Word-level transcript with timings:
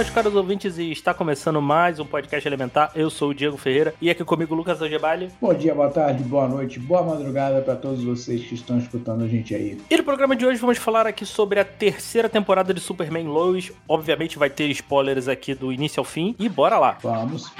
Meus 0.00 0.08
caros 0.08 0.34
ouvintes, 0.34 0.78
e 0.78 0.90
está 0.90 1.12
começando 1.12 1.60
mais 1.60 2.00
um 2.00 2.06
podcast 2.06 2.48
Elementar. 2.48 2.90
Eu 2.94 3.10
sou 3.10 3.28
o 3.28 3.34
Diego 3.34 3.58
Ferreira 3.58 3.94
e 4.00 4.08
aqui 4.08 4.24
comigo 4.24 4.54
Lucas 4.54 4.80
Algebali. 4.80 5.28
Bom 5.38 5.52
dia, 5.52 5.74
boa 5.74 5.90
tarde, 5.90 6.22
boa 6.22 6.48
noite, 6.48 6.80
boa 6.80 7.02
madrugada 7.02 7.60
para 7.60 7.76
todos 7.76 8.02
vocês 8.02 8.42
que 8.42 8.54
estão 8.54 8.78
escutando 8.78 9.24
a 9.24 9.28
gente 9.28 9.54
aí. 9.54 9.76
E 9.90 9.96
no 9.98 10.02
programa 10.02 10.34
de 10.34 10.46
hoje 10.46 10.58
vamos 10.58 10.78
falar 10.78 11.06
aqui 11.06 11.26
sobre 11.26 11.60
a 11.60 11.66
terceira 11.66 12.30
temporada 12.30 12.72
de 12.72 12.80
Superman 12.80 13.26
Lois. 13.26 13.70
Obviamente 13.86 14.38
vai 14.38 14.48
ter 14.48 14.70
spoilers 14.70 15.28
aqui 15.28 15.54
do 15.54 15.70
início 15.70 16.00
ao 16.00 16.04
fim. 16.06 16.34
E 16.38 16.48
bora 16.48 16.78
lá! 16.78 16.96
Vamos. 17.02 17.52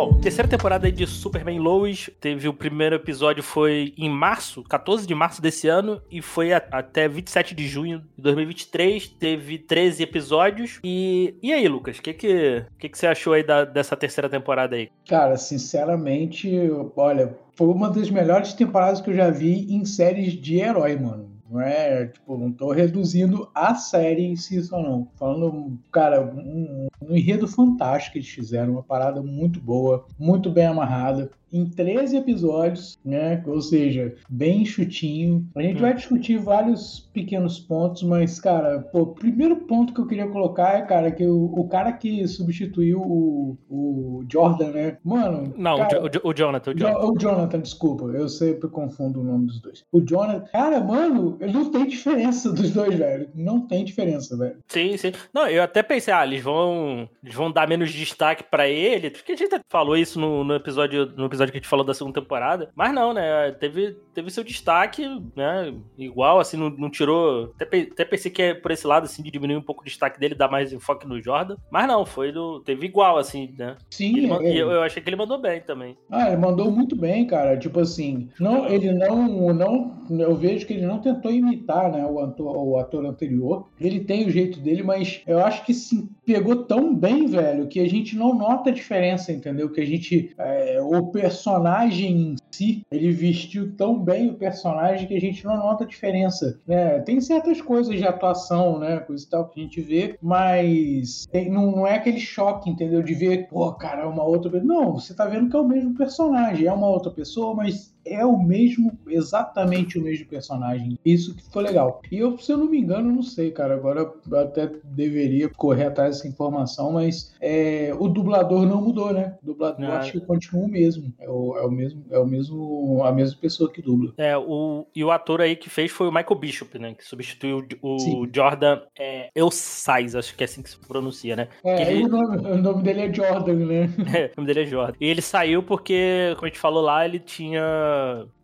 Bom, 0.00 0.14
terceira 0.14 0.48
temporada 0.48 0.90
de 0.90 1.06
Superman 1.06 1.58
Lois. 1.58 2.08
Teve 2.18 2.48
o 2.48 2.54
primeiro 2.54 2.94
episódio 2.94 3.42
foi 3.42 3.92
em 3.98 4.08
março, 4.08 4.62
14 4.62 5.06
de 5.06 5.14
março 5.14 5.42
desse 5.42 5.68
ano, 5.68 6.00
e 6.10 6.22
foi 6.22 6.54
a- 6.54 6.62
até 6.72 7.06
27 7.06 7.54
de 7.54 7.68
junho 7.68 7.98
de 8.16 8.22
2023. 8.22 9.08
Teve 9.08 9.58
13 9.58 10.02
episódios. 10.02 10.80
E, 10.82 11.34
e 11.42 11.52
aí, 11.52 11.68
Lucas, 11.68 11.98
o 11.98 12.02
que, 12.02 12.14
que, 12.14 12.64
que, 12.78 12.88
que 12.88 12.96
você 12.96 13.08
achou 13.08 13.34
aí 13.34 13.42
da- 13.42 13.66
dessa 13.66 13.94
terceira 13.94 14.30
temporada 14.30 14.74
aí? 14.74 14.88
Cara, 15.06 15.36
sinceramente, 15.36 16.48
olha, 16.96 17.36
foi 17.54 17.68
uma 17.68 17.90
das 17.90 18.10
melhores 18.10 18.54
temporadas 18.54 19.02
que 19.02 19.10
eu 19.10 19.14
já 19.14 19.28
vi 19.30 19.66
em 19.70 19.84
séries 19.84 20.32
de 20.32 20.60
herói, 20.60 20.96
mano. 20.96 21.28
Não 21.50 21.60
é, 21.60 22.06
tipo, 22.06 22.38
não 22.38 22.52
tô 22.52 22.70
reduzindo 22.70 23.50
a 23.52 23.74
série 23.74 24.22
em 24.22 24.36
si 24.36 24.62
só 24.62 24.80
não. 24.80 25.08
Falando, 25.16 25.76
cara, 25.90 26.22
um, 26.22 26.86
um 27.02 27.16
enredo 27.16 27.48
fantástico 27.48 28.12
que 28.12 28.18
eles 28.20 28.28
fizeram, 28.28 28.74
uma 28.74 28.82
parada 28.84 29.20
muito 29.20 29.60
boa, 29.60 30.06
muito 30.16 30.48
bem 30.48 30.66
amarrada. 30.66 31.30
Em 31.52 31.64
13 31.66 32.16
episódios, 32.16 32.98
né? 33.04 33.42
Ou 33.46 33.60
seja, 33.60 34.14
bem 34.28 34.64
chutinho. 34.64 35.46
A 35.56 35.62
gente 35.62 35.78
Hum. 35.78 35.80
vai 35.82 35.94
discutir 35.94 36.38
vários 36.38 37.08
pequenos 37.12 37.58
pontos, 37.58 38.02
mas, 38.02 38.38
cara, 38.40 38.88
o 38.92 39.06
primeiro 39.06 39.56
ponto 39.56 39.92
que 39.92 40.00
eu 40.00 40.06
queria 40.06 40.26
colocar 40.28 40.78
é, 40.78 40.82
cara, 40.82 41.10
que 41.10 41.24
o, 41.26 41.44
o 41.44 41.68
cara 41.68 41.92
que 41.92 42.26
substituiu 42.28 43.00
o, 43.00 43.56
o 43.68 44.24
Jordan, 44.30 44.70
né? 44.70 44.98
Mano. 45.04 45.52
Não, 45.56 45.78
cara, 45.78 46.02
o, 46.24 46.28
o 46.28 46.34
Jonathan, 46.34 46.70
o 46.70 46.74
Jo- 46.74 46.80
Jonathan. 46.86 47.06
o 47.06 47.18
Jonathan, 47.18 47.60
desculpa, 47.60 48.04
eu 48.06 48.28
sempre 48.28 48.68
confundo 48.68 49.20
o 49.20 49.24
nome 49.24 49.46
dos 49.46 49.60
dois. 49.60 49.84
O 49.92 50.00
Jonathan, 50.00 50.44
cara, 50.52 50.80
mano, 50.80 51.38
não 51.52 51.70
tem 51.70 51.86
diferença 51.86 52.52
dos 52.52 52.70
dois, 52.70 52.96
velho. 52.96 53.28
Não 53.34 53.66
tem 53.66 53.84
diferença, 53.84 54.36
velho. 54.36 54.56
Sim, 54.68 54.96
sim. 54.96 55.12
Não, 55.34 55.48
eu 55.48 55.62
até 55.62 55.82
pensei, 55.82 56.12
ah, 56.12 56.24
eles 56.26 56.42
vão, 56.42 57.08
eles 57.22 57.34
vão 57.34 57.50
dar 57.50 57.68
menos 57.68 57.90
destaque 57.92 58.44
pra 58.44 58.68
ele, 58.68 59.10
porque 59.10 59.32
a 59.32 59.36
gente 59.36 59.60
falou 59.68 59.96
isso 59.96 60.18
no, 60.20 60.44
no 60.44 60.54
episódio 60.54 61.06
no 61.16 61.26
episódio 61.26 61.39
que 61.48 61.56
a 61.56 61.60
gente 61.60 61.68
falou 61.68 61.84
da 61.84 61.94
segunda 61.94 62.20
temporada, 62.20 62.70
mas 62.74 62.92
não, 62.92 63.12
né, 63.14 63.50
teve, 63.52 63.96
teve 64.14 64.30
seu 64.30 64.44
destaque, 64.44 65.06
né, 65.36 65.72
igual, 65.98 66.40
assim, 66.40 66.56
não, 66.56 66.70
não 66.70 66.90
tirou, 66.90 67.52
até, 67.60 67.80
até 67.80 68.04
pensei 68.04 68.30
que 68.30 68.42
é 68.42 68.54
por 68.54 68.70
esse 68.70 68.86
lado, 68.86 69.04
assim, 69.04 69.22
de 69.22 69.30
diminuir 69.30 69.56
um 69.56 69.62
pouco 69.62 69.82
o 69.82 69.84
destaque 69.84 70.18
dele, 70.18 70.34
dar 70.34 70.50
mais 70.50 70.72
enfoque 70.72 71.06
no 71.06 71.22
Jordan, 71.22 71.56
mas 71.70 71.86
não, 71.86 72.04
foi 72.04 72.32
do, 72.32 72.60
teve 72.60 72.86
igual, 72.86 73.18
assim, 73.18 73.54
né, 73.58 73.76
Sim, 73.90 74.32
é- 74.32 74.52
e 74.52 74.58
eu, 74.58 74.70
eu 74.70 74.82
achei 74.82 75.02
que 75.02 75.08
ele 75.08 75.16
mandou 75.16 75.40
bem 75.40 75.60
também. 75.60 75.96
Ah, 76.10 76.28
ele 76.28 76.36
mandou 76.36 76.70
muito 76.70 76.96
bem, 76.96 77.26
cara. 77.26 77.56
Tipo 77.56 77.80
assim, 77.80 78.28
não, 78.38 78.66
ele 78.68 78.92
não, 78.92 79.52
não, 79.52 79.98
eu 80.10 80.34
vejo 80.34 80.66
que 80.66 80.72
ele 80.72 80.86
não 80.86 80.98
tentou 80.98 81.30
imitar, 81.30 81.90
né, 81.90 82.04
o 82.04 82.18
ator, 82.20 82.56
o 82.56 82.78
ator 82.78 83.04
anterior. 83.04 83.68
Ele 83.80 84.00
tem 84.00 84.26
o 84.26 84.30
jeito 84.30 84.58
dele, 84.60 84.82
mas 84.82 85.22
eu 85.26 85.38
acho 85.38 85.64
que 85.64 85.72
se 85.74 86.08
pegou 86.24 86.64
tão 86.64 86.94
bem, 86.94 87.26
velho, 87.26 87.68
que 87.68 87.80
a 87.80 87.88
gente 87.88 88.16
não 88.16 88.34
nota 88.34 88.70
a 88.70 88.72
diferença, 88.72 89.32
entendeu? 89.32 89.70
Que 89.70 89.80
a 89.80 89.86
gente, 89.86 90.32
é, 90.38 90.78
o 90.80 91.10
personagem 91.30 92.32
em 92.32 92.36
si, 92.50 92.82
ele 92.90 93.12
vestiu 93.12 93.74
tão 93.76 93.98
bem 94.02 94.30
o 94.30 94.34
personagem 94.34 95.06
que 95.06 95.14
a 95.14 95.20
gente 95.20 95.44
não 95.44 95.56
nota 95.56 95.86
diferença, 95.86 96.60
né? 96.66 96.98
Tem 97.00 97.20
certas 97.20 97.60
coisas 97.62 97.96
de 97.96 98.04
atuação, 98.04 98.78
né, 98.78 98.98
coisa 99.00 99.24
e 99.24 99.28
tal 99.28 99.48
que 99.48 99.60
a 99.60 99.62
gente 99.62 99.80
vê, 99.80 100.18
mas 100.20 101.26
tem- 101.30 101.48
não, 101.50 101.70
não 101.70 101.86
é 101.86 101.94
aquele 101.94 102.18
choque, 102.18 102.68
entendeu? 102.68 103.02
De 103.02 103.14
ver, 103.14 103.48
pô, 103.48 103.72
cara, 103.74 104.02
é 104.02 104.06
uma 104.06 104.24
outra 104.24 104.50
pessoa. 104.50 104.66
Não, 104.74 104.94
você 104.94 105.14
tá 105.14 105.24
vendo 105.26 105.48
que 105.48 105.56
é 105.56 105.60
o 105.60 105.66
mesmo 105.68 105.94
personagem, 105.94 106.66
é 106.66 106.72
uma 106.72 106.88
outra 106.88 107.10
pessoa, 107.10 107.54
mas 107.54 107.94
é 108.04 108.24
o 108.24 108.38
mesmo, 108.38 108.98
exatamente 109.06 109.98
o 109.98 110.02
mesmo 110.02 110.26
personagem. 110.26 110.98
Isso 111.04 111.34
que 111.34 111.42
ficou 111.44 111.62
legal. 111.62 112.00
E 112.10 112.18
eu, 112.18 112.38
se 112.38 112.52
eu 112.52 112.56
não 112.58 112.66
me 112.66 112.78
engano, 112.78 113.12
não 113.12 113.22
sei, 113.22 113.50
cara, 113.50 113.74
agora 113.74 114.00
eu 114.00 114.38
até 114.38 114.70
deveria 114.84 115.48
correr 115.48 115.86
atrás 115.86 116.16
dessa 116.16 116.28
informação, 116.28 116.92
mas 116.92 117.34
é, 117.40 117.92
o 117.98 118.08
dublador 118.08 118.66
não 118.66 118.80
mudou, 118.82 119.12
né? 119.12 119.36
O 119.42 119.46
dublador 119.46 119.90
acho 119.90 120.12
que 120.12 120.20
continua 120.20 120.64
o 120.64 120.68
mesmo. 120.68 121.12
É 121.18 121.28
o, 121.28 121.56
é 121.56 121.62
o 121.64 121.70
mesmo, 121.70 122.04
é 122.10 122.18
o 122.18 122.26
mesmo, 122.26 123.02
a 123.04 123.12
mesma 123.12 123.38
pessoa 123.40 123.70
que 123.70 123.82
dubla. 123.82 124.12
É, 124.16 124.36
o, 124.36 124.86
e 124.94 125.04
o 125.04 125.10
ator 125.10 125.40
aí 125.40 125.56
que 125.56 125.70
fez 125.70 125.90
foi 125.90 126.08
o 126.08 126.12
Michael 126.12 126.38
Bishop, 126.38 126.78
né, 126.78 126.94
que 126.94 127.04
substituiu 127.04 127.66
o, 127.82 127.98
Sim. 127.98 128.30
Jordan 128.34 128.80
é, 128.98 129.28
Eusais, 129.34 130.14
acho 130.14 130.34
que 130.34 130.42
é 130.42 130.46
assim 130.46 130.62
que 130.62 130.70
se 130.70 130.78
pronuncia, 130.78 131.36
né, 131.36 131.48
É, 131.64 131.92
ele- 131.92 132.04
o, 132.04 132.08
nome, 132.08 132.36
o 132.38 132.56
nome 132.56 132.82
dele 132.82 133.00
é 133.02 133.12
Jordan, 133.12 133.54
né? 133.54 133.90
É, 134.14 134.26
o 134.26 134.40
nome 134.40 134.46
dele 134.46 134.62
é 134.62 134.66
Jordan. 134.66 134.94
E 135.00 135.06
ele 135.06 135.22
saiu 135.22 135.62
porque, 135.62 136.32
como 136.34 136.46
a 136.46 136.48
gente 136.48 136.58
falou 136.58 136.82
lá, 136.82 137.04
ele 137.04 137.18
tinha. 137.18 137.60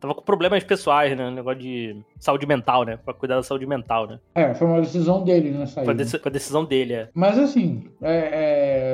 Tava 0.01 0.15
com 0.15 0.23
problemas 0.23 0.63
pessoais, 0.65 1.17
né? 1.17 1.27
Um 1.29 1.33
negócio 1.35 1.61
de 1.61 1.97
saúde 2.21 2.47
mental, 2.47 2.85
né? 2.85 2.99
Pra 3.05 3.15
cuidar 3.15 3.37
da 3.37 3.43
saúde 3.43 3.67
mental, 3.67 4.07
né? 4.07 4.19
É, 4.35 4.55
foi 4.55 4.67
uma 4.67 4.81
decisão 4.81 5.25
dele, 5.25 5.51
né? 5.51 5.67
Sair, 5.67 5.85
Foi 5.85 5.95
né? 5.95 5.99
deci- 6.05 6.19
foi 6.19 6.31
decisão 6.31 6.65
dele, 6.65 6.93
é. 6.93 7.09
Mas 7.15 7.39
assim, 7.39 7.85
é, 8.03 8.17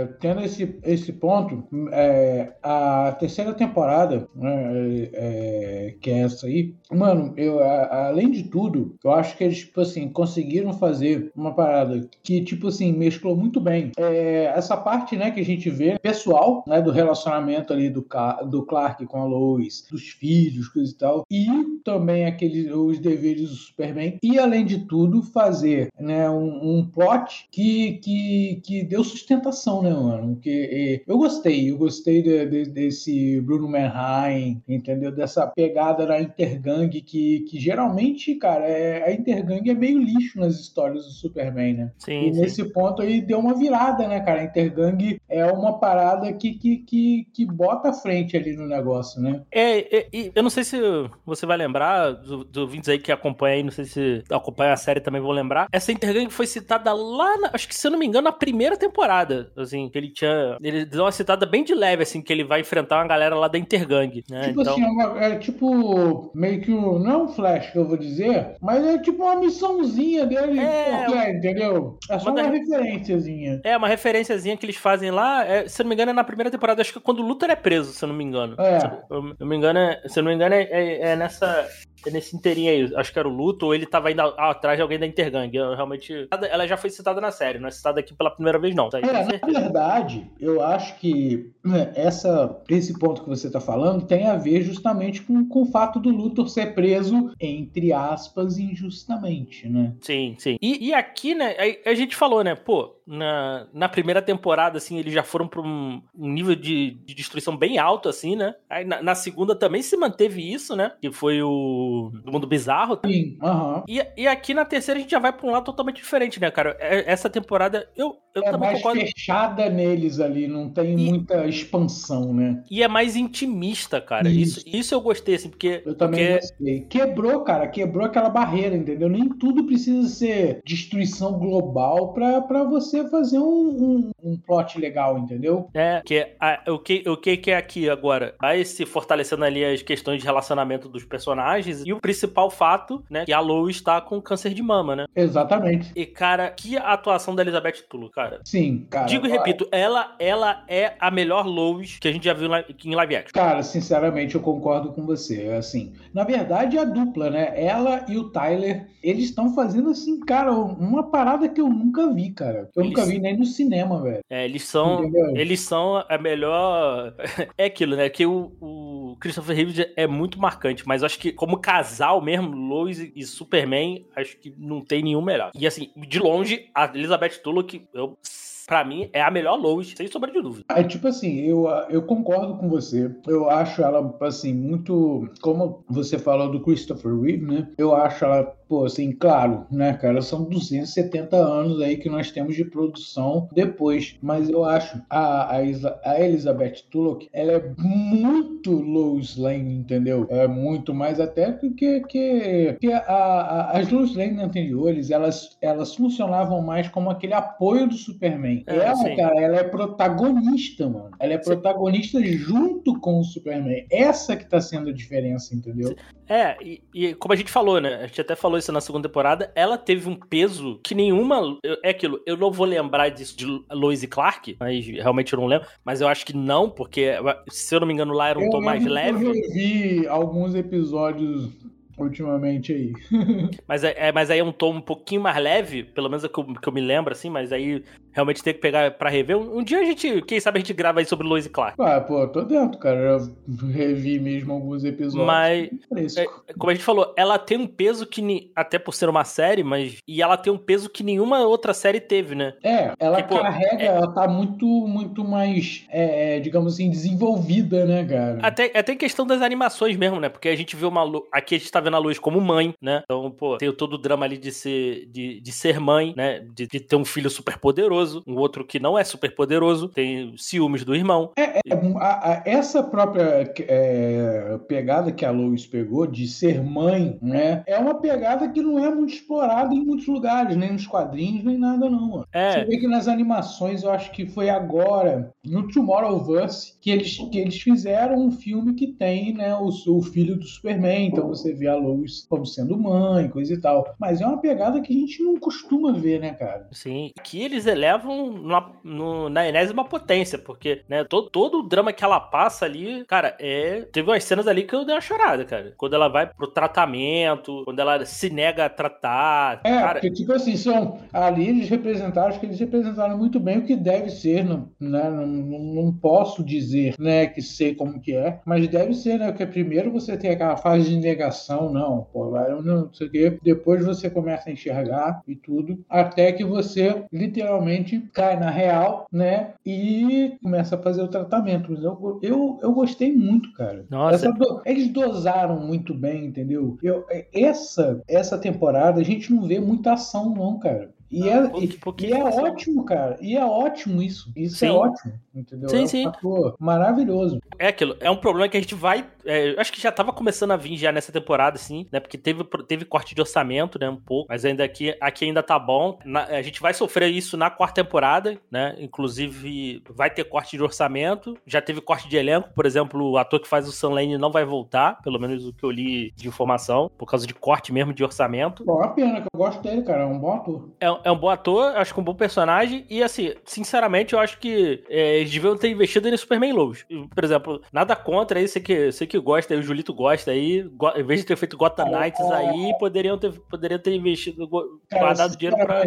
é, 0.02 0.08
tendo 0.20 0.40
esse, 0.42 0.78
esse 0.84 1.12
ponto, 1.12 1.64
é, 1.92 2.52
a 2.62 3.16
terceira 3.18 3.52
temporada, 3.52 4.28
né, 4.34 5.08
é, 5.12 5.94
que 6.00 6.10
é 6.10 6.18
essa 6.20 6.46
aí, 6.46 6.74
mano, 6.90 7.32
eu, 7.36 7.60
a- 7.62 8.06
além 8.08 8.30
de 8.30 8.44
tudo, 8.44 8.94
eu 9.04 9.10
acho 9.12 9.36
que 9.36 9.44
eles, 9.44 9.58
tipo 9.58 9.80
assim, 9.80 10.08
conseguiram 10.08 10.72
fazer 10.72 11.30
uma 11.34 11.54
parada 11.54 12.08
que, 12.22 12.42
tipo 12.42 12.68
assim, 12.68 12.92
mesclou 12.92 13.36
muito 13.36 13.60
bem 13.60 13.92
é, 13.96 14.52
essa 14.56 14.76
parte, 14.76 15.16
né, 15.16 15.30
que 15.30 15.40
a 15.40 15.44
gente 15.44 15.68
vê 15.70 15.98
pessoal, 15.98 16.64
né, 16.66 16.80
do 16.80 16.90
relacionamento 16.90 17.72
ali 17.72 17.90
do, 17.90 18.06
do 18.48 18.62
Clark 18.64 19.04
com 19.06 19.20
a 19.20 19.24
Lois, 19.24 19.86
dos 19.90 20.08
filhos, 20.08 20.41
coisa 20.72 20.92
e 20.92 20.94
tal, 20.96 21.26
e 21.30 21.46
também 21.84 22.26
aqueles, 22.26 22.70
os 22.72 22.98
deveres 22.98 23.50
do 23.50 23.56
Superman, 23.56 24.18
e 24.22 24.38
além 24.38 24.64
de 24.64 24.86
tudo, 24.86 25.22
fazer, 25.22 25.88
né, 25.98 26.28
um, 26.30 26.78
um 26.78 26.86
plot 26.86 27.46
que, 27.50 27.98
que, 27.98 28.60
que 28.64 28.82
deu 28.84 29.02
sustentação, 29.04 29.82
né, 29.82 29.90
mano, 29.90 30.36
que 30.36 30.50
é, 30.50 31.02
eu 31.10 31.18
gostei, 31.18 31.70
eu 31.70 31.76
gostei 31.78 32.22
de- 32.22 32.46
de- 32.46 32.70
desse 32.70 33.40
Bruno 33.40 33.68
Mannheim, 33.68 34.62
entendeu, 34.68 35.10
dessa 35.12 35.46
pegada 35.46 36.06
da 36.06 36.20
Intergang, 36.20 36.88
que, 36.88 37.40
que 37.40 37.58
geralmente, 37.58 38.34
cara, 38.36 38.64
é, 38.66 39.04
a 39.08 39.12
Intergang 39.12 39.68
é 39.68 39.74
meio 39.74 39.98
lixo 40.02 40.38
nas 40.38 40.58
histórias 40.58 41.04
do 41.04 41.10
Superman, 41.10 41.74
né, 41.74 41.92
Sim, 41.98 42.28
e 42.28 42.34
sim. 42.34 42.40
nesse 42.40 42.64
ponto 42.72 43.02
aí 43.02 43.20
deu 43.20 43.38
uma 43.38 43.54
virada, 43.56 44.06
né, 44.08 44.20
cara? 44.20 44.40
A 44.40 44.44
Intergang 44.44 45.18
é 45.28 45.44
uma 45.46 45.78
parada 45.78 46.32
que, 46.32 46.52
que, 46.54 46.78
que, 46.78 47.26
que 47.32 47.46
bota 47.46 47.90
a 47.90 47.92
frente 47.92 48.36
ali 48.36 48.54
no 48.56 48.66
negócio, 48.66 49.20
né? 49.20 49.42
É, 49.50 49.98
é, 49.98 50.06
e 50.12 50.31
eu 50.34 50.42
não 50.42 50.50
sei 50.50 50.64
se 50.64 50.80
você 51.24 51.46
vai 51.46 51.56
lembrar, 51.56 52.12
do- 52.12 52.44
dos 52.44 52.62
ouvintes 52.62 52.88
aí 52.88 52.98
que 52.98 53.12
acompanham 53.12 53.56
aí, 53.56 53.62
não 53.62 53.70
sei 53.70 53.84
se 53.84 54.22
acompanham 54.30 54.72
a 54.72 54.76
série 54.76 55.00
também 55.00 55.20
vão 55.20 55.30
lembrar. 55.30 55.66
Essa 55.72 55.92
Intergang 55.92 56.30
foi 56.30 56.46
citada 56.46 56.92
lá, 56.92 57.36
na- 57.38 57.50
acho 57.52 57.68
que 57.68 57.74
se 57.74 57.86
eu 57.86 57.90
não 57.90 57.98
me 57.98 58.06
engano, 58.06 58.24
na 58.24 58.32
primeira 58.32 58.76
temporada. 58.76 59.50
Assim, 59.56 59.88
que 59.88 59.98
ele 59.98 60.10
tinha. 60.10 60.56
Ele 60.62 60.84
deu 60.84 61.02
uma 61.04 61.12
citada 61.12 61.44
bem 61.46 61.64
de 61.64 61.74
leve, 61.74 62.02
assim, 62.02 62.22
que 62.22 62.32
ele 62.32 62.44
vai 62.44 62.60
enfrentar 62.60 62.96
uma 62.98 63.06
galera 63.06 63.34
lá 63.34 63.48
da 63.48 63.58
Intergang, 63.58 64.22
né? 64.30 64.48
tipo 64.48 64.60
então. 64.62 64.72
assim, 64.74 65.18
é, 65.18 65.36
tipo 65.36 66.30
meio 66.34 66.60
que 66.60 66.72
um, 66.72 66.98
não 66.98 67.10
é 67.10 67.16
um 67.24 67.28
flash 67.28 67.70
que 67.70 67.78
eu 67.78 67.86
vou 67.86 67.96
dizer, 67.96 68.56
mas 68.60 68.84
é 68.84 68.98
tipo 68.98 69.22
uma 69.22 69.36
missãozinha 69.36 70.26
dele, 70.26 70.58
É, 70.60 71.04
qualquer, 71.06 71.34
entendeu? 71.36 71.98
É 72.08 72.18
só 72.18 72.30
uma 72.30 72.40
uma 72.42 72.50
da- 72.50 72.56
referenciazinha. 72.58 73.60
É, 73.64 73.76
uma 73.76 73.88
referenciazinha 73.88 74.56
que 74.56 74.64
eles 74.66 74.76
fazem 74.76 75.10
lá, 75.10 75.44
é, 75.46 75.68
se 75.68 75.80
eu 75.80 75.84
não 75.84 75.88
me 75.90 75.94
engano, 75.94 76.10
é 76.10 76.14
na 76.14 76.24
primeira 76.24 76.50
temporada, 76.50 76.80
acho 76.80 76.92
que 76.92 76.98
é 76.98 77.02
quando 77.02 77.20
o 77.20 77.26
Luthor 77.26 77.50
é 77.50 77.56
preso, 77.56 77.92
se 77.92 78.04
eu 78.04 78.08
não 78.08 78.14
me 78.16 78.24
engano. 78.24 78.54
É. 78.58 78.80
Se 78.80 78.86
eu, 79.10 79.34
eu 79.40 79.46
me 79.46 79.56
engano, 79.56 79.78
é, 79.78 80.02
se 80.08 80.18
eu 80.18 80.21
não 80.22 80.30
me 80.30 80.34
engano, 80.36 80.54
é, 80.54 80.62
é- 80.64 81.00
é 81.12 81.16
nessa. 81.16 81.68
Nesse 82.10 82.36
inteirinho 82.36 82.70
aí. 82.70 82.94
Acho 82.96 83.12
que 83.12 83.18
era 83.18 83.28
o 83.28 83.32
Luto, 83.32 83.66
ou 83.66 83.74
ele 83.74 83.86
tava 83.86 84.10
indo 84.10 84.20
atrás 84.20 84.76
de 84.76 84.82
alguém 84.82 84.98
da 84.98 85.06
Intergang. 85.06 85.50
Eu, 85.56 85.74
realmente. 85.74 86.28
Ela 86.30 86.66
já 86.66 86.76
foi 86.76 86.90
citada 86.90 87.20
na 87.20 87.30
série, 87.30 87.58
não 87.58 87.68
é 87.68 87.70
citada 87.70 88.00
aqui 88.00 88.14
pela 88.14 88.30
primeira 88.30 88.58
vez, 88.58 88.74
não. 88.74 88.88
Tá 88.88 88.98
aí, 88.98 89.04
É, 89.04 89.52
na 89.52 89.60
verdade, 89.60 90.30
eu 90.40 90.62
acho 90.62 90.98
que 90.98 91.52
né, 91.64 91.92
essa, 91.94 92.60
esse 92.68 92.98
ponto 92.98 93.22
que 93.22 93.28
você 93.28 93.46
está 93.46 93.60
falando 93.60 94.06
tem 94.06 94.26
a 94.26 94.36
ver 94.36 94.62
justamente 94.62 95.22
com, 95.22 95.46
com 95.46 95.62
o 95.62 95.66
fato 95.66 96.00
do 96.00 96.10
Luthor 96.10 96.48
ser 96.48 96.74
preso, 96.74 97.32
entre 97.40 97.92
aspas, 97.92 98.58
injustamente, 98.58 99.68
né? 99.68 99.94
Sim, 100.00 100.34
sim. 100.38 100.56
E, 100.60 100.88
e 100.88 100.94
aqui, 100.94 101.34
né, 101.34 101.54
a, 101.58 101.90
a 101.90 101.94
gente 101.94 102.16
falou, 102.16 102.42
né, 102.42 102.54
pô, 102.54 102.96
na, 103.06 103.66
na 103.72 103.88
primeira 103.88 104.22
temporada, 104.22 104.78
assim, 104.78 104.98
eles 104.98 105.12
já 105.12 105.22
foram 105.22 105.46
para 105.46 105.60
um, 105.60 106.02
um 106.16 106.28
nível 106.28 106.54
de, 106.54 106.92
de 107.04 107.14
destruição 107.14 107.56
bem 107.56 107.78
alto, 107.78 108.08
assim, 108.08 108.36
né? 108.36 108.54
Aí 108.68 108.84
na, 108.84 109.02
na 109.02 109.14
segunda 109.14 109.54
também 109.54 109.82
se 109.82 109.96
manteve 109.96 110.52
isso, 110.52 110.76
né? 110.76 110.92
Que 111.00 111.10
foi 111.10 111.42
o 111.42 111.91
do 112.10 112.32
Mundo 112.32 112.46
Bizarro. 112.46 112.98
Sim, 113.04 113.36
aham. 113.42 113.84
E, 113.88 114.04
e 114.16 114.26
aqui 114.26 114.54
na 114.54 114.64
terceira 114.64 114.98
a 114.98 115.02
gente 115.02 115.10
já 115.10 115.18
vai 115.18 115.32
pra 115.32 115.46
um 115.46 115.50
lado 115.50 115.64
totalmente 115.64 115.96
diferente, 115.96 116.40
né, 116.40 116.50
cara? 116.50 116.76
É- 116.80 117.10
Essa 117.12 117.28
temporada, 117.28 117.88
eu, 117.96 118.16
eu 118.34 118.42
É 118.42 118.50
também 118.50 118.70
mais 118.70 118.78
concordo. 118.82 119.00
fechada 119.00 119.68
neles 119.68 120.20
ali, 120.20 120.46
não 120.48 120.70
tem 120.70 120.92
E- 120.92 120.96
muita 121.10 121.46
expansão, 121.46 122.32
né? 122.32 122.62
E 122.70 122.82
é 122.82 122.88
mais 122.88 123.16
intimista, 123.16 124.00
cara. 124.00 124.28
Isso, 124.28 124.60
Isso. 124.60 124.76
isso 124.76 124.94
eu 124.94 125.00
gostei, 125.00 125.34
assim, 125.34 125.48
porque. 125.48 125.82
Eu 125.84 125.94
também 125.94 126.26
porque 126.26 126.40
gostei. 126.40 126.80
Quebrou, 126.82 127.40
cara, 127.42 127.66
quebrou 127.68 128.04
aquela 128.06 128.28
barreira, 128.28 128.76
entendeu? 128.76 129.08
Nem 129.08 129.28
tudo 129.28 129.64
precisa 129.64 130.08
ser 130.08 130.60
destruição 130.64 131.38
global 131.38 132.12
pra, 132.12 132.40
pra 132.42 132.62
você 132.64 133.08
fazer 133.08 133.38
um, 133.38 133.42
um, 133.42 134.10
um 134.22 134.36
plot 134.36 134.78
legal, 134.78 135.18
entendeu? 135.18 135.68
É, 135.74 136.02
que 136.04 136.26
a- 136.40 136.62
o, 136.68 136.78
que, 136.78 137.02
o 137.08 137.16
que 137.16 137.36
que 137.36 137.50
é 137.50 137.56
aqui 137.56 137.88
agora? 137.88 138.34
Vai 138.40 138.64
se 138.64 138.84
fortalecendo 138.86 139.44
ali 139.44 139.64
as 139.64 139.82
questões 139.82 140.20
de 140.20 140.24
relacionamento 140.26 140.88
dos 140.88 141.04
personagens 141.04 141.81
e 141.84 141.92
o 141.92 142.00
principal 142.00 142.50
fato, 142.50 143.02
né, 143.10 143.24
que 143.24 143.32
a 143.32 143.40
Lois 143.40 143.76
está 143.76 144.00
com 144.00 144.20
câncer 144.20 144.54
de 144.54 144.62
mama, 144.62 144.94
né? 144.96 145.06
Exatamente. 145.14 145.90
E, 145.96 146.06
cara, 146.06 146.50
que 146.50 146.76
atuação 146.76 147.34
da 147.34 147.42
Elizabeth 147.42 147.82
Tulo, 147.88 148.10
cara. 148.10 148.40
Sim, 148.44 148.86
cara. 148.90 149.06
Digo 149.06 149.26
e 149.26 149.30
repito, 149.30 149.66
ela, 149.72 150.14
ela 150.18 150.64
é 150.68 150.94
a 150.98 151.10
melhor 151.10 151.46
Lois 151.46 151.98
que 151.98 152.08
a 152.08 152.12
gente 152.12 152.24
já 152.24 152.32
viu 152.34 152.48
em 152.84 152.94
live 152.94 153.16
action. 153.16 153.32
Cara, 153.32 153.62
sinceramente, 153.62 154.34
eu 154.34 154.40
concordo 154.40 154.92
com 154.92 155.04
você. 155.04 155.48
Assim, 155.58 155.92
na 156.12 156.24
verdade, 156.24 156.78
a 156.78 156.84
dupla, 156.84 157.30
né? 157.30 157.52
Ela 157.56 158.04
e 158.08 158.16
o 158.16 158.30
Tyler, 158.30 158.86
eles 159.02 159.24
estão 159.26 159.54
fazendo 159.54 159.90
assim, 159.90 160.20
cara, 160.20 160.52
uma 160.52 161.02
parada 161.10 161.48
que 161.48 161.60
eu 161.60 161.68
nunca 161.68 162.12
vi, 162.12 162.30
cara. 162.30 162.68
Eu 162.74 162.82
Eles- 162.82 162.90
nunca 162.96 163.06
vi 163.06 163.18
nem 163.18 163.36
no 163.36 163.44
cinema, 163.44 164.00
velho. 164.02 164.20
É, 164.30 164.44
eles 164.44 164.62
são. 164.64 165.00
Entendeu? 165.04 165.36
Eles 165.36 165.60
são 165.60 166.04
a 166.08 166.18
melhor. 166.18 167.14
É 167.58 167.66
aquilo, 167.66 167.96
né? 167.96 168.08
Que 168.08 168.24
o, 168.26 168.52
o 168.60 169.01
Christopher 169.16 169.56
Reeve 169.56 169.92
é 169.96 170.06
muito 170.06 170.38
marcante, 170.38 170.86
mas 170.86 171.02
acho 171.02 171.18
que 171.18 171.32
como 171.32 171.58
casal 171.58 172.20
mesmo, 172.20 172.54
Lois 172.54 172.98
e 172.98 173.24
Superman, 173.24 174.06
acho 174.14 174.36
que 174.38 174.54
não 174.56 174.80
tem 174.80 175.02
nenhum 175.02 175.22
melhor. 175.22 175.50
E 175.54 175.66
assim, 175.66 175.90
de 175.96 176.18
longe, 176.18 176.70
a 176.74 176.84
Elizabeth 176.86 177.40
Tulloch, 177.42 177.88
eu, 177.92 178.18
pra 178.66 178.84
mim, 178.84 179.08
é 179.12 179.20
a 179.22 179.30
melhor 179.30 179.56
Lois, 179.56 179.94
sem 179.96 180.06
sombra 180.08 180.30
de 180.30 180.40
dúvida. 180.40 180.64
É 180.70 180.82
tipo 180.82 181.08
assim, 181.08 181.40
eu, 181.40 181.66
eu 181.90 182.02
concordo 182.02 182.56
com 182.56 182.68
você. 182.68 183.10
Eu 183.26 183.48
acho 183.50 183.82
ela, 183.82 184.16
assim, 184.22 184.52
muito. 184.52 185.28
Como 185.40 185.84
você 185.88 186.18
falou 186.18 186.50
do 186.50 186.60
Christopher 186.60 187.18
Reeve, 187.18 187.44
né? 187.44 187.68
Eu 187.78 187.94
acho 187.94 188.24
ela, 188.24 188.44
pô, 188.68 188.84
assim, 188.84 189.12
claro, 189.12 189.66
né, 189.70 189.94
cara? 189.94 190.22
São 190.22 190.44
270 190.44 191.36
anos 191.36 191.80
aí 191.80 191.96
que 191.96 192.08
nós 192.08 192.30
temos 192.30 192.54
de 192.54 192.64
produção 192.64 193.48
depois. 193.52 194.16
Mas 194.22 194.48
eu 194.48 194.64
acho 194.64 195.00
a, 195.10 195.56
a, 195.56 195.62
Isa- 195.62 196.00
a 196.04 196.20
Elizabeth 196.20 196.82
Tulloch, 196.90 197.28
ela 197.32 197.52
é 197.52 197.72
muito 197.78 198.72
Lois 198.72 199.36
Lane, 199.36 199.74
entendeu? 199.74 200.26
É 200.30 200.46
muito 200.48 200.94
mais 200.94 201.20
até 201.20 201.52
do 201.52 201.72
que, 201.74 202.00
que, 202.02 202.76
que 202.80 202.92
a, 202.92 203.00
a- 203.06 203.78
as 203.78 203.90
Lois 203.90 204.14
Lane 204.14 204.40
anteriores, 204.42 205.10
elas, 205.10 205.56
elas 205.60 205.94
funcionavam 205.94 206.62
mais 206.62 206.88
como 206.88 207.10
aquele 207.10 207.34
apoio 207.34 207.88
do 207.88 207.94
Superman. 207.94 208.51
É, 208.66 208.76
ela, 208.76 208.96
sim. 208.96 209.16
cara, 209.16 209.40
ela 209.40 209.56
é 209.56 209.64
protagonista, 209.64 210.88
mano. 210.88 211.10
Ela 211.18 211.34
é 211.34 211.38
Sim. 211.38 211.44
protagonista 211.44 212.22
junto 212.24 212.98
com 213.00 213.20
o 213.20 213.24
Superman. 213.24 213.86
Essa 213.90 214.36
que 214.36 214.44
tá 214.48 214.60
sendo 214.60 214.90
a 214.90 214.92
diferença, 214.92 215.54
entendeu? 215.54 215.94
É, 216.28 216.56
e, 216.62 216.82
e 216.94 217.14
como 217.14 217.32
a 217.34 217.36
gente 217.36 217.50
falou, 217.50 217.80
né? 217.80 217.96
A 217.96 218.06
gente 218.06 218.20
até 218.20 218.34
falou 218.34 218.58
isso 218.58 218.72
na 218.72 218.80
segunda 218.80 219.08
temporada, 219.08 219.52
ela 219.54 219.76
teve 219.76 220.08
um 220.08 220.16
peso 220.16 220.78
que 220.82 220.94
nenhuma. 220.94 221.58
É 221.82 221.90
aquilo, 221.90 222.20
eu 222.26 222.36
não 222.36 222.50
vou 222.50 222.66
lembrar 222.66 223.08
disso 223.08 223.36
de 223.36 223.46
Lois 223.70 224.02
e 224.02 224.06
Clark, 224.06 224.56
mas 224.58 224.86
realmente 224.86 225.32
eu 225.32 225.40
não 225.40 225.46
lembro. 225.46 225.68
Mas 225.84 226.00
eu 226.00 226.08
acho 226.08 226.24
que 226.24 226.36
não, 226.36 226.70
porque, 226.70 227.12
se 227.48 227.74
eu 227.74 227.80
não 227.80 227.86
me 227.86 227.92
engano, 227.92 228.12
lá 228.12 228.28
era 228.28 228.38
um 228.38 228.44
Eu 228.44 228.50
tom 228.50 228.60
mais 228.60 228.84
leve. 228.84 229.24
Eu 229.24 229.32
revi 229.32 230.06
alguns 230.06 230.54
episódios 230.54 231.50
ultimamente 231.98 232.72
aí. 232.72 232.92
Mas, 233.68 233.84
é, 233.84 233.94
é- 233.96 234.12
mas 234.12 234.30
aí 234.30 234.38
é 234.38 234.44
um 234.44 234.52
tom 234.52 234.74
um 234.74 234.80
pouquinho 234.80 235.20
mais 235.20 235.36
leve, 235.40 235.84
pelo 235.84 236.08
menos 236.08 236.24
é 236.24 236.28
que 236.28 236.38
eu, 236.38 236.44
que 236.44 236.68
eu 236.68 236.72
me 236.72 236.80
lembro, 236.80 237.12
assim, 237.12 237.30
mas 237.30 237.52
aí 237.52 237.84
realmente 238.12 238.42
tem 238.42 238.52
que 238.54 238.60
pegar 238.60 238.90
pra 238.92 239.10
rever. 239.10 239.36
Um, 239.36 239.58
um 239.58 239.62
dia 239.64 239.78
a 239.80 239.84
gente, 239.84 240.22
quem 240.22 240.38
sabe 240.40 240.58
a 240.58 240.60
gente 240.60 240.72
grava 240.72 241.00
aí 241.00 241.06
sobre 241.06 241.26
Lois 241.26 241.46
e 241.46 241.48
Clark. 241.50 241.76
Ah, 241.80 242.00
pô, 242.00 242.26
tô 242.28 242.42
dentro, 242.42 242.78
cara. 242.78 242.98
Eu 243.00 243.68
revi 243.70 244.18
mesmo 244.20 244.52
alguns 244.52 244.84
episódios. 244.84 245.26
Mas, 245.26 246.16
é, 246.16 246.26
como 246.58 246.70
a 246.70 246.74
gente 246.74 246.84
falou, 246.84 247.12
ela 247.16 247.38
tem 247.38 247.58
um 247.58 247.66
peso 247.66 248.06
que, 248.06 248.20
ni- 248.22 248.50
até 248.54 248.78
por 248.78 248.94
ser 248.94 249.08
uma 249.08 249.24
série, 249.24 249.62
mas. 249.62 249.96
E 250.06 250.22
ela 250.22 250.36
tem 250.36 250.52
um 250.52 250.58
peso 250.58 250.88
que 250.90 251.02
nenhuma 251.02 251.40
outra 251.46 251.72
série 251.74 252.00
teve, 252.00 252.34
né? 252.34 252.54
É, 252.62 252.92
ela 252.98 253.22
Tipo, 253.22 253.40
carrega, 253.40 253.82
é- 253.82 253.86
ela 253.86 254.08
tá 254.12 254.26
muito, 254.28 254.66
muito 254.66 255.24
mais, 255.24 255.84
é, 255.90 256.36
é, 256.36 256.40
digamos 256.40 256.74
assim, 256.74 256.90
desenvolvida, 256.90 257.84
né, 257.84 258.04
cara? 258.04 258.38
Até, 258.42 258.70
até 258.78 258.92
em 258.92 258.96
questão 258.96 259.26
das 259.26 259.40
animações 259.42 259.96
mesmo, 259.96 260.20
né? 260.20 260.28
Porque 260.28 260.48
a 260.48 260.56
gente 260.56 260.74
vê 260.76 260.86
uma. 260.86 261.02
Aqui 261.30 261.54
a 261.54 261.58
gente 261.58 261.70
tá 261.70 261.80
vendo 261.80 261.96
a 261.96 261.98
Luz 261.98 262.18
como 262.18 262.40
mãe, 262.40 262.74
né? 262.80 263.02
Então, 263.04 263.30
pô, 263.30 263.56
tem 263.56 263.72
todo 263.72 263.94
o 263.94 263.98
drama 263.98 264.24
ali 264.24 264.36
de 264.36 264.50
ser, 264.52 265.06
de, 265.10 265.40
de 265.40 265.52
ser 265.52 265.78
mãe, 265.80 266.12
né? 266.16 266.40
De, 266.54 266.66
de 266.66 266.80
ter 266.80 266.96
um 266.96 267.04
filho 267.04 267.30
super 267.30 267.58
poderoso, 267.58 268.01
um 268.26 268.36
outro 268.36 268.66
que 268.66 268.78
não 268.78 268.98
é 268.98 269.04
super 269.04 269.34
poderoso, 269.34 269.88
tem 269.88 270.34
ciúmes 270.36 270.84
do 270.84 270.94
irmão. 270.94 271.32
É, 271.38 271.60
a- 271.98 272.32
a- 272.32 272.42
essa 272.44 272.82
própria 272.82 273.52
é, 273.68 274.58
pegada 274.68 275.12
que 275.12 275.24
a 275.24 275.30
Lois 275.30 275.66
pegou 275.66 276.06
de 276.06 276.26
ser 276.28 276.62
mãe, 276.62 277.18
né? 277.22 277.62
É 277.66 277.78
uma 277.78 278.00
pegada 278.00 278.48
que 278.50 278.60
não 278.60 278.78
é 278.78 278.90
muito 278.94 279.14
explorada 279.14 279.74
em 279.74 279.84
muitos 279.84 280.06
lugares, 280.06 280.56
nem 280.56 280.72
nos 280.72 280.86
quadrinhos, 280.86 281.44
nem 281.44 281.58
nada, 281.58 281.88
não. 281.88 282.08
mano. 282.08 282.28
Você 282.48 282.60
É, 282.60 282.64
vê 282.64 282.78
que 282.78 282.86
nas 282.86 283.08
animações, 283.08 283.82
eu 283.82 283.90
acho 283.90 284.10
que 284.12 284.26
foi 284.26 284.50
agora, 284.50 285.32
no 285.44 285.66
Tomorrowverse, 285.68 286.74
que 286.80 286.90
eles, 286.90 287.16
que 287.30 287.38
eles 287.38 287.60
fizeram 287.60 288.16
um 288.26 288.30
filme 288.30 288.74
que 288.74 288.88
tem, 288.88 289.32
né, 289.34 289.54
o, 289.56 289.68
o 289.68 290.02
filho 290.02 290.36
do 290.36 290.44
Superman. 290.46 291.06
Então 291.08 291.28
você 291.28 291.52
vê 291.54 291.66
a 291.68 291.76
Lois 291.76 292.26
como 292.28 292.44
sendo 292.46 292.78
mãe, 292.78 293.28
coisa 293.28 293.54
e 293.54 293.60
tal. 293.60 293.94
Mas 293.98 294.20
é 294.20 294.26
uma 294.26 294.40
pegada 294.40 294.80
que 294.80 294.92
a 294.92 294.96
gente 294.96 295.22
não 295.22 295.36
costuma 295.38 295.92
ver, 295.92 296.20
né, 296.20 296.34
cara? 296.34 296.72
sim. 296.72 297.12
Aqui 297.18 297.42
eles 297.42 297.66
elevam 297.66 297.91
na, 297.98 298.70
no- 298.82 299.28
na 299.28 299.48
enésima 299.48 299.84
potência, 299.84 300.38
porque, 300.38 300.84
né, 300.88 301.04
todo, 301.04 301.30
todo 301.30 301.58
o 301.60 301.62
drama 301.62 301.92
que 301.92 302.04
ela 302.04 302.20
passa 302.20 302.64
ali, 302.64 303.04
cara, 303.06 303.36
é. 303.40 303.82
Teve 303.92 304.08
umas 304.10 304.24
cenas 304.24 304.46
ali 304.46 304.64
que 304.64 304.74
eu 304.74 304.84
dei 304.84 304.94
uma 304.94 305.00
chorada, 305.00 305.44
cara. 305.44 305.74
Quando 305.76 305.94
ela 305.94 306.08
vai 306.08 306.26
pro 306.26 306.46
tratamento, 306.48 307.62
quando 307.64 307.78
ela 307.80 308.04
se 308.04 308.30
nega 308.30 308.66
a 308.66 308.68
tratar. 308.68 309.60
É, 309.64 309.70
cara, 309.70 309.94
porque, 309.94 310.10
tipo 310.10 310.32
assim, 310.32 310.56
são, 310.56 310.98
ali 311.12 311.48
eles 311.48 311.68
representaram, 311.68 312.28
acho 312.28 312.40
que 312.40 312.46
eles 312.46 312.58
representaram 312.58 313.16
muito 313.18 313.38
bem 313.38 313.58
o 313.58 313.64
que 313.66 313.76
deve 313.76 314.10
ser, 314.10 314.44
não, 314.44 314.68
né? 314.80 315.08
não, 315.10 315.26
não, 315.26 315.58
não 315.84 315.92
posso 315.92 316.42
dizer, 316.44 316.94
né, 316.98 317.26
que 317.26 317.40
sei 317.42 317.74
como 317.74 318.00
que 318.00 318.14
é, 318.14 318.40
mas 318.44 318.66
deve 318.68 318.94
ser, 318.94 319.18
né, 319.18 319.28
porque 319.30 319.46
primeiro 319.46 319.90
você 319.92 320.16
tem 320.16 320.30
aquela 320.30 320.56
fase 320.56 320.88
de 320.88 320.96
negação, 320.96 321.72
não, 321.72 322.06
pô, 322.12 322.30
vai, 322.30 322.50
não, 322.50 322.62
não 322.62 322.92
sei 322.92 323.06
o 323.06 323.10
quê, 323.10 323.38
depois 323.42 323.84
você 323.84 324.10
começa 324.10 324.48
a 324.48 324.52
enxergar 324.52 325.22
e 325.26 325.34
tudo, 325.36 325.84
até 325.88 326.32
que 326.32 326.44
você 326.44 327.04
literalmente 327.12 327.81
cai 328.12 328.38
na 328.38 328.50
real, 328.50 329.06
né, 329.12 329.54
e 329.64 330.36
começa 330.42 330.76
a 330.76 330.82
fazer 330.82 331.02
o 331.02 331.08
tratamento. 331.08 331.70
Mas 331.72 331.82
Eu, 331.82 332.18
eu, 332.22 332.58
eu 332.62 332.72
gostei 332.72 333.14
muito, 333.14 333.52
cara. 333.52 333.84
Nossa. 333.90 334.32
Do- 334.32 334.62
eles 334.64 334.88
dosaram 334.88 335.60
muito 335.60 335.94
bem, 335.94 336.26
entendeu? 336.26 336.78
Eu, 336.82 337.04
essa, 337.32 338.00
essa 338.08 338.38
temporada 338.38 339.00
a 339.00 339.04
gente 339.04 339.32
não 339.32 339.46
vê 339.46 339.60
muita 339.60 339.92
ação, 339.92 340.34
não, 340.34 340.58
cara. 340.58 340.90
E 341.12 341.28
é, 341.28 341.42
e, 341.58 342.06
e 342.06 342.12
é 342.12 342.24
ótimo, 342.24 342.84
cara. 342.86 343.18
E 343.20 343.36
é 343.36 343.44
ótimo 343.44 344.00
isso. 344.00 344.32
Isso 344.34 344.56
Sim. 344.56 344.68
é 344.68 344.70
ótimo, 344.72 345.12
entendeu? 345.34 345.68
Sim, 345.68 345.80
é 345.80 345.82
um 345.82 345.86
sim. 345.86 346.12
maravilhoso. 346.58 347.38
É 347.58 347.68
aquilo, 347.68 347.94
é 348.00 348.10
um 348.10 348.16
problema 348.16 348.48
que 348.48 348.56
a 348.56 348.60
gente 348.60 348.74
vai. 348.74 349.06
É, 349.24 349.52
eu 349.54 349.60
acho 349.60 349.72
que 349.72 349.80
já 349.80 349.90
tava 349.92 350.12
começando 350.12 350.50
a 350.52 350.56
vir 350.56 350.76
já 350.76 350.90
nessa 350.92 351.12
temporada, 351.12 351.56
assim, 351.56 351.86
né? 351.92 352.00
Porque 352.00 352.18
teve, 352.18 352.44
teve 352.66 352.84
corte 352.84 353.14
de 353.14 353.20
orçamento, 353.20 353.78
né? 353.78 353.88
Um 353.88 353.96
pouco, 353.96 354.26
mas 354.28 354.44
ainda 354.44 354.64
aqui, 354.64 354.94
aqui 355.00 355.24
ainda 355.24 355.42
tá 355.42 355.58
bom. 355.58 355.98
Na- 356.04 356.24
a 356.24 356.42
gente 356.42 356.60
vai 356.60 356.74
sofrer 356.74 357.08
isso 357.08 357.36
na 357.36 357.50
quarta 357.50 357.82
temporada, 357.82 358.38
né? 358.50 358.76
Inclusive, 358.78 359.82
vai 359.90 360.10
ter 360.10 360.24
corte 360.24 360.56
de 360.56 360.62
orçamento. 360.62 361.36
Já 361.46 361.60
teve 361.60 361.80
corte 361.80 362.08
de 362.08 362.16
elenco, 362.16 362.50
por 362.54 362.66
exemplo, 362.66 363.10
o 363.10 363.18
ator 363.18 363.40
que 363.40 363.48
faz 363.48 363.68
o 363.68 363.72
Sam 363.72 363.90
Lane 363.90 364.16
não 364.18 364.30
vai 364.30 364.44
voltar, 364.44 365.00
pelo 365.02 365.18
menos 365.18 365.46
o 365.46 365.52
que 365.52 365.64
eu 365.64 365.70
li 365.70 366.12
de 366.16 366.28
informação, 366.28 366.90
por 366.96 367.06
causa 367.06 367.26
de 367.26 367.34
corte 367.34 367.72
mesmo 367.72 367.92
de 367.92 368.02
orçamento. 368.04 368.64
Bom, 368.64 368.80
é 368.82 368.86
uma 368.86 368.94
pena 368.94 369.20
que 369.20 369.26
eu 369.32 369.38
gosto 369.38 369.60
dele, 369.62 369.82
cara. 369.82 370.02
É 370.02 370.06
um 370.06 370.18
bom 370.18 370.32
ator. 370.34 370.68
É, 370.80 370.86
é 371.04 371.10
um 371.12 371.18
bom 371.18 371.28
ator, 371.30 371.76
acho 371.76 371.92
que 371.94 372.00
um 372.00 372.04
bom 372.04 372.14
personagem. 372.14 372.84
E 372.88 373.02
assim, 373.02 373.34
sinceramente, 373.44 374.14
eu 374.14 374.18
acho 374.20 374.38
que 374.38 374.84
é, 374.88 375.18
eles 375.18 375.30
deviam 375.30 375.56
ter 375.56 375.70
investido 375.70 376.10
no 376.10 376.16
Superman 376.18 376.52
Lois. 376.52 376.84
Por 377.14 377.24
exemplo, 377.24 377.60
nada 377.72 377.94
contra 377.94 378.38
aí, 378.38 378.48
sei 378.48 378.62
que, 378.62 378.92
sei 378.92 379.06
que 379.06 379.11
gosta, 379.18 379.54
o 379.54 379.62
Julito 379.62 379.92
gosta 379.94 380.30
aí, 380.30 380.62
go- 380.62 380.92
em 380.96 381.02
vez 381.02 381.20
de 381.20 381.26
ter 381.26 381.36
feito 381.36 381.56
Gotham 381.56 381.86
Knights 381.90 382.20
aí, 382.30 382.72
poderiam 382.78 383.18
ter, 383.18 383.32
poderiam 383.50 383.78
ter 383.78 383.94
investido, 383.94 384.48
Cara, 384.88 385.02
guardado 385.04 385.36
dinheiro 385.36 385.56
pra. 385.64 385.82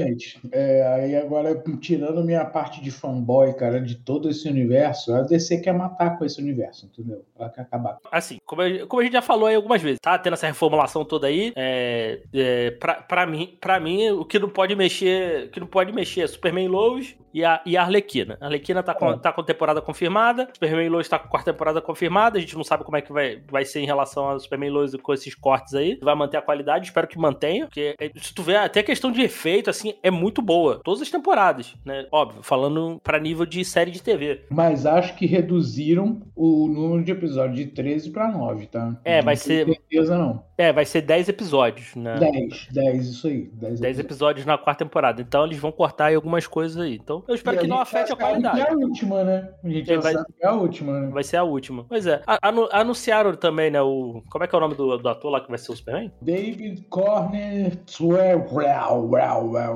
é, 0.51 0.88
aí 0.96 1.15
agora, 1.15 1.55
tirando 1.79 2.24
minha 2.24 2.46
parte 2.46 2.82
de 2.82 2.91
fanboy, 2.91 3.53
cara, 3.55 3.79
de 3.82 3.96
todo 3.96 4.29
esse 4.29 4.48
universo, 4.50 5.13
a 5.13 5.22
DC 5.22 5.60
quer 5.62 5.74
matar 5.74 6.17
com 6.17 6.25
esse 6.25 6.41
universo, 6.41 6.86
entendeu? 6.86 7.24
Ela 7.38 7.50
quer 7.50 7.62
acabar. 7.62 7.98
Assim, 8.12 8.38
como 8.46 8.62
a, 8.62 8.86
como 8.88 9.01
a 9.01 9.03
gente 9.03 9.13
já 9.13 9.22
falou 9.22 9.48
aí 9.48 9.55
algumas 9.55 9.82
vezes, 9.82 10.00
tá 10.01 10.17
tendo 10.17 10.34
essa 10.34 10.48
reformulação 10.48 11.03
toda 11.05 11.27
aí, 11.27 11.51
é, 11.55 12.22
é, 12.34 12.72
pra, 12.72 12.96
pra, 12.96 13.25
mim, 13.25 13.58
pra 13.60 13.79
mim, 13.79 14.10
o 14.12 14.25
que 14.25 14.39
não 14.39 14.50
pode 14.50 14.75
mexer, 14.75 15.50
que 15.51 15.60
não 15.60 15.67
pode 15.67 15.91
mexer 15.91 16.22
é 16.22 16.27
Superman 16.27 16.67
Lois 16.67 17.15
e 17.34 17.44
a, 17.44 17.62
e 17.65 17.75
a 17.75 17.82
Arlequina. 17.82 18.38
A 18.39 18.46
Arlequina 18.46 18.82
tá 18.82 18.94
com, 18.94 19.10
É. 19.12 19.17
tá 19.17 19.32
com 19.34 19.44
temporada 19.44 19.82
confirmada, 19.82 20.48
Superman 20.53 20.89
Lois 20.89 21.08
tá 21.10 21.20
com 21.20 21.27
quarta 21.27 21.51
temporada 21.51 21.82
confirmada, 21.82 22.38
a 22.38 22.41
gente 22.41 22.55
não 22.55 22.63
sabe 22.63 22.84
como 22.84 22.96
é 22.98 23.01
que 23.01 23.12
vai, 23.15 23.41
vai 23.50 23.65
ser 23.65 23.79
em 23.79 23.86
relação 23.86 24.29
a 24.29 24.38
Superman 24.38 24.69
Lois 24.69 24.93
com 24.95 25.13
esses 25.13 25.34
cortes 25.34 25.74
aí, 25.74 25.98
vai 26.03 26.13
manter 26.13 26.38
a 26.38 26.41
qualidade, 26.41 26.86
espero 26.86 27.07
que 27.07 27.17
mantenha, 27.17 27.65
porque 27.65 27.95
é, 28.00 28.12
se 28.15 28.34
tu 28.34 28.43
ver, 28.43 28.57
até 28.57 28.81
a 28.81 28.84
questão 28.84 29.12
de 29.12 29.22
efeito, 29.22 29.69
assim, 29.69 29.95
é 30.03 30.12
muito 30.12 30.41
boa, 30.41 30.79
todas 30.84 31.01
as 31.01 31.10
temporadas, 31.10 31.75
né, 31.84 32.05
óbvio, 32.12 32.43
falando 32.43 33.00
pra 33.03 33.17
nível 33.19 33.45
de 33.45 33.63
série 33.65 33.89
de 33.91 34.01
TV. 34.03 34.41
Mas 34.51 34.86
acho 34.86 35.15
que 35.15 35.25
reduziram 35.25 36.22
o 36.36 36.67
número 36.67 37.03
de 37.03 37.12
episódios 37.12 37.57
de 37.57 37.65
13 37.67 38.12
pra 38.12 38.27
9, 38.31 38.67
tá? 38.67 38.95
É, 39.03 39.22
vai 39.22 39.36
não 39.36 39.41
ser- 39.41 39.65
tenho 39.65 39.77
certeza, 39.77 40.17
não. 40.17 40.43
É, 40.57 40.72
vai 40.72 40.86
ser 40.86 41.01
10 41.01 41.27
episódios, 41.27 41.95
né? 41.95 42.15
10, 42.17 42.67
10, 42.72 43.07
isso 43.07 43.27
aí. 43.27 43.50
10, 43.53 43.79
10 43.79 44.00
episódios 44.00 44.45
na 44.45 44.57
quarta 44.57 44.86
temporada. 44.86 45.22
Então 45.22 45.45
eles 45.45 45.57
vão 45.57 45.69
cortar 45.72 46.05
aí 46.05 46.15
algumas 46.15 46.48
coisas 46.48 46.77
aí. 46.81 46.95
Então 46.95 47.24
eu 47.27 47.36
espero 47.36 47.57
E 47.57 47.60
que 47.62 47.67
não 47.67 47.79
afete 47.79 48.13
a 48.13 48.15
qualidade. 48.15 48.62
É 48.62 48.69
a 48.69 48.74
última, 48.74 49.24
né? 49.24 49.50
A 49.63 49.67
gente 49.69 49.91
É, 49.91 49.95
já 49.95 50.01
vai- 50.01 50.13
sabe 50.13 50.25
que 50.34 50.45
é 50.45 50.48
a 50.48 50.53
última, 50.53 51.00
né? 51.01 51.10
Vai 51.12 51.24
ser 51.24 51.38
a 51.38 51.43
última. 51.43 51.84
Pois 51.84 52.07
é. 52.07 52.22
A- 52.25 52.39
anu- 52.48 52.69
anunciaram 53.05 53.35
também, 53.35 53.69
né? 53.69 53.81
O. 53.81 54.24
Como 54.29 54.43
é 54.43 54.47
que 54.47 54.55
é 54.55 54.57
o 54.57 54.62
nome 54.62 54.75
do, 54.75 54.97
do 54.97 55.09
ator 55.09 55.31
lá 55.31 55.41
que 55.41 55.50
vai 55.50 55.57
ser 55.57 55.71
o 55.71 55.75
Superman? 55.75 56.12
David 56.21 56.85
Corner 56.89 57.77
Sweat, 57.88 58.43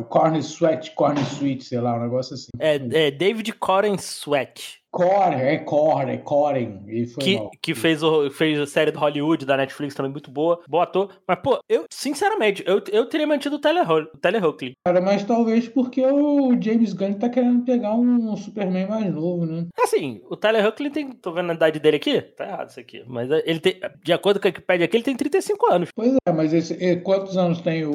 Corner 0.09 0.41
Sweat, 0.41 0.91
Corner 0.91 1.23
sei 1.61 1.79
lá, 1.79 1.95
um 1.95 2.01
negócio 2.01 2.33
assim. 2.33 2.49
É, 2.59 2.75
é 2.75 3.11
David 3.11 3.53
Coren 3.53 3.95
Sweat. 3.95 4.78
Corner, 4.91 5.39
é 5.39 5.57
Corner, 5.59 6.21
Coren. 6.23 6.79
Ele 6.87 7.07
foi 7.07 7.23
Que, 7.23 7.35
mal. 7.37 7.51
que 7.61 7.75
fez, 7.75 8.01
o, 8.03 8.29
fez 8.31 8.59
a 8.59 8.65
série 8.65 8.91
do 8.91 8.99
Hollywood 8.99 9.45
da 9.45 9.55
Netflix 9.57 9.93
também 9.93 10.11
muito 10.11 10.31
boa. 10.31 10.59
Bom 10.67 10.81
ator. 10.81 11.09
Mas, 11.27 11.39
pô, 11.39 11.59
eu, 11.69 11.85
sinceramente, 11.89 12.63
eu, 12.65 12.81
eu 12.91 13.05
teria 13.05 13.27
mantido 13.27 13.55
o 13.55 13.59
o 13.59 14.43
Hoechlin. 14.45 14.73
Cara, 14.85 14.99
mas 15.01 15.23
talvez 15.23 15.67
porque 15.67 16.03
o 16.05 16.59
James 16.61 16.93
Gunn 16.93 17.13
tá 17.13 17.29
querendo 17.29 17.63
pegar 17.63 17.93
um 17.93 18.35
Superman 18.35 18.87
mais 18.87 19.13
novo, 19.13 19.45
né? 19.45 19.67
Assim, 19.81 20.21
o 20.29 20.35
Tyler 20.35 20.65
Hoechlin 20.65 20.89
tem. 20.91 21.11
Tô 21.11 21.31
vendo 21.31 21.51
a 21.51 21.55
idade 21.55 21.79
dele 21.79 21.97
aqui? 21.97 22.21
Tá 22.21 22.45
errado 22.47 22.69
isso 22.69 22.79
aqui. 22.79 23.03
Mas 23.07 23.29
ele 23.45 23.59
tem. 23.59 23.79
De 24.03 24.13
acordo 24.13 24.39
com 24.39 24.47
a 24.47 24.49
Wikipedia 24.49 24.85
aqui, 24.85 24.97
ele 24.97 25.03
tem 25.03 25.15
35 25.15 25.71
anos. 25.71 25.89
Pois 25.95 26.13
é, 26.27 26.31
mas 26.31 26.53
esse, 26.53 26.95
quantos 26.97 27.37
anos 27.37 27.61
tem 27.61 27.85
o, 27.85 27.91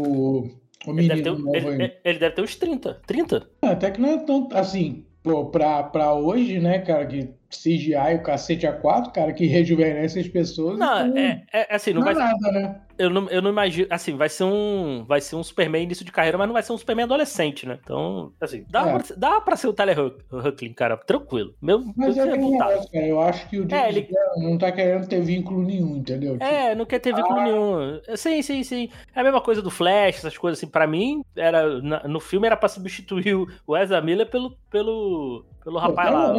o 0.87 0.91
Ele 0.99 1.09
deve, 1.09 1.23
ter, 1.23 1.31
menino 1.33 1.45
novo 1.53 1.73
ele, 1.73 1.83
aí? 1.85 1.93
ele 2.05 2.19
deve 2.19 2.35
ter 2.37 2.43
uns 2.43 2.57
30. 2.57 3.01
30? 3.07 3.49
Até 3.63 3.91
que 3.91 4.01
não 4.01 4.11
é 4.11 4.19
tão 4.19 4.49
assim, 4.53 5.05
pô, 5.25 5.47
pra, 5.47 5.83
pra 5.83 6.13
hoje, 6.13 6.61
né, 6.61 6.79
cara, 6.81 7.07
que 7.07 7.31
CGI, 7.51 8.17
o 8.17 8.23
cacete 8.23 8.67
A4, 8.67 9.11
cara, 9.11 9.33
que 9.33 9.47
rejuvenesce 9.47 10.21
as 10.21 10.29
pessoas. 10.29 10.79
Não, 10.79 11.07
então, 11.07 11.19
é, 11.23 11.47
é 11.53 11.75
assim, 11.75 11.93
não 11.93 12.03
não 12.03 12.13
vai 12.13 12.15
é 12.15 12.27
nada, 12.27 12.53
né? 12.53 12.81
Eu 12.99 13.11
não, 13.11 13.29
eu 13.29 13.43
não 13.43 13.51
imagino, 13.51 13.87
assim, 13.91 14.17
vai 14.17 14.29
ser 14.29 14.45
um, 14.45 15.05
vai 15.07 15.21
ser 15.21 15.37
um 15.37 15.43
Superman 15.43 15.83
início 15.85 16.05
de 16.05 16.13
carreira, 16.13 16.37
mas 16.39 16.47
não 16.47 16.53
vai 16.53 16.63
ser 16.63 16.73
um 16.73 16.79
Superman 16.79 17.05
adolescente, 17.05 17.67
né? 17.67 17.79
Então, 17.83 18.33
assim, 18.41 18.65
dá, 18.71 18.89
É. 18.89 18.93
pra, 18.99 19.17
dá 19.17 19.41
pra 19.41 19.57
ser 19.57 19.69
o 19.69 19.73
Tyler 19.73 19.99
Huck- 19.99 20.25
Hucklin, 20.33 20.73
cara, 20.73 20.97
tranquilo. 20.97 21.55
Meu, 21.61 21.83
Mas 21.97 22.17
eu 22.17 22.25
é 22.25 22.37
negócio, 22.37 22.91
cara, 22.91 23.07
eu 23.07 23.21
acho 23.21 23.49
que 23.49 23.59
o 23.59 23.69
James 23.69 23.73
É, 23.85 23.89
ele- 23.89 24.09
não 24.39 24.59
tá 24.59 24.71
querendo 24.73 25.07
ter 25.09 25.21
vínculo 25.23 25.63
nenhum, 25.63 25.97
entendeu? 25.97 26.33
Tipo, 26.35 26.45
É, 26.45 26.75
não 26.75 26.85
quer 26.87 26.99
ter 26.99 27.15
vínculo 27.15 27.39
Ah. 27.41 27.45
nenhum. 27.45 28.01
Sim, 28.17 28.43
sim, 28.43 28.63
sim. 28.63 28.89
É 29.15 29.21
a 29.21 29.25
mesma 29.25 29.41
coisa 29.41 29.61
do 29.63 29.71
Flash, 29.71 30.17
essas 30.19 30.37
coisas 30.39 30.59
assim. 30.59 30.67
Pra 30.71 30.87
mim, 30.87 31.23
era, 31.37 31.81
no 32.09 32.21
filme 32.21 32.47
era 32.47 32.57
pra 32.57 32.69
substituir 32.69 33.35
o- 33.35 33.47
o 33.67 33.77
Ezra 33.77 34.01
Miller 34.01 34.29
pelo, 34.31 34.57
pelo, 34.71 35.45
pelo 35.63 35.79
rapaz 35.79 36.09
tá 36.11 36.15
lá. 36.15 36.35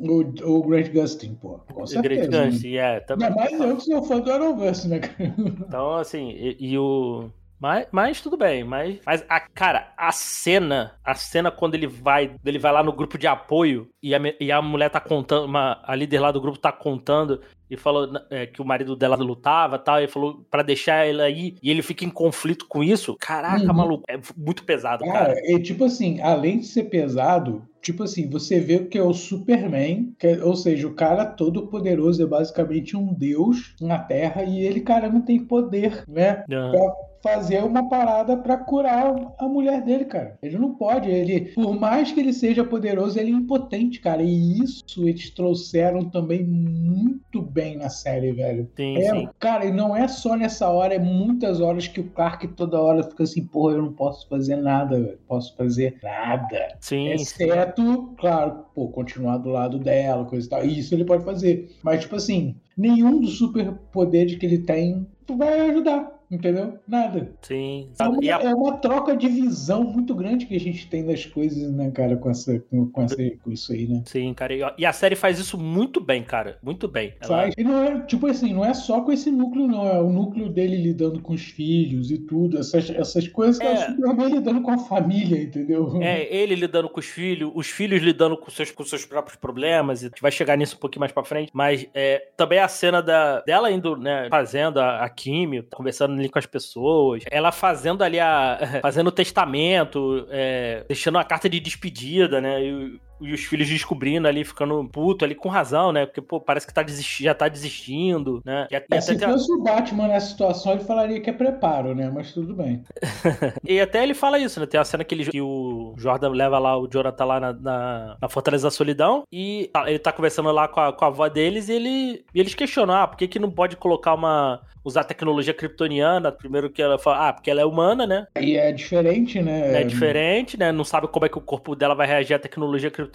O, 0.00 0.58
o 0.58 0.62
Grant 0.66 0.90
Gustin, 0.92 1.34
pô, 1.34 1.60
com 1.72 1.82
O 1.82 1.86
certeza. 1.86 2.02
Great 2.02 2.28
né? 2.30 2.44
Gunst, 2.46 2.64
é, 2.66 3.00
também. 3.00 3.28
Ainda 3.28 3.38
mais 3.40 3.60
eu 3.60 3.76
que 3.76 3.82
sou 3.84 4.02
fã 4.02 4.20
do 4.20 4.32
Arrowverse, 4.32 4.88
né, 4.88 4.98
cara? 5.00 5.34
Então, 5.38 5.91
assim, 5.96 6.30
e, 6.30 6.56
e 6.72 6.78
o. 6.78 7.30
Mas, 7.60 7.86
mas 7.92 8.20
tudo 8.20 8.36
bem, 8.36 8.64
mas, 8.64 8.98
mas 9.06 9.24
a 9.28 9.38
cara, 9.38 9.92
a 9.96 10.10
cena, 10.10 10.96
a 11.04 11.14
cena 11.14 11.48
quando 11.48 11.76
ele 11.76 11.86
vai, 11.86 12.34
ele 12.44 12.58
vai 12.58 12.72
lá 12.72 12.82
no 12.82 12.92
grupo 12.92 13.16
de 13.16 13.28
apoio 13.28 13.88
e 14.02 14.12
a, 14.16 14.20
e 14.40 14.50
a 14.50 14.60
mulher 14.60 14.90
tá 14.90 14.98
contando, 14.98 15.44
uma, 15.46 15.80
a 15.84 15.94
líder 15.94 16.18
lá 16.18 16.32
do 16.32 16.40
grupo 16.40 16.58
tá 16.58 16.72
contando 16.72 17.40
e 17.70 17.76
falou 17.76 18.08
é, 18.30 18.46
que 18.46 18.60
o 18.60 18.64
marido 18.64 18.96
dela 18.96 19.14
lutava, 19.14 19.78
tal, 19.78 20.00
e 20.02 20.08
falou 20.08 20.44
pra 20.50 20.64
deixar 20.64 21.06
ele 21.06 21.22
aí 21.22 21.56
e 21.62 21.70
ele 21.70 21.82
fica 21.82 22.04
em 22.04 22.10
conflito 22.10 22.66
com 22.66 22.82
isso. 22.82 23.16
Caraca, 23.20 23.64
Uhum. 23.64 23.72
maluco, 23.72 24.04
é 24.08 24.18
muito 24.36 24.64
pesado, 24.64 25.04
Cara, 25.04 25.26
cara. 25.26 25.40
é 25.44 25.56
tipo 25.60 25.84
assim, 25.84 26.20
além 26.20 26.58
de 26.58 26.66
ser 26.66 26.84
pesado, 26.90 27.64
tipo 27.82 28.02
assim, 28.04 28.28
você 28.30 28.60
vê 28.60 28.84
que 28.86 28.96
é 28.98 29.02
o 29.02 29.12
Superman, 29.12 30.14
que 30.18 30.26
é- 30.28 30.44
ou 30.44 30.56
seja, 30.56 30.86
o 30.88 30.94
cara 30.94 31.26
todo 31.26 31.68
poderoso 31.68 32.22
é 32.22 32.26
basicamente 32.26 32.96
um 32.96 33.12
deus 33.12 33.74
na 33.80 33.98
Terra 33.98 34.44
e 34.44 34.60
ele, 34.60 34.80
cara, 34.80 35.10
não 35.10 35.22
tem 35.22 35.44
poder, 35.44 36.04
né? 36.08 36.44
Aham. 36.50 36.70
Pra 36.72 37.11
fazer 37.22 37.62
uma 37.62 37.88
parada 37.88 38.36
pra 38.36 38.56
curar 38.56 39.14
a 39.38 39.48
mulher 39.48 39.82
dele, 39.82 40.04
cara. 40.04 40.38
Ele 40.42 40.58
não 40.58 40.74
pode, 40.74 41.08
ele, 41.08 41.52
por 41.54 41.78
mais 41.78 42.10
que 42.10 42.20
ele 42.20 42.32
seja 42.32 42.64
poderoso, 42.64 43.18
ele 43.18 43.30
é 43.30 43.34
impotente, 43.34 44.00
cara. 44.00 44.22
E 44.22 44.58
isso 44.60 44.82
eles 45.06 45.30
trouxeram 45.30 46.04
também 46.10 46.42
muito 46.44 47.40
bem 47.40 47.76
na 47.76 47.88
série, 47.88 48.32
velho. 48.32 48.68
Sim, 48.76 48.96
É, 48.98 49.10
sim. 49.10 49.28
cara, 49.38 49.64
e 49.64 49.72
não 49.72 49.96
é 49.96 50.08
só 50.08 50.36
nessa 50.36 50.68
hora, 50.68 50.94
é 50.94 50.98
muitas 50.98 51.60
horas 51.60 51.86
que 51.86 52.00
o 52.00 52.10
Clark 52.10 52.48
toda 52.48 52.80
hora 52.80 53.02
fica 53.02 53.22
assim, 53.22 53.44
porra, 53.44 53.74
eu 53.74 53.82
não 53.82 53.92
posso 53.92 54.28
fazer 54.28 54.56
nada, 54.56 55.00
velho. 55.00 55.18
Posso 55.28 55.56
fazer 55.56 55.98
nada. 56.02 56.76
Sim, 56.80 57.06
sim. 57.18 57.22
Exceto, 57.22 58.14
claro, 58.18 58.64
pô, 58.74 58.88
continuar 58.88 59.38
do 59.38 59.48
lado 59.50 59.78
dela, 59.78 60.24
coisa 60.24 60.46
e 60.46 60.50
tal. 60.50 60.64
Isso 60.64 60.94
ele 60.94 61.04
pode 61.04 61.24
fazer. 61.24 61.70
Mas, 61.82 62.00
tipo 62.00 62.16
assim, 62.16 62.56
nenhum 62.76 63.20
dos 63.20 63.38
superpoderes 63.38 64.34
que 64.36 64.46
ele 64.46 64.58
tem 64.58 65.06
vai 65.36 65.60
ajudar, 65.70 66.20
entendeu? 66.32 66.78
Nada. 66.88 67.32
sim. 67.42 67.90
É 67.98 68.04
uma, 68.04 68.18
a- 68.18 68.42
é 68.42 68.54
uma 68.54 68.76
troca 68.78 69.16
de 69.16 69.28
visão 69.28 69.84
muito 69.84 70.14
grande 70.14 70.46
que 70.46 70.56
a 70.56 70.60
gente 70.60 70.88
tem 70.88 71.04
das 71.06 71.24
coisas, 71.26 71.70
né, 71.70 71.90
cara, 71.90 72.16
com, 72.16 72.30
essa, 72.30 72.58
com, 72.70 72.88
com, 72.90 73.02
essa, 73.02 73.16
com 73.42 73.50
isso 73.52 73.72
aí, 73.72 73.86
né? 73.86 74.02
Sim, 74.06 74.32
cara. 74.34 74.74
e 74.78 74.84
a- 74.86 74.92
série 74.92 75.16
faz 75.16 75.38
isso 75.38 75.58
muito 75.58 76.00
bem, 76.00 76.22
cara. 76.22 76.58
Muito 76.62 76.86
bem. 76.88 77.14
Ela- 77.20 77.42
Faz. 77.42 77.54
E 77.58 77.64
não 77.64 77.82
é, 77.84 78.00
tipo 78.02 78.26
assim, 78.26 78.52
não 78.52 78.64
é 78.64 78.72
só 78.74 79.00
com 79.00 79.10
esse 79.12 79.30
núcleo, 79.30 79.66
não. 79.66 79.86
É 79.86 80.00
o 80.00 80.10
núcleo 80.10 80.48
dele 80.48 80.76
lidando 80.76 81.20
com 81.20 81.32
os 81.34 81.42
filhos 81.42 82.10
e 82.10 82.18
tudo. 82.18 82.58
Essas, 82.58 82.88
essas 82.90 83.26
coisas 83.28 83.58
que 83.58 83.64
é. 83.66 83.72
É. 83.72 83.74
o 83.90 83.96
Superman 83.96 84.28
lidando 84.28 84.62
com 84.62 84.70
a 84.70 84.78
família, 84.78 85.42
entendeu? 85.42 86.00
É, 86.02 86.34
ele 86.34 86.54
lidando 86.54 86.88
com 86.88 87.00
os 87.00 87.06
filhos, 87.06 87.50
os 87.54 87.66
filhos 87.68 88.00
lidando 88.02 88.36
com 88.36 88.50
seus, 88.50 88.70
com 88.70 88.84
seus 88.84 89.04
próprios 89.04 89.36
problemas, 89.36 90.02
e 90.02 90.06
a 90.06 90.08
gente 90.08 90.22
vai 90.22 90.30
chegar 90.30 90.56
nisso 90.56 90.76
um 90.76 90.78
pouquinho 90.78 91.00
mais 91.00 91.12
pra 91.12 91.24
frente, 91.24 91.50
mas 91.52 91.86
é, 91.94 92.28
também 92.36 92.58
a 92.58 92.68
cena 92.68 93.02
da, 93.02 93.40
dela 93.40 93.70
indo, 93.70 93.96
né, 93.96 94.28
fazendo 94.30 94.78
a, 94.78 95.02
a 95.04 95.08
químio, 95.08 95.64
conversando 95.74 96.14
ali 96.22 96.28
com 96.28 96.38
as 96.38 96.46
pessoas, 96.46 97.22
ela 97.30 97.52
fazendo 97.52 98.02
ali 98.02 98.18
a. 98.18 98.58
fazendo 98.80 99.08
o 99.08 99.12
testamento, 99.12 100.26
é, 100.30 100.84
deixando 100.88 101.16
uma 101.16 101.24
carta 101.24 101.48
de 101.48 101.60
despedida, 101.60 102.40
né, 102.40 102.62
e, 102.62 103.00
e 103.24 103.32
os 103.32 103.44
filhos 103.44 103.68
descobrindo 103.68 104.26
ali, 104.28 104.44
ficando 104.44 104.84
puto 104.88 105.24
ali 105.24 105.34
com 105.34 105.48
razão, 105.48 105.92
né, 105.92 106.06
porque, 106.06 106.20
pô, 106.20 106.40
parece 106.40 106.66
que 106.66 106.74
tá 106.74 106.82
desisti- 106.82 107.24
já 107.24 107.34
tá 107.34 107.48
desistindo, 107.48 108.42
né, 108.44 108.66
e, 108.70 108.74
É, 108.74 108.78
até 108.78 109.00
se 109.00 109.16
tem 109.16 109.28
a- 109.28 109.32
fosse 109.32 109.52
o 109.52 109.62
Batman 109.62 110.08
nessa 110.08 110.28
situação, 110.28 110.72
ele 110.72 110.84
falaria 110.84 111.20
que 111.20 111.30
é 111.30 111.32
preparo, 111.32 111.94
né? 111.94 112.10
Mas 112.12 112.32
tudo 112.32 112.54
bem. 112.54 112.82
E 113.66 113.80
até 113.80 114.02
ele 114.02 114.14
fala 114.14 114.38
isso, 114.38 114.58
né? 114.60 114.66
Tem 114.66 114.78
a 114.80 114.84
cena 114.84 115.04
que, 115.04 115.14
ele, 115.14 115.30
que 115.30 115.40
o 115.40 115.94
Jordan 115.96 116.30
leva 116.30 116.58
lá, 116.58 116.76
o 116.76 116.88
Jonathan 116.88 117.24
lá 117.24 117.40
na, 117.40 117.52
na, 117.52 118.16
na 118.20 118.28
Fortaleza 118.28 118.66
da 118.66 118.70
Solidão 118.70 119.24
e 119.32 119.70
tá- 119.72 119.88
ele 119.88 119.98
tá 119.98 120.12
conversando 120.12 120.50
lá 120.52 120.68
com 120.68 120.80
a, 120.80 120.92
com 120.92 121.04
a 121.04 121.08
avó 121.08 121.28
deles 121.28 121.68
e, 121.68 121.72
ele, 121.72 122.24
e 122.34 122.40
eles 122.40 122.54
questionam, 122.54 122.94
ah, 122.94 123.06
por 123.06 123.16
que, 123.16 123.28
que 123.28 123.38
não 123.38 123.50
pode 123.50 123.76
colocar 123.76 124.14
uma. 124.14 124.60
usar 124.84 125.04
tecnologia 125.04 125.54
kryptoniana? 125.54 126.32
Primeiro 126.32 126.70
que 126.70 126.82
ela 126.82 126.98
fala, 126.98 127.28
ah, 127.28 127.32
porque 127.32 127.50
ela 127.50 127.60
é 127.60 127.64
humana, 127.64 128.06
né? 128.06 128.26
E 128.40 128.56
é 128.56 128.72
diferente, 128.72 129.40
né? 129.40 129.80
É 129.80 129.84
diferente, 129.84 130.58
né? 130.58 130.72
Não 130.72 130.84
sabe 130.84 131.08
como 131.08 131.24
é 131.26 131.28
que 131.28 131.38
o 131.38 131.40
corpo 131.40 131.74
dela 131.76 131.94
vai 131.94 132.06
reagir 132.06 132.34
à 132.34 132.38
tecnologia 132.38 132.90
kryptoniana. 132.90 133.11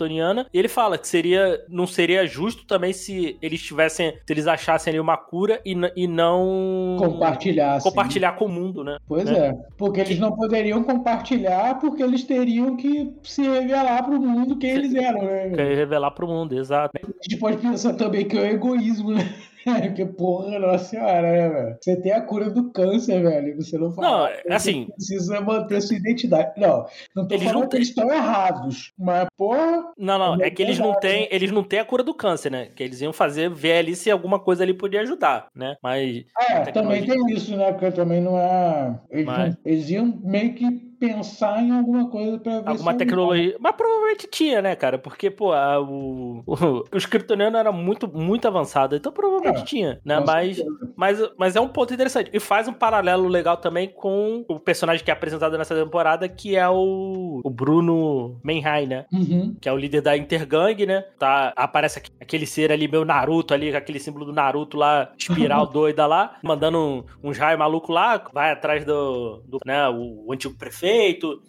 E 0.54 0.60
ele 0.60 0.68
fala 0.68 0.98
que 0.98 1.08
seria, 1.08 1.64
não 1.70 1.88
seria 1.88 2.26
justo 2.26 2.66
também 2.66 2.94
se 2.94 3.38
eles 3.42 3.62
tivessem, 3.62 4.12
se 4.12 4.34
eles 4.34 4.48
achassem 4.48 4.92
ali 4.92 5.00
uma 5.00 5.18
cura 5.18 5.62
e, 5.66 5.76
e 5.96 6.08
não 6.08 6.98
Compartilhar. 7.00 7.76
assim. 7.76 7.90
compartilhar 7.90 8.34
com 8.34 8.46
o 8.46 8.50
mundo, 8.50 8.84
né? 8.84 8.98
Pois 9.08 9.26
né? 9.26 9.48
é. 9.48 9.54
Porque 9.78 10.00
eles 10.00 10.20
não 10.20 10.32
poderiam 10.32 10.84
compartilhar 10.84 11.80
porque 11.80 12.04
eles 12.04 12.24
teriam 12.24 12.76
que 12.76 13.14
se 13.24 13.42
revelar 13.42 14.04
pro 14.04 14.20
mundo 14.20 14.58
quem 14.58 14.72
eles 14.72 14.94
eram, 14.96 15.24
né? 15.24 15.48
Revelar 15.56 16.12
pro 16.12 16.28
mundo, 16.28 16.58
exato. 16.58 16.92
A 16.98 17.24
gente 17.24 17.40
pode 17.40 17.58
pensar 17.58 17.94
também 17.94 18.28
que 18.28 18.38
é 18.38 18.42
o 18.42 18.46
egoísmo, 18.46 19.12
né? 19.12 19.34
que 19.96 20.06
porra, 20.06 20.60
nossa 20.60 20.86
senhora, 20.86 21.22
né, 21.22 21.50
velho? 21.50 21.78
Você 21.82 21.96
tem 22.02 22.12
a 22.12 22.22
cura 22.22 22.50
do 22.50 22.72
câncer, 22.72 23.22
velho. 23.22 23.56
Você 23.58 23.78
não 23.78 23.92
fala. 23.92 24.08
Não, 24.08 24.28
é 24.28 24.44
assim. 24.56 24.88
Precisa 24.96 25.42
manter 25.42 25.82
sua 25.82 25.98
identidade. 25.98 26.52
Não, 26.58 26.86
não 27.16 27.28
tô 27.28 27.36
Eles 27.36 27.46
falando 27.48 27.62
não 27.64 27.70
que 27.70 27.76
eles 27.78 27.90
estão 27.90 28.12
errados. 28.12 28.92
Mas, 28.98 29.28
porra. 29.38 29.92
Não, 29.98 30.18
não, 30.20 30.42
é 30.44 30.50
que 30.50 30.62
eles 30.62 30.80
não 30.80 30.94
têm, 31.00 31.28
eles 31.32 31.52
não 31.52 31.64
têm 31.64 31.80
a 31.80 31.86
cura 31.86 32.04
do 32.04 32.14
câncer, 32.14 32.50
né? 32.52 32.68
Que 32.76 32.84
eles 32.84 33.02
iam 33.02 33.14
fazer 33.14 33.50
ver 33.50 33.74
ali 33.80 33.96
se 33.96 34.10
alguma 34.12 34.40
coisa 34.40 34.64
ali 34.64 34.74
podia 34.74 35.02
ajudar, 35.02 35.48
né? 35.56 35.76
Mas 35.82 36.24
É, 36.40 36.60
tecnologia- 36.62 36.74
também 36.74 37.06
tem 37.06 37.36
isso, 37.36 37.56
né? 37.56 37.72
Porque 37.72 37.92
também 37.92 38.22
não 38.22 38.38
é. 38.38 39.00
Eles, 39.10 39.26
Mas- 39.26 39.50
não- 39.50 39.58
eles 39.66 39.90
iam 39.90 40.20
meio 40.24 40.54
que 40.54 40.87
pensar 41.00 41.62
em 41.62 41.72
alguma 41.72 42.10
coisa 42.10 42.38
pra 42.40 42.60
ver 42.62 42.70
alguma 42.70 42.92
se- 42.92 42.98
tecnologia. 42.98 43.56
Mas 43.60 43.76
provavelmente 43.76 44.28
tinha, 44.28 44.62
né, 44.62 44.76
cara? 44.76 44.98
Porque, 44.98 45.30
pô, 45.30 45.52
a- 45.54 45.80
o, 45.82 46.44
o, 46.48 46.84
os 46.96 47.06
kryptonianos 47.06 47.60
era 47.60 47.72
muito, 47.72 48.08
muito 48.08 48.48
avançado, 48.48 48.96
então 48.96 49.12
provavelmente 49.12 49.62
É, 49.62 49.66
tinha, 49.66 50.02
né? 50.04 50.20
Mas, 50.26 50.62
mas, 50.96 51.20
mas 51.38 51.56
é 51.56 51.62
um 51.62 51.68
ponto 51.68 51.94
interessante. 51.94 52.30
E 52.34 52.40
faz 52.40 52.68
um 52.68 52.74
paralelo 52.74 53.28
legal 53.28 53.58
também 53.58 53.88
com 53.90 54.44
o 54.48 54.60
personagem 54.60 55.04
que 55.04 55.12
é 55.12 55.14
apresentado 55.14 55.58
nessa 55.58 55.76
temporada, 55.76 56.28
que 56.28 56.56
é 56.56 56.68
o, 56.70 57.42
o 57.44 57.50
Bruno 57.50 58.40
Menhai, 58.44 58.86
né? 58.86 59.06
Uhum. 59.12 59.56
que 59.62 59.68
é 59.70 59.74
o 59.74 59.78
líder 59.78 60.02
da 60.02 60.18
Intergang, 60.18 60.86
né? 60.86 61.02
Tá, 61.20 61.54
aparece 61.56 62.00
aqu- 62.00 62.12
aquele 62.22 62.46
ser 62.46 62.72
ali, 62.72 62.88
meu 62.88 63.06
Naruto 63.06 63.54
ali, 63.54 63.72
com 63.72 63.78
aquele 63.78 64.00
símbolo 64.00 64.26
do 64.26 64.34
Naruto 64.34 64.78
lá, 64.78 65.12
espiral 65.18 65.68
doida 65.68 66.06
lá, 66.06 66.36
mandando 66.44 66.78
um, 66.78 67.04
uns 67.24 67.38
raios 67.38 67.60
malucos 67.60 67.94
lá, 67.94 68.22
vai 68.34 68.52
atrás 68.52 68.84
do, 68.86 69.42
do 69.48 69.60
né, 69.66 69.88
o, 69.90 70.26
o 70.28 70.34
antigo 70.34 70.56
prefeito, 70.58 70.87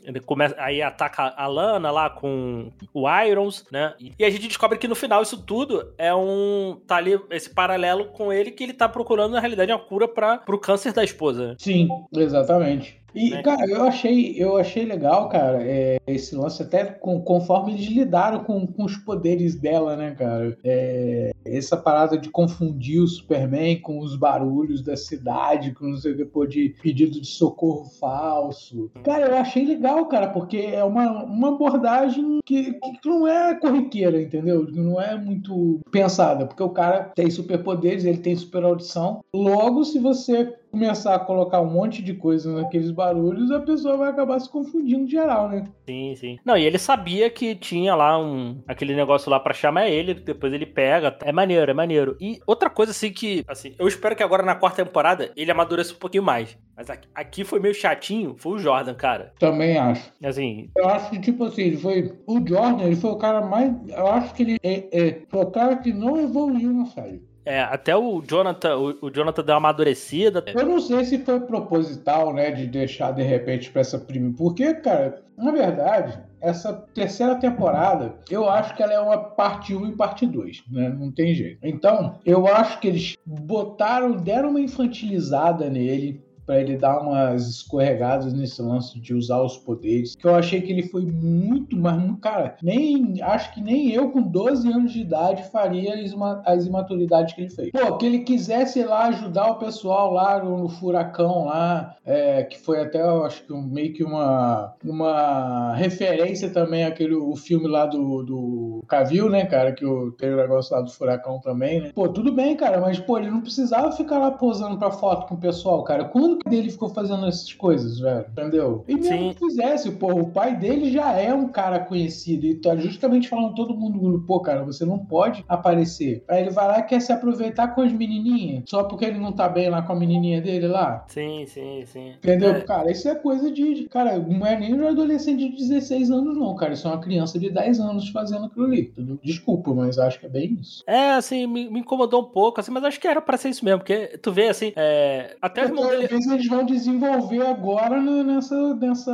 ele 0.05 0.21
começa, 0.21 0.55
aí 0.59 0.83
ataca 0.83 1.35
a 1.37 1.47
Lana 1.47 1.91
lá 1.91 2.11
com 2.11 2.71
o 2.93 3.07
Irons, 3.25 3.65
né? 3.71 3.95
E 4.19 4.25
a 4.25 4.31
gente 4.31 4.49
descobre 4.49 4.79
que 4.79 4.89
no 4.89 4.95
final 4.95 5.23
isso 5.23 5.43
tudo 5.43 5.93
é 5.97 6.15
um, 6.15 6.81
tá 6.87 6.97
ali 6.97 7.19
esse 7.31 7.51
paralelo 7.51 8.07
com 8.07 8.33
ele 8.33 8.51
que 8.51 8.65
ele 8.65 8.73
tá 8.73 8.89
procurando 8.89 9.33
na 9.33 9.41
realidade 9.41 9.73
uma 9.73 9.79
cura 9.79 10.09
para 10.09 10.39
pro 10.39 10.59
câncer 10.59 10.93
da 10.93 11.05
esposa. 11.05 11.49
né? 11.49 11.55
Sim, 11.59 11.89
exatamente. 12.13 13.01
E, 13.15 13.31
Né? 13.31 13.43
cara, 13.43 13.67
eu 13.67 13.83
achei, 13.85 14.35
eu 14.37 14.57
achei 14.57 14.85
legal, 14.85 15.29
cara, 15.29 15.59
é, 15.63 15.99
esse 16.07 16.35
lance 16.37 16.63
até 16.63 16.85
com- 16.85 17.21
conforme 17.21 17.73
eles 17.73 17.87
lidaram 17.87 18.45
com, 18.45 18.67
com 18.67 18.85
os 18.85 18.97
poderes 18.97 19.55
dela, 19.55 19.97
né, 19.97 20.15
cara? 20.15 20.57
É, 20.63 21.33
essa 21.45 21.77
parada 21.77 22.19
de 22.19 22.29
confundir 22.31 23.01
o 23.01 23.07
Superman 23.07 23.81
com 23.81 23.99
os 23.99 24.15
barulhos 24.17 24.83
da 24.83 24.97
cidade, 24.97 25.73
com 25.73 25.87
não 25.87 25.97
sei 25.97 26.13
o 26.13 26.47
de 26.47 26.75
pedido 26.83 27.21
de 27.21 27.27
socorro 27.27 27.87
falso. 27.99 28.91
Cara, 29.03 29.27
eu 29.27 29.37
achei 29.37 29.65
legal, 29.65 30.07
cara, 30.07 30.29
porque 30.29 30.59
é 30.59 30.85
uma, 30.85 31.25
uma 31.25 31.49
abordagem 31.55 32.39
que, 32.45 32.75
que 32.75 33.09
não 33.09 33.27
é 33.27 33.55
corriqueira, 33.55 34.21
entendeu? 34.21 34.67
Não 34.71 35.01
é 35.01 35.17
muito 35.17 35.81
pensada, 35.91 36.47
porque 36.47 36.63
o 36.63 36.71
cara 36.71 37.11
tem 37.15 37.31
superpoderes, 37.31 38.05
ele 38.05 38.19
tem 38.19 38.37
super 38.37 38.63
audição. 38.65 39.21
Logo, 39.35 39.85
se 39.85 39.99
você 39.99 40.55
começar 40.71 41.15
a 41.15 41.19
colocar 41.19 41.61
um 41.61 41.71
monte 41.71 42.03
de 42.03 42.15
coisa 42.15 42.53
naqueles 42.53 42.91
barulhos, 42.91 43.51
a 43.51 43.61
pessoa 43.61 43.97
vai 43.97 44.11
acabar 44.11 44.39
se 44.39 44.51
confundindo 44.51 45.09
geral, 45.09 45.49
né? 45.49 45.65
Sim, 45.87 46.15
sim. 46.17 46.39
Não, 46.45 46.57
e 46.57 46.65
ele 46.65 46.79
sabia 46.79 47.31
que 47.31 47.55
tinha 47.55 47.95
lá 47.95 48.19
um 48.19 48.61
aquele 48.67 48.95
negócio 48.95 49.31
lá 49.31 49.41
pra 49.41 49.55
chamar 49.55 49.89
ele, 49.89 50.15
depois 50.15 50.53
ele 50.53 50.67
pega. 50.67 51.17
É 51.23 51.33
maneiro, 51.33 51.71
é 51.71 51.75
maneiro. 51.75 52.17
E 52.21 52.39
outra 52.47 52.69
coisa 52.69 52.93
assim 52.93 53.11
que, 53.11 53.45
assim, 53.49 53.75
eu 53.79 53.89
espero 53.89 54.15
que 54.15 54.23
agora 54.23 54.43
na 54.43 54.55
quarta 54.55 54.85
temporada 54.85 55.33
ele 55.37 55.51
amadureça 55.51 55.95
um 55.95 55.99
pouquinho 55.99 56.23
mais. 56.23 56.57
Mas 56.77 56.91
aqui, 56.91 57.09
aqui 57.15 57.45
foi 57.45 57.59
meio 57.59 57.75
chatinho, 57.75 58.37
foi 58.39 58.53
o 58.53 58.59
Jordan, 58.59 58.95
cara. 58.95 59.33
Também 59.39 59.77
acho. 59.77 60.13
Assim, 60.23 60.71
Eu 60.77 60.89
acho 60.89 61.11
que, 61.11 61.19
tipo 61.19 61.45
assim, 61.45 61.63
ele 61.63 61.77
foi. 61.77 62.13
O 62.27 62.47
Jordan, 62.47 62.85
ele 62.85 62.97
foi 62.97 63.11
o 63.11 63.17
cara 63.17 63.41
mais. 63.41 63.75
Eu 63.89 64.07
acho 64.07 64.33
que 64.35 64.43
ele 64.43 64.59
é, 64.63 64.89
é, 64.93 65.23
foi 65.29 65.43
o 65.43 65.51
cara 65.51 65.77
que 65.77 65.93
não 65.93 66.21
evoluiu 66.21 66.73
na 66.73 66.87
série. 66.87 67.28
É, 67.49 67.63
até 67.63 67.97
o 67.97 68.21
Jonathan, 68.21 68.77
o, 68.77 69.07
o 69.07 69.11
Jonathan 69.11 69.43
deu 69.43 69.55
uma 69.55 69.71
amadurecida. 69.71 70.45
Eu 70.47 70.67
não 70.67 70.79
sei 70.79 71.03
se 71.07 71.19
foi 71.21 71.41
proposital, 71.41 72.35
né, 72.35 72.51
de 72.51 72.67
deixar 72.67 73.13
de 73.13 73.23
repente 73.23 73.71
pra 73.71 73.81
essa 73.81 73.99
prima. 73.99 74.35
Porque, 74.37 74.75
cara, 74.75 75.23
na 75.35 75.51
verdade, 75.51 76.19
essa 76.43 76.75
terceira 76.95 77.37
temporada, 77.37 78.17
eu 78.31 78.49
acho 78.51 78.77
que 78.77 78.83
ela 78.83 78.93
é 78.93 79.01
uma 79.01 79.17
parte 79.17 79.75
1 79.75 79.87
e 79.89 79.93
parte 79.93 80.27
2, 80.27 80.65
né? 80.71 80.91
Não 80.91 81.11
tem 81.11 81.35
jeito. 81.35 81.59
Então, 81.63 82.19
eu 82.27 82.47
acho 82.47 82.79
que 82.81 82.89
eles 82.89 83.17
botaram, 83.25 84.13
deram 84.13 84.51
uma 84.51 84.61
infantilizada 84.61 85.71
nele. 85.71 86.23
Pra 86.49 86.59
ele 86.59 86.79
dar 86.79 87.01
umas 87.03 87.47
escorregadas 87.47 88.33
nesse 88.33 88.63
lance 88.63 88.99
de 88.99 89.13
usar 89.13 89.43
os 89.43 89.59
poderes. 89.59 90.17
Que 90.17 90.27
eu 90.27 90.35
achei 90.35 90.63
que 90.63 90.73
ele 90.73 90.83
foi 90.85 91.05
muito, 91.05 91.77
mas, 91.77 92.03
cara, 92.23 92.57
nem. 92.63 93.21
Acho 93.21 93.53
que 93.53 93.61
nem 93.61 93.91
eu, 93.91 94.11
com 94.11 94.23
12 94.23 94.67
anos 94.73 94.91
de 94.93 95.03
idade, 95.03 95.43
faria 95.51 95.93
as, 96.03 96.11
ima- 96.11 96.43
as 96.47 96.65
imaturidades 96.65 97.35
que 97.35 97.43
ele 97.43 97.51
fez. 97.51 97.71
Pô, 97.71 97.99
que 97.99 98.07
ele 98.07 98.21
quisesse 98.21 98.83
lá 98.83 99.09
ajudar 99.09 99.51
o 99.51 99.57
pessoal 99.59 100.11
lá 100.11 100.43
no, 100.43 100.71
furacão 100.71 101.45
lá, 101.45 101.95
é, 102.03 102.43
que 102.45 102.59
foi 102.59 102.81
até, 102.81 103.03
eu 103.03 103.27
acho 103.27 103.45
que 103.45 103.53
um- 103.53 103.61
meio 103.61 103.93
que 103.93 104.03
uma, 104.03 104.73
uma 104.83 105.75
referência 105.75 106.49
também 106.49 106.85
àquele 106.85 107.15
o 107.15 107.37
filme 107.37 107.69
lá 107.69 107.85
do, 107.85 108.23
do 108.23 108.85
Cavill, 108.89 109.29
né, 109.29 109.45
cara? 109.45 109.73
Que 109.73 109.85
o, 109.85 110.13
tem 110.13 110.33
o 110.33 110.37
negócio 110.39 110.75
lá 110.75 110.81
do 110.81 110.91
furacão 110.91 111.41
também, 111.41 111.81
né? 111.83 111.91
Pô, 111.95 112.09
tudo 112.09 112.33
bem, 112.33 112.57
cara, 112.57 112.81
mas, 112.81 112.99
pô, 112.99 113.19
ele 113.19 113.31
não 113.31 113.43
precisava 113.43 113.93
ficar 113.93 114.19
lá 114.19 114.31
posando 114.31 114.79
pra 114.79 114.91
foto 114.91 115.27
com 115.27 115.35
o 115.35 115.39
pessoal, 115.39 115.83
cara. 115.85 116.07
Quando 116.07 116.38
que 116.39 116.55
ele 116.55 116.71
ficou 116.71 116.89
fazendo 116.89 117.27
essas 117.27 117.53
coisas, 117.53 117.99
velho? 117.99 118.27
Entendeu? 118.31 118.85
E 118.89 118.95
mesmo 118.95 119.09
Sim. 119.09 119.35
que 119.35 119.39
fizesse, 119.39 119.91
pô, 119.93 120.13
o 120.13 120.31
pai 120.31 120.57
dele 120.57 120.91
já 120.91 121.13
é 121.13 121.33
um 121.33 121.49
cara 121.49 121.81
conhecido 121.81 122.47
e 122.47 122.55
tá 122.55 122.77
justamente 122.77 123.29
falando 123.29 123.55
todo 123.55 123.77
mundo, 123.77 124.25
pô, 124.27 124.41
cara, 124.41 124.65
você 124.65 124.85
não 124.85 124.99
pode 124.99 125.45
aparecer. 125.49 126.23
Aí 126.29 126.43
ele 126.43 126.51
vai 126.51 126.67
lá 126.67 126.79
e 126.81 126.85
quer 126.85 127.01
se 127.01 127.13
aproveitar 127.13 127.69
com 127.69 127.83
as 127.83 127.93
menininhas, 127.93 128.65
só 128.67 128.85
porque 128.85 129.05
ele 129.05 129.19
não 129.19 129.33
tá 129.33 129.49
bem 129.49 129.69
lá 129.69 129.83
com 129.83 129.93
a 129.93 129.97
menininha 129.97 130.41
dele 130.41 130.69
lá. 130.69 131.05
Sim, 131.09 131.45
sim, 131.47 131.85
sim. 131.87 132.11
Entendeu? 132.19 132.51
É. 132.51 132.61
Cara, 132.61 132.91
isso 132.91 133.09
é 133.09 133.15
coisa 133.15 133.51
de, 133.51 133.89
Cara, 133.91 134.19
não 134.19 134.47
é 134.47 134.59
nem 134.59 134.75
um 134.75 134.89
adolescente 134.89 135.49
de 135.49 135.57
16 135.57 136.11
anos, 136.11 136.37
não, 136.37 136.55
cara. 136.55 136.75
Isso 136.75 136.87
é 136.87 136.91
uma 136.91 137.01
criança 137.01 137.39
de 137.39 137.51
10 137.51 137.81
anos 137.81 138.09
fazendo 138.11 138.47
aquilo 138.47 138.67
ali. 138.67 138.93
Desculpa, 139.23 139.73
mas 139.73 139.99
acho 139.99 140.21
que 140.21 140.27
é 140.27 140.29
bem 140.29 140.59
isso. 140.61 140.83
É, 140.87 141.13
assim, 141.13 141.47
me, 141.47 141.69
me 141.69 141.81
incomodou 141.81 142.23
um 142.23 142.27
pouco, 142.27 142.61
assim, 142.61 142.71
mas 142.71 142.85
acho 142.85 143.01
que 143.01 143.09
era 143.09 143.21
pra 143.21 143.37
ser 143.37 143.49
isso 143.49 143.65
mesmo, 143.65 143.81
porque 143.81 144.19
tu 144.19 144.33
vê, 144.33 144.49
assim, 144.49 144.73
é, 144.77 145.37
até 145.41 145.63
irmão 145.63 145.89
dele... 145.89 146.09
Talvez 146.09 146.27
eles 146.31 146.47
vão 146.47 146.65
desenvolver 146.65 147.45
agora 147.47 148.01
nessa, 148.01 148.75
nessa. 148.75 149.13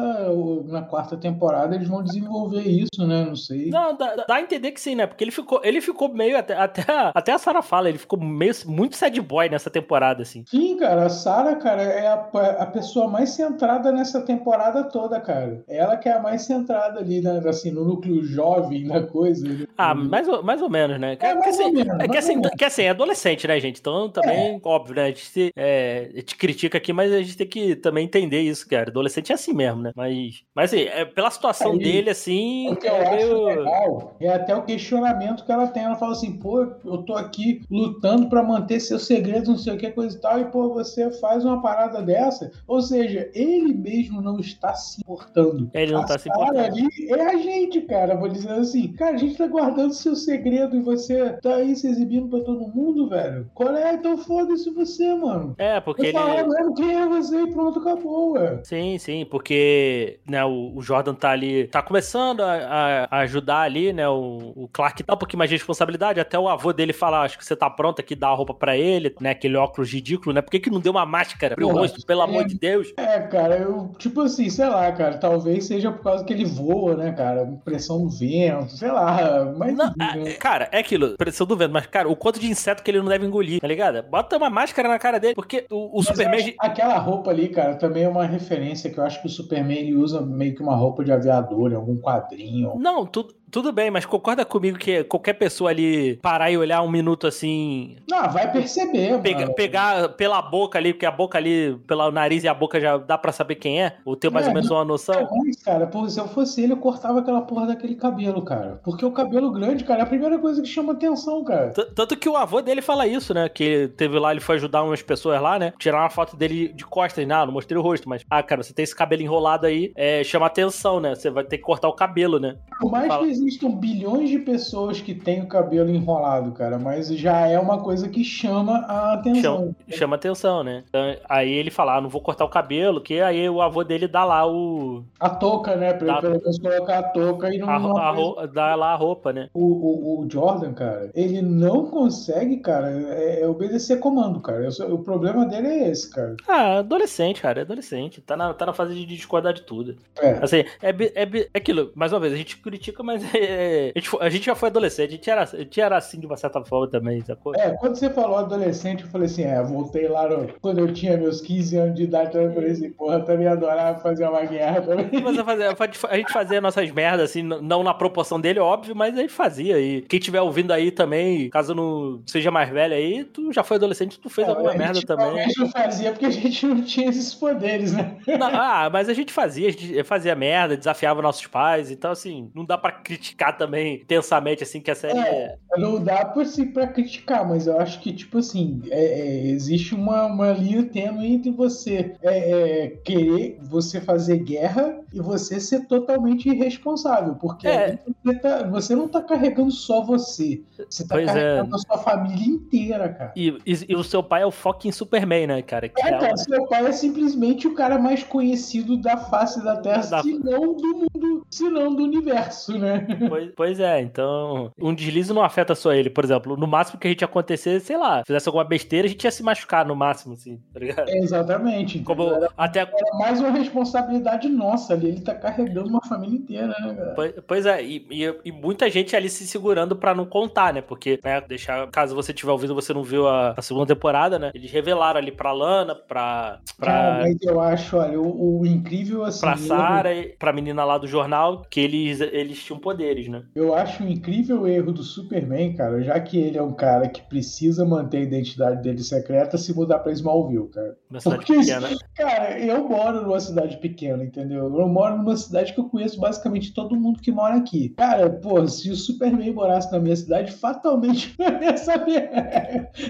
Na 0.66 0.82
quarta 0.82 1.16
temporada, 1.16 1.74
eles 1.74 1.88
vão 1.88 2.02
desenvolver 2.02 2.62
isso, 2.62 3.06
né? 3.06 3.24
Não 3.24 3.36
sei. 3.36 3.70
Não, 3.70 3.96
dá, 3.96 4.16
dá 4.26 4.34
a 4.36 4.40
entender 4.40 4.72
que 4.72 4.80
sim, 4.80 4.94
né? 4.94 5.06
Porque 5.06 5.22
ele 5.24 5.30
ficou, 5.30 5.60
ele 5.64 5.80
ficou 5.80 6.12
meio. 6.12 6.36
Até, 6.38 6.56
até, 6.56 6.82
a- 6.90 7.12
até 7.14 7.32
a 7.32 7.38
Sarah 7.38 7.62
fala, 7.62 7.88
ele 7.88 7.98
ficou 7.98 8.18
meio 8.18 8.52
muito 8.66 8.96
sad 8.96 9.20
boy 9.20 9.48
nessa 9.48 9.70
temporada, 9.70 10.22
assim. 10.22 10.44
Sim, 10.48 10.76
cara, 10.76 11.06
a 11.06 11.08
Sarah, 11.08 11.56
cara, 11.56 11.82
é 11.82 12.06
a, 12.06 12.14
a 12.60 12.66
pessoa 12.66 13.08
mais 13.08 13.30
centrada 13.30 13.90
nessa 13.92 14.20
temporada 14.20 14.84
toda, 14.84 15.20
cara. 15.20 15.62
Ela 15.68 15.96
que 15.96 16.08
é 16.08 16.12
a 16.12 16.20
mais 16.20 16.42
centrada 16.42 17.00
ali, 17.00 17.20
né, 17.20 17.40
assim, 17.48 17.70
no 17.70 17.84
núcleo 17.84 18.22
jovem 18.24 18.86
da 18.86 19.02
coisa. 19.02 19.46
né? 19.46 19.66
Ah, 19.76 19.94
mais 19.94 20.28
ou, 20.28 20.42
mais 20.42 20.62
ou 20.62 20.70
menos, 20.70 20.98
né? 21.00 21.16
É, 21.20 21.34
mais 21.34 21.58
ou 21.58 21.66
assim, 21.66 21.72
menos, 21.74 22.00
é 22.00 22.08
que, 22.08 22.18
assim, 22.18 22.40
que 22.40 22.64
assim, 22.64 22.82
é 22.82 22.90
adolescente, 22.90 23.46
né, 23.46 23.58
gente? 23.60 23.80
Então 23.80 24.08
também, 24.08 24.60
óbvio, 24.64 24.94
né? 24.96 25.04
A 25.04 25.08
gente, 25.08 25.24
se- 25.26 25.52
é, 25.56 26.10
a 26.12 26.16
gente 26.18 26.36
critica 26.36 26.78
aqui, 26.78 26.92
mas 26.92 27.03
a 27.12 27.22
gente 27.22 27.36
tem 27.36 27.46
que 27.46 27.76
também 27.76 28.04
entender 28.04 28.40
isso, 28.40 28.68
cara. 28.68 28.90
Adolescente 28.90 29.32
é 29.32 29.34
assim 29.34 29.52
mesmo, 29.52 29.82
né? 29.82 29.92
Mas, 29.96 30.42
mas 30.54 30.72
assim, 30.72 30.82
é, 30.84 31.04
pela 31.04 31.30
situação 31.30 31.72
Aí, 31.72 31.78
dele, 31.78 32.10
assim. 32.10 32.68
O 32.70 32.76
que 32.76 32.86
eu 32.86 32.94
é 32.94 33.06
acho 33.06 33.16
meio- 33.16 33.44
legal 33.46 34.16
é 34.20 34.28
até 34.28 34.54
o 34.56 34.62
questionamento 34.64 35.44
que 35.44 35.52
ela 35.52 35.66
tem. 35.66 35.84
Ela 35.84 35.96
fala 35.96 36.12
assim, 36.12 36.32
pô, 36.38 36.62
eu 36.84 36.98
tô 36.98 37.14
aqui 37.14 37.62
lutando 37.70 38.28
pra 38.28 38.42
manter 38.42 38.80
seus 38.80 39.06
segredos, 39.06 39.48
não 39.48 39.58
sei 39.58 39.74
o 39.74 39.78
que, 39.78 39.90
coisa 39.90 40.16
e 40.16 40.20
tal, 40.20 40.38
e 40.40 40.44
pô, 40.46 40.72
você 40.72 41.10
faz 41.20 41.44
uma 41.44 41.60
parada 41.62 42.02
dessa. 42.02 42.50
Ou 42.66 42.80
seja, 42.80 43.30
ele 43.34 43.72
mesmo 43.74 44.20
não 44.20 44.38
está 44.38 44.74
se 44.74 45.00
importando. 45.00 45.70
Ele 45.74 45.92
não 45.92 46.02
a 46.02 46.06
tá 46.06 46.18
se 46.18 46.28
importando. 46.28 46.58
ali 46.58 46.88
é 47.10 47.20
a 47.22 47.36
gente, 47.36 47.80
cara. 47.82 48.14
Vou 48.16 48.28
dizer 48.28 48.52
assim, 48.52 48.92
cara, 48.92 49.14
a 49.14 49.18
gente 49.18 49.36
tá 49.36 49.46
guardando 49.46 49.92
seu 49.92 50.14
segredo 50.16 50.76
e 50.76 50.80
você 50.80 51.30
tá 51.42 51.56
aí 51.56 51.74
se 51.76 51.86
exibindo 51.88 52.28
pra 52.28 52.40
todo 52.40 52.68
mundo, 52.68 53.08
velho. 53.08 53.50
Qual 53.54 53.74
é? 53.76 53.94
Então 53.94 54.16
foda-se 54.18 54.70
você, 54.70 55.14
mano. 55.14 55.54
É, 55.58 55.80
porque 55.80 56.02
Eu 56.02 56.04
ele. 56.06 56.12
falar 56.18 56.44
é 56.90 57.42
e 57.42 57.52
pronto, 57.52 57.78
acabou, 57.80 58.32
ué. 58.32 58.60
Sim, 58.64 58.98
sim, 58.98 59.24
porque 59.24 60.18
né, 60.28 60.44
o, 60.44 60.72
o 60.76 60.82
Jordan 60.82 61.14
tá 61.14 61.30
ali, 61.30 61.66
tá 61.68 61.82
começando 61.82 62.40
a, 62.40 63.06
a- 63.10 63.18
ajudar 63.20 63.60
ali, 63.60 63.92
né? 63.92 64.08
O, 64.08 64.52
o 64.56 64.68
Clark 64.72 65.02
dá 65.02 65.14
um 65.14 65.16
pouquinho 65.16 65.38
mais 65.38 65.50
de 65.50 65.56
responsabilidade. 65.56 66.20
Até 66.20 66.38
o 66.38 66.48
avô 66.48 66.72
dele 66.72 66.92
fala: 66.92 67.22
Acho 67.22 67.38
que 67.38 67.44
você 67.44 67.56
tá 67.56 67.68
pronto 67.70 68.00
aqui, 68.00 68.14
dá 68.14 68.28
a 68.28 68.34
roupa 68.34 68.54
pra 68.54 68.76
ele, 68.76 69.14
né? 69.20 69.30
Aquele 69.30 69.56
óculos 69.56 69.92
ridículo, 69.92 70.34
né? 70.34 70.42
Por 70.42 70.50
que, 70.50 70.60
que 70.60 70.70
não 70.70 70.80
deu 70.80 70.92
uma 70.92 71.06
máscara 71.06 71.54
pro 71.54 71.68
rosto, 71.68 72.04
pelo 72.06 72.20
é. 72.20 72.24
amor 72.24 72.44
de 72.44 72.58
Deus? 72.58 72.92
É, 72.96 73.20
cara, 73.20 73.56
eu, 73.58 73.92
tipo 73.98 74.20
assim, 74.20 74.48
sei 74.50 74.66
lá, 74.66 74.90
cara, 74.92 75.18
talvez 75.18 75.66
seja 75.66 75.90
por 75.90 76.02
causa 76.02 76.24
que 76.24 76.32
ele 76.32 76.44
voa, 76.44 76.96
né, 76.96 77.12
cara? 77.12 77.44
Pressão 77.64 78.02
do 78.02 78.10
vento, 78.10 78.76
sei 78.76 78.90
lá, 78.90 79.52
mas. 79.56 79.74
Não, 79.76 79.92
ah, 80.00 80.16
né? 80.16 80.32
cara, 80.34 80.68
é 80.72 80.78
aquilo, 80.78 81.16
pressão 81.16 81.46
do 81.46 81.56
vento, 81.56 81.72
mas, 81.72 81.86
cara, 81.86 82.08
o 82.08 82.16
quanto 82.16 82.38
de 82.40 82.46
inseto 82.46 82.82
que 82.82 82.90
ele 82.90 82.98
não 82.98 83.08
deve 83.08 83.26
engolir, 83.26 83.60
tá 83.60 83.66
ligado? 83.66 84.02
Bota 84.02 84.36
uma 84.36 84.50
máscara 84.50 84.88
na 84.88 84.98
cara 84.98 85.18
dele, 85.18 85.34
porque 85.34 85.66
o, 85.70 85.98
o 85.98 86.02
Superman. 86.02 86.40
acho- 86.40 86.54
Aquela 86.74 86.98
roupa 86.98 87.30
ali, 87.30 87.50
cara, 87.50 87.76
também 87.76 88.02
é 88.02 88.08
uma 88.08 88.26
referência 88.26 88.90
que 88.90 88.98
eu 88.98 89.04
acho 89.04 89.20
que 89.20 89.28
o 89.28 89.30
Superman 89.30 89.78
ele 89.78 89.94
usa 89.94 90.20
meio 90.20 90.56
que 90.56 90.62
uma 90.62 90.74
roupa 90.74 91.04
de 91.04 91.12
aviador 91.12 91.72
algum 91.72 91.96
quadrinho. 91.96 92.74
Não, 92.76 93.06
tudo, 93.06 93.32
tudo 93.54 93.70
bem, 93.72 93.88
mas 93.88 94.04
concorda 94.04 94.44
comigo 94.44 94.76
que 94.76 95.04
qualquer 95.04 95.34
pessoa 95.34 95.70
ali 95.70 96.16
parar 96.16 96.50
e 96.50 96.58
olhar 96.58 96.82
um 96.82 96.90
minuto 96.90 97.24
assim. 97.28 97.96
Não, 98.10 98.28
vai 98.30 98.50
perceber, 98.50 99.20
Pega- 99.22 99.40
mano. 99.42 99.54
pegar 99.54 100.08
pela 100.10 100.42
boca 100.42 100.76
ali, 100.76 100.92
porque 100.92 101.06
a 101.06 101.10
boca 101.12 101.38
ali, 101.38 101.78
pelo 101.86 102.10
nariz 102.10 102.42
e 102.42 102.48
a 102.48 102.52
boca 102.54 102.80
já 102.80 102.96
dá 102.98 103.16
pra 103.16 103.30
saber 103.30 103.54
quem 103.54 103.80
é? 103.80 103.96
Ou 104.04 104.16
ter 104.16 104.28
mais 104.28 104.46
É, 104.46 104.48
ou 104.48 104.54
menos 104.54 104.68
uma 104.70 104.84
noção? 104.84 105.28
Mas, 105.44 105.62
cara, 105.62 105.86
pô, 105.86 106.08
se 106.08 106.18
eu 106.18 106.26
fosse 106.26 106.62
ele, 106.64 106.72
eu 106.72 106.78
cortava 106.78 107.20
aquela 107.20 107.42
porra 107.42 107.68
daquele 107.68 107.94
cabelo, 107.94 108.42
cara. 108.42 108.80
Porque 108.82 109.06
o 109.06 109.12
cabelo 109.12 109.52
grande, 109.52 109.84
cara, 109.84 110.00
é 110.00 110.02
a 110.02 110.06
primeira 110.06 110.36
coisa 110.38 110.60
que 110.60 110.66
chama 110.66 110.92
atenção, 110.92 111.44
cara. 111.44 111.70
T- 111.70 111.84
Tanto 111.94 112.16
que 112.16 112.28
o 112.28 112.36
avô 112.36 112.60
dele 112.60 112.82
fala 112.82 113.06
isso, 113.06 113.32
né? 113.32 113.48
Que 113.48 113.62
ele 113.62 113.88
teve 113.88 114.18
lá, 114.18 114.32
ele 114.32 114.40
foi 114.40 114.56
ajudar 114.56 114.82
umas 114.82 115.00
pessoas 115.00 115.40
lá, 115.40 115.60
né? 115.60 115.72
Tirar 115.78 116.00
uma 116.00 116.10
foto 116.10 116.36
dele 116.36 116.72
de 116.74 116.84
costas, 116.84 117.24
não, 117.24 117.46
não 117.46 117.52
mostrei 117.52 117.78
o 117.78 117.82
rosto, 117.82 118.08
mas, 118.08 118.24
ah, 118.28 118.42
cara, 118.42 118.64
você 118.64 118.74
tem 118.74 118.82
esse 118.82 118.96
cabelo 118.96 119.22
enrolado 119.22 119.64
aí, 119.66 119.92
é, 119.94 120.24
chama 120.24 120.46
atenção, 120.46 120.98
né? 120.98 121.14
Você 121.14 121.30
vai 121.30 121.44
ter 121.44 121.58
que 121.58 121.62
cortar 121.62 121.88
o 121.88 121.92
cabelo, 121.92 122.40
né? 122.40 122.56
Por 122.80 122.90
mais 122.90 123.06
Fala. 123.06 123.24
que 123.24 123.43
existam 123.46 123.70
bilhões 123.70 124.30
de 124.30 124.38
pessoas 124.38 125.00
que 125.00 125.14
têm 125.14 125.42
o 125.42 125.46
cabelo 125.46 125.90
enrolado, 125.90 126.52
cara, 126.52 126.78
mas 126.78 127.08
já 127.08 127.46
é 127.46 127.58
uma 127.58 127.82
coisa 127.82 128.08
que 128.08 128.24
chama 128.24 128.78
a 128.88 129.14
atenção. 129.14 129.42
Chama, 129.42 129.76
chama 129.98 130.16
atenção, 130.16 130.64
né? 130.64 130.84
Então, 130.88 131.16
aí 131.28 131.50
ele 131.50 131.70
fala, 131.70 131.96
ah, 131.96 132.00
não 132.00 132.08
vou 132.08 132.20
cortar 132.20 132.44
o 132.44 132.48
cabelo, 132.48 133.00
que 133.00 133.20
aí 133.20 133.48
o 133.48 133.60
avô 133.60 133.84
dele 133.84 134.08
dá 134.08 134.24
lá 134.24 134.46
o. 134.46 135.04
A 135.20 135.30
touca, 135.30 135.76
né? 135.76 135.92
Pra 135.92 136.06
Dá- 136.06 136.12
ele 136.12 136.20
pelo 136.22 136.42
menos 136.42 136.58
colocar 136.58 136.98
a 136.98 137.02
touca 137.02 137.54
e 137.54 137.58
não. 137.58 137.68
A, 137.68 137.78
não 137.78 138.38
a 138.38 138.46
dá 138.46 138.74
lá 138.74 138.92
a 138.92 138.96
roupa, 138.96 139.32
né? 139.32 139.48
O, 139.52 139.64
o, 139.64 140.20
o 140.20 140.30
Jordan, 140.30 140.72
cara, 140.72 141.10
ele 141.14 141.42
não 141.42 141.86
consegue, 141.86 142.58
cara, 142.58 142.90
é, 142.90 143.42
é 143.42 143.48
obedecer 143.48 143.98
comando, 143.98 144.40
cara. 144.40 144.68
Eu 144.78 144.94
o 144.94 144.98
problema 144.98 145.44
dele 145.46 145.68
é 145.68 145.88
esse, 145.88 146.10
cara. 146.10 146.36
Ah, 146.46 146.78
adolescente, 146.78 147.40
cara, 147.40 147.60
é 147.60 147.62
adolescente. 147.62 148.20
Tá 148.20 148.36
na, 148.36 148.52
tá 148.54 148.66
na 148.66 148.72
fase 148.72 148.94
de 148.94 149.04
discordar 149.04 149.52
de 149.52 149.62
tudo. 149.62 149.96
É. 150.20 150.32
Assim, 150.42 150.64
é, 150.82 150.90
é, 150.90 151.48
é 151.54 151.58
aquilo, 151.58 151.90
mais 151.94 152.12
uma 152.12 152.20
vez, 152.20 152.32
a 152.32 152.36
gente 152.36 152.56
critica, 152.58 153.02
mas 153.02 153.22
é, 153.33 153.33
a, 153.94 153.98
gente, 153.98 154.16
a 154.20 154.28
gente 154.30 154.46
já 154.46 154.54
foi 154.54 154.68
adolescente, 154.68 155.08
a 155.08 155.12
gente 155.16 155.30
era, 155.30 155.42
a 155.42 155.46
gente 155.46 155.80
era 155.80 155.96
assim 155.96 156.18
de 156.20 156.26
uma 156.26 156.36
certa 156.36 156.62
forma 156.64 156.88
também, 156.88 157.20
sacou? 157.24 157.54
É, 157.56 157.70
quando 157.76 157.96
você 157.96 158.10
falou 158.10 158.36
adolescente, 158.38 159.02
eu 159.04 159.08
falei 159.10 159.26
assim, 159.26 159.42
é, 159.44 159.62
voltei 159.62 160.08
lá 160.08 160.28
no- 160.28 160.48
quando 160.60 160.78
eu 160.78 160.92
tinha 160.92 161.16
meus 161.16 161.40
15 161.40 161.76
anos 161.76 161.94
de 161.94 162.04
idade, 162.04 162.36
eu 162.36 162.52
falei 162.52 162.70
assim, 162.72 162.90
porra, 162.90 163.16
eu 163.16 163.24
também 163.24 163.46
adorava 163.46 163.98
fazer 164.00 164.26
uma 164.28 164.44
guerra 164.44 164.80
também. 164.82 165.10
Mas 165.22 165.38
a, 165.38 165.44
fazer- 165.44 166.08
a 166.08 166.16
gente 166.16 166.32
fazia 166.32 166.60
nossas 166.60 166.90
merdas, 166.90 167.30
assim, 167.30 167.42
não 167.42 167.82
na 167.82 167.94
proporção 167.94 168.40
dele, 168.40 168.58
óbvio, 168.58 168.94
mas 168.94 169.16
a 169.16 169.20
gente 169.20 169.32
fazia. 169.32 169.78
E 169.80 170.02
quem 170.02 170.18
estiver 170.18 170.40
ouvindo 170.40 170.72
aí 170.72 170.90
também, 170.90 171.48
caso 171.50 171.74
não 171.74 172.22
seja 172.26 172.50
mais 172.50 172.68
velho 172.70 172.94
aí, 172.94 173.24
tu 173.24 173.52
já 173.52 173.62
foi 173.62 173.76
adolescente, 173.76 174.18
tu 174.20 174.28
fez 174.28 174.48
alguma 174.48 174.70
É, 174.72 174.74
a 174.74 174.78
merda 174.78 174.94
gente 174.94 175.06
também. 175.06 175.26
realmente 175.26 175.58
não 175.60 175.68
fazia 175.70 176.10
porque 176.12 176.26
a 176.26 176.30
gente 176.30 176.66
não 176.66 176.82
tinha 176.82 177.08
esses 177.08 177.34
poderes, 177.34 177.92
né? 177.92 178.16
Não, 178.38 178.46
ah, 178.48 178.88
mas 178.92 179.08
a 179.08 179.14
gente 179.14 179.32
fazia, 179.32 179.68
a 179.68 179.72
gente 179.72 180.02
fazia 180.04 180.34
merda, 180.34 180.76
desafiava 180.76 181.20
nossos 181.22 181.46
pais, 181.46 181.90
então 181.90 182.10
assim, 182.10 182.50
não 182.54 182.64
dá 182.64 182.76
pra 182.78 182.92
criticar 183.14 183.56
também 183.56 183.96
intensamente, 183.96 184.62
assim, 184.62 184.80
que 184.80 184.90
a 184.90 184.94
série 184.94 185.18
é. 185.18 185.56
Não 185.76 186.02
dá 186.02 186.24
por 186.24 186.44
si 186.46 186.66
pra 186.66 186.86
criticar, 186.86 187.48
mas 187.48 187.66
eu 187.66 187.78
acho 187.80 188.00
que, 188.00 188.12
tipo 188.12 188.38
assim, 188.38 188.82
é- 188.90 189.20
é, 189.20 189.46
existe 189.46 189.94
uma, 189.94 190.26
uma 190.26 190.52
linha 190.52 190.82
tênue 190.84 191.26
entre 191.34 191.50
você 191.50 192.14
é, 192.22 192.84
é, 192.84 192.88
querer 193.04 193.58
você 193.62 194.00
fazer 194.00 194.38
guerra 194.38 194.98
e 195.12 195.20
você 195.20 195.58
ser 195.60 195.86
totalmente 195.86 196.48
irresponsável. 196.48 197.34
Porque 197.36 197.66
É. 197.68 197.98
você, 198.24 198.38
tá- 198.38 198.62
você 198.64 198.94
não 198.94 199.08
tá 199.08 199.20
carregando 199.22 199.70
só 199.70 200.02
você. 200.02 200.62
Você 200.88 201.06
tá 201.06 201.14
Pois 201.16 201.28
é. 201.28 201.32
carregando 201.32 201.74
a 201.74 201.78
sua 201.78 201.98
família 201.98 202.46
inteira, 202.46 203.08
cara. 203.08 203.32
E, 203.36 203.48
e- 203.66 203.84
e 203.88 203.96
o 203.96 204.02
seu 204.04 204.22
pai 204.22 204.42
é 204.42 204.46
o 204.46 204.50
fucking 204.50 204.92
Superman, 204.92 205.46
né, 205.46 205.62
cara? 205.62 205.88
Que 205.88 206.02
É, 206.02 206.08
é 206.08 206.18
cara, 206.18 206.36
seu 206.36 206.66
pai 206.66 206.86
é 206.86 206.92
simplesmente 206.92 207.66
o 207.66 207.74
cara 207.74 207.98
mais 207.98 208.22
conhecido 208.22 208.96
da 208.96 209.16
face 209.16 209.62
da 209.62 209.76
Terra, 209.76 210.06
Da- 210.06 210.22
se 210.22 210.32
não 210.38 210.74
do 210.74 210.94
mundo, 211.14 211.46
se 211.50 211.68
não 211.68 211.94
do 211.94 212.02
universo, 212.04 212.78
né? 212.78 213.03
Pois, 213.28 213.50
pois 213.56 213.80
é, 213.80 214.00
então. 214.00 214.70
Um 214.78 214.94
deslize 214.94 215.32
não 215.32 215.42
afeta 215.42 215.74
só 215.74 215.92
ele, 215.92 216.10
por 216.10 216.24
exemplo. 216.24 216.56
No 216.56 216.66
máximo 216.66 216.98
que 216.98 217.06
a 217.06 217.10
gente 217.10 217.20
ia 217.22 217.26
acontecer, 217.26 217.80
sei 217.80 217.96
lá, 217.96 218.22
fizesse 218.26 218.48
alguma 218.48 218.64
besteira, 218.64 219.06
a 219.06 219.10
gente 219.10 219.24
ia 219.24 219.30
se 219.30 219.42
machucar 219.42 219.84
no 219.86 219.94
máximo, 219.96 220.34
assim, 220.34 220.60
tá 220.72 220.80
ligado? 220.80 221.08
Exatamente. 221.08 221.98
Como? 222.00 222.22
Era, 222.30 222.48
até. 222.56 222.80
era 222.80 223.18
mais 223.18 223.40
uma 223.40 223.50
responsabilidade 223.50 224.48
nossa 224.48 224.94
ali. 224.94 225.08
Ele 225.08 225.20
tá 225.20 225.34
carregando 225.34 225.88
uma 225.88 226.00
família 226.06 226.36
inteira, 226.36 226.68
né, 226.68 226.94
cara? 226.94 227.12
Pois, 227.14 227.32
pois 227.46 227.66
é, 227.66 227.82
e, 227.82 228.06
e- 228.10 228.40
e 228.44 228.52
muita 228.52 228.88
gente 228.90 229.14
ali 229.16 229.28
se 229.28 229.46
segurando 229.46 229.96
pra 229.96 230.14
não 230.14 230.24
contar, 230.26 230.72
né? 230.72 230.80
Porque, 230.80 231.18
né, 231.24 231.40
deixar. 231.40 231.86
Caso 231.90 232.14
você 232.14 232.32
tiver 232.32 232.52
ouvido, 232.52 232.74
você 232.74 232.92
não 232.92 233.02
viu 233.02 233.28
a, 233.28 233.54
a 233.56 233.62
segunda 233.62 233.86
temporada, 233.86 234.38
né? 234.38 234.50
Eles 234.54 234.70
revelaram 234.70 235.18
ali 235.18 235.32
pra 235.32 235.52
Lana, 235.52 235.94
pra. 235.94 236.58
Cara, 236.80 237.16
pra. 237.16 237.18
mas 237.22 237.42
eu 237.42 237.60
acho, 237.60 237.96
olha, 237.96 238.20
o, 238.20 238.60
o 238.60 238.66
incrível 238.66 239.24
assim. 239.24 239.40
Pra 239.40 239.52
eu- 239.52 239.58
Sarah 239.58 240.14
e 240.14 240.28
pra 240.38 240.52
menina 240.52 240.84
lá 240.84 240.98
do 240.98 241.06
jornal, 241.06 241.62
que 241.70 241.80
eles, 241.80 242.20
eles 242.20 242.62
tinham 242.62 242.78
poderes, 242.94 243.28
né? 243.28 243.44
Eu 243.54 243.74
acho 243.74 244.02
um 244.02 244.08
incrível 244.08 244.66
erro 244.66 244.92
do 244.92 245.02
Superman, 245.02 245.74
cara, 245.74 246.00
já 246.02 246.18
que 246.20 246.38
ele 246.38 246.56
é 246.56 246.62
um 246.62 246.72
cara 246.72 247.08
que 247.08 247.20
precisa 247.22 247.84
manter 247.84 248.18
a 248.18 248.22
identidade 248.22 248.82
dele 248.82 249.02
secreta 249.02 249.58
se 249.58 249.74
mudar 249.74 249.98
pra 249.98 250.12
Smallville, 250.12 250.68
cara. 250.68 250.96
Na 251.14 251.20
cidade 251.20 251.44
Porque, 251.46 251.60
pequena. 251.60 251.88
cara, 252.16 252.58
eu 252.58 252.88
moro 252.88 253.22
numa 253.22 253.38
cidade 253.38 253.76
pequena, 253.78 254.24
entendeu? 254.24 254.64
Eu 254.78 254.88
moro 254.88 255.16
numa 255.16 255.36
cidade 255.36 255.72
que 255.72 255.78
eu 255.80 255.88
conheço 255.88 256.18
basicamente 256.18 256.74
todo 256.74 256.96
mundo 256.96 257.20
que 257.20 257.30
mora 257.30 257.54
aqui. 257.54 257.90
Cara, 257.90 258.28
pô, 258.30 258.66
se 258.66 258.90
o 258.90 258.96
Superman 258.96 259.52
morasse 259.52 259.92
na 259.92 260.00
minha 260.00 260.16
cidade, 260.16 260.50
fatalmente 260.50 261.34
eu 261.38 261.62
ia 261.62 261.76
saber. 261.76 262.30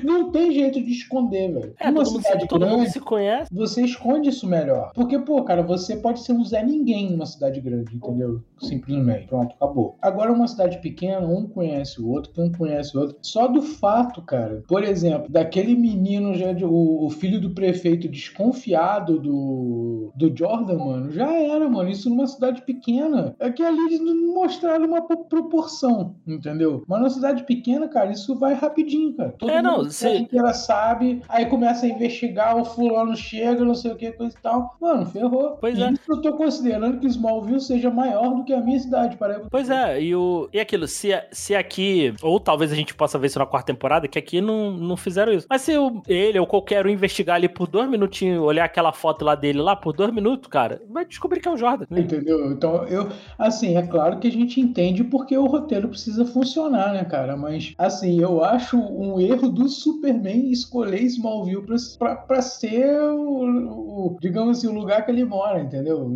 Não 0.03 0.31
tem 0.31 0.53
jeito 0.53 0.83
de 0.83 0.91
esconder, 0.93 1.53
velho. 1.53 1.75
É, 1.81 1.91
Numa 1.91 2.05
todo, 2.05 2.13
mundo, 2.13 2.23
cidade 2.23 2.49
todo 2.49 2.61
mundo 2.67 2.75
grande, 2.77 2.91
se 2.93 3.01
conhece. 3.01 3.49
você 3.55 3.83
esconde 3.83 4.29
isso 4.29 4.47
melhor. 4.47 4.93
Porque, 4.95 5.19
pô, 5.19 5.43
cara, 5.43 5.63
você 5.63 5.97
pode 5.97 6.21
ser 6.21 6.33
um 6.33 6.45
Zé 6.45 6.63
Ninguém 6.63 7.11
numa 7.11 7.27
cidade 7.27 7.61
grande, 7.61 7.97
entendeu? 7.97 8.43
Simplesmente. 8.61 9.29
Pronto, 9.29 9.55
acabou. 9.55 9.97
Agora, 10.03 10.33
uma 10.33 10.47
cidade 10.47 10.79
pequena, 10.79 11.27
um 11.27 11.47
conhece 11.47 12.01
o 12.03 12.09
outro, 12.11 12.33
um 12.37 12.53
conhece 12.53 12.97
o 12.97 13.01
outro. 13.01 13.17
Só 13.23 13.47
do 13.47 13.63
fato, 13.63 14.21
cara, 14.23 14.63
por 14.69 14.83
exemplo, 14.85 15.31
daquele 15.31 15.75
menino, 15.75 16.35
já 16.35 16.53
de- 16.53 16.65
o, 16.65 17.07
o 17.07 17.11
filho 17.11 17.41
do 17.41 17.51
prefeito 17.51 17.94
desconfiado 17.97 19.19
do, 19.19 20.11
do 20.15 20.33
Jordan, 20.37 20.79
mano, 20.79 21.11
já 21.13 21.33
era, 21.33 21.69
mano. 21.69 21.89
Isso 21.91 22.09
numa 22.11 22.27
cidade 22.27 22.63
pequena. 22.63 23.35
É 23.39 23.51
que 23.51 23.63
ali 23.63 23.79
eles 23.87 24.01
não 24.01 24.35
mostraram 24.35 24.87
uma 24.87 25.03
po- 25.03 25.25
proporção, 25.25 26.15
entendeu? 26.27 26.83
Mas 26.87 26.99
numa 26.99 27.11
cidade 27.11 27.45
pequena, 27.45 27.89
cara, 27.89 28.13
isso 28.13 28.35
vai 28.35 28.55
rapidinho, 28.55 29.15
cara. 29.15 29.35
Todo 29.39 29.51
É, 29.51 29.63
não, 29.63 29.79
mundo 29.79 29.91
cidade 29.91 30.17
se- 30.17 30.23
inteira 30.23 30.53
sabe, 30.55 31.23
aí 31.29 31.47
começa 31.47 31.87
a 31.87 31.89
investigar, 31.89 32.57
o 32.57 32.65
fulano 32.65 33.17
chega, 33.17 33.65
não 33.65 33.75
sei 33.75 33.93
o 33.93 33.97
que, 33.97 34.13
coisa 34.13 34.37
e 34.37 34.41
tal. 34.43 34.77
Mano, 34.81 35.07
ferrou. 35.07 35.57
Pois 35.61 35.79
e 35.79 35.83
é. 35.83 35.91
isso 35.91 36.03
eu 36.09 36.21
tô 36.21 36.33
considerando 36.37 36.99
que 36.99 37.07
Smallville 37.07 37.61
seja 37.61 37.91
maior 37.91 38.35
do 38.35 38.45
que 38.45 38.53
a 38.53 38.61
minha 38.61 38.79
cidade, 38.79 39.17
para 39.17 39.41
Pois 39.51 39.69
é, 39.71 40.01
e, 40.01 40.15
o, 40.15 40.49
e 40.53 40.61
aquilo, 40.61 40.87
se, 40.87 41.11
se 41.33 41.55
aqui, 41.55 42.15
ou 42.23 42.39
talvez 42.41 42.73
a 42.73 42.75
gente 42.75 42.95
possa 42.95 43.19
ver 43.19 43.27
isso 43.29 43.39
na 43.39 43.47
quarta 43.47 43.73
temporada, 43.73 44.09
que 44.09 44.19
aqui 44.19 44.41
não, 44.41 44.73
não 44.73 44.97
fizeram 44.97 45.33
isso. 45.33 45.47
Mas 45.49 45.63
se 45.63 45.77
o- 45.77 46.03
ele 46.09 46.39
ou 46.39 46.47
qualquer 46.47 46.87
um 46.87 46.91
investigar 46.91 47.37
ali 47.37 47.49
por 47.49 47.67
dois 47.67 47.84
minutinhos, 47.89 48.43
olhar 48.43 48.65
aquela 48.65 48.93
foto 48.93 49.25
lá 49.25 49.35
dele 49.35 49.61
lá 49.61 49.75
por 49.77 49.93
dois 49.93 50.13
minutos, 50.13 50.49
cara, 50.51 50.81
vai 50.91 51.05
descobrir 51.05 51.41
que 51.41 51.49
é 51.49 51.51
o 51.53 51.57
Jordan. 51.57 51.87
Entendeu? 51.91 52.51
Então, 52.53 52.85
eu, 52.87 53.09
assim, 53.39 53.77
é 53.77 53.83
claro 53.87 54.19
que 54.19 54.29
a 54.29 54.33
gente 54.33 54.61
entende 54.61 55.03
porque 55.05 55.37
o 55.37 55.47
roteiro 55.47 55.89
precisa 55.89 56.25
funcionar, 56.25 56.93
né, 56.93 57.05
cara? 57.05 57.37
Mas, 57.37 57.75
assim, 57.79 58.21
eu 58.21 58.43
acho 58.45 58.77
um 58.79 59.21
erro 59.21 59.49
do 59.49 59.69
Superman 59.69 60.51
escolher 60.51 61.03
Smallville 61.03 61.63
pra, 61.63 61.77
pra, 61.99 62.17
pra 62.17 62.43
ser 62.43 62.95
o, 63.13 64.09
o- 64.15 64.17
digamos 64.21 64.59
assim, 64.59 64.69
o 64.69 64.73
lugar 64.73 65.05
que 65.05 65.11
ele 65.11 65.25
mora, 65.25 65.61
entendeu? 65.61 66.11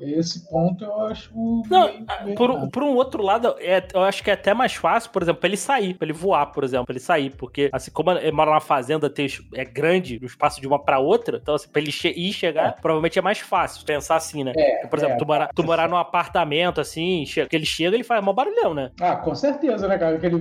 Esse 0.00 0.48
ponto 0.48 0.84
eu 0.84 1.00
acho. 1.06 1.30
Não, 1.70 1.86
meio- 1.88 2.06
meio 2.24 2.36
por, 2.36 2.50
errado. 2.50 2.70
por 2.70 2.82
um 2.82 2.94
outro 2.94 3.22
lado, 3.22 3.54
é- 3.58 3.86
eu 3.94 4.02
acho 4.02 4.22
que 4.22 4.30
é 4.30 4.34
até 4.34 4.52
mais 4.54 4.74
fácil, 4.74 5.10
por 5.10 5.22
exemplo, 5.22 5.40
pra 5.40 5.48
ele 5.48 5.56
sair, 5.56 5.94
pra 5.94 6.06
ele 6.06 6.12
voar, 6.12 6.46
por 6.46 6.64
exemplo, 6.64 6.86
pra 6.86 6.92
ele 6.92 7.00
sair, 7.00 7.30
porque 7.36 7.68
assim 7.72 7.90
como 7.90 8.10
ele 8.12 8.32
mora 8.32 8.50
numa 8.50 8.60
fazenda, 8.60 9.08
tem, 9.10 9.26
é 9.54 9.64
grande, 9.64 10.18
no 10.20 10.26
espaço 10.26 10.60
de 10.60 10.66
uma 10.66 10.78
pra 10.86 10.98
outra, 11.00 11.38
então 11.42 11.54
assim, 11.56 11.68
pra 11.68 11.82
ele 11.82 11.90
che 11.92 12.08
ir 12.08 12.32
chegar, 12.32 12.76
provavelmente 12.80 13.18
é 13.18 13.22
mais 13.22 13.38
fácil 13.40 13.84
pensar 13.84 14.16
assim, 14.16 14.44
né? 14.44 14.52
É, 14.56 14.86
por 14.86 14.98
exemplo, 14.98 15.16
é, 15.16 15.18
tu, 15.18 15.26
morar, 15.26 15.50
tu 15.54 15.64
morar 15.64 15.88
num 15.88 15.96
apartamento 15.96 16.80
assim, 16.80 17.24
che- 17.26 17.44
que 17.46 17.56
ele 17.56 17.66
chega, 17.66 17.96
ele 17.96 18.04
faz 18.04 18.22
mó 18.24 18.32
barulhão, 18.32 18.72
né? 18.72 18.90
Ah, 19.00 19.16
com 19.16 19.34
certeza, 19.34 19.86
né, 19.88 19.98
cara? 19.98 20.16
Aquele 20.16 20.36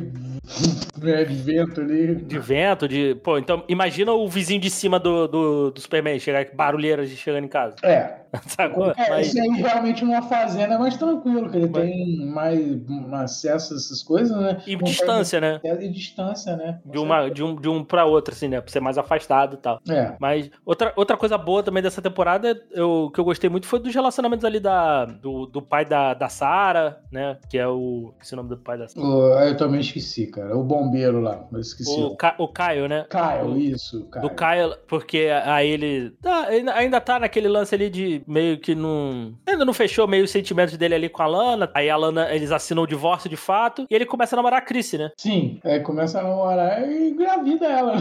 né, 0.98 1.24
vento 1.26 1.82
ali. 1.82 2.16
De 2.16 2.40
vento, 2.40 2.88
de. 2.88 3.16
Pô, 3.16 3.38
então 3.38 3.64
imagina 3.68 4.14
o 4.14 4.28
vizinho 4.28 4.62
de 4.62 4.70
cima 4.70 5.00
do, 5.00 5.28
do, 5.28 5.72
do 5.72 5.82
Superman 5.82 6.20
chegar 6.20 6.46
barulheira 6.54 7.06
de 7.06 7.16
chegando 7.18 7.44
em 7.46 7.50
casa. 7.50 7.76
É, 7.84 8.14
Sacou? 8.48 8.92
é 8.92 9.10
Mas- 9.10 9.28
isso 9.28 9.40
aí 9.42 9.50
realmente 9.62 10.04
numa 10.06 10.22
fazenda 10.22 10.76
é 10.76 10.78
mais 10.78 10.98
tranquilo, 10.98 11.50
que 11.50 11.58
ele 11.58 11.70
Mas- 11.70 11.82
tem 11.84 12.26
mais 12.26 12.90
um 12.90 13.16
acesso 13.16 13.74
a 13.74 13.78
essas 13.78 14.02
coisas, 14.04 14.36
né? 14.38 14.62
E 14.68 14.76
Não 14.76 14.84
distância, 14.84 15.40
né? 15.40 15.60
E 15.64 15.88
distância, 15.90 16.56
né? 16.56 16.80
Com 16.84 16.92
De, 16.92 16.98
uma, 17.00 17.30
de, 17.30 17.44
um, 17.44 17.56
de 17.56 17.70
um 17.70 17.84
pra 17.84 18.06
outro, 18.06 18.34
assim, 18.34 18.48
né? 18.48 18.62
Pra 18.62 18.72
ser 18.72 18.80
mais 18.80 18.98
afastado 18.98 19.56
e 19.56 19.58
tal. 19.58 19.80
É. 19.90 20.16
Mas 20.20 20.50
outra, 20.66 20.94
outra 20.96 21.18
coisa 21.18 21.38
boa 21.38 21.64
também 21.64 21.82
dessa 21.84 22.02
temporada, 22.02 22.60
eu, 22.72 23.12
que 23.14 23.20
eu 23.20 23.24
gostei 23.26 23.50
muito, 23.50 23.68
foi 23.68 23.80
dos 23.80 23.94
relacionamentos 23.94 24.46
ali 24.46 24.60
da, 24.60 25.06
do, 25.06 25.46
do 25.46 25.62
pai 25.62 25.86
da, 25.86 26.14
da 26.14 26.30
Sarah, 26.30 26.98
né? 27.12 27.38
Que 27.50 27.58
é 27.58 27.68
o. 27.68 28.12
Esqueci 28.16 28.34
o 28.34 28.38
nome 28.38 28.50
do 28.50 28.58
pai 28.58 28.78
da 28.78 28.88
Sarah. 28.88 29.06
O- 29.08 29.40
eu 29.40 29.58
também 29.58 29.80
esqueci, 29.80 30.28
cara. 30.28 30.56
O 30.58 30.64
bombeiro 30.64 31.20
lá, 31.22 31.46
mas 31.52 31.68
esqueci. 31.68 32.00
O, 32.02 32.16
Ca- 32.16 32.36
o 32.38 32.48
Caio, 32.48 32.88
né? 32.88 33.06
Kyle, 33.10 33.72
isso, 33.72 34.06
Kyle. 34.12 34.22
Do 34.22 34.30
Caio, 34.32 34.76
porque 34.88 35.30
aí 35.46 35.70
ele. 35.70 36.12
tá, 36.22 36.48
ainda 36.76 37.00
tá 37.02 37.20
naquele 37.20 37.48
lance 37.48 37.74
ali 37.76 37.90
de 37.90 38.24
meio 38.28 38.58
que 38.60 38.74
não. 38.76 39.34
Ainda 39.48 39.66
não 39.66 39.74
fechou 39.74 40.08
meio 40.08 40.24
os 40.24 40.32
sentimentos 40.32 40.78
dele 40.78 40.96
ali 40.96 41.10
com 41.10 41.22
a 41.22 41.28
Lana. 41.28 41.70
Aí 41.74 41.90
a 41.90 41.96
Lana, 41.98 42.34
eles 42.34 42.52
assinam 42.52 42.84
o 42.84 42.88
divórcio 42.88 43.30
de 43.30 43.38
fato, 43.38 43.86
e 43.90 43.96
ele 43.96 44.06
começa 44.06 44.36
a 44.36 44.38
namorar 44.38 44.60
a 44.60 44.66
Chrissy, 44.66 44.98
né? 44.98 45.12
Sim, 45.18 45.60
aí 45.64 45.80
começa 45.82 46.20
a 46.20 46.24
namorar 46.24 46.88
e 46.90 47.10
engravida 47.10 47.66
ela. 47.66 47.96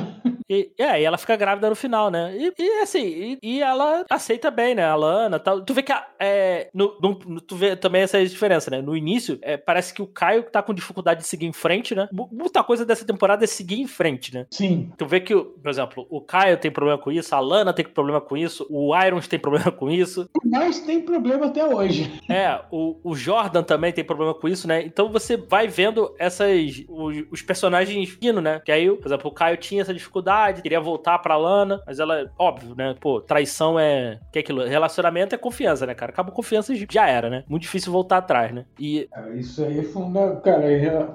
E, 0.48 0.70
é, 0.78 1.00
e 1.00 1.04
ela 1.04 1.16
fica 1.16 1.36
grávida 1.36 1.70
no 1.70 1.74
final, 1.76 2.10
né? 2.10 2.34
E, 2.36 2.52
e 2.58 2.82
assim, 2.82 3.02
e, 3.02 3.38
e 3.42 3.62
ela 3.62 4.04
aceita 4.10 4.50
bem, 4.50 4.74
né? 4.74 4.84
A 4.84 4.94
Lana 4.94 5.38
tal. 5.38 5.62
Tu 5.62 5.72
vê 5.72 5.82
que 5.82 5.90
a, 5.92 6.06
é, 6.20 6.68
no, 6.74 6.96
no- 7.00 7.40
tu 7.40 7.56
vê 7.56 7.74
também 7.76 8.02
essa 8.02 8.22
diferença, 8.24 8.70
né? 8.70 8.82
No 8.82 8.94
início, 8.96 9.38
é, 9.42 9.56
parece 9.56 9.94
que 9.94 10.02
o 10.02 10.06
Caio 10.06 10.42
tá 10.44 10.62
com 10.62 10.74
dificuldade 10.74 11.20
de 11.20 11.26
seguir 11.26 11.46
em 11.46 11.52
frente, 11.52 11.94
né? 11.94 12.08
Mu- 12.12 12.28
Muita 12.30 12.62
coisa 12.62 12.84
dessa 12.84 13.06
temporada 13.06 13.42
é 13.44 13.46
seguir 13.46 13.80
em 13.80 13.86
frente, 13.86 14.34
né? 14.34 14.46
Sim, 14.50 14.90
Tu 14.98 15.06
vê 15.06 15.20
que, 15.20 15.34
por 15.34 15.68
exemplo, 15.70 16.06
o 16.10 16.20
Caio 16.20 16.58
tem 16.58 16.70
problema 16.70 16.98
com 16.98 17.10
isso, 17.10 17.34
a 17.34 17.40
Lana 17.40 17.72
tem 17.72 17.84
problema 17.84 18.20
com 18.20 18.36
isso, 18.36 18.66
o 18.70 18.94
Irons 18.96 19.26
tem 19.26 19.38
problema 19.38 19.72
com 19.72 19.90
isso, 19.90 20.03
mas 20.44 20.80
tem 20.80 21.00
problema 21.00 21.46
até 21.46 21.64
hoje. 21.64 22.20
é, 22.28 22.60
o, 22.70 22.96
o 23.02 23.14
Jordan 23.14 23.62
também 23.62 23.92
tem 23.92 24.04
problema 24.04 24.34
com 24.34 24.48
isso, 24.48 24.66
né? 24.66 24.82
Então 24.82 25.08
você 25.08 25.36
vai 25.36 25.68
vendo 25.68 26.14
essas. 26.18 26.84
Os, 26.88 27.24
os 27.30 27.42
personagens 27.42 28.10
finos, 28.10 28.42
né? 28.42 28.60
Que 28.64 28.72
aí, 28.72 28.90
por 28.90 29.06
exemplo, 29.06 29.30
o 29.30 29.34
Caio 29.34 29.56
tinha 29.56 29.82
essa 29.82 29.94
dificuldade, 29.94 30.62
queria 30.62 30.80
voltar 30.80 31.18
pra 31.18 31.36
Lana, 31.36 31.82
mas 31.86 31.98
ela, 31.98 32.30
óbvio, 32.38 32.74
né? 32.74 32.94
Pô, 33.00 33.20
traição 33.20 33.78
é. 33.78 34.18
Que 34.32 34.38
é 34.38 34.40
aquilo? 34.40 34.64
Relacionamento 34.64 35.34
é 35.34 35.38
confiança, 35.38 35.86
né, 35.86 35.94
cara? 35.94 36.12
Acabou 36.12 36.34
confiança 36.34 36.72
e 36.72 36.86
já 36.90 37.08
era, 37.08 37.30
né? 37.30 37.44
Muito 37.48 37.62
difícil 37.62 37.92
voltar 37.92 38.18
atrás, 38.18 38.52
né? 38.52 38.64
E. 38.78 39.08
Cara, 39.10 39.34
isso 39.34 39.64
aí 39.64 39.78
é 39.78 39.82
fundamental. 39.82 40.40
Cara, 40.42 40.72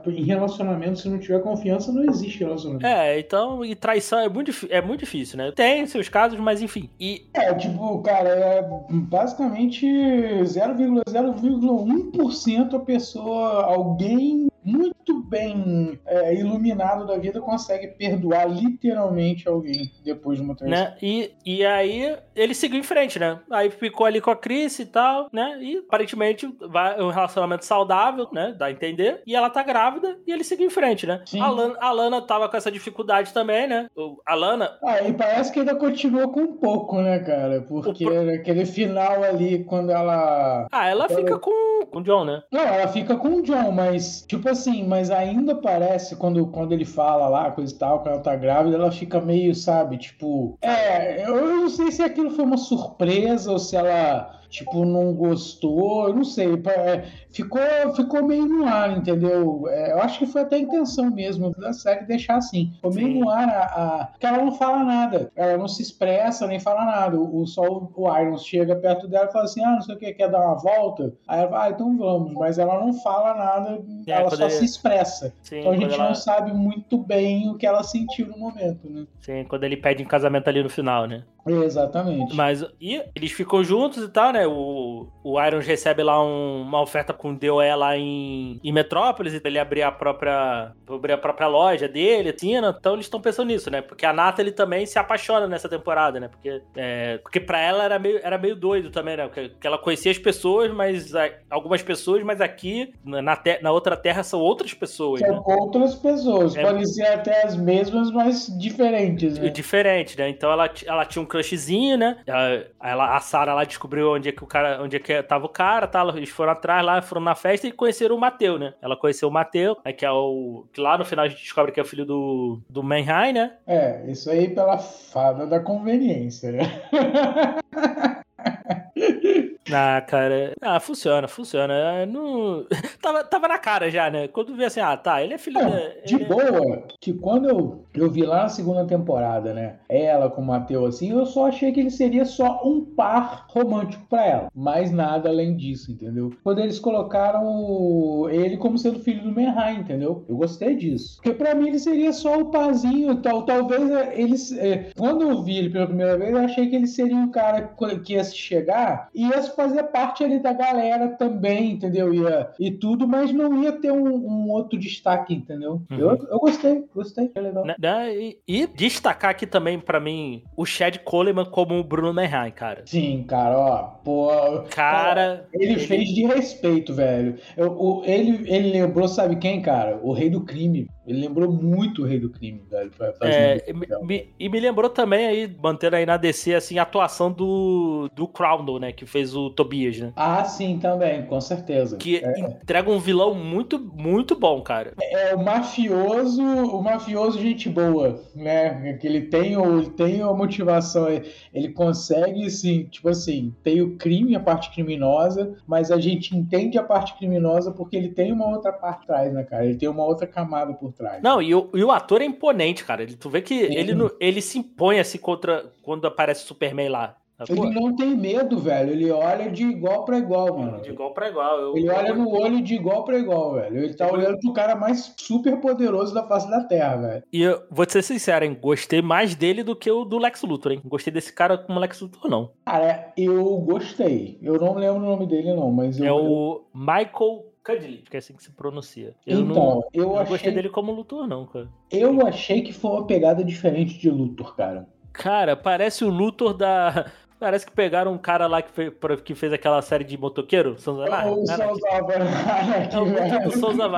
em 0.07 0.23
relacionamento, 0.23 0.99
se 0.99 1.09
não 1.09 1.19
tiver 1.19 1.41
confiança, 1.41 1.91
não 1.91 2.03
existe 2.03 2.39
relacionamento. 2.39 2.85
É, 2.85 3.19
então, 3.19 3.63
e 3.63 3.75
traição 3.75 4.19
é 4.19 4.29
muito, 4.29 4.51
é 4.69 4.81
muito 4.81 5.01
difícil, 5.01 5.37
né? 5.37 5.51
Tem 5.51 5.85
seus 5.85 6.09
casos, 6.09 6.39
mas 6.39 6.61
enfim. 6.61 6.89
E 6.99 7.27
É, 7.33 7.53
tipo, 7.53 8.01
cara, 8.01 8.29
é 8.29 8.61
basicamente 8.89 9.85
0,0,1% 9.85 12.75
a 12.75 12.79
pessoa, 12.79 13.63
alguém 13.63 14.48
muito 14.63 15.21
bem 15.23 15.99
é, 16.05 16.33
iluminado 16.35 17.05
da 17.05 17.17
vida 17.17 17.39
consegue 17.41 17.87
perdoar 17.89 18.45
literalmente 18.49 19.47
alguém 19.47 19.91
depois 20.03 20.37
de 20.37 20.43
uma 20.43 20.55
traição. 20.55 20.77
né? 20.79 20.95
E, 21.01 21.31
e 21.45 21.65
aí 21.65 22.17
ele 22.35 22.53
seguiu 22.53 22.79
em 22.79 22.83
frente, 22.83 23.19
né? 23.19 23.39
Aí 23.51 23.69
ficou 23.69 24.05
ali 24.05 24.21
com 24.21 24.31
a 24.31 24.35
Chris 24.35 24.79
e 24.79 24.85
tal, 24.85 25.29
né? 25.31 25.57
E 25.61 25.77
aparentemente 25.77 26.47
vai 26.69 26.99
é 26.99 27.03
um 27.03 27.09
relacionamento 27.09 27.65
saudável, 27.65 28.27
né? 28.31 28.55
Dá 28.57 28.65
a 28.67 28.71
entender. 28.71 29.21
E 29.25 29.35
ela 29.35 29.49
tá 29.49 29.63
grávida 29.63 30.17
e 30.27 30.31
ele 30.31 30.43
seguiu 30.43 30.67
em 30.67 30.71
frente, 30.71 31.05
né? 31.05 31.21
Sim. 31.25 31.39
A 31.41 31.49
Lana, 31.49 31.75
a 31.79 31.91
Lana 31.91 32.21
tava 32.21 32.49
com 32.49 32.57
essa 32.57 32.71
dificuldade 32.71 33.33
também, 33.33 33.67
né? 33.67 33.87
A 34.25 34.35
Lana. 34.35 34.77
Ah, 34.83 35.01
e 35.01 35.13
parece 35.13 35.51
que 35.51 35.59
ainda 35.59 35.75
continuou 35.75 36.29
com 36.31 36.41
um 36.41 36.53
pouco, 36.57 36.99
né, 37.01 37.19
cara? 37.19 37.61
Porque 37.61 38.05
pro- 38.05 38.23
naquele 38.23 38.65
final 38.65 39.23
ali, 39.23 39.63
quando 39.63 39.91
ela. 39.91 40.67
Ah, 40.71 40.87
ela 40.89 41.05
Então- 41.05 41.17
fica 41.17 41.39
com, 41.39 41.85
com 41.85 41.99
o 41.99 42.03
John, 42.03 42.25
né? 42.25 42.43
Não, 42.51 42.61
ela 42.61 42.87
fica 42.87 43.15
com 43.15 43.27
o 43.35 43.41
John, 43.41 43.71
mas, 43.71 44.25
tipo 44.27 44.48
assim, 44.49 44.85
mas 44.87 45.11
ainda 45.11 45.55
parece, 45.55 46.15
quando, 46.15 46.45
quando 46.47 46.71
ele 46.73 46.85
fala 46.85 47.27
lá, 47.27 47.51
coisa 47.51 47.73
e 47.73 47.77
tal, 47.77 48.01
que 48.01 48.09
ela 48.09 48.19
tá 48.19 48.35
grávida, 48.35 48.75
ela 48.75 48.91
fica 48.91 49.19
meio, 49.21 49.53
sabe, 49.55 49.97
tipo. 49.97 50.57
É, 50.61 51.27
eu 51.27 51.45
não 51.45 51.69
sei 51.69 51.91
se 51.91 52.01
aquilo 52.01 52.31
foi 52.31 52.43
uma 52.45 52.57
surpresa 52.57 53.51
ou 53.51 53.59
se 53.59 53.75
ela, 53.75 54.38
tipo, 54.49 54.83
não 54.85 55.13
gostou, 55.13 56.07
eu 56.07 56.13
não 56.15 56.23
sei. 56.23 56.47
é, 56.65 57.03
Ficou, 57.31 57.61
ficou 57.95 58.23
meio 58.25 58.47
no 58.47 58.65
ar, 58.65 58.97
entendeu? 58.97 59.65
É, 59.69 59.91
eu 59.91 59.99
acho 60.01 60.17
que 60.17 60.25
foi 60.25 60.41
até 60.41 60.55
a 60.55 60.59
intenção 60.59 61.11
mesmo 61.11 61.51
da 61.51 61.71
série 61.73 62.05
deixar 62.05 62.37
assim. 62.37 62.71
Ficou 62.75 62.91
meio 62.93 63.07
Sim. 63.07 63.19
no 63.19 63.29
ar, 63.29 63.47
a, 63.47 63.63
a... 63.65 64.05
porque 64.07 64.25
ela 64.25 64.39
não 64.43 64.51
fala 64.51 64.83
nada, 64.83 65.31
ela 65.35 65.57
não 65.57 65.67
se 65.67 65.81
expressa 65.83 66.47
nem 66.47 66.59
fala 66.59 66.83
nada. 66.85 67.19
O, 67.19 67.45
só 67.45 67.61
o, 67.61 67.91
o 67.95 68.17
Irons 68.19 68.43
chega 68.43 68.75
perto 68.75 69.07
dela 69.07 69.27
e 69.29 69.31
fala 69.31 69.45
assim: 69.45 69.63
ah, 69.63 69.71
não 69.73 69.81
sei 69.81 69.95
o 69.95 69.97
que, 69.99 70.11
quer 70.13 70.29
dar 70.29 70.39
uma 70.43 70.55
volta? 70.55 71.13
Aí 71.27 71.39
ela 71.41 71.49
fala, 71.49 71.63
ah, 71.65 71.69
então 71.69 71.95
vamos, 71.97 72.33
mas 72.33 72.57
ela 72.57 72.79
não 72.79 72.93
fala 72.93 73.35
nada, 73.35 73.79
É, 74.07 74.11
ela 74.11 74.29
só 74.31 74.43
ele- 74.43 74.49
se 74.51 74.65
expressa. 74.65 75.33
Sim, 75.43 75.59
Então 75.59 75.71
a 75.71 75.77
gente 75.77 75.93
ela- 75.93 76.07
não 76.07 76.15
sabe 76.15 76.51
muito 76.51 76.97
bem 76.97 77.47
o 77.49 77.55
que 77.57 77.67
ela 77.67 77.83
sentiu 77.83 78.25
no 78.27 78.37
momento, 78.39 78.89
né? 78.89 79.05
Sim, 79.21 79.43
quando 79.47 79.63
ele 79.65 79.77
pede 79.77 80.01
em 80.01 80.05
casamento 80.07 80.47
ali 80.47 80.63
no 80.63 80.69
final, 80.69 81.05
né? 81.05 81.23
Exatamente. 81.63 82.35
Mas 82.35 82.63
e 82.79 83.01
eles 83.15 83.31
ficam 83.31 83.63
juntos 83.63 84.03
e 84.03 84.09
tal, 84.09 84.31
né? 84.31 84.45
O, 84.47 85.07
o 85.23 85.41
Irons 85.41 85.65
recebe 85.65 86.03
lá 86.03 86.23
um- 86.23 86.61
uma 86.61 86.81
oferta 86.81 87.13
com 87.13 87.33
DOE 87.33 87.75
lá 87.75 87.97
em, 87.97 88.59
em 88.63 88.71
Metrópolis, 88.71 89.33
e 89.33 89.41
ele 89.43 89.59
abrir 89.59 89.81
a 89.83 89.91
própria 89.91 90.71
abrir 90.87 91.13
a 91.13 91.17
própria 91.17 91.47
loja 91.47 91.87
dele, 91.87 92.29
assim, 92.35 92.59
né? 92.59 92.73
Então 92.77 92.93
eles 92.93 93.05
estão 93.05 93.21
pensando 93.21 93.47
nisso, 93.47 93.69
né? 93.71 93.81
Porque 93.81 94.05
a 94.05 94.13
Natalie 94.13 94.51
também 94.51 94.85
se 94.85 94.97
apaixona 94.99 95.47
nessa 95.47 95.69
temporada, 95.69 96.19
né? 96.19 96.27
Porque, 96.27 96.61
é, 96.75 97.17
porque 97.19 97.39
pra 97.39 97.59
ela 97.59 97.83
era 97.83 97.99
meio, 97.99 98.19
era 98.23 98.37
meio 98.37 98.55
doido 98.55 98.89
também, 98.89 99.17
né? 99.17 99.27
Porque, 99.27 99.51
ela 99.63 99.77
conhecia 99.77 100.11
as 100.11 100.17
pessoas, 100.17 100.71
mas 100.73 101.13
algumas 101.49 101.81
pessoas, 101.81 102.23
mas 102.23 102.41
aqui 102.41 102.93
na, 103.03 103.35
te- 103.35 103.59
na 103.61 103.71
outra 103.71 103.95
terra 103.95 104.23
são 104.23 104.39
outras 104.39 104.73
pessoas, 104.73 105.21
né? 105.21 105.27
São 105.27 105.43
outras 105.45 105.95
pessoas, 105.95 106.55
É. 106.55 106.61
podem 106.61 106.85
ser 106.85 107.05
até 107.07 107.45
as 107.45 107.55
mesmas, 107.55 108.11
mas 108.11 108.47
diferentes, 108.59 109.37
né? 109.37 109.49
diferente, 109.49 110.17
né? 110.17 110.29
Então 110.29 110.51
ela, 110.51 110.69
ela 110.85 111.05
tinha 111.05 111.21
um 111.21 111.25
crushzinho, 111.39 111.97
né? 111.97 112.17
Ela, 112.25 113.15
a 113.15 113.19
Sarah 113.19 113.53
lá 113.53 113.63
descobriu 113.63 114.11
onde 114.11 114.29
é 114.29 114.31
que 114.31 114.43
o 114.43 114.47
cara, 114.47 114.81
onde 114.81 114.97
é 114.97 114.99
que 114.99 115.21
tava 115.23 115.45
o 115.45 115.49
cara, 115.49 115.87
tá? 115.87 116.03
Eles 116.15 116.29
foram 116.29 116.51
atrás 116.51 116.85
lá, 116.85 117.01
foram 117.01 117.21
na 117.21 117.35
festa 117.35 117.67
e 117.67 117.71
conheceram 117.71 118.15
o 118.15 118.19
Mateu, 118.19 118.59
né? 118.59 118.73
Ela 118.81 118.97
conheceu 118.97 119.29
o 119.29 119.31
Mateu, 119.31 119.77
né? 119.83 119.93
que 119.93 120.05
é 120.05 120.11
o 120.11 120.65
que 120.73 120.81
lá 120.81 120.97
no 120.97 121.05
final 121.05 121.25
a 121.25 121.27
gente 121.27 121.41
descobre 121.41 121.71
que 121.71 121.79
é 121.79 121.83
o 121.83 121.85
filho 121.85 122.05
do 122.05 122.59
do 122.69 122.83
Manheim, 122.83 123.33
né? 123.33 123.53
É, 123.65 124.03
isso 124.07 124.29
aí 124.29 124.49
pela 124.49 124.77
fada 124.77 125.47
da 125.47 125.59
conveniência, 125.59 126.51
né? 126.51 126.81
Ah, 129.71 130.01
cara, 130.01 130.53
ah, 130.61 130.79
funciona, 130.79 131.27
funciona. 131.27 131.73
É, 131.73 132.05
Não... 132.05 132.65
tava, 133.01 133.23
tava 133.23 133.47
na 133.47 133.57
cara 133.57 133.89
já, 133.89 134.09
né? 134.09 134.27
Quando 134.27 134.55
vê 134.55 134.65
assim, 134.65 134.79
ah, 134.79 134.95
tá, 134.97 135.23
ele 135.23 135.33
é 135.33 135.37
filho 135.37 135.59
Não, 135.61 135.69
da. 135.69 135.77
de 136.05 136.15
ele 136.15 136.23
é- 136.23 136.27
boa, 136.27 136.83
que 136.99 137.13
quando 137.13 137.47
eu, 137.49 137.85
eu 137.93 138.09
vi 138.09 138.23
lá 138.23 138.43
na 138.43 138.49
segunda 138.49 138.85
temporada, 138.85 139.53
né? 139.53 139.77
Ela 139.87 140.29
com 140.29 140.41
o 140.41 140.45
Matheus 140.45 140.95
assim, 140.95 141.11
eu 141.11 141.25
só 141.25 141.47
achei 141.47 141.71
que 141.71 141.79
ele 141.79 141.91
seria 141.91 142.25
só 142.25 142.61
um 142.65 142.83
par 142.83 143.45
romântico 143.49 144.05
pra 144.09 144.25
ela. 144.25 144.51
Mais 144.55 144.91
nada 144.91 145.29
além 145.29 145.55
disso, 145.55 145.91
entendeu? 145.91 146.31
Quando 146.43 146.59
eles 146.59 146.79
colocaram 146.79 148.27
ele 148.29 148.57
como 148.57 148.77
sendo 148.77 148.99
filho 148.99 149.23
do 149.23 149.31
Menheim, 149.31 149.79
entendeu? 149.79 150.25
Eu 150.27 150.35
gostei 150.37 150.75
disso. 150.75 151.17
Porque 151.17 151.33
pra 151.37 151.55
mim 151.55 151.67
ele 151.69 151.79
seria 151.79 152.11
só 152.13 152.39
o 152.39 152.45
parzinho, 152.51 153.21
tal, 153.21 153.43
talvez 153.43 153.89
é, 153.89 154.19
eles. 154.19 154.51
é, 154.57 154.89
quando 154.97 155.21
eu 155.23 155.41
vi 155.43 155.57
ele 155.57 155.69
pela 155.69 155.87
primeira 155.87 156.17
vez, 156.17 156.31
eu 156.31 156.37
achei 156.39 156.67
que 156.69 156.75
ele 156.75 156.87
seria 156.87 157.15
um 157.15 157.31
cara 157.31 157.73
que 158.03 158.13
ia 158.13 158.23
se 158.23 158.35
chegar 158.35 159.09
e 159.13 159.27
ia 159.27 159.41
fazer 159.59 159.83
parte 159.83 160.23
ali 160.23 160.39
da 160.39 160.53
galera 160.53 161.09
também, 161.09 161.71
entendeu? 161.71 162.13
Ia, 162.13 162.49
e 162.57 162.71
tudo, 162.71 163.05
mas 163.07 163.33
não 163.33 163.61
ia 163.61 163.73
ter 163.73 163.91
um, 163.91 164.07
um 164.07 164.49
outro 164.51 164.79
destaque, 164.79 165.33
entendeu? 165.33 165.81
Uhum. 165.91 165.97
Eu, 165.97 166.27
eu 166.31 166.39
gostei, 166.39 166.85
gostei, 166.95 167.29
é 167.35 167.41
legal. 167.41 167.65
né, 167.65 167.75
né? 167.77 168.15
E, 168.15 168.39
e 168.47 168.67
destacar 168.67 169.31
aqui 169.31 169.45
também, 169.45 169.77
pra 169.79 169.99
mim, 169.99 170.43
o 170.55 170.65
Chad 170.65 170.97
Coleman 170.99 171.45
como 171.45 171.75
o 171.77 171.83
Bruno 171.83 172.13
Manheim, 172.13 172.51
cara. 172.51 172.83
Sim, 172.85 173.25
cara, 173.27 173.57
ó, 173.57 173.77
pô. 174.03 174.29
Cara, 174.69 175.45
Ele, 175.53 175.77
fez 175.79 176.07
de 176.09 176.25
respeito, 176.25 176.93
velho. 176.93 177.35
Eu- 177.57 177.71
o- 177.73 178.01
ele, 178.05 178.49
ele 178.49 178.71
lembrou, 178.71 179.07
sabe 179.07 179.35
quem, 179.35 179.61
cara? 179.61 179.99
O 180.01 180.13
rei 180.13 180.29
do 180.29 180.41
crime. 180.41 180.87
Ele 181.09 181.21
lembrou 181.21 181.51
muito 181.51 182.03
o 182.03 182.05
rei 182.05 182.19
do 182.19 182.29
crime, 182.29 182.61
velho. 182.69 182.91
É, 183.21 183.63
e 183.67 183.73
me- 184.05 184.29
e 184.39 184.47
me 184.49 184.59
lembrou 184.59 184.89
também 184.89 185.25
aí, 185.27 185.55
mantendo 185.61 185.95
aí 185.95 186.05
na 186.05 186.17
DC, 186.17 186.53
assim, 186.53 186.77
a 186.77 186.83
atuação 186.83 187.31
do, 187.31 188.07
do 188.15 188.27
Crowdle, 188.27 188.79
né? 188.79 188.91
Que 188.91 189.05
fez 189.05 189.35
o 189.35 189.49
Tobias, 189.49 189.97
né? 189.97 190.13
Ah, 190.15 190.43
sim, 190.45 190.77
também, 190.79 191.25
com 191.25 191.41
certeza. 191.41 191.97
Que 191.97 192.21
entrega 192.37 192.91
um 192.91 192.99
vilão 192.99 193.33
muito, 193.33 193.79
muito 193.79 194.35
bom, 194.39 194.61
cara. 194.61 194.93
É 195.01 195.33
o 195.35 195.43
mafioso, 195.43 196.41
o 196.43 196.81
mafioso 196.83 197.39
gente 197.39 197.67
boa, 197.69 198.21
né? 198.35 198.93
Que 198.93 199.07
ele 199.07 199.21
tem, 199.21 199.57
o, 199.57 199.79
ele 199.79 199.89
tem 199.89 200.21
a 200.21 200.31
motivação, 200.33 201.07
ele 201.53 201.69
consegue, 201.69 202.49
sim, 202.51 202.83
tipo 202.85 203.09
assim, 203.09 203.53
tem 203.63 203.81
o 203.81 203.95
crime, 203.97 204.35
a 204.35 204.39
parte 204.39 204.71
criminosa, 204.71 205.57
mas 205.65 205.91
a 205.91 205.99
gente 205.99 206.35
entende 206.37 206.77
a 206.77 206.83
parte 206.83 207.17
criminosa 207.17 207.71
porque 207.71 207.97
ele 207.97 208.09
tem 208.09 208.31
uma 208.31 208.47
outra 208.47 208.71
parte 208.71 209.03
atrás, 209.03 209.33
né, 209.33 209.43
cara? 209.43 209.65
Ele 209.65 209.75
tem 209.75 209.89
uma 209.89 210.03
outra 210.05 210.27
camada 210.27 210.73
por 210.73 210.93
trás. 210.99 211.23
Não, 211.23 211.41
e 211.41 211.55
o, 211.55 211.69
e 211.73 211.83
o 211.83 211.89
ator 211.91 212.21
é 212.21 212.25
imponente, 212.25 212.83
cara. 212.83 213.01
Ele, 213.01 213.15
tu 213.15 213.29
vê 213.29 213.41
que 213.41 213.65
Sim. 213.67 213.73
ele, 213.73 213.93
no- 213.95 214.11
ele 214.19 214.41
se 214.41 214.59
impõe 214.59 214.99
assim 214.99 215.17
contra 215.17 215.71
quando 215.81 216.05
aparece 216.05 216.43
o 216.43 216.47
Superman 216.47 216.89
lá. 216.89 217.15
sacou? 217.47 217.65
Ele 217.67 217.73
não 217.73 217.95
tem 217.95 218.17
medo, 218.17 218.59
velho. 218.59 218.91
Ele 218.91 219.09
olha 219.09 219.49
de 219.49 219.63
igual 219.63 220.03
pra 220.03 220.17
igual, 220.17 220.57
mano. 220.59 220.81
De 220.81 220.89
igual 220.89 221.13
pra 221.13 221.29
igual. 221.29 221.57
Eu- 221.57 221.77
Ele 221.77 221.89
olha 221.89 222.13
no 222.13 222.29
olho 222.29 222.61
de 222.61 222.75
igual 222.75 223.05
pra 223.05 223.17
igual, 223.17 223.53
velho. 223.53 223.77
Ele 223.81 223.93
tá 223.93 224.07
Eu- 224.09 224.13
olhando 224.15 224.37
pro 224.41 224.51
cara 224.51 224.75
mais 224.75 225.13
super 225.17 225.55
poderoso 225.61 226.13
da 226.13 226.27
face 226.27 226.49
da 226.49 226.65
Terra, 226.65 226.97
velho. 226.97 227.23
E 227.31 227.41
eu 227.41 227.63
vou 227.71 227.85
te 227.85 227.93
ser 227.93 228.01
sincero, 228.01 228.43
hein? 228.43 228.57
Gostei 228.61 229.01
mais 229.01 229.35
dele 229.35 229.63
do 229.63 229.73
que 229.73 229.89
o 229.89 230.03
do 230.03 230.17
Lex 230.17 230.43
Luthor, 230.43 230.73
hein? 230.73 230.81
Gostei 230.83 231.13
desse 231.13 231.31
cara 231.31 231.57
como 231.57 231.79
Lex 231.79 232.01
Luthor, 232.01 232.29
não. 232.29 232.51
Cara, 232.65 233.13
eu 233.15 233.55
gostei. 233.59 234.37
Eu 234.41 234.57
não 234.59 234.73
lembro 234.75 234.97
o 235.01 235.05
nome 235.05 235.25
dele, 235.25 235.53
não, 235.53 235.71
mas 235.71 235.97
eu. 235.97 236.05
É 236.05 236.11
o 236.11 236.61
Michael 236.75 237.45
Cudley, 237.69 238.03
que 238.09 238.15
é 238.15 238.19
assim 238.19 238.33
que 238.33 238.43
se 238.43 238.51
pronuncia. 238.51 239.15
Eu 239.25 239.41
Então, 239.41 239.55
não, 239.55 239.87
eu, 239.93 240.03
eu 240.03 240.09
não 240.09 240.15
achei, 240.17 240.29
gostei 240.29 240.51
dele 240.51 240.69
como 240.69 240.91
Luthor, 240.91 241.27
não, 241.27 241.45
cara. 241.45 241.69
eu 241.91 242.25
achei 242.25 242.61
que 242.61 242.73
foi 242.73 242.91
uma 242.91 243.05
pegada 243.05 243.43
diferente 243.43 243.97
de 243.97 244.09
Luthor, 244.09 244.55
cara. 244.55 244.87
Cara, 245.13 245.55
parece 245.55 246.03
o 246.03 246.09
Luthor 246.09 246.53
da. 246.53 247.11
Parece 247.39 247.65
que 247.65 247.71
pegaram 247.71 248.11
um 248.11 248.17
cara 248.17 248.47
lá 248.47 248.61
que 248.61 248.69
fez, 248.69 248.91
que 249.23 249.33
fez 249.33 249.53
aquela 249.53 249.81
série 249.81 250.03
de 250.03 250.17
motoqueiro, 250.17 250.77
Souza 250.77 251.09
Marques. 251.09 251.31
O 251.31 251.45
Souza 251.45 251.57
Marques, 251.57 252.93
É 252.93 252.99
o 252.99 253.03
Luto 253.05 253.43
do 253.43 253.57
Souza 253.57 253.89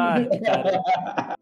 cara. 0.46 0.82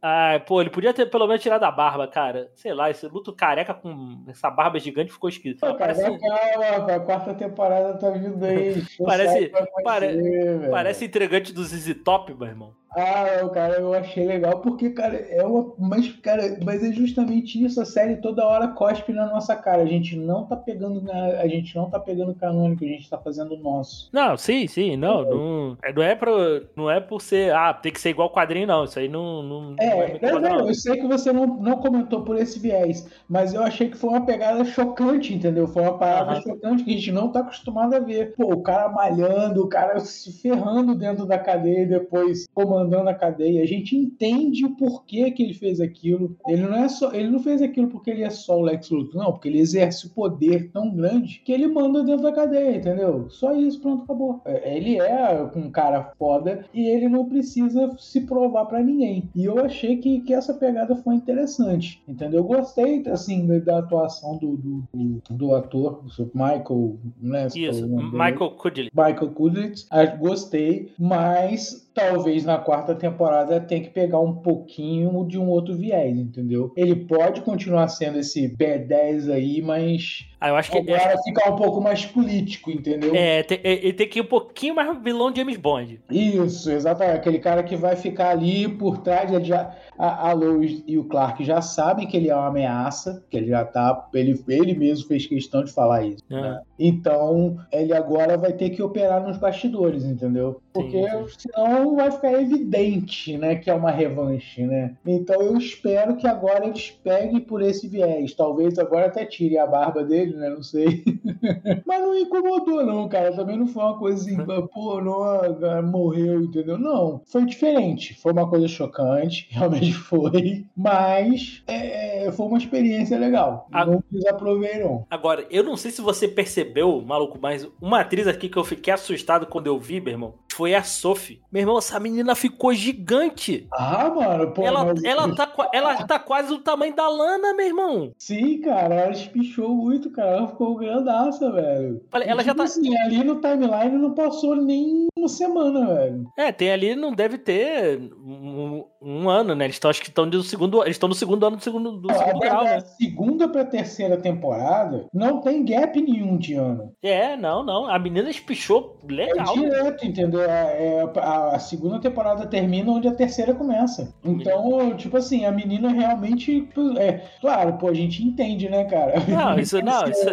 Ah, 0.02 0.42
pô, 0.48 0.62
ele 0.62 0.70
podia 0.70 0.94
ter 0.94 1.08
pelo 1.08 1.28
menos 1.28 1.42
tirado 1.44 1.64
a 1.64 1.72
barba, 1.72 2.08
cara. 2.08 2.50
Sei 2.56 2.74
lá, 2.74 2.90
esse 2.90 3.06
luto 3.08 3.34
careca 3.34 3.74
com 3.74 4.24
essa 4.30 4.50
barba 4.50 4.80
gigante 4.80 5.12
ficou 5.12 5.30
esquisito. 5.30 5.60
Pô, 5.60 5.76
cara, 5.76 5.94
Parece, 5.94 6.04
calma, 6.20 6.66
rapaz, 6.66 6.90
a 6.90 7.00
quarta 7.02 7.34
temporada 7.34 7.94
tá 7.98 8.10
vindo 8.12 8.46
aí. 8.46 8.82
Parece- 9.06 9.34
sair 9.34 9.50
pra 9.50 9.60
acontecer, 9.60 9.84
pare- 9.84 10.08
velho. 10.16 10.72
parece 10.72 11.06
entregante 11.06 11.52
do 11.54 11.64
ZZ 11.64 11.96
Top, 12.04 12.34
meu 12.34 12.48
irmão. 12.48 12.79
Ah, 12.92 13.48
cara, 13.54 13.76
eu 13.76 13.94
achei 13.94 14.26
legal 14.26 14.62
porque, 14.62 14.90
cara, 14.90 15.16
é 15.16 15.46
uma. 15.46 15.74
Mas, 15.78 16.12
cara, 16.24 16.58
mas 16.66 16.84
é 16.84 16.92
justamente 16.92 17.64
isso. 17.64 17.80
A 17.80 17.86
série 17.86 18.18
toda 18.18 18.46
hora 18.46 18.68
cospe 18.70 19.14
na 19.14 19.28
nossa 19.28 19.56
cara. 19.56 19.84
A 19.84 19.86
gente 19.86 20.16
não 20.16 20.46
tá 20.46 20.56
pegando. 20.56 21.00
na- 21.02 21.40
A 21.40 21.48
gente 21.48 21.76
não 21.76 21.88
tá 21.88 22.00
pegando 22.00 22.34
canônico, 22.34 22.84
a 22.84 22.88
gente 22.88 23.08
tá 23.08 23.18
fazendo 23.18 23.54
o 23.54 23.60
nosso. 23.60 24.10
Não, 24.12 24.36
sim, 24.36 24.66
sim, 24.68 24.98
não. 24.98 25.22
Não, 25.24 25.78
é- 25.84 25.94
não, 25.94 26.02
é, 26.04 26.16
pro, 26.16 26.66
não 26.76 26.90
é 26.90 27.00
por 27.00 27.22
ser. 27.22 27.54
Ah, 27.54 27.74
tem 27.74 27.92
que 27.92 28.02
ser 28.02 28.10
igual 28.10 28.32
quadrinho, 28.32 28.66
não. 28.66 28.86
Isso 28.86 28.98
aí 28.98 29.08
não, 29.08 29.44
não, 29.44 29.62
não 29.72 29.76
É, 29.80 30.08
muito 30.10 30.40
não, 30.42 30.68
eu 30.68 30.74
sei 30.74 30.98
que 30.98 31.08
você 31.08 31.32
não, 31.32 31.46
não 31.46 31.78
comentou 31.78 32.24
por 32.24 32.38
esse 32.38 32.58
viés, 32.60 33.08
mas 33.30 33.54
eu 33.54 33.62
achei 33.62 33.90
que 33.90 33.98
foi 33.98 34.10
uma 34.10 34.26
pegada 34.26 34.66
chocante, 34.66 35.34
entendeu? 35.34 35.68
Foi 35.68 35.84
uma 35.84 35.98
parada 35.98 36.42
chocante 36.42 36.84
que 36.84 36.90
a 36.90 36.94
gente 36.94 37.12
não 37.12 37.32
tá 37.32 37.42
acostumado 37.42 37.94
a 37.96 38.00
ver. 38.00 38.34
Pô, 38.36 38.52
o 38.52 38.64
cara 38.64 38.90
malhando, 38.90 39.64
o 39.64 39.68
cara 39.68 40.00
se 40.00 40.42
ferrando 40.42 40.96
dentro 40.96 41.26
da 41.28 41.38
cadeia 41.38 41.84
e 41.84 41.86
depois 41.86 42.48
comandando 42.54 42.79
a 43.10 43.14
cadeia. 43.14 43.62
A 43.64 43.66
gente 43.66 43.96
entende 43.96 44.66
o 44.66 44.76
porquê 44.76 45.32
que 45.32 45.44
ele 45.44 45.54
fez 45.54 45.80
aquilo. 45.80 46.36
Ele 46.48 46.62
não 46.64 46.76
é 46.76 46.88
só, 46.90 47.14
ele 47.14 47.30
não 47.30 47.40
fez 47.40 47.62
aquilo 47.62 47.88
porque 47.88 48.10
ele 48.12 48.24
é 48.24 48.30
só 48.30 48.58
o 48.58 48.62
Lex 48.62 48.90
Luthor, 48.90 49.22
não, 49.24 49.32
porque 49.32 49.48
ele 49.48 49.60
exerce 49.60 50.08
o 50.08 50.10
poder 50.12 50.70
tão 50.72 50.94
grande 50.94 51.42
que 51.44 51.52
ele 51.52 51.68
manda 51.68 52.04
dentro 52.04 52.24
da 52.24 52.32
cadeia, 52.32 52.76
entendeu? 52.78 53.30
Só 53.30 53.54
isso, 53.56 53.80
pronto, 53.82 54.04
acabou. 54.04 54.42
É, 54.46 54.78
Ele 54.78 54.98
é 54.98 55.50
um 55.56 55.70
cara 55.72 56.12
foda 56.18 56.66
e 56.74 56.86
ele 56.88 57.08
não 57.10 57.26
precisa 57.26 57.96
se 57.98 58.22
provar 58.22 58.66
pra 58.66 58.82
ninguém. 58.84 59.30
E 59.36 59.46
eu 59.46 59.60
achei 59.64 59.98
que, 59.98 60.22
que 60.22 60.34
essa 60.34 60.54
pegada 60.54 60.96
foi 60.96 61.16
interessante, 61.16 62.02
entendeu? 62.08 62.40
Eu 62.40 62.44
gostei, 62.44 63.04
assim, 63.08 63.46
da- 63.62 63.80
atuação 63.80 64.38
do, 64.38 64.56
do, 64.58 64.84
do, 64.94 65.22
do 65.32 65.56
ator, 65.56 66.04
o 66.20 66.24
Michael, 66.34 66.98
né? 67.22 67.48
Isso. 67.56 67.88
Michael 67.88 68.52
Kudley. 68.52 68.90
Michael 68.94 69.30
Kudlitz, 69.32 69.88
gostei, 70.20 70.92
mas 71.00 71.89
talvez 71.94 72.46
na 72.46 72.58
quarta 72.58 72.96
temporada 72.96 73.60
tenha 73.60 73.82
que 73.82 73.90
pegar 73.90 74.20
um 74.20 74.34
pouquinho 74.36 75.26
de 75.26 75.38
um 75.38 75.48
outro 75.50 75.76
viés, 75.76 76.18
entendeu? 76.18 76.72
Ele 76.76 76.96
pode 76.96 77.42
continuar 77.42 77.88
sendo 77.88 78.20
esse 78.20 78.48
B10 78.48 79.30
aí, 79.32 79.62
mas 79.62 80.26
Ah, 80.40 80.50
eu 80.50 80.56
acho 80.56 80.72
que. 80.72 80.78
acho 80.78 80.90
agora 80.94 81.22
ficar 81.24 81.52
um 81.52 81.56
pouco 81.56 81.82
mais 81.82 82.06
político, 82.06 82.72
entendeu? 82.72 83.14
É, 83.16 83.40
é, 83.42 83.60
ele 83.64 83.94
tem 83.94 84.08
que 84.08 84.20
ir 84.20 84.22
um 84.22 84.26
pouquinho 84.26 84.76
mais 84.76 84.98
vilão 85.02 85.32
de 85.32 85.40
James 85.40 85.58
Bond. 85.58 86.00
Isso, 86.10 86.72
exatamente. 86.72 87.18
Aquele 87.18 87.40
cara 87.40 87.64
que 87.64 87.76
vai 87.76 87.96
ficar 87.96 88.30
ali 88.30 88.68
por 88.68 89.00
trás. 89.00 89.30
já- 89.46 89.76
a, 89.98 90.30
a 90.30 90.34
Lois 90.34 90.82
e 90.88 90.98
o 90.98 91.04
Clark 91.04 91.44
já 91.44 91.62
sabem 91.62 92.08
que 92.08 92.16
ele 92.16 92.30
é 92.30 92.36
uma 92.36 92.48
ameaça, 92.48 93.26
que 93.30 93.36
ele 93.36 93.48
já 93.48 93.66
tá. 93.66 94.08
Ele, 94.14 94.42
ele 94.48 94.74
mesmo 94.74 95.08
fez 95.08 95.26
questão 95.28 95.64
de 95.64 95.72
falar 95.74 96.06
isso. 96.06 96.24
né? 96.30 96.42
né? 96.42 96.62
Então, 96.80 97.58
ele 97.72 97.94
agora 97.94 98.38
vai 98.38 98.54
ter 98.54 98.70
que 98.70 98.82
operar 98.82 99.22
nos 99.22 99.38
bastidores, 99.38 100.06
entendeu? 100.06 100.62
Porque 100.74 101.04
Sim, 101.04 101.26
senão 101.38 101.96
vai 101.96 102.12
ficar 102.12 102.34
evidente, 102.34 103.38
né, 103.38 103.56
que 103.56 103.70
é 103.70 103.74
uma 103.74 103.92
revanche, 103.92 104.66
né? 104.66 104.96
Então 105.06 105.42
eu 105.42 105.58
espero 105.58 106.16
que 106.16 106.28
agora 106.28 106.68
eles 106.68 106.92
peguem 107.04 107.40
por 107.40 107.62
esse 107.62 107.88
viés. 107.88 108.34
Talvez 108.34 108.78
agora 108.78 109.08
até 109.08 109.26
tire 109.26 109.58
a 109.58 109.66
barba 109.66 110.04
dele, 110.04 110.36
né? 110.36 110.50
Não 110.50 110.64
sei. 110.64 111.04
Mas 111.86 112.02
não 112.02 112.18
incomodou, 112.18 112.86
não, 112.86 113.08
cara. 113.10 113.36
Também 113.36 113.58
não 113.58 113.68
foi 113.68 113.84
uma 113.84 113.98
coisa 113.98 114.22
assim, 114.22 114.38
pô, 114.74 115.02
não, 115.02 115.24
ah, 115.24 115.82
morreu, 115.82 116.44
entendeu? 116.44 116.78
Não. 116.78 117.22
Foi 117.26 117.46
diferente. 117.46 118.20
Foi 118.20 118.32
uma 118.32 118.48
coisa 118.50 118.68
chocante, 118.68 119.48
realmente 119.52 119.94
foi. 119.94 120.66
Mas 120.76 121.64
é, 121.68 122.26
é, 122.26 122.32
foi 122.32 122.46
uma 122.46 122.58
experiência 122.58 123.18
legal. 123.18 123.68
Ah. 123.72 123.86
Não 123.86 124.04
desaprovei, 124.12 124.80
não. 124.80 125.06
Agora, 125.10 125.46
eu 125.50 125.64
não 125.64 125.76
sei 125.76 125.92
se 125.92 126.02
você 126.02 126.28
percebeu, 126.28 127.02
maluco, 127.02 127.40
mas 127.42 127.68
uma 127.82 128.02
atriz 128.02 128.28
aqui 128.28 128.48
que 128.48 128.58
eu 128.58 128.64
fiquei 128.64 128.94
assustado 128.94 129.48
quando 129.48 129.68
eu 129.68 129.80
vi, 129.80 130.00
meu 130.00 130.14
irmão, 130.14 130.34
foi 130.60 130.76
a 130.76 130.84
Sophie. 130.84 131.40
Meu 131.50 131.62
irmão, 131.62 131.78
essa 131.78 131.98
menina 132.02 132.36
ficou 132.36 132.74
gigante. 132.74 133.66
Ah, 133.72 134.10
mano, 134.14 134.52
pô. 134.54 134.62
ela, 134.62 134.84
mas- 134.84 135.02
ela, 135.06 135.34
tá, 135.34 135.70
ela 135.74 136.04
tá 136.06 136.20
quase 136.20 136.50
do 136.50 136.58
tamanho 136.58 136.94
da 136.94 137.08
Lana, 137.08 137.54
meu 137.54 137.66
irmão. 137.66 138.12
Sim, 138.18 138.60
cara, 138.60 138.94
ela 138.94 139.12
espichou 139.14 139.70
muito, 139.70 140.12
cara. 140.12 140.32
Ela 140.32 140.48
ficou 140.50 140.76
grandaça, 140.76 141.50
velho. 141.50 142.02
E, 142.14 142.30
ela 142.30 142.44
já 142.44 142.52
tipo 142.52 142.58
tá. 142.58 142.64
Assim, 142.66 142.98
ali 142.98 143.24
no 143.24 143.40
timeline 143.40 143.98
não 143.98 144.14
passou 144.14 144.54
nem 144.54 145.08
uma 145.18 145.30
semana, 145.30 145.96
velho. 145.96 146.26
É, 146.38 146.52
tem 146.52 146.72
ali, 146.74 146.94
não 146.94 147.14
deve 147.14 147.38
ter 147.38 147.98
um, 148.22 148.84
um 149.02 149.30
ano, 149.30 149.56
né? 149.56 149.66
Eles 149.66 149.76
estão, 149.78 149.90
acho 149.90 150.02
que 150.02 150.10
estão 150.10 150.26
no 150.26 150.42
segundo. 150.44 150.82
Eles 150.84 150.96
estão 150.96 151.08
no 151.08 151.16
segundo 151.16 151.46
ano 151.46 151.56
do 151.58 151.64
segundo, 151.64 151.92
do 151.94 152.08
segundo 152.14 152.30
Agora, 152.44 152.50
grau, 152.50 152.64
né? 152.64 152.80
segunda 152.82 153.48
pra 153.48 153.64
terceira 153.64 154.18
temporada, 154.18 155.06
não 155.14 155.40
tem 155.42 155.64
gap 155.64 156.02
nenhum 156.02 156.38
de 156.38 156.56
ano. 156.56 156.92
É, 157.02 157.38
não, 157.38 157.64
não. 157.64 157.88
A 157.90 157.98
menina 157.98 158.30
espichou 158.30 158.98
É 159.08 159.12
legal. 159.14 159.54
direto, 159.54 160.06
entendeu? 160.06 160.42
É, 160.42 161.02
é- 161.04 161.20
a, 161.20 161.56
a 161.56 161.60
segunda 161.60 162.00
temporada 162.00 162.46
termina 162.46 162.92
onde 162.92 163.08
a 163.08 163.14
terceira 163.16 163.54
começa. 163.54 164.14
Então, 164.24 164.96
tipo 164.98 165.16
assim, 165.18 165.46
a 165.46 165.52
menina 165.52 165.90
realmente. 165.90 166.68
É, 166.98 167.22
claro, 167.40 167.74
pô, 167.74 167.88
a 167.88 167.94
gente 167.94 168.24
entende, 168.24 168.68
né, 168.70 168.84
cara? 168.86 169.14
Não, 169.28 169.58
isso 169.60 169.82
não, 169.82 170.04
isso, 170.10 170.26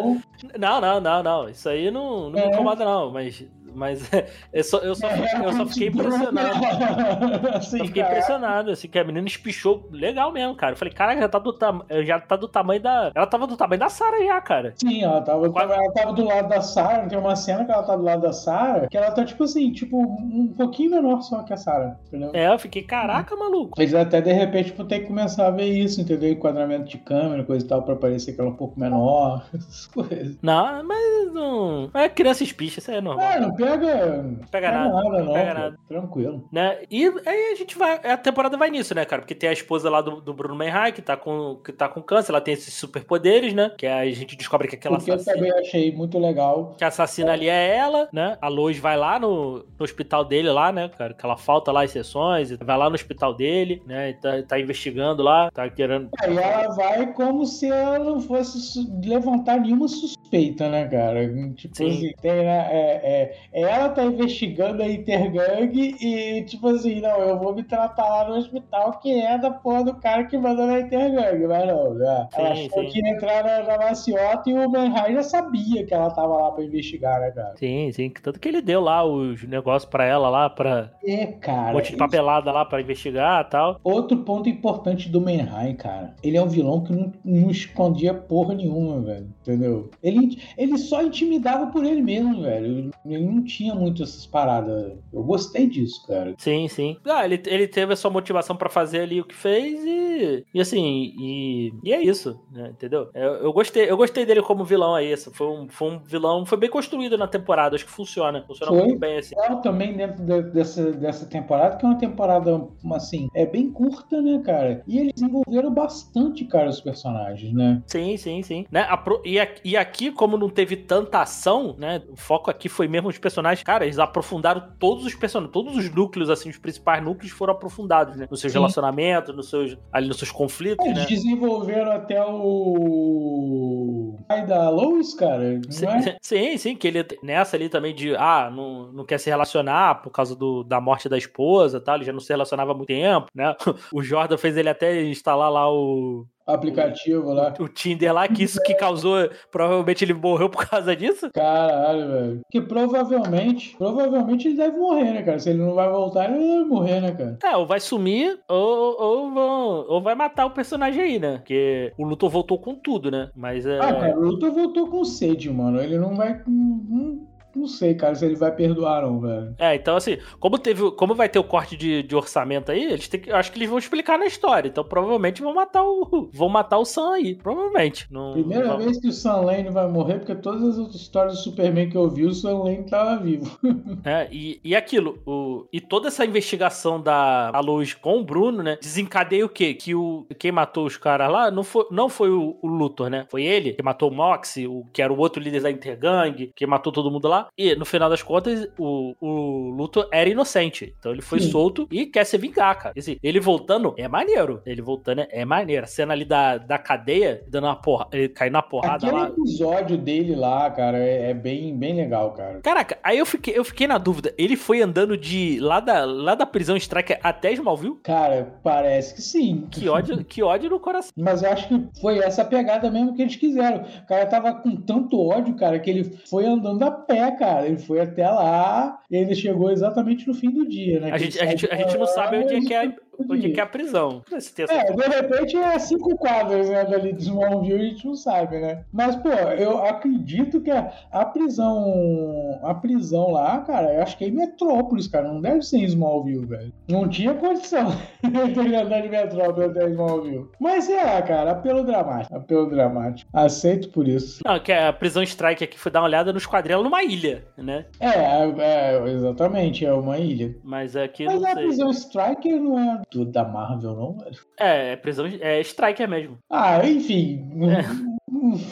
não, 0.59 0.81
não, 0.81 1.00
não, 1.00 1.22
não. 1.22 1.48
Isso 1.48 1.68
aí 1.68 1.90
não, 1.90 2.31
não 2.31 2.38
É. 2.38 2.46
me 2.46 2.52
incomoda, 2.52 2.85
não. 2.85 3.12
Mas, 3.12 3.44
mas 3.76 4.10
eu, 4.52 4.64
só, 4.64 4.78
eu, 4.78 4.94
só, 4.94 5.08
eu 5.10 5.52
só 5.52 5.66
fiquei 5.68 5.88
impressionado. 5.88 7.62
Sim, 7.62 7.78
Eu 7.80 7.86
fiquei 7.86 8.02
cara. 8.02 8.14
impressionado, 8.14 8.70
assim, 8.70 8.88
que 8.88 8.98
a 8.98 9.04
menina 9.04 9.26
espichou 9.26 9.88
legal 9.90 10.32
mesmo, 10.32 10.54
cara. 10.56 10.72
Eu 10.72 10.76
falei, 10.76 10.92
caraca, 10.94 11.20
já 11.20 11.28
tá 11.28 11.38
do, 11.38 11.52
tam... 11.52 11.82
já 12.04 12.18
tá 12.20 12.36
do 12.36 12.48
tamanho 12.48 12.80
da. 12.80 13.12
Ela 13.14 13.26
tava 13.26 13.46
do 13.46 13.56
tamanho 13.56 13.78
da 13.80 13.88
Sarah 13.88 14.24
já, 14.24 14.40
cara. 14.40 14.72
Sim, 14.76 15.02
ela 15.02 15.20
tava, 15.22 15.48
Quase- 15.50 15.72
ela 15.72 15.92
tava 15.92 16.12
do 16.12 16.24
lado 16.24 16.48
da 16.48 16.60
Sarah, 16.60 17.06
tem 17.06 17.18
uma 17.18 17.36
cena 17.36 17.64
que 17.64 17.70
ela 17.72 17.82
tá 17.82 17.96
do 17.96 18.02
lado 18.02 18.22
da 18.22 18.32
Sarah, 18.32 18.88
que 18.88 18.96
ela 18.96 19.10
tá, 19.10 19.24
tipo 19.24 19.44
assim, 19.44 19.72
tipo, 19.72 20.00
um 20.02 20.52
pouquinho 20.56 20.90
menor 20.90 21.20
só 21.22 21.42
que 21.42 21.52
a 21.52 21.56
Sarah, 21.56 21.98
entendeu? 22.06 22.30
É, 22.34 22.52
eu 22.52 22.58
fiquei, 22.58 22.82
caraca, 22.82 23.36
maluco. 23.36 23.80
Eles 23.80 23.94
até 23.94 24.20
de 24.20 24.32
repente 24.32 24.72
vão 24.72 24.86
ter 24.86 25.00
que 25.00 25.06
começar 25.06 25.46
a 25.46 25.50
ver 25.50 25.66
isso, 25.66 26.00
entendeu? 26.00 26.30
Enquadramento 26.32 26.84
de 26.84 26.98
câmera, 26.98 27.44
coisa 27.44 27.64
e 27.64 27.68
tal, 27.68 27.82
pra 27.82 27.96
parecer 27.96 28.32
que 28.32 28.40
ela 28.40 28.50
é 28.50 28.52
um 28.52 28.56
pouco 28.56 28.78
menor, 28.78 29.44
essas 29.54 29.86
coisas. 29.86 30.36
Não, 30.42 30.84
mas 30.84 31.32
não. 31.32 31.90
É 31.94 32.08
criança 32.08 32.42
espicha, 32.44 32.78
isso 32.80 32.90
aí 32.90 32.98
é 32.98 33.00
normal. 33.00 33.26
Ah, 33.26 33.40
não 33.40 33.54
pega. 33.70 34.24
Pega 34.50 34.70
nada, 34.72 34.88
não, 34.88 35.11
não 35.24 35.33
pega 35.33 35.55
pô. 35.55 35.61
nada. 35.61 35.79
Tranquilo. 35.88 36.48
Né? 36.52 36.79
E 36.90 37.05
aí 37.26 37.52
a 37.52 37.55
gente 37.55 37.76
vai. 37.76 37.96
A 37.96 38.16
temporada 38.16 38.57
vai 38.57 38.70
nisso, 38.70 38.94
né, 38.94 39.05
cara? 39.05 39.22
Porque 39.22 39.35
tem 39.35 39.48
a 39.48 39.52
esposa 39.52 39.90
lá 39.90 40.00
do, 40.00 40.20
do 40.20 40.35
Bruno 40.35 40.55
Menhai, 40.55 40.92
que 40.92 41.02
tá, 41.02 41.16
com, 41.16 41.57
que 41.64 41.72
tá 41.72 41.88
com 41.88 42.02
câncer, 42.02 42.33
ela 42.33 42.40
tem 42.40 42.55
esses 42.55 42.74
superpoderes, 42.74 43.52
né? 43.52 43.72
Que 43.76 43.87
a 43.87 44.05
gente 44.07 44.37
descobre 44.37 44.68
que 44.68 44.76
aquela 44.76 44.96
Porque 44.96 45.11
eu 45.11 45.14
assassina. 45.14 45.37
também 45.37 45.52
achei 45.61 45.92
muito 45.92 46.18
legal. 46.18 46.74
Que 46.76 46.85
a 46.85 46.88
assassina 46.88 47.33
ali 47.33 47.48
é 47.48 47.76
ela, 47.76 48.09
né? 48.12 48.37
A 48.40 48.48
Lois 48.48 48.79
vai 48.79 48.96
lá 48.96 49.18
no, 49.18 49.59
no 49.79 49.85
hospital 49.85 50.24
dele 50.24 50.50
lá, 50.50 50.72
né, 50.72 50.88
cara? 50.88 51.14
Que 51.14 51.24
ela 51.24 51.37
falta 51.37 51.72
lá 51.72 51.85
as 51.85 51.90
sessões, 51.90 52.50
e 52.50 52.57
vai 52.57 52.76
lá 52.76 52.88
no 52.88 52.94
hospital 52.94 53.35
dele, 53.35 53.83
né? 53.87 54.11
E 54.11 54.14
tá, 54.14 54.42
tá 54.42 54.61
investigando 54.61 55.22
lá, 55.22 55.50
tá 55.50 55.68
querendo. 55.68 56.11
Aí 56.20 56.37
ela 56.37 56.74
vai 56.74 57.12
como 57.12 57.46
se 57.46 57.70
ela 57.70 57.98
não 57.98 58.20
fosse 58.20 58.87
levantar 59.05 59.61
nenhuma 59.61 59.88
suspeita, 59.88 60.68
né, 60.68 60.87
cara? 60.87 61.26
Tipo 61.55 61.76
Sim. 61.76 61.88
assim, 61.88 62.12
tem, 62.20 62.33
né, 62.33 62.68
é, 62.70 63.37
é, 63.52 63.55
ela 63.64 63.88
tá 63.88 64.04
investigando 64.04 64.82
a 64.82 64.88
Intergang 64.88 65.72
e, 66.00 66.42
tipo 66.44 66.68
assim, 66.68 67.00
não, 67.00 67.18
eu 67.20 67.38
vou 67.38 67.54
me 67.54 67.62
tratar 67.62 68.06
lá 68.08 68.28
no 68.28 68.36
hospital 68.36 68.98
que 69.00 69.12
é 69.12 69.38
da 69.38 69.50
porra 69.50 69.84
do 69.84 69.94
cara 69.94 70.24
que 70.24 70.36
mandou 70.36 70.66
na 70.66 70.80
Intergang, 70.80 71.46
mas 71.46 71.66
não, 71.66 71.94
né? 71.94 72.28
Ela 72.34 72.54
Sim, 72.54 72.66
achou 72.66 72.82
sim. 72.84 72.88
que 72.90 72.98
ia 73.00 73.10
entrar 73.10 73.44
na, 73.44 73.62
na 73.62 73.78
maciota 73.78 74.50
e 74.50 74.54
o 74.54 74.70
Manhai 74.70 75.12
já 75.14 75.22
sabia 75.22 75.84
que 75.86 75.94
ela 75.94 76.10
tava 76.10 76.36
lá 76.36 76.50
pra 76.52 76.64
investigar, 76.64 77.20
né, 77.20 77.30
cara? 77.30 77.54
Sim, 77.56 77.90
sim. 77.92 78.12
Tanto 78.22 78.38
que 78.40 78.48
ele 78.48 78.60
deu 78.62 78.80
lá 78.80 79.04
os 79.04 79.42
negócios 79.44 79.90
pra 79.90 80.04
ela 80.04 80.28
lá, 80.28 80.50
pra. 80.50 80.90
É, 81.04 81.24
Um 81.26 81.40
cara. 81.40 81.72
monte 81.72 81.92
de 81.92 81.96
papelada 81.96 82.50
lá 82.52 82.64
pra 82.64 82.80
investigar 82.80 83.44
e 83.46 83.50
tal. 83.50 83.80
Outro 83.82 84.18
ponto 84.18 84.48
importante 84.48 85.08
do 85.08 85.20
Manhai, 85.20 85.74
cara. 85.74 86.14
Ele 86.22 86.36
é 86.36 86.42
um 86.42 86.48
vilão 86.48 86.82
que 86.82 86.92
não, 86.92 87.12
não 87.24 87.50
escondia 87.50 88.12
porra 88.14 88.54
nenhuma, 88.54 89.00
velho. 89.00 89.28
Entendeu? 89.42 89.90
Ele, 90.02 90.38
ele 90.58 90.76
só 90.78 91.02
intimidava 91.02 91.66
por 91.68 91.84
ele 91.84 92.02
mesmo, 92.02 92.42
velho. 92.42 92.90
Ele 93.06 93.24
não 93.26 93.45
tinha 93.46 93.74
muito 93.74 94.02
essas 94.02 94.26
paradas. 94.26 94.92
Eu 95.12 95.22
gostei 95.22 95.66
disso, 95.66 96.04
cara. 96.06 96.35
Sim, 96.38 96.68
sim. 96.68 96.96
Ah, 97.06 97.24
ele, 97.24 97.42
ele 97.46 97.66
teve 97.68 97.92
a 97.92 97.96
sua 97.96 98.11
motivação 98.11 98.56
pra 98.56 98.68
fazer 98.68 99.00
ali 99.00 99.20
o 99.20 99.24
que 99.24 99.35
fez 99.35 99.82
e. 99.84 100.44
E 100.53 100.61
assim, 100.61 101.12
e, 101.18 101.72
e 101.84 101.92
é 101.92 102.03
isso, 102.03 102.38
né? 102.53 102.70
Entendeu? 102.70 103.09
Eu, 103.14 103.34
eu 103.34 103.53
gostei, 103.53 103.88
eu 103.90 103.97
gostei 103.97 104.24
dele 104.26 104.42
como 104.42 104.64
vilão 104.64 104.94
aí. 104.94 105.07
Esse 105.12 105.30
Foi 105.30 105.47
um, 105.47 105.68
foi 105.68 105.90
um 105.90 105.99
vilão. 105.99 106.44
Foi 106.44 106.59
bem 106.59 106.70
construído 106.70 107.16
na 107.16 107.26
temporada, 107.28 107.76
acho 107.76 107.84
que 107.84 107.90
funciona. 107.90 108.42
Funciona 108.47 108.72
Foi. 108.72 108.82
muito 108.86 108.99
bem, 108.99 109.18
assim. 109.18 109.34
Legal 109.38 109.61
também 109.61 109.97
dentro 109.97 110.22
de- 110.24 110.51
dessa, 110.51 110.92
dessa 110.92 111.26
temporada, 111.26 111.76
que 111.76 111.84
é 111.84 111.88
uma 111.88 111.99
temporada, 111.99 112.66
assim, 112.94 113.28
é 113.34 113.47
bem 113.47 113.70
curta, 113.70 114.20
né, 114.20 114.40
cara? 114.44 114.82
E 114.86 114.99
eles 114.99 115.12
desenvolveram 115.14 115.72
bastante, 115.72 116.44
cara, 116.44 116.68
os 116.68 116.80
personagens, 116.80 117.53
né? 117.53 117.82
Sim, 117.86 118.16
sim, 118.16 118.42
sim. 118.42 118.66
Né? 118.70 118.84
Pro- 119.05 119.22
e, 119.24 119.76
aqui, 119.76 120.11
como 120.11 120.36
não 120.36 120.49
teve 120.49 120.76
tanta 120.76 121.20
ação, 121.20 121.74
né, 121.78 122.03
o 122.09 122.16
foco 122.16 122.51
aqui 122.51 122.68
foi 122.68 122.88
mesmo 122.88 123.09
os 123.09 123.18
personagens. 123.18 123.36
Cara, 123.64 123.84
eles 123.84 123.99
aprofundaram 123.99 124.72
todos 124.78 125.05
os 125.05 125.14
personagens, 125.14 125.53
todos 125.53 125.76
os 125.76 125.91
núcleos, 125.91 126.30
assim, 126.30 126.49
os 126.51 126.59
principais 126.59 127.03
núcleos 127.03 127.32
foram 127.32 127.53
aprofundados, 127.53 128.16
né? 128.16 128.26
Nos 128.30 128.41
seus 128.41 128.53
Sim. 128.53 128.59
relacionamentos, 128.59 129.34
nos 129.34 129.49
seus, 129.49 129.76
ali 129.93 130.09
nos 130.09 130.18
seus 130.18 130.30
conflitos, 130.30 130.84
Eles 130.84 130.99
né? 130.99 131.07
desenvolveram 131.07 131.93
até 131.93 132.24
o. 132.24 134.16
pai 134.28 134.47
da 134.47 134.68
Lois, 134.70 135.14
cara. 135.14 135.55
Não 135.55 135.70
Sim, 135.70 135.87
é? 135.87 136.16
sim, 136.22 136.57
sim, 136.59 136.76
que 136.76 136.89
ele 136.89 137.05
nessa 137.22 137.57
ali 137.57 137.68
também 137.68 137.95
de 137.95 138.14
ah, 138.16 138.51
não, 138.55 138.93
não 138.93 139.05
quer 139.05 139.18
se 139.18 139.30
relacionar 139.30 140.03
por 140.03 140.11
causa 140.11 140.34
do, 140.34 140.62
da 140.62 140.80
morte 140.80 141.09
da 141.09 141.18
esposa, 141.18 141.80
tal, 141.80 141.97
ele 141.97 142.05
já 142.05 142.12
não 142.12 142.20
se 142.20 142.32
relacionava 142.32 142.72
há 142.72 142.74
muito 142.74 142.89
tempo, 142.89 143.26
né? 143.34 143.55
O 143.93 144.03
Jordan 144.03 144.37
fez 144.37 144.57
ele 144.57 144.68
até 144.68 145.03
instalar 145.05 145.51
lá 145.51 145.70
o, 145.72 146.26
Aplicativo 146.47 147.32
lá. 147.32 147.53
o 147.59 147.68
Tinder 147.68 148.12
lá, 148.12 148.28
que 148.28 148.44
isso 148.44 148.62
que 148.62 148.74
causou, 148.74 149.28
provavelmente 149.51 150.05
ele 150.05 150.14
morreu 150.14 150.49
por 150.49 150.64
causa 150.68 150.94
disso. 150.94 151.28
Caralho, 151.34 152.09
velho. 152.09 152.40
Porque 152.42 152.61
provavelmente, 152.61 153.76
provavelmente 153.76 154.49
ele 154.49 154.57
deve 154.57 154.78
morrer, 154.78 155.12
né, 155.12 155.22
cara? 155.22 155.38
Se 155.38 155.51
ele 155.51 155.59
não 155.59 155.74
vai 155.74 155.90
voltar, 155.90 156.30
ele 156.30 156.38
deve 156.38 156.64
morrer, 156.64 157.01
né, 157.01 157.12
cara? 157.12 157.38
É, 157.42 157.57
ou 157.57 157.66
vai 157.66 157.80
sumir, 157.80 158.38
ou, 158.49 158.97
ou, 159.01 159.34
vão, 159.34 159.86
ou 159.88 160.01
vai 160.01 160.14
matar 160.14 160.47
o 160.47 160.53
personagem 160.53 161.03
aí, 161.03 161.18
né? 161.18 161.38
Porque 161.38 161.92
o 161.99 162.05
Luthor 162.05 162.30
voltou 162.30 162.59
com 162.59 162.74
tudo, 162.74 163.11
né? 163.11 163.30
Mas 163.34 163.66
é. 163.66 163.78
Ah, 163.80 163.92
cara, 163.92 164.18
o 164.18 164.22
Luthor 164.22 164.53
voltou 164.53 164.88
com 164.88 165.05
sede, 165.05 165.51
mano. 165.51 165.80
Ele 165.80 165.99
não 165.99 166.14
vai. 166.14 166.40
Não, 166.47 167.26
não 167.57 167.66
sei, 167.66 167.94
cara, 167.94 168.14
se 168.14 168.24
ele 168.24 168.36
vai 168.36 168.54
perdoar, 168.54 169.02
não, 169.02 169.20
velho. 169.20 169.54
É, 169.59 169.74
então 169.74 169.96
assim, 169.96 170.18
como 170.38 170.59
teve, 170.59 170.90
como 170.92 171.14
vai 171.14 171.28
ter 171.28 171.38
o 171.38 171.44
corte 171.44 171.76
de, 171.76 172.02
de 172.02 172.14
orçamento 172.16 172.70
aí, 172.70 172.84
eles 172.84 173.09
têm 173.09 173.20
que, 173.20 173.30
acho 173.30 173.50
que 173.52 173.59
eles 173.59 173.68
vão 173.68 173.78
explicar 173.78 174.18
na 174.18 174.26
história. 174.26 174.68
Então 174.68 174.84
provavelmente 174.84 175.42
vão 175.42 175.54
matar 175.54 175.84
o, 175.84 176.28
vão 176.32 176.48
matar 176.48 176.78
o 176.78 176.84
Sam 176.84 177.14
aí, 177.14 177.34
provavelmente. 177.34 178.07
Não, 178.11 178.32
Primeira 178.32 178.68
não- 178.68 178.78
vez 178.78 179.00
que 179.00 179.09
o 179.09 179.12
Sam 179.12 179.40
Lane 179.42 179.70
vai 179.70 179.88
morrer, 179.88 180.18
porque 180.18 180.34
todas 180.34 180.62
as 180.62 180.78
outras 180.78 180.96
histórias 181.00 181.34
do 181.34 181.40
Superman 181.40 181.88
que 181.88 181.96
eu 181.96 182.09
vi, 182.09 182.24
o 182.24 182.32
Sam 182.34 182.59
Lane 182.64 182.84
tava 182.84 183.16
vivo. 183.22 183.57
É, 184.04 184.28
e, 184.30 184.61
e 184.62 184.76
aquilo, 184.76 185.18
o, 185.26 185.66
e 185.72 185.80
toda 185.80 186.09
essa 186.09 186.24
investigação 186.24 187.00
da 187.00 187.50
Lois 187.61 187.92
com 187.94 188.20
o 188.20 188.24
Bruno, 188.24 188.62
né? 188.62 188.78
Desencadeia 188.80 189.44
o 189.44 189.48
quê? 189.48 189.74
Que 189.74 189.94
o, 189.94 190.26
quem 190.38 190.52
matou 190.52 190.86
os 190.86 190.96
caras 190.96 191.30
lá 191.30 191.50
não 191.50 191.64
foi, 191.64 191.86
não 191.90 192.09
foi 192.09 192.30
o, 192.30 192.57
o 192.62 192.68
Luthor, 192.68 193.09
né? 193.11 193.26
Foi 193.30 193.44
ele 193.44 193.72
que 193.72 193.82
matou 193.82 194.11
o 194.11 194.14
Moxie, 194.14 194.66
o, 194.66 194.84
que 194.92 195.02
era 195.02 195.12
o 195.12 195.18
outro 195.18 195.42
líder 195.42 195.62
da 195.62 195.70
Intergang, 195.70 196.52
que 196.54 196.66
matou 196.66 196.92
todo 196.92 197.11
mundo 197.11 197.26
lá. 197.28 197.45
E 197.57 197.74
no 197.74 197.84
final 197.84 198.09
das 198.09 198.22
contas, 198.22 198.68
o, 198.78 199.14
o 199.20 199.70
Luthor 199.70 200.09
era 200.12 200.28
inocente. 200.28 200.94
Então 200.99 201.12
ele 201.12 201.22
foi 201.22 201.40
Sim. 201.40 201.51
solto 201.51 201.86
e 201.90 202.07
quer 202.07 202.24
se 202.24 202.36
vingar, 202.38 202.78
cara. 202.78 202.94
Assim, 202.97 203.18
ele 203.22 203.40
voltando 203.40 203.94
é 203.97 204.09
maneiro. 204.09 204.62
Ele 204.64 204.82
voltando 204.82 205.20
é, 205.20 205.28
é 205.30 205.44
maneiro. 205.44 205.84
A 205.84 205.86
cena 205.86 206.12
ali 206.12 206.24
da, 206.24 206.59
da 206.59 206.78
cadeia, 206.78 207.42
dando 207.49 207.64
uma 207.64 207.76
porra, 207.76 208.07
ele 208.12 208.28
caindo 208.28 208.55
na 208.55 208.62
porrada 208.62 209.07
Aquele 209.07 209.20
lá. 209.20 209.28
episódio 209.28 209.99
dele 209.99 210.34
lá, 210.34 210.70
cara, 210.70 210.99
é, 210.99 211.30
é 211.30 211.34
bem, 211.34 211.76
bem 211.76 211.94
legal, 211.94 212.32
cara. 212.32 212.61
Caraca, 212.61 212.99
aí 213.03 213.18
eu 213.18 213.26
fiquei, 213.26 213.57
eu 213.57 213.64
fiquei 213.64 213.86
na 213.86 213.99
dúvida. 213.99 214.34
Ele 214.38 214.57
foi 214.57 214.82
andando 214.82 215.16
de 215.16 215.59
lá 215.61 215.80
da, 215.80 216.05
lá 216.05 216.34
da 216.34 216.47
prisão 216.47 216.76
Striker 216.76 217.18
até 217.22 217.53
Smallville? 217.53 217.99
Cara, 218.03 218.59
parece 218.62 219.14
que 219.14 219.22
sim. 219.22 219.66
Que 219.70 219.88
ódio, 219.88 220.24
que 220.24 220.42
ódio 220.42 220.70
no 220.70 220.80
coração. 220.80 221.12
Mas 221.16 221.42
eu 221.42 221.51
acho 221.51 221.68
que 221.68 222.01
foi 222.01 222.18
essa 222.18 222.44
pegada 222.44 222.90
mesmo 222.90 223.14
que 223.14 223.22
eles 223.22 223.36
quiseram. 223.36 223.84
O 224.03 224.07
cara 224.07 224.26
tava 224.26 224.53
com 224.55 224.76
tanto 224.76 225.20
ódio, 225.20 225.55
cara, 225.57 225.78
que 225.78 225.90
ele 225.90 226.05
foi 226.28 226.47
andando 226.47 226.82
a 226.82 226.90
pé, 226.90 227.30
cara. 227.37 227.66
Ele 227.66 227.78
foi 227.78 228.01
até 228.01 228.28
lá 228.28 228.99
e 229.11 229.16
ele 229.16 229.34
chegou 229.34 229.70
exatamente 229.70 230.26
no 230.26 230.34
fim 230.34 230.51
do 230.51 230.66
dia, 230.66 231.01
né? 231.01 231.11
A 231.12 231.18
gente, 231.18 231.41
a, 231.41 231.47
gente, 231.47 231.66
a 231.70 231.76
gente 231.76 231.97
não 231.97 232.07
sabe 232.07 232.39
onde 232.39 232.55
é 232.55 232.61
que 232.61 232.74
é, 232.74 232.95
do 233.24 233.34
onde 233.34 233.46
é, 233.50 233.50
que 233.54 233.60
é 233.60 233.62
a 233.62 233.66
prisão. 233.66 234.22
Não 234.30 234.40
sei 234.40 234.40
se 234.40 234.54
tem 234.54 234.64
essa- 234.64 234.74
É, 234.74 234.92
de 234.92 235.02
repente 235.16 235.56
é 235.56 235.78
cinco 235.78 236.16
quadras 236.16 236.68
né, 236.68 236.84
dali 236.84 237.12
de 237.12 237.22
Smallville, 237.22 237.74
a 237.80 237.88
gente 237.88 238.06
não 238.06 238.14
sabe, 238.14 238.58
né? 238.58 238.84
Mas, 238.92 239.16
pô, 239.16 239.28
eu 239.28 239.78
acredito 239.84 240.60
que 240.60 240.70
a, 240.70 240.92
a 241.10 241.24
prisão. 241.24 242.58
A 242.62 242.74
prisão 242.74 243.30
lá, 243.30 243.60
cara, 243.60 243.94
eu 243.94 244.02
acho 244.02 244.16
que 244.16 244.24
é 244.24 244.28
em 244.28 244.32
Metrópolis, 244.32 245.06
cara. 245.08 245.28
Não 245.28 245.40
deve 245.40 245.62
ser 245.62 245.78
em 245.78 245.84
Smallville, 245.84 246.46
velho. 246.46 246.72
Não 246.88 247.08
tinha 247.08 247.34
condição 247.34 247.88
de 248.22 248.74
andar 248.74 249.00
de 249.00 249.08
Metrópolis 249.08 249.70
até 249.70 249.88
Smallville. 249.90 250.46
Mas 250.60 250.84
sei 250.84 250.96
lá, 250.96 251.20
cara, 251.22 251.52
apelo 251.52 251.84
dramático. 251.84 252.34
Apelo 252.34 252.68
dramático. 252.68 253.28
Aceito 253.32 253.88
por 253.90 254.06
isso. 254.08 254.40
Não, 254.44 254.58
que 254.60 254.72
a 254.72 254.92
prisão 254.92 255.22
Strike 255.22 255.64
aqui 255.64 255.78
foi 255.78 255.90
dar 255.92 256.00
uma 256.00 256.06
olhada 256.06 256.32
nos 256.32 256.46
quadrinhos 256.46 256.82
numa 256.82 257.02
ilha, 257.02 257.44
né? 257.56 257.86
É, 258.00 258.08
é, 258.08 258.54
é, 258.58 259.08
exatamente, 259.12 259.84
é 259.84 259.92
uma 259.92 260.18
ilha. 260.18 260.54
Mas 260.62 260.96
aqui 260.96 261.24
Mas 261.24 261.40
não 261.40 261.50
a 261.50 261.54
sei. 261.54 261.64
prisão 261.66 261.90
Striker 261.90 262.60
não 262.60 262.78
é 262.78 263.02
do, 263.11 263.24
da 263.24 263.44
Marvel, 263.44 263.94
não, 263.94 264.18
velho. 264.18 264.36
É, 264.59 264.92
é 264.92 264.96
prisão. 264.96 265.26
É 265.26 265.61
Striker 265.61 266.09
mesmo. 266.09 266.38
Ah, 266.50 266.86
enfim. 266.86 267.48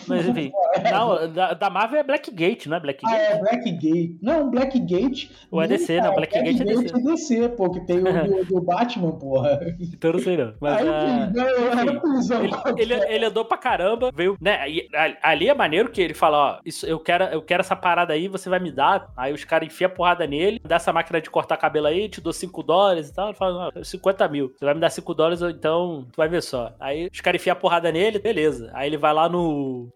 Mas 0.08 0.26
enfim. 0.26 0.52
Não, 0.90 1.32
da, 1.32 1.54
da 1.54 1.70
Marvel 1.70 2.00
é 2.00 2.02
Blackgate, 2.02 2.68
não 2.68 2.76
é 2.76 2.80
Blackgate? 2.80 3.14
Ah, 3.14 3.18
é 3.36 3.38
Blackgate. 3.38 4.18
Não, 4.20 4.50
Blackgate. 4.50 5.30
Ou 5.50 5.62
é 5.62 5.68
DC, 5.68 6.00
não, 6.00 6.14
Blackgate 6.14 6.62
é 6.62 6.64
DC. 6.64 6.86
é 6.96 7.00
DC, 7.00 7.48
pô, 7.50 7.70
que 7.70 7.80
tem 7.86 7.98
o 8.00 8.04
do, 8.44 8.60
Batman, 8.60 9.12
porra. 9.12 9.60
Então 9.80 10.12
não 10.12 10.18
sei 10.18 10.36
não. 10.36 10.54
Mas 10.60 10.78
Aí, 10.78 10.88
ah, 10.88 11.30
enfim, 11.30 11.88
é 11.96 12.00
prisão 12.00 12.44
Ele, 12.44 12.54
ele, 12.78 12.94
ele 13.14 13.24
andou 13.26 13.44
pra 13.44 13.56
caramba, 13.56 14.10
veio, 14.14 14.36
né? 14.40 14.68
e 14.68 14.88
a- 14.94 15.30
ali 15.30 15.48
é 15.48 15.54
maneiro 15.54 15.90
que 15.90 16.00
ele 16.02 16.14
fala, 16.14 16.36
ó, 16.56 16.60
isso, 16.64 16.84
eu, 16.86 16.98
quero, 16.98 17.24
eu 17.24 17.40
quero 17.42 17.60
essa 17.60 17.76
parada 17.76 18.12
aí, 18.12 18.26
você 18.26 18.48
vai 18.50 18.58
me 18.58 18.72
dar. 18.72 19.12
Aí 19.16 19.32
os 19.32 19.44
caras 19.44 19.68
enfiam 19.68 19.88
a 19.88 19.94
porrada 19.94 20.26
nele, 20.26 20.60
dá 20.64 20.76
essa 20.76 20.92
máquina 20.92 21.20
de 21.20 21.30
cortar 21.30 21.56
cabelo 21.56 21.86
aí, 21.86 22.08
te 22.08 22.20
dou 22.20 22.32
5 22.32 22.62
dólares 22.64 23.08
e 23.08 23.14
tal. 23.14 23.28
Ele 23.28 23.36
fala, 23.36 23.70
ó, 23.76 23.84
50 23.84 24.26
mil. 24.28 24.52
Você 24.58 24.64
vai 24.64 24.74
me 24.74 24.80
dar 24.80 24.90
5 24.90 25.14
dólares, 25.14 25.42
ou 25.42 25.50
então 25.50 26.06
tu 26.12 26.16
vai 26.16 26.28
ver 26.28 26.42
só. 26.42 26.72
Aí 26.80 27.08
os 27.12 27.20
caras 27.20 27.40
enfiam 27.40 27.52
a 27.52 27.56
porrada 27.56 27.92
nele, 27.92 28.18
beleza. 28.18 28.70
Aí 28.74 28.88
ele 28.88 28.96
vai 28.96 29.12
lá 29.12 29.28
no, 29.28 29.43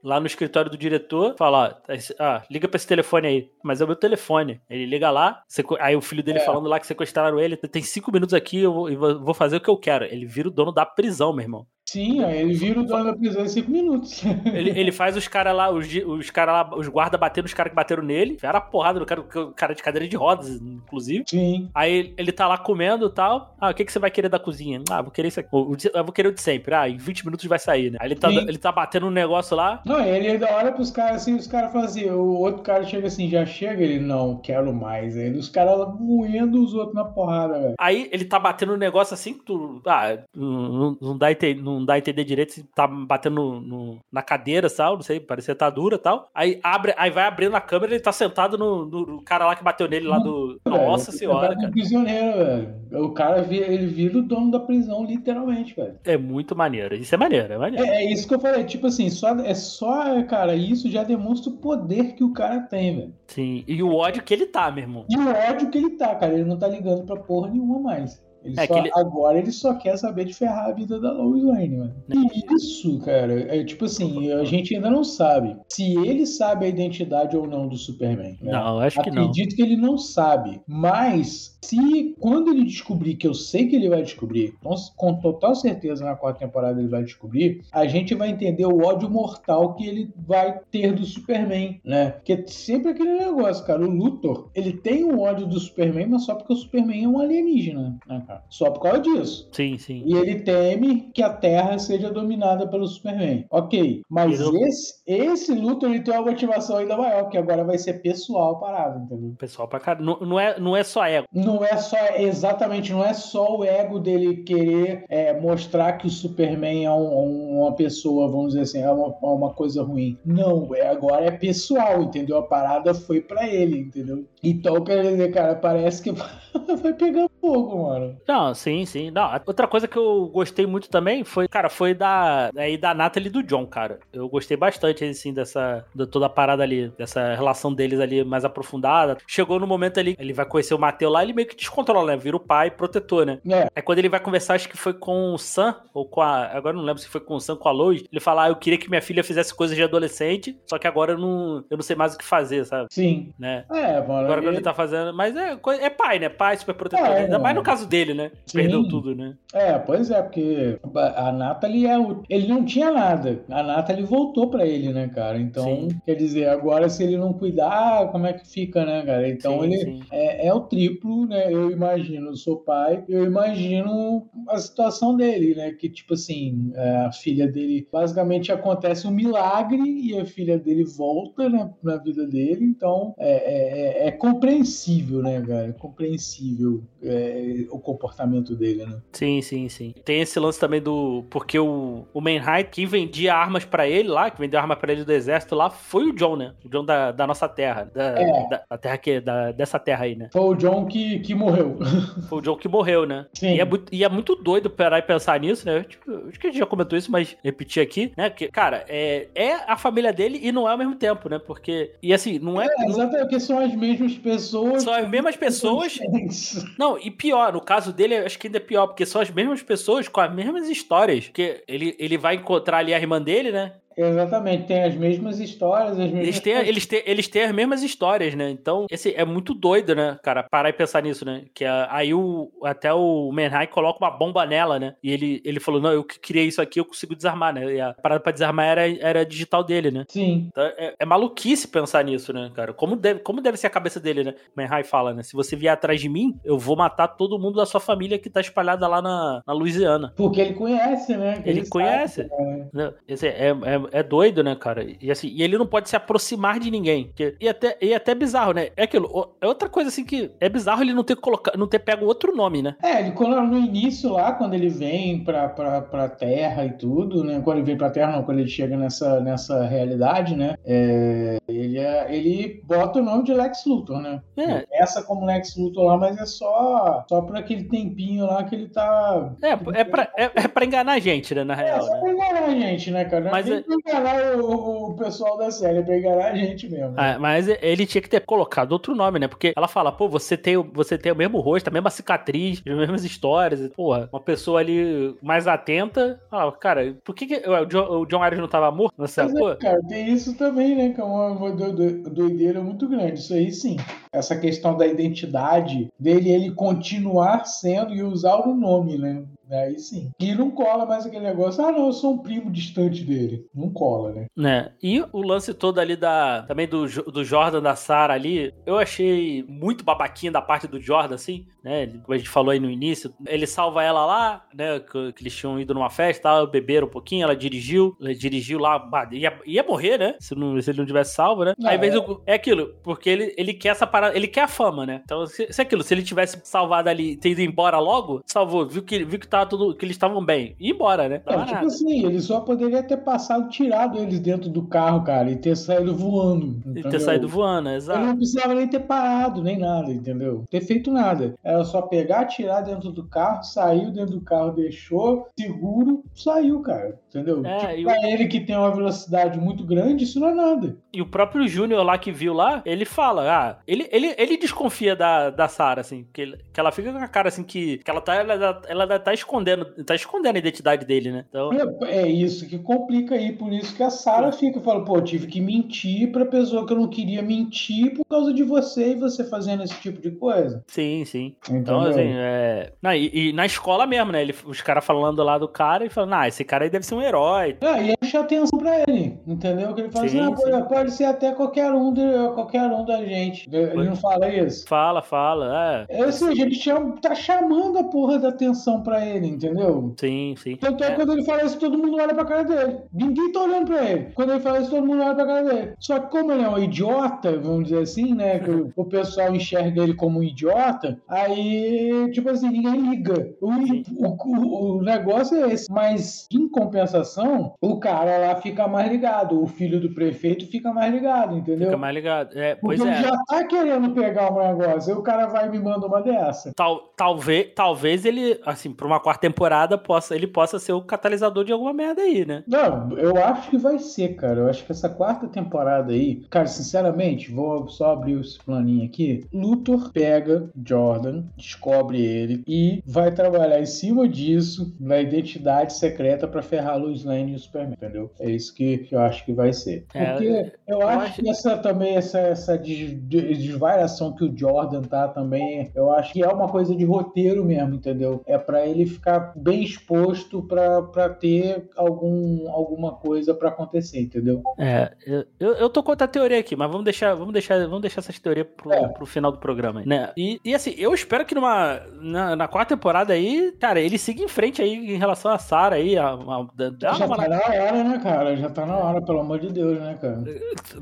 lá 0.03 0.21
no 0.21 0.27
escritório 0.27 0.71
do 0.71 0.77
diretor, 0.79 1.35
fala, 1.39 1.81
esse- 1.89 2.15
ah, 2.19 2.43
liga 2.51 2.69
pra 2.69 2.77
esse 2.77 2.87
telefone 2.87 3.27
aí. 3.29 3.51
Mas 3.63 3.81
é 3.81 3.85
o 3.85 3.87
meu 3.87 3.97
telefone. 3.97 4.61
Ele 4.69 4.87
liga 4.87 5.11
lá, 5.11 5.43
aí 5.81 5.97
o 5.97 6.01
filho 6.01 6.23
dele 6.23 6.39
É. 6.39 6.45
falando 6.45 6.69
lá 6.69 6.79
que 6.81 6.87
sequestraram 6.87 7.39
ele, 7.41 7.57
tem 7.57 7.83
5 7.83 8.13
minutos 8.13 8.35
aqui, 8.35 8.59
eu 8.61 8.73
vou, 8.73 8.89
eu 8.91 8.99
vou- 8.99 9.19
vou 9.21 9.35
fazer 9.35 9.57
o 9.57 9.61
que 9.61 9.69
eu 9.71 9.77
quero. 9.77 10.05
Ele 10.05 10.27
vira 10.27 10.49
o 10.49 10.51
dono 10.51 10.73
da 10.73 10.85
prisão, 10.87 11.33
meu 11.33 11.43
irmão. 11.45 11.67
Sim, 11.91 12.23
aí 12.23 12.39
ele 12.43 12.55
vira 12.55 12.81
o 12.81 12.85
dono 12.85 13.05
da 13.05 13.17
prisão 13.17 13.45
em 13.45 13.49
cinco 13.49 13.71
minutos. 13.71 14.23
Ele, 14.45 14.71
ele 14.79 14.93
faz 14.93 15.17
os 15.17 15.27
caras 15.29 15.55
lá, 15.55 15.71
os, 15.71 15.87
os 16.07 16.31
caras 16.31 16.53
lá, 16.55 16.77
os 16.77 16.89
guardas 16.89 17.19
batendo 17.21 17.45
os 17.47 17.55
caras 17.55 17.71
que 17.71 17.77
bateram 17.77 18.03
nele. 18.03 18.37
Era 18.43 18.59
a 18.59 18.61
porrada 18.61 18.99
do 18.99 19.07
cara, 19.07 19.23
cara 19.55 19.75
de 19.75 19.83
cadeira 19.83 20.07
de 20.09 20.17
rodas, 20.17 20.49
inclusive. 20.61 21.25
Sim. 21.27 21.69
Aí 21.75 22.13
ele- 22.17 22.33
tá 22.33 22.47
lá 22.47 22.59
comendo 22.59 23.07
e 23.07 23.11
tal. 23.11 23.55
Ah, 23.61 23.71
o 23.71 23.75
que, 23.75 23.85
que 23.85 23.91
você 23.93 23.99
vai 23.99 24.11
querer 24.11 24.29
da 24.29 24.39
cozinha? 24.39 24.83
Ah, 24.91 25.03
vou 25.03 25.11
querer 25.11 25.29
isso 25.29 25.41
aqui. 25.41 25.49
Eu 25.53 26.05
vou 26.05 26.13
querer 26.13 26.29
o 26.29 26.33
de 26.35 26.41
sempre. 26.43 26.75
Ah, 26.75 26.89
em 26.89 26.97
20 26.97 27.25
minutos 27.25 27.45
vai 27.47 27.59
sair, 27.59 27.91
né? 27.91 27.99
Aí 28.01 28.09
ele 28.09 28.15
tá, 28.17 28.29
Sim. 28.29 28.39
ele 28.39 28.59
tá 28.59 28.71
batendo 28.71 29.07
um 29.07 29.11
negócio 29.11 29.57
lá. 29.57 29.81
Não, 29.85 30.01
ele 30.01 30.29
ainda 30.29 30.47
olha 30.53 30.71
pros 30.73 30.91
caras 30.91 31.23
assim, 31.23 31.35
os 31.35 31.47
caras 31.47 31.73
falam 31.73 31.87
assim, 31.87 32.09
o 32.11 32.35
outro 32.39 32.63
cara 32.63 32.85
chega 32.85 33.07
assim, 33.07 33.29
já 33.29 33.45
chega, 33.47 33.83
ele, 33.83 33.99
não, 33.99 34.37
quero 34.37 34.73
mais. 34.75 35.17
Aí 35.17 35.31
os 35.33 35.49
caras 35.49 35.79
lá 35.79 35.87
moendo 35.87 36.63
os 36.63 36.75
outros 36.75 36.95
na 36.95 37.05
porrada, 37.05 37.59
velho. 37.59 37.75
Aí 37.79 38.09
ele 38.13 38.25
tá 38.25 38.39
batendo 38.39 38.75
um 38.75 38.77
negócio 38.79 39.15
assim 39.15 39.35
que 39.35 39.45
tu. 39.45 39.81
Ah, 39.87 40.19
não, 40.35 40.97
não, 41.01 41.19
dá, 41.19 41.27
a 41.29 41.33
ente- 41.33 41.55
não 41.79 41.87
dá 41.87 41.95
a 41.95 41.99
entender 41.99 42.25
direito 42.25 42.53
se 42.53 42.63
tá 42.75 42.87
batendo 42.87 43.37
no- 43.37 43.61
no- 43.61 43.99
na 44.13 44.23
cadeira, 44.23 44.69
sabe? 44.69 44.95
Não 44.97 45.03
sei, 45.03 45.21
parecia 45.21 45.55
tá 45.55 45.69
dura 45.71 45.97
e 45.97 45.99
tal. 45.99 46.29
Aí 46.35 46.59
abre, 46.63 46.95
aí 46.97 47.11
vai 47.11 47.25
abrindo 47.25 47.55
a 47.55 47.61
câmera 47.61 47.93
e 47.93 47.95
ele 47.97 48.03
tá 48.03 48.13
sentado 48.13 48.57
no, 48.59 48.85
no- 48.87 49.23
cara 49.23 49.47
lá 49.47 49.55
que 49.57 49.65
bateu 49.65 49.89
nele 49.89 50.07
lá 50.07 50.19
do. 50.19 50.61
Nossa 50.67 51.11
Velho, 51.11 51.19
senhora, 51.19 51.47
ele 51.47 51.55
tá 51.55 51.61
cara. 51.61 51.69
um 51.69 51.73
prisioneiro, 51.73 52.37
velho. 52.39 53.05
O 53.05 53.11
cara, 53.13 53.43
vira, 53.43 53.67
ele 53.67 53.87
vira 53.87 54.19
o 54.19 54.23
dono 54.23 54.51
da 54.51 54.61
prisão, 54.61 55.05
literalmente, 55.05 55.75
velho. 55.75 55.99
É 56.05 56.17
muito 56.17 56.57
maneiro. 56.57 56.95
Isso 56.95 57.15
é 57.15 57.19
maneiro, 57.19 57.53
é 57.53 57.59
maneiro. 57.59 57.85
É, 57.87 58.05
é 58.05 58.13
isso 58.13 58.27
que 58.27 58.35
eu 58.35 58.41
falei, 58.41 58.65
tipo 58.65 58.87
assim, 58.87 59.09
só, 59.11 59.35
é 59.41 59.55
só, 59.55 60.23
cara, 60.25 60.55
isso 60.57 60.91
já 60.91 61.03
demonstra 61.05 61.51
o 61.53 61.57
poder 61.57 62.15
que 62.15 62.25
o 62.25 62.33
cara 62.33 62.61
tem, 62.61 62.97
velho. 62.97 63.15
Sim. 63.27 63.65
E 63.67 63.83
o 63.83 63.95
ódio 63.95 64.23
que 64.23 64.33
ele 64.35 64.47
tá, 64.47 64.71
meu 64.71 64.83
irmão. 64.85 65.05
E 65.09 65.17
o 65.17 65.29
ódio 65.29 65.71
que 65.71 65.79
ele 65.79 65.91
tá, 65.91 66.15
cara, 66.15 66.33
ele 66.33 66.45
não 66.45 66.59
tá 66.59 66.67
ligando 66.69 67.05
pra 67.05 67.17
porra 67.17 67.51
nenhuma 67.51 67.79
mais. 67.81 68.23
Ele 68.49 68.61
É 68.61 68.67
só- 68.67 68.79
ele- 68.79 68.91
Agora 68.95 69.39
ele 69.39 69.53
só 69.53 69.75
quer 69.75 69.97
saber 69.97 70.25
de 70.25 70.35
ferrar 70.35 70.67
a 70.71 70.73
vida 70.73 70.99
da 71.01 71.13
Lois 71.13 71.43
Lane, 71.45 71.77
mano. 71.77 71.95
E 72.09 72.55
isso, 72.55 72.99
cara, 73.01 73.55
é 73.55 73.63
tipo 73.65 73.85
assim, 73.85 74.33
a 74.33 74.45
gente 74.45 74.75
ainda 74.75 74.91
não 74.91 75.05
sabe 75.05 75.57
se 75.69 75.95
ele 76.07 76.27
sabe 76.27 76.65
a 76.65 76.69
identidade 76.69 77.37
ou 77.37 77.47
não 77.47 77.69
do 77.69 77.77
Superman. 77.77 78.37
né? 78.41 78.53
Não, 78.53 78.75
eu 78.77 78.81
acho 78.81 79.01
que 79.03 79.11
não. 79.11 79.23
Acredito 79.25 79.55
que 79.57 79.63
ele 79.63 79.77
não 79.77 79.97
sabe. 79.99 80.61
Mas 80.67 81.59
se 81.63 82.15
quando 82.19 82.51
ele 82.51 82.65
descobrir, 82.65 83.15
que 83.15 83.27
eu 83.27 83.35
sei 83.35 83.67
que 83.67 83.77
ele 83.77 83.89
vai 83.89 84.03
descobrir, 84.03 84.55
então, 84.59 84.75
com 84.97 85.15
total 85.15 85.55
certeza 85.55 86.05
na 86.05 86.15
quarta 86.17 86.41
temporada 86.41 86.81
ele 86.81 86.89
vai 86.89 87.03
descobrir, 87.05 87.63
a 87.73 87.87
gente 87.87 88.15
vai 88.15 88.31
entender 88.31 88.65
o 88.67 88.79
ódio 88.85 89.11
mortal 89.11 89.75
que 89.75 89.87
ele 89.87 90.11
vai 90.17 90.61
ter 90.71 90.93
do 90.93 91.05
Superman, 91.05 91.81
né? 91.85 92.11
Porque 92.11 92.45
sempre 92.47 92.91
aquele 92.93 93.19
negócio, 93.19 93.65
cara, 93.67 93.83
o 93.87 93.91
Luthor, 93.91 94.49
ele 94.55 94.73
tem 94.73 95.05
um 95.05 95.21
ódio 95.21 95.47
do 95.47 95.59
Superman, 95.59 96.07
mas 96.07 96.25
só 96.25 96.35
porque 96.35 96.53
o 96.53 96.57
Superman 96.57 97.05
é 97.05 97.09
um 97.09 97.19
alienígena, 97.19 97.99
né, 98.09 98.23
cara? 98.27 98.38
Só 98.49 98.71
por 98.71 98.81
causa 98.81 99.01
disso. 99.01 99.49
Sim, 99.53 99.79
sim. 99.79 100.03
E 100.07 100.15
ele 100.15 100.37
teme 100.41 101.11
que 101.13 101.23
a 101.23 101.31
Terra 101.31 101.79
seja 101.79 102.11
dominada 102.11 102.67
pelo 102.67 102.87
Superman. 102.87 103.45
Ok. 103.51 104.03
Mas 104.09 104.41
esse, 104.41 104.95
esse 105.07 105.55
Luthor 105.55 105.91
ele 105.91 106.01
tem 106.01 106.15
uma 106.15 106.23
motivação 106.31 106.77
ainda 106.79 106.97
maior, 106.97 107.29
que 107.29 107.37
agora 107.39 107.65
vai 107.65 107.79
ser 107.79 107.95
pessoal 108.03 108.53
a 108.57 108.59
parada, 108.59 108.99
entendeu? 109.05 109.35
Pessoal 109.39 109.69
pra 109.69 109.81
caralho. 109.81 110.05
Não, 110.07 110.21
não, 110.21 110.41
é, 110.41 110.59
não 110.59 110.77
é 110.77 110.83
só 110.85 111.05
ego. 111.05 111.27
Não 111.33 111.65
é 111.65 111.77
só, 111.77 111.97
exatamente, 112.17 112.93
não 112.93 113.05
é 113.05 113.13
só 113.15 113.59
o 113.59 113.65
ego 113.65 113.99
dele 113.99 114.39
querer 114.45 115.05
é, 115.09 115.39
mostrar 115.39 115.93
que 115.95 116.07
o 116.07 116.11
Superman 116.11 116.85
é 116.87 116.91
um- 116.93 117.19
um- 117.19 117.61
uma 117.63 117.73
pessoa, 117.75 118.29
vamos 118.29 118.49
dizer 118.49 118.63
assim, 118.63 118.81
é 118.83 118.91
uma, 118.91 119.09
é 119.23 119.27
uma 119.27 119.53
coisa 119.53 119.83
ruim. 119.83 120.17
Não, 120.25 120.75
é, 120.75 120.89
agora 120.89 121.27
é 121.27 121.31
pessoal, 121.31 122.03
entendeu? 122.03 122.39
A 122.39 122.43
parada 122.43 122.95
foi 122.95 123.21
pra 123.21 123.47
ele, 123.49 123.79
entendeu? 123.79 124.25
Então, 124.43 124.83
quer 124.85 125.03
dizer, 125.03 125.31
cara, 125.33 125.55
parece 125.55 126.03
que 126.03 126.11
vai 126.83 126.93
pegar 126.95 127.28
fogo, 127.41 127.85
mano. 127.89 128.17
Não, 128.27 128.55
sim, 128.55 128.85
sim. 128.87 129.11
Não, 129.11 129.31
outra 129.47 129.67
coisa 129.67 129.87
que 129.89 129.97
eu 129.97 130.27
gostei 130.33 130.67
muito 130.67 130.89
também 130.89 131.25
foi, 131.25 131.49
cara, 131.49 131.69
foi 131.69 131.95
da 131.95 132.51
aí 132.57 132.77
da 132.77 132.95
Natalie 132.95 133.29
e 133.29 133.33
do 133.33 133.43
John, 133.43 133.67
cara. 133.67 133.99
Eu 134.13 134.29
gostei 134.29 134.57
bastante, 134.57 135.05
assim, 135.05 135.33
dessa, 135.33 135.85
de 135.95 136.07
toda 136.07 136.27
a 136.27 136.31
parada 136.31 136.63
ali, 136.63 136.89
dessa 136.99 137.35
relação 137.35 137.73
deles 137.73 138.01
ali 138.01 138.25
mais 138.25 138.45
aprofundada. 138.45 139.17
Chegou 139.27 139.59
no 139.61 139.67
momento 139.67 139.99
ali, 140.01 140.17
ele 140.19 140.33
vai 140.33 140.45
conhecer 140.47 140.75
o 140.75 140.79
Mateu 140.79 141.11
lá, 141.11 141.23
ele 141.23 141.33
meio 141.33 141.49
que 141.49 141.57
descontrola, 141.57 142.13
né? 142.13 142.17
Vira 142.17 142.37
o 142.37 142.41
pai 142.41 142.71
protetor, 142.71 143.25
né? 143.27 143.39
É, 143.49 143.69
Aí 143.75 143.83
quando 143.83 143.99
ele 143.99 144.09
vai 144.09 144.21
conversar, 144.21 144.55
acho 144.55 144.69
que 144.69 144.77
foi 144.77 144.93
com 144.95 145.33
o 145.35 145.39
Sam, 145.39 145.77
ou 145.95 146.07
com 146.07 146.21
a. 146.21 146.47
Agora 146.47 146.77
não 146.77 146.83
lembro 146.83 147.01
se 147.03 147.09
foi 147.09 147.21
com 147.21 147.35
o 147.35 147.41
Sam, 147.41 147.57
com 147.57 147.69
a 147.69 147.73
Lois. 147.73 148.05
Ele 148.11 148.21
fala: 148.21 148.45
ah, 148.45 148.49
eu 148.49 148.57
queria 148.57 148.79
que 148.79 148.89
minha 148.89 149.03
filha 149.03 149.23
fizesse 149.25 149.55
coisas 149.55 149.77
de 149.77 149.83
adolescente, 149.83 150.59
só 150.67 150.79
que 150.79 150.87
agora 150.87 151.13
eu 151.13 151.19
não, 151.19 151.65
eu 151.71 151.77
não 151.77 151.83
sei 151.83 151.95
mais 151.97 152.15
o 152.15 152.19
que 152.19 152.25
fazer, 152.25 152.65
sabe? 152.65 152.89
sim. 152.91 153.33
Né? 153.39 153.65
É, 153.71 154.01
mano. 154.01 154.25
Agora 154.25 154.41
quando 154.41 154.49
ele- 154.49 154.57
ele 154.59 154.63
tá 154.65 154.75
fazendo. 154.75 155.13
Mas 155.15 155.37
é, 155.37 155.59
é 155.81 155.91
pai, 155.91 156.19
né? 156.19 156.29
Pai 156.29 156.57
super 156.57 156.75
protetor. 156.75 157.07
É, 157.07 157.27
né? 157.27 157.28
Ainda 157.29 157.39
mais 157.39 157.55
é. 157.55 157.59
no 157.59 157.63
caso 157.65 157.87
dele, 157.87 158.15
né? 158.15 158.31
Sim. 158.47 158.59
Perdeu 158.59 158.89
tudo, 158.89 159.15
né? 159.15 159.35
É, 159.53 159.79
pois 159.79 160.11
é, 160.11 160.21
porque 160.23 160.79
a 161.17 161.33
Nathalie 161.33 161.87
é 161.87 161.99
o... 161.99 162.23
Ele 162.29 162.47
não 162.49 162.65
tinha 162.65 162.91
nada. 162.91 163.41
A 163.49 163.63
Nathalie 163.63 164.05
voltou 164.05 164.49
pra 164.49 164.67
ele, 164.67 164.93
né, 164.93 165.09
cara? 165.09 165.39
Então, 165.39 165.65
Sim. 165.65 165.89
quer 166.05 166.15
dizer, 166.15 166.49
agora 166.49 166.89
se 166.89 167.03
ele 167.05 167.17
não 167.17 167.33
cuidar, 167.33 168.11
como 168.11 168.27
é 168.27 168.33
que 168.33 168.47
fica, 168.47 168.85
né, 168.85 169.03
cara? 169.05 169.29
Então 169.29 169.61
Sim, 169.61 169.73
ele. 169.73 170.03
É, 170.11 170.47
é 170.47 170.55
o 170.55 170.61
triplo, 170.61 171.27
né? 171.27 171.53
Eu 171.53 171.71
imagino, 171.71 172.29
eu 172.29 172.37
sou 172.37 172.57
pai, 172.59 173.05
eu 173.09 173.25
imagino 173.25 174.29
a 174.49 174.59
situação 174.59 175.17
dele, 175.17 175.55
né? 175.55 175.73
Que, 175.73 175.89
tipo 175.89 176.15
assim, 176.15 176.73
é, 176.75 176.97
a 177.07 177.13
filha 177.13 177.47
dele, 177.47 177.87
basicamente 177.93 178.51
acontece 178.53 179.07
um 179.07 179.11
milagre 179.11 179.83
e 179.83 180.19
a 180.19 180.25
filha 180.25 180.59
dele 180.59 180.85
volta 180.85 181.49
né, 181.49 181.71
na 181.83 181.97
vida 181.97 182.27
dele, 182.27 182.65
então 182.65 183.15
é, 183.19 183.31
é- 183.31 184.05
é- 184.05 184.09
é 184.09 184.11
compreensível, 184.11 185.23
né, 185.23 185.41
cara? 185.41 185.69
É 185.69 185.73
compreensível 185.73 186.83
é, 187.03 187.67
o 187.71 187.79
comportamento 187.79 188.55
dele, 188.55 188.85
né? 188.87 188.99
Sim, 189.13 189.41
sim, 189.43 189.69
sim. 189.69 189.95
Tem 190.05 190.21
esse 190.21 190.39
lance 190.39 190.59
também 190.59 190.81
do. 190.81 191.25
Porque 191.31 191.59
o, 191.59 192.07
o 192.13 192.21
Manhide, 192.21 192.69
quem 192.71 192.87
vendia 192.87 193.35
armas 193.35 193.65
pra 193.65 193.87
ele 193.89 194.09
lá, 194.09 194.31
que 194.31 194.41
vendeu 194.41 194.59
arma 194.61 194.77
pra 194.77 194.93
ele 194.93 195.05
do 195.05 195.13
exército 195.13 195.55
lá, 195.55 195.71
foi 195.71 196.07
o 196.09 196.13
John, 196.15 196.37
né? 196.37 196.55
O 196.65 196.69
John 196.69 196.85
da, 196.85 197.13
da 197.13 197.27
nossa 197.27 197.49
terra. 197.49 197.91
Da, 197.95 198.03
É. 198.21 198.49
da, 198.49 198.63
da 198.71 198.79
terra 198.79 198.99
que. 198.99 199.21
Da, 199.21 199.53
dessa 199.53 199.79
terra 199.79 200.05
aí, 200.05 200.17
né? 200.17 200.29
Foi 200.33 200.43
o 200.43 200.55
John 200.55 200.87
que, 200.87 201.19
que 201.21 201.35
morreu. 201.35 201.79
Foi 202.29 202.39
o 202.39 202.43
John 202.43 202.57
que 202.57 202.69
morreu, 202.69 203.07
né? 203.07 203.27
Sim. 203.35 203.55
E 203.55 203.61
é, 203.61 203.65
muito, 203.65 203.95
e 203.95 204.05
é 204.05 204.09
muito 204.09 204.35
doido 204.35 204.69
parar 204.71 204.99
e 204.99 205.03
pensar 205.03 205.39
nisso, 205.41 205.67
né? 205.67 205.85
Tipo, 205.85 206.11
acho 206.29 206.39
que 206.39 206.47
a 206.47 206.51
gente 206.51 206.59
já 206.59 206.67
comentou 206.67 206.99
isso, 206.99 207.11
mas 207.11 207.37
repetir 207.43 207.83
aqui, 207.83 208.13
né? 208.17 208.29
Porque, 208.29 208.49
cara, 208.49 208.85
é, 208.89 209.29
é 209.35 209.53
a 209.67 209.77
família 209.77 210.13
dele 210.13 210.39
e 210.43 210.51
não 210.53 210.69
é 210.69 210.73
ao 210.73 210.79
mesmo 210.79 210.95
tempo, 210.95 211.29
né? 211.29 211.39
Porque. 211.39 211.93
E 212.03 212.13
assim, 212.13 212.39
não 212.39 212.61
é. 212.61 212.67
É, 212.67 212.75
não- 212.79 212.89
exatamente, 212.89 213.21
porque 213.23 213.41
são 213.41 213.59
as 213.59 213.75
mesmas 213.75 214.15
pessoas. 214.15 214.83
são 214.83 214.93
as 214.93 215.09
mesmas 215.09 215.37
pessoas. 215.37 215.93
diferentes. 215.93 216.65
Não, 216.89 216.99
e 216.99 217.11
pior, 217.11 217.53
no 217.53 217.61
caso 217.61 217.93
dele, 217.93 218.17
acho 218.17 218.39
que 218.39 218.47
ainda 218.47 218.57
é 218.57 218.61
pior, 218.61 218.87
porque 218.87 219.05
são 219.05 219.21
as 219.21 219.31
mesmas 219.31 219.63
pessoas 219.63 220.09
com 220.09 220.21
as 220.21 220.33
mesmas 220.33 220.69
histórias. 220.69 221.27
Porque 221.27 221.63
ele, 221.69 221.95
ele 221.99 222.17
vai 222.17 222.37
encontrar 222.37 222.79
ali 222.79 222.95
a 222.95 222.99
irmã 222.99 223.21
dele, 223.21 223.53
né? 223.53 223.75
Exatamente, 223.99 224.67
tem 224.67 224.85
as 224.85 224.95
mesmas 224.95 225.41
histórias, 225.41 225.93
as 225.93 225.99
mesmas 225.99 226.23
Eles 226.23 226.41
têm, 226.41 226.53
eles, 226.55 226.87
têm, 226.87 227.03
eles 227.05 227.29
têm 227.29 227.43
as 227.43 227.53
mesmas 227.53 227.83
histórias, 227.83 228.35
né? 228.35 228.49
Então, 228.51 228.87
esse 228.91 229.13
é 229.15 229.25
muito 229.25 229.53
doido, 229.55 229.95
né, 229.95 230.19
cara? 230.23 230.45
Parar 230.45 230.69
e 230.69 230.73
pensar 230.73 231.03
nisso, 231.03 231.25
né? 231.25 231.45
Que 231.53 231.65
a- 231.65 231.89
aí 231.91 232.15
o, 232.15 232.51
até 232.63 232.93
o 232.93 233.31
Manhai 233.33 233.67
coloca 233.67 233.99
uma 234.05 234.11
bomba 234.11 234.47
nela, 234.47 234.79
né? 234.79 234.95
E 235.03 235.11
ele, 235.11 235.43
ele 235.45 235.59
falou: 235.61 235.81
Não, 235.81 235.91
eu 235.93 236.05
que 236.05 236.19
criei 236.21 236.47
isso 236.47 236.63
aqui, 236.63 236.79
eu 236.81 236.85
consigo 236.85 237.15
desarmar, 237.17 237.53
né? 237.53 237.75
E 237.75 237.81
a 237.81 237.93
parada 237.95 238.21
pra 238.21 238.33
desarmar 238.33 238.67
era, 238.67 238.89
era 239.01 239.27
digital 239.27 239.65
dele, 239.65 239.91
né? 239.91 240.05
Sim, 240.09 240.49
Então, 240.51 240.65
é, 240.77 240.95
é 240.99 241.05
maluquice 241.05 241.67
pensar 241.69 242.05
nisso, 242.05 242.33
né, 242.33 242.51
cara? 242.55 242.73
Como 242.73 242.95
deve, 242.97 243.21
como 243.21 243.41
deve 243.41 243.57
ser 243.57 243.67
a 243.67 243.71
cabeça 243.71 243.99
dele, 243.99 244.23
né? 244.25 244.35
O 244.57 244.61
Manhai 244.61 244.85
fala, 244.85 245.13
né? 245.13 245.23
Se 245.23 245.35
você 245.35 245.57
vier 245.57 245.73
atrás 245.73 246.01
de 246.01 246.09
mim, 246.09 246.35
eu 246.45 246.59
vou 246.59 246.77
matar 246.77 247.09
todo 247.09 247.39
mundo 247.39 247.57
da 247.57 247.67
sua 247.67 247.81
família 247.81 248.19
que 248.19 248.31
tá 248.31 248.41
espalhada 248.41 248.87
lá 248.87 249.03
na, 249.03 249.43
na 249.47 249.53
Louisiana. 249.53 250.13
porque 250.17 250.41
ele 250.41 250.55
conhece, 250.55 251.17
né? 251.17 251.43
Ele 251.45 251.59
sabe, 251.61 251.71
conhece. 251.71 252.23
né? 252.39 252.69
Né? 252.73 252.93
Esse 253.09 253.27
é, 253.27 253.49
é, 253.49 253.51
é 253.51 253.88
doido, 254.03 254.43
né, 254.43 254.55
cara? 254.55 254.87
E, 255.01 255.11
assim, 255.11 255.29
e 255.29 255.43
ele 255.43 255.57
não 255.59 255.67
pode 255.67 255.89
se 255.89 255.97
aproximar 255.97 256.59
de 256.59 256.71
ninguém. 256.71 257.11
E, 257.41 257.49
até, 257.49 257.77
e 257.81 257.95
até 257.95 258.15
bizarro, 258.15 258.53
né? 258.53 258.69
É 258.77 258.85
aquilo. 258.85 259.35
É 259.41 259.47
outra 259.47 259.69
coisa 259.69 259.89
assim 259.89 260.05
que. 260.05 260.31
É 260.41 260.49
bizarro 260.49 260.83
ele 260.83 260.93
não 260.93 261.05
ter 261.05 261.17
colocado, 261.17 261.57
não 261.59 261.67
ter 261.67 261.79
pego 261.79 262.07
outro 262.07 262.35
nome, 262.35 262.63
né? 262.63 262.77
É, 262.83 263.01
ele 263.01 263.13
quando 263.13 263.41
no 263.41 263.59
início 263.59 264.11
lá, 264.13 264.33
quando 264.33 264.55
ele 264.55 264.69
vem 264.69 265.23
pra, 265.25 265.49
pra, 265.49 265.81
pra 265.81 266.09
Terra 266.09 266.65
e 266.65 266.73
tudo, 266.73 267.25
né? 267.25 267.41
Quando 267.43 267.59
ele 267.59 267.67
vem 267.67 267.77
pra 267.77 267.91
Terra, 267.91 268.13
não, 268.13 268.23
quando 268.23 268.39
ele 268.41 268.49
chega 268.49 268.77
nessa, 268.77 269.21
nessa 269.21 269.65
realidade, 269.67 270.37
né? 270.37 270.55
É, 270.65 271.39
ele, 271.49 271.79
é- 271.79 272.07
ele 272.15 272.63
bota 272.65 272.99
o 272.99 273.03
nome 273.03 273.25
de 273.25 273.33
Lex 273.35 273.65
Luthor, 273.67 274.01
né? 274.01 274.21
É. 274.37 274.61
Começa 274.63 275.03
como 275.03 275.27
Lex 275.27 275.57
Luthor 275.57 275.85
lá, 275.85 275.97
mas 275.97 276.19
é 276.19 276.27
só, 276.27 277.05
só 277.09 277.21
por 277.23 277.37
aquele 277.37 277.65
tempinho 277.65 278.27
lá 278.27 278.43
que 278.45 278.55
ele 278.55 278.69
tá. 278.69 279.33
É, 279.43 279.81
é, 279.81 279.85
pra, 279.85 280.11
é, 280.17 280.25
é 280.35 280.49
pra 280.49 280.65
enganar 280.65 280.93
a 280.93 280.99
gente, 280.99 281.35
né, 281.35 281.45
na 281.45 281.55
É, 281.55 281.65
real, 281.65 281.83
só 281.83 281.93
né? 281.95 282.01
pra 282.01 282.13
enganar 282.13 282.45
a 282.45 282.51
gente, 282.51 282.91
né, 282.91 283.05
cara? 283.05 283.31
Mas 283.31 283.49
é 283.49 283.55
é- 283.59 283.65
enganar 283.87 284.37
o, 284.37 284.91
o 284.91 284.95
pessoal 284.97 285.37
da 285.39 285.51
série, 285.51 285.79
é 285.79 285.83
pra 285.83 285.97
enganar 285.99 286.33
a 286.33 286.35
gente 286.37 286.69
mesmo. 286.69 286.95
Ah, 286.97 287.19
mas 287.19 287.49
ele 287.49 287.87
tinha 287.87 288.03
que 288.03 288.09
ter 288.09 288.21
colocado 288.25 288.73
outro 288.73 288.95
nome, 288.95 289.19
né? 289.19 289.29
Porque 289.29 289.53
ela 289.57 289.69
fala, 289.69 289.93
pô, 289.93 290.09
você 290.09 290.37
tem, 290.37 290.57
o- 290.57 290.69
você 290.73 290.97
tem 290.99 291.13
o 291.13 291.17
mesmo 291.17 291.41
rosto, 291.41 291.69
a 291.69 291.71
mesma 291.71 291.91
cicatriz, 291.91 292.63
as 292.67 292.77
mesmas 292.77 293.05
histórias. 293.05 293.61
e, 293.61 293.69
Porra, 293.71 294.09
uma 294.13 294.21
pessoa 294.21 294.61
ali 294.61 295.17
mais 295.23 295.47
atenta. 295.47 296.21
Ah, 296.31 296.51
cara, 296.53 296.97
por 297.05 297.15
que, 297.15 297.27
que 297.27 297.49
o, 297.49 297.65
John, 297.67 298.01
o 298.01 298.07
John 298.07 298.23
Arias 298.23 298.41
não 298.41 298.49
tava 298.49 298.71
morto 298.71 298.95
nessa 298.99 299.25
Mas 299.25 299.35
é, 299.35 299.39
porra? 299.39 299.57
cara, 299.57 299.81
tem 299.89 300.09
isso 300.13 300.37
também, 300.37 300.75
né? 300.77 300.91
Que 300.91 301.01
é 301.01 301.05
uma, 301.05 301.27
uma 301.33 301.51
do- 301.53 301.73
do- 301.73 302.11
doideira 302.11 302.61
muito 302.61 302.89
grande. 302.89 303.21
Isso 303.21 303.35
aí 303.35 303.51
sim. 303.53 303.77
Essa 304.13 304.37
questão 304.37 304.77
da 304.77 304.87
identidade 304.87 305.89
dele, 305.99 306.31
ele 306.31 306.51
continuar 306.53 307.45
sendo 307.45 307.95
e 307.95 308.03
usar 308.03 308.37
o 308.37 308.55
nome, 308.55 308.99
né? 308.99 309.23
Aí 309.51 309.79
sim. 309.79 310.11
E 310.21 310.35
não 310.35 310.51
cola 310.51 310.87
mais 310.87 311.07
aquele 311.07 311.25
negócio, 311.25 311.65
ah, 311.65 311.73
não, 311.73 311.87
eu 311.87 311.93
sou 311.93 312.15
um 312.15 312.19
primo 312.19 312.51
distante 312.51 313.05
dele. 313.05 313.47
Não 313.55 313.71
cola, 313.71 314.13
né? 314.13 314.27
Né? 314.37 314.73
E 314.83 315.05
o 315.13 315.23
lance 315.23 315.55
todo 315.55 315.79
ali 315.79 315.97
da. 315.97 316.43
Também 316.43 316.69
do, 316.69 316.87
do 316.87 317.25
Jordan 317.25 317.63
da 317.63 317.77
Sarah 317.77 318.15
ali, 318.15 318.53
eu 318.67 318.79
achei 318.79 319.45
muito 319.49 319.85
babaquinha 319.85 320.33
da 320.33 320.43
parte 320.43 320.67
do 320.67 320.81
Jordan, 320.81 321.15
assim, 321.15 321.47
né? 321.63 321.87
Como 321.87 322.15
a 322.15 322.19
gente 322.19 322.29
falou 322.29 322.51
aí 322.51 322.61
no 322.61 322.71
início. 322.71 323.13
Ele 323.27 323.47
salva 323.47 323.83
ela 323.83 324.05
lá, 324.05 324.47
né? 324.55 324.81
Que, 324.81 325.13
que 325.13 325.23
eles 325.23 325.35
tinham 325.35 325.59
ido 325.59 325.75
numa 325.75 325.91
festa, 325.91 326.25
tal, 326.25 326.47
beberam 326.47 326.87
um 326.87 326.91
pouquinho, 326.91 327.25
ela 327.25 327.37
dirigiu, 327.37 327.97
ela 328.01 328.15
dirigiu 328.15 328.59
lá, 328.59 328.89
ia, 329.13 329.39
ia 329.47 329.63
morrer, 329.63 329.99
né? 329.99 330.15
Se, 330.21 330.35
não, 330.35 330.61
se 330.61 330.71
ele 330.71 330.79
não 330.79 330.87
tivesse 330.87 331.15
salvo, 331.15 331.45
né? 331.45 331.55
Não, 331.59 331.71
aí 331.71 331.79
é. 331.79 332.33
é 332.33 332.35
aquilo, 332.35 332.75
porque 332.83 333.09
ele, 333.09 333.35
ele 333.37 333.55
quer 333.55 333.71
essa 333.71 333.87
parada, 333.87 334.17
ele 334.17 334.29
quer 334.29 334.43
a 334.43 334.49
fama, 334.49 334.85
né? 334.87 335.01
Então, 335.05 335.27
se, 335.27 335.53
se 335.53 335.61
é 335.61 335.65
aquilo, 335.65 335.83
se 335.83 335.95
ele 335.95 336.03
tivesse 336.03 336.41
salvado 336.45 336.89
ali, 336.89 337.17
ter 337.17 337.31
ido 337.31 337.41
embora 337.41 337.79
logo, 337.79 338.23
salvou, 338.27 338.67
viu 338.67 338.83
que, 338.83 339.05
viu 339.05 339.19
que 339.19 339.27
tava 339.39 339.51
tudo, 339.51 339.75
que 339.75 339.85
eles 339.85 339.95
estavam 339.97 340.25
bem, 340.25 340.55
e 340.59 340.71
embora, 340.71 341.09
né? 341.09 341.17
É, 341.27 341.33
tipo 341.39 341.53
nada. 341.53 341.67
assim, 341.67 342.05
ele 342.07 342.21
só 342.21 342.41
poderia 342.41 342.83
ter 342.83 342.97
passado, 342.99 343.49
tirado 343.49 343.99
eles 343.99 344.21
dentro 344.21 344.49
do 344.49 344.63
carro, 344.67 345.05
cara, 345.05 345.31
e 345.31 345.37
ter 345.37 345.57
saído 345.57 345.95
voando. 345.95 346.59
E 346.67 346.75
ter 346.75 346.81
entendeu? 346.81 347.01
saído 347.01 347.29
voando, 347.29 347.69
Ele 347.69 347.77
exato. 347.77 348.01
não 348.07 348.17
precisava 348.17 348.55
nem 348.55 348.67
ter 348.69 348.81
parado, 348.81 349.43
nem 349.43 349.59
nada, 349.59 349.93
entendeu? 349.93 350.45
Ter 350.51 350.61
feito 350.61 350.91
nada. 350.91 351.35
Era 351.43 351.65
só 351.65 351.83
pegar, 351.83 352.27
tirar 352.27 352.61
dentro 352.63 352.91
do 352.91 353.05
carro, 353.07 353.43
saiu 353.43 353.91
dentro 353.91 354.17
do 354.17 354.21
carro, 354.21 354.53
deixou, 354.53 355.29
seguro, 355.39 356.03
saiu, 356.15 356.61
cara. 356.61 356.99
Entendeu? 357.09 357.45
É, 357.45 357.59
tipo, 357.59 357.73
e 357.81 357.85
o- 357.85 357.89
pra 357.89 358.11
ele 358.11 358.27
que 358.27 358.41
tem 358.41 358.57
uma 358.57 358.71
velocidade 358.75 359.39
muito 359.39 359.65
grande, 359.65 360.05
isso 360.05 360.21
não 360.21 360.29
é 360.29 360.35
nada. 360.35 360.77
E 360.93 361.01
o 361.01 361.07
próprio 361.07 361.47
Júnior 361.49 361.83
lá 361.85 361.97
que 361.99 362.11
viu 362.13 362.33
lá, 362.35 362.63
ele 362.65 362.85
fala, 362.85 363.23
ah, 363.31 363.57
ele, 363.67 363.89
ele, 363.91 364.15
ele 364.19 364.37
desconfia 364.37 364.95
da, 364.97 365.31
da 365.31 365.49
Sarah, 365.49 365.81
assim, 365.81 366.07
que, 366.13 366.21
ele- 366.21 366.39
que 366.53 366.59
ela 366.61 366.71
fica 366.73 366.93
com 366.93 366.99
a 366.99 367.09
cara 367.09 367.29
assim 367.29 367.43
que, 367.43 367.79
que 367.79 367.91
ela, 367.91 368.01
tá, 368.01 368.15
ela, 368.15 368.63
ela 368.69 368.99
tá 368.99 369.13
escondendo, 369.29 369.67
tá 369.85 369.95
escondendo 369.95 370.37
a 370.37 370.39
identidade 370.39 370.87
dele, 370.87 371.13
né? 371.13 371.25
Então, 371.29 371.51
É, 371.53 372.01
é 372.01 372.09
isso 372.09 372.49
que 372.49 372.59
complica 372.59 373.15
aí, 373.15 373.33
por 373.33 373.53
isso 373.53 373.77
que 373.77 373.83
a 373.83 373.91
Sarah 373.91 374.33
fica, 374.33 374.61
fala, 374.61 374.85
pô, 374.85 374.97
eu 374.97 375.05
tive 375.05 375.27
que 375.27 375.41
mentir 375.41 376.11
pra 376.11 376.25
pessoa 376.25 376.67
que 376.67 376.73
eu 376.73 376.79
não 376.79 376.89
queria 376.89 377.23
mentir 377.23 377.95
por 377.95 378.05
causa 378.07 378.33
de 378.33 378.43
você 378.43 378.93
e 378.93 378.95
você 378.95 379.25
fazendo 379.25 379.63
esse 379.63 379.79
tipo 379.81 380.01
de 380.01 380.11
coisa. 380.13 380.65
sim, 380.67 381.05
sim. 381.05 381.37
Entendeu? 381.45 381.61
Então, 381.61 381.81
assim, 381.83 382.13
é. 382.15 382.73
Não, 382.83 382.93
e, 382.95 383.29
e 383.29 383.33
na 383.33 383.45
escola 383.45 383.87
mesmo, 383.87 384.13
né? 384.13 384.23
Ele, 384.23 384.35
os 384.47 384.61
caras 384.63 384.85
falando 384.85 385.23
lá 385.23 385.37
do 385.37 385.49
cara 385.49 385.85
e 385.85 385.91
falando, 385.91 386.15
ah, 386.15 386.29
esse 386.29 386.45
cara 386.45 386.65
aí 386.65 386.71
deve 386.71 386.87
ser 386.87 386.95
um 386.95 387.03
herói. 387.03 387.57
Ah, 387.61 387.81
e 387.81 387.95
achar 388.01 388.21
atenção 388.21 388.59
pra 388.59 388.81
ele, 388.81 389.19
entendeu? 389.27 389.75
Que 389.75 389.83
ele 389.83 389.91
fala 389.91 390.09
Sim, 390.09 390.21
assim, 390.21 390.33
ah, 390.33 390.37
pode, 390.37 390.69
pode 390.69 390.91
ser 390.93 391.05
até 391.05 391.33
qualquer 391.33 391.73
um, 391.73 391.93
de, 391.93 392.03
qualquer 392.35 392.63
um 392.63 392.85
da 392.85 393.05
gente. 393.05 393.49
Ele 393.53 393.85
não 393.85 393.97
fala 393.97 394.29
isso? 394.29 394.67
Fala, 394.67 395.03
fala, 395.03 395.87
é. 395.89 396.05
Ou 396.05 396.13
seja, 396.13 396.43
ele 396.43 396.55
chama, 396.55 396.97
tá 397.01 397.15
chamando 397.15 397.79
a 397.79 397.85
porra 397.85 398.19
da 398.19 398.29
atenção 398.29 398.83
pra 398.83 399.05
ele, 399.05 399.18
entendeu? 399.27 399.95
Sim, 399.99 400.35
sim. 400.37 400.57
Tanto 400.57 400.83
é, 400.85 400.89
É. 400.89 400.91
que 400.91 400.97
quando 400.97 401.13
ele 401.13 401.25
fala 401.25 401.45
isso, 401.45 401.59
todo 401.59 401.79
mundo 401.79 401.97
olha 401.97 402.15
pra 402.15 402.25
cara 402.25 402.45
dele. 402.45 402.79
Ninguém 402.93 403.33
tá 403.33 403.43
olhando 403.43 403.67
pra 403.67 403.85
ele. 403.91 404.13
Quando 404.15 404.31
ele 404.33 404.41
fala 404.41 404.61
isso, 404.61 404.71
todo 404.71 404.87
mundo 404.87 405.03
olha 405.03 405.15
pra 405.15 405.27
cara 405.27 405.43
dele. 405.43 405.73
Só 405.79 405.99
que 405.99 406.11
como 406.11 406.33
ele 406.33 406.43
é 406.43 406.49
um 406.49 406.59
idiota, 406.59 407.39
vamos 407.39 407.65
dizer 407.65 407.83
assim, 407.83 408.15
né? 408.15 408.39
Que 408.39 408.51
o, 408.51 408.85
pessoal 408.85 409.35
enxerga 409.35 409.83
ele 409.83 409.95
como 409.95 410.21
um 410.21 410.23
idiota, 410.23 410.99
aí, 411.09 412.11
tipo 412.13 412.29
assim, 412.31 412.49
ninguém 412.49 412.91
liga. 412.91 413.35
O, 413.41 413.51
o, 413.51 414.77
o, 414.79 414.83
negócio 414.83 415.37
é 415.45 415.53
esse. 415.53 415.71
Mas, 415.71 416.27
em 416.33 416.49
compensação, 416.49 417.55
o 417.61 417.79
cara 417.79 418.19
lá 418.19 418.37
fica 418.37 418.67
mais 418.67 418.91
ligado. 418.91 419.43
O 419.43 419.47
filho 419.47 419.81
do 419.81 419.91
prefeito 419.95 420.47
fica 420.47 420.73
mais 420.73 420.93
ligado, 420.93 421.37
entendeu? 421.37 421.67
Fica 421.67 421.77
mais 421.77 421.95
ligado. 421.95 422.39
É, 422.39 422.55
Porque 422.55 422.77
pois 422.77 422.81
ele 422.81 422.91
é. 422.91 423.03
já 423.03 423.17
tá 423.25 423.45
querendo 423.45 423.91
pegar 423.91 424.33
um 424.33 424.39
negócio. 424.39 424.93
Aí 424.93 424.99
o 424.99 425.03
cara 425.03 425.27
vai 425.27 425.47
e 425.47 425.51
me 425.51 425.59
manda 425.59 425.87
uma 425.87 426.01
dessa. 426.01 426.53
Tal, 426.55 426.93
talvez, 426.97 427.49
talvez 427.55 428.05
ele, 428.05 428.41
assim, 428.45 428.73
pra 428.73 428.87
uma 428.87 429.01
quarta 429.09 429.21
temporada, 429.23 429.79
possa, 429.79 430.15
ele 430.15 430.27
possa 430.27 430.59
ser 430.59 430.73
o 430.73 430.83
catalisador 430.83 431.43
de 431.45 431.51
alguma 431.53 431.73
merda 431.73 432.03
aí, 432.03 432.27
né? 432.27 432.45
Não, 432.47 432.97
eu 432.99 433.17
acho 433.17 433.49
que 433.51 433.57
vai 433.57 433.79
ser, 433.79 434.15
cara. 434.17 434.41
Eu 434.41 434.49
acho 434.49 434.65
que 434.67 434.71
essa 434.73 434.89
quarta 434.89 435.27
temporada 435.27 435.93
aí, 435.93 436.17
cara, 436.29 436.47
sinceramente, 436.47 437.31
vou 437.33 437.67
só 437.69 437.93
abrir 437.93 438.21
esse 438.21 438.39
planinho 438.45 438.85
aqui. 438.85 439.25
Luthor 439.33 439.91
pega 439.93 440.51
Jordan, 440.67 441.25
descobre 441.37 442.05
ele 442.05 442.43
e 442.47 442.83
vai 442.87 443.11
trabalhar 443.11 443.61
em 443.61 443.67
cima 443.67 444.07
disso, 444.09 444.75
na 444.79 445.01
identidade 445.01 445.73
secreta 445.73 446.29
pra 446.29 446.43
ferrar 446.43 446.79
Lois 446.79 447.03
Lane 447.05 447.33
e 447.33 447.37
o 447.37 447.39
Superman, 447.39 447.73
entendeu? 447.81 448.11
É 448.21 448.31
isso 448.31 448.55
que, 448.55 448.87
eu 448.93 449.01
acho 449.01 449.25
que 449.25 449.33
vai 449.33 449.53
ser. 449.55 449.87
É, 449.95 450.05
Porque 450.13 450.53
eu, 450.67 450.87
acho, 450.87 451.01
acho- 451.07 451.23
que 451.23 451.31
essa 451.31 451.57
também, 451.57 451.97
essa, 451.97 452.19
essa 452.19 452.59
des- 452.59 452.93
des- 452.93 453.39
desvariação 453.39 454.13
que 454.15 454.25
o 454.25 454.37
Jordan 454.37 454.83
tá 454.83 455.09
também, 455.09 455.71
eu 455.75 455.91
acho 455.93 456.13
que 456.13 456.23
é 456.23 456.29
uma 456.29 456.49
coisa 456.49 456.75
de 456.77 456.85
roteiro 456.85 457.45
mesmo, 457.45 457.75
entendeu? 457.77 458.23
É 458.27 458.37
pra 458.37 458.67
ele 458.67 458.98
ficar 458.99 459.33
bem 459.37 459.63
exposto 459.63 460.43
pra 460.43 460.83
pra 460.83 461.09
ter 461.09 461.69
algum, 461.77 462.51
alguma 462.51 462.93
coisa 462.93 463.35
pra 463.35 463.49
acontecer, 463.49 464.01
entendeu? 464.01 464.43
É, 464.59 464.93
eu, 465.39 465.53
eu 465.55 465.71
tô 465.71 465.83
com 465.83 465.91
outra 465.91 466.07
teoria 466.09 466.39
aqui, 466.39 466.55
mas 466.57 466.69
vamos 466.71 466.85
deixar, 466.85 467.15
vamos 467.15 467.33
deixar, 467.33 467.59
vamos 467.67 467.81
deixar 467.81 468.01
essas 468.01 468.19
teorias 468.19 468.47
pro, 468.57 468.73
É. 468.73 468.89
pro 468.89 469.07
final 469.07 469.31
do 469.33 469.39
programa 469.39 469.83
né? 469.85 470.11
E, 470.17 470.41
e 470.45 470.55
assim, 470.55 470.75
eu 470.77 470.93
espero 470.93 471.25
que 471.25 471.35
numa 471.35 471.81
na, 472.01 472.37
na 472.37 472.49
quarta 472.49 472.75
temporada 472.75 473.13
aí, 473.13 473.53
cara, 473.59 473.81
ele 473.81 473.99
siga 473.99 474.23
em 474.23 474.29
frente 474.29 474.61
aí 474.61 474.75
em 474.95 474.99
relação 474.99 475.31
a 475.31 475.39
Sarah 475.39 475.77
aí, 475.77 475.97
a, 475.97 476.09
a, 476.11 476.47
dá 476.55 476.95
Já 476.95 477.07
tá 477.09 477.29
na 477.29 477.37
hora, 477.37 477.85
né, 477.85 478.01
cara? 478.03 478.37
Já 478.37 478.51
tá 478.51 478.67
na 478.67 478.77
hora, 478.77 479.03
pelo 479.03 479.21
amor 479.21 479.39
de 479.39 479.53
Deus, 479.53 479.79
né, 479.79 479.97
cara? 480.01 480.23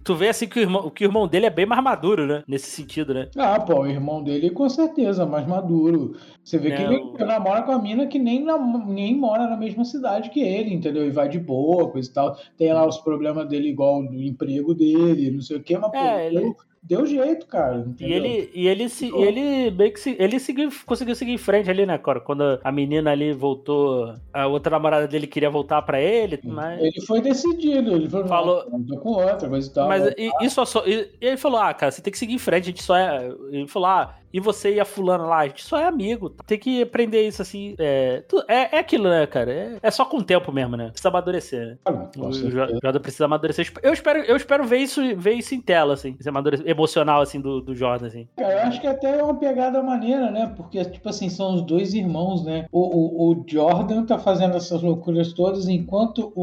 tu 0.02 0.14
vê 0.14 0.28
assim 0.28 0.46
que 0.48 0.58
o 0.58 0.62
irmão, 0.62 0.90
que 0.90 1.04
o 1.04 1.06
irmão 1.08 1.28
dele 1.28 1.46
é 1.46 1.50
bem 1.50 1.66
mais 1.66 1.82
maduro, 1.82 2.26
né? 2.26 2.42
Nesse 2.48 2.70
sentido, 2.70 3.12
né? 3.14 3.28
Ah, 3.36 3.60
pô, 3.60 3.80
o 3.82 3.86
irmão 3.86 4.22
dele 4.22 4.50
com 4.50 4.68
certeza, 4.68 5.26
mais 5.26 5.46
maduro. 5.46 6.16
Você 6.42 6.58
vê 6.58 6.70
que 6.70 6.82
Não. 6.84 6.92
ele 6.92 7.24
namora 7.24 7.62
com 7.62 7.72
a 7.72 7.78
mina 7.78 7.95
que 8.04 8.18
nem, 8.18 8.42
nam- 8.44 8.84
nem 8.88 9.16
mora 9.16 9.48
na 9.48 9.56
mesma 9.56 9.84
cidade 9.84 10.28
que 10.30 10.40
ele, 10.40 10.74
entendeu? 10.74 11.06
E 11.06 11.10
vai 11.10 11.28
de 11.28 11.38
boa, 11.38 11.88
coisa 11.88 12.10
e 12.10 12.12
tal. 12.12 12.36
Tem 12.58 12.72
lá 12.72 12.84
os 12.84 12.98
problemas 12.98 13.48
dele, 13.48 13.68
igual 13.68 14.02
do 14.02 14.20
emprego 14.20 14.74
dele, 14.74 15.30
não 15.30 15.40
sei 15.40 15.58
o 15.58 15.62
quê, 15.62 15.78
mas 15.78 15.90
pô, 15.92 15.96
É, 15.96 16.26
ele- 16.26 16.40
deu, 16.40 16.56
deu 16.82 17.06
jeito, 17.06 17.46
cara. 17.46 17.78
E 17.78 17.80
Entendeu? 17.90 18.16
ele, 18.16 18.50
e 18.54 18.68
ele, 18.68 18.88
se, 18.88 19.06
e 19.06 19.22
ele 19.22 19.70
meio 19.70 19.92
que 19.92 20.00
se, 20.00 20.16
ele 20.18 20.38
seguiu, 20.40 20.68
conseguiu 20.84 21.14
seguir 21.14 21.32
em 21.32 21.38
frente 21.38 21.70
ali, 21.70 21.86
né, 21.86 21.96
cara? 21.98 22.20
Quando 22.20 22.58
a 22.62 22.72
menina 22.72 23.10
ali 23.12 23.32
voltou, 23.32 24.14
a 24.32 24.46
outra 24.46 24.70
namorada 24.72 25.06
dele 25.08 25.26
queria 25.26 25.50
voltar 25.50 25.82
pra 25.82 26.00
ele, 26.00 26.38
mas. 26.44 26.80
Ele 26.80 27.00
foi 27.06 27.20
decidido, 27.20 27.94
ele 27.94 28.08
falou, 28.08 28.28
Falou- 28.28 28.64
não, 28.70 28.82
tô 28.84 28.96
com 28.98 29.10
outra, 29.10 29.48
coisa 29.48 29.68
e 29.68 29.72
tal. 29.72 29.88
Mas 29.88 30.04
e, 30.16 30.30
isso 30.42 30.64
só. 30.66 30.84
E, 30.86 31.08
e 31.20 31.26
ele 31.26 31.36
falou, 31.36 31.58
ah, 31.60 31.72
cara, 31.74 31.90
você 31.92 32.02
tem 32.02 32.12
que 32.12 32.18
seguir 32.18 32.34
em 32.34 32.38
frente, 32.38 32.64
a 32.64 32.66
gente 32.66 32.82
só 32.82 32.96
é. 32.96 33.30
Ele 33.50 33.66
falou, 33.68 33.88
ah, 33.88 34.14
e 34.32 34.40
você 34.40 34.74
e 34.74 34.80
a 34.80 34.84
fulana 34.84 35.24
lá, 35.24 35.38
a 35.38 35.46
gente 35.48 35.64
só 35.64 35.78
é 35.78 35.84
amigo. 35.86 36.30
Tem 36.46 36.58
que 36.58 36.82
aprender 36.82 37.26
isso 37.26 37.42
assim. 37.42 37.74
É, 37.78 38.22
é, 38.48 38.76
é 38.76 38.78
aquilo, 38.78 39.08
né, 39.08 39.26
cara? 39.26 39.52
É, 39.52 39.78
é 39.82 39.90
só 39.90 40.04
com 40.04 40.18
o 40.18 40.22
tempo 40.22 40.52
mesmo, 40.52 40.76
né? 40.76 40.88
Precisa 40.90 41.08
amadurecer, 41.08 41.66
né? 41.66 41.78
Com 41.84 42.28
O 42.28 42.32
certeza. 42.32 42.66
jo- 42.66 42.74
jogador 42.74 43.00
precisa 43.00 43.24
amadurecer. 43.24 43.72
Eu 43.82 43.92
espero, 43.92 44.18
eu 44.20 44.36
espero 44.36 44.64
ver 44.64 44.78
isso, 44.78 45.00
ver 45.16 45.32
isso 45.34 45.54
em 45.54 45.60
tela, 45.60 45.94
assim. 45.94 46.16
Esse 46.18 46.28
amadurecimento 46.28 46.70
emocional, 46.70 47.20
assim, 47.22 47.40
do, 47.40 47.60
do 47.60 47.74
Jordan, 47.74 48.06
assim. 48.06 48.28
Cara, 48.36 48.52
eu 48.54 48.58
acho 48.68 48.80
que 48.80 48.86
até 48.86 49.18
é 49.18 49.22
uma 49.22 49.34
pegada 49.38 49.82
maneira, 49.82 50.30
né? 50.30 50.52
Porque, 50.56 50.84
tipo 50.84 51.08
assim, 51.08 51.28
são 51.28 51.54
os 51.54 51.62
dois 51.62 51.94
irmãos, 51.94 52.44
né? 52.44 52.66
O, 52.72 52.80
o, 52.80 53.32
o 53.32 53.44
Jordan 53.46 54.04
tá 54.04 54.18
fazendo 54.18 54.56
essas 54.56 54.82
loucuras 54.82 55.32
todas, 55.32 55.68
enquanto 55.68 56.32
o, 56.34 56.42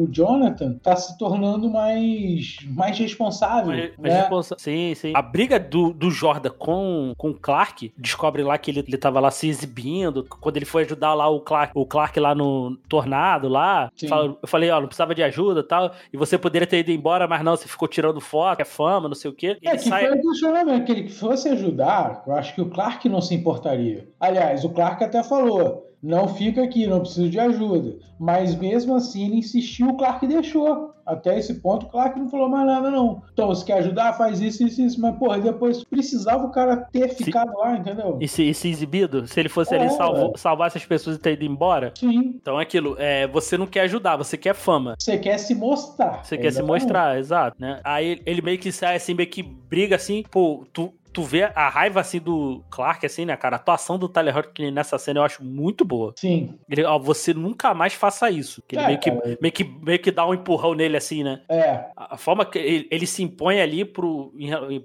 o, 0.00 0.04
o 0.04 0.08
Jonathan 0.10 0.74
tá 0.82 0.96
se 0.96 1.16
tornando 1.18 1.68
mais, 1.70 2.56
mais 2.68 2.98
responsável, 2.98 3.72
mas 3.98 4.12
né? 4.12 4.20
responsa- 4.20 4.56
Sim, 4.58 4.94
sim. 4.94 5.12
A 5.14 5.22
briga 5.22 5.58
do, 5.58 5.92
do 5.92 6.10
Jordan 6.10 6.50
com, 6.58 7.12
com 7.16 7.23
o 7.30 7.34
Clark, 7.34 7.92
descobre 7.96 8.42
lá 8.42 8.56
que 8.58 8.70
ele, 8.70 8.80
ele 8.86 8.96
tava 8.98 9.20
lá 9.20 9.30
se 9.30 9.48
exibindo. 9.48 10.24
Quando 10.40 10.56
ele 10.56 10.64
foi 10.64 10.82
ajudar 10.84 11.14
lá 11.14 11.28
o 11.28 11.40
Clark, 11.40 11.72
o 11.74 11.86
Clark 11.86 12.18
lá 12.20 12.34
no 12.34 12.76
tornado 12.88 13.48
lá. 13.48 13.90
Fala- 14.08 14.36
eu 14.42 14.48
falei, 14.48 14.70
ó, 14.70 14.80
não 14.80 14.86
precisava 14.86 15.14
de 15.14 15.22
ajuda 15.22 15.60
e 15.60 15.64
tal. 15.64 15.92
E 16.12 16.16
você 16.16 16.36
poderia 16.38 16.66
ter 16.66 16.78
ido 16.80 16.90
embora, 16.90 17.26
mas 17.26 17.42
não, 17.42 17.56
você 17.56 17.68
ficou 17.68 17.88
tirando 17.88 18.20
foto, 18.20 18.60
é 18.60 18.64
fama, 18.64 19.08
não 19.08 19.14
sei 19.14 19.30
o 19.30 19.34
quê. 19.34 19.56
É, 19.62 19.70
Ele 19.70 19.78
que 19.78 19.88
sai. 19.88 20.06
foi 20.08 20.18
o 20.18 20.22
questionamento, 20.22 20.84
que 20.84 20.92
ele 20.92 21.08
fosse 21.08 21.48
ajudar, 21.48 22.22
eu 22.26 22.34
acho 22.34 22.54
que 22.54 22.60
o 22.60 22.68
Clark 22.70 23.08
não 23.08 23.20
se 23.20 23.34
importaria. 23.34 24.08
Aliás, 24.20 24.64
o 24.64 24.70
Clark 24.70 25.02
até 25.02 25.22
falou, 25.22 25.83
não 26.04 26.28
fica 26.28 26.62
aqui, 26.62 26.86
não 26.86 27.00
preciso 27.00 27.30
de 27.30 27.40
ajuda. 27.40 27.96
Mas 28.20 28.54
mesmo 28.54 28.94
assim 28.94 29.26
ele 29.26 29.36
insistiu, 29.38 29.88
o 29.88 29.96
Clark 29.96 30.26
deixou. 30.26 30.92
Até 31.06 31.38
esse 31.38 31.54
ponto, 31.60 31.84
o 31.84 31.88
Clark 31.90 32.18
não 32.18 32.30
falou 32.30 32.48
mais 32.48 32.66
nada, 32.66 32.90
não. 32.90 33.20
Então, 33.34 33.48
você 33.48 33.62
quer 33.66 33.74
ajudar? 33.78 34.14
Faz 34.14 34.40
isso, 34.40 34.62
isso, 34.66 34.80
isso. 34.80 34.98
Mas, 35.00 35.14
porra, 35.18 35.38
depois 35.38 35.84
precisava 35.84 36.46
o 36.46 36.50
cara 36.50 36.76
ter 36.76 37.08
ficado 37.10 37.52
lá, 37.58 37.76
entendeu? 37.76 38.16
E 38.22 38.26
se, 38.28 38.42
e 38.48 38.54
se 38.54 38.68
exibido, 38.70 39.26
se 39.26 39.38
ele 39.38 39.50
fosse 39.50 39.74
É, 39.74 39.80
ali 39.80 39.90
salvo- 39.90 40.32
é. 40.34 40.38
salvar 40.38 40.68
essas 40.68 40.84
pessoas 40.86 41.16
e 41.16 41.18
ter 41.18 41.32
ido 41.34 41.44
embora. 41.44 41.92
Sim. 41.98 42.32
Então 42.40 42.58
é 42.58 42.62
aquilo, 42.62 42.96
é, 42.98 43.26
você 43.26 43.58
não 43.58 43.66
quer 43.66 43.80
ajudar, 43.82 44.16
você 44.16 44.38
quer 44.38 44.54
fama. 44.54 44.94
Você 44.98 45.18
quer 45.18 45.36
se 45.36 45.54
mostrar. 45.54 46.24
Você 46.24 46.38
quer 46.38 46.52
se 46.52 46.62
mostrar, 46.62 47.18
exato, 47.18 47.56
né? 47.60 47.80
Aí 47.84 48.22
ele 48.24 48.40
meio 48.40 48.58
que 48.58 48.72
sai 48.72 48.96
assim, 48.96 49.12
meio 49.12 49.28
que 49.28 49.42
briga 49.42 49.96
assim, 49.96 50.24
pô, 50.30 50.64
tu, 50.72 50.90
tu 51.14 51.22
vê 51.22 51.44
a 51.54 51.68
raiva 51.68 52.00
assim 52.00 52.18
do 52.20 52.62
Clark, 52.70 53.06
assim, 53.06 53.24
né, 53.24 53.36
cara? 53.36 53.56
A 53.56 53.58
atuação 53.58 53.96
do 53.98 54.08
Tyler 54.08 54.36
Hoechlin 54.36 54.70
nessa 54.72 54.98
cena 54.98 55.20
eu 55.20 55.24
acho 55.24 55.42
muito 55.44 55.84
boa. 55.84 56.12
Sim. 56.16 56.58
Ele, 56.68 56.84
ó, 56.84 56.98
você 56.98 57.32
nunca 57.32 57.72
mais 57.72 57.94
faça 57.94 58.28
isso. 58.30 58.62
Ele 58.70 58.82
É, 58.82 58.86
meio, 58.88 58.98
que, 58.98 59.10
cara. 59.10 59.38
meio, 59.40 59.52
que, 59.52 59.64
meio 59.64 59.98
que 60.00 60.10
dá 60.10 60.26
um 60.26 60.34
empurrão 60.34 60.74
nele 60.74 60.96
assim, 60.96 61.22
né? 61.22 61.40
É. 61.48 61.84
A 61.96 62.16
forma 62.16 62.44
que 62.44 62.58
ele, 62.58 62.88
ele 62.90 63.06
se 63.06 63.22
impõe 63.22 63.60
ali 63.60 63.84
pro, 63.84 64.32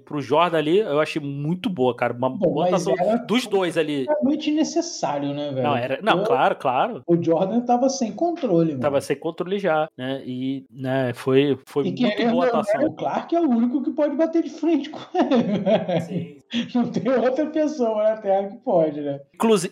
pro 0.04 0.20
Jordan 0.22 0.58
ali, 0.58 0.78
eu 0.78 1.00
achei 1.00 1.20
muito 1.20 1.68
boa, 1.68 1.94
cara. 1.96 2.14
Uma 2.14 2.30
Bom, 2.30 2.38
boa 2.52 2.66
atuação 2.66 2.94
dos 3.26 3.46
dois 3.46 3.76
ali. 3.76 4.06
totalmente 4.06 4.50
necessário, 4.52 5.34
né, 5.34 5.50
velho? 5.50 5.62
Não, 5.64 5.76
era, 5.76 5.98
não, 6.00 6.12
Porque 6.18 6.28
claro, 6.28 6.54
claro. 6.56 7.02
O 7.06 7.20
Jordan 7.20 7.60
tava 7.62 7.88
sem 7.88 8.12
controle, 8.12 8.68
mano. 8.70 8.80
Tava 8.80 9.00
sem 9.00 9.16
controle 9.16 9.58
já, 9.58 9.88
né? 9.98 10.22
E, 10.24 10.64
né, 10.70 11.12
foi, 11.12 11.58
foi 11.66 11.82
E 11.84 11.86
muito 11.88 11.98
querendo 12.16 12.30
boa 12.32 12.44
a 12.46 12.52
não, 12.52 12.60
atuação. 12.60 12.84
o 12.86 12.92
Clark 12.94 13.34
é 13.34 13.40
o 13.40 13.48
único 13.48 13.82
que 13.82 13.90
pode 13.90 14.14
bater 14.14 14.42
de 14.44 14.50
frente 14.50 14.90
com 14.90 15.00
ele. 15.18 16.00
Sim. 16.02 16.19
Não 16.74 16.90
tem 16.90 17.08
outra 17.08 17.46
pessoa 17.50 18.02
na 18.04 18.16
Terra 18.16 18.48
que 18.48 18.56
pode, 18.58 19.00
né? 19.00 19.20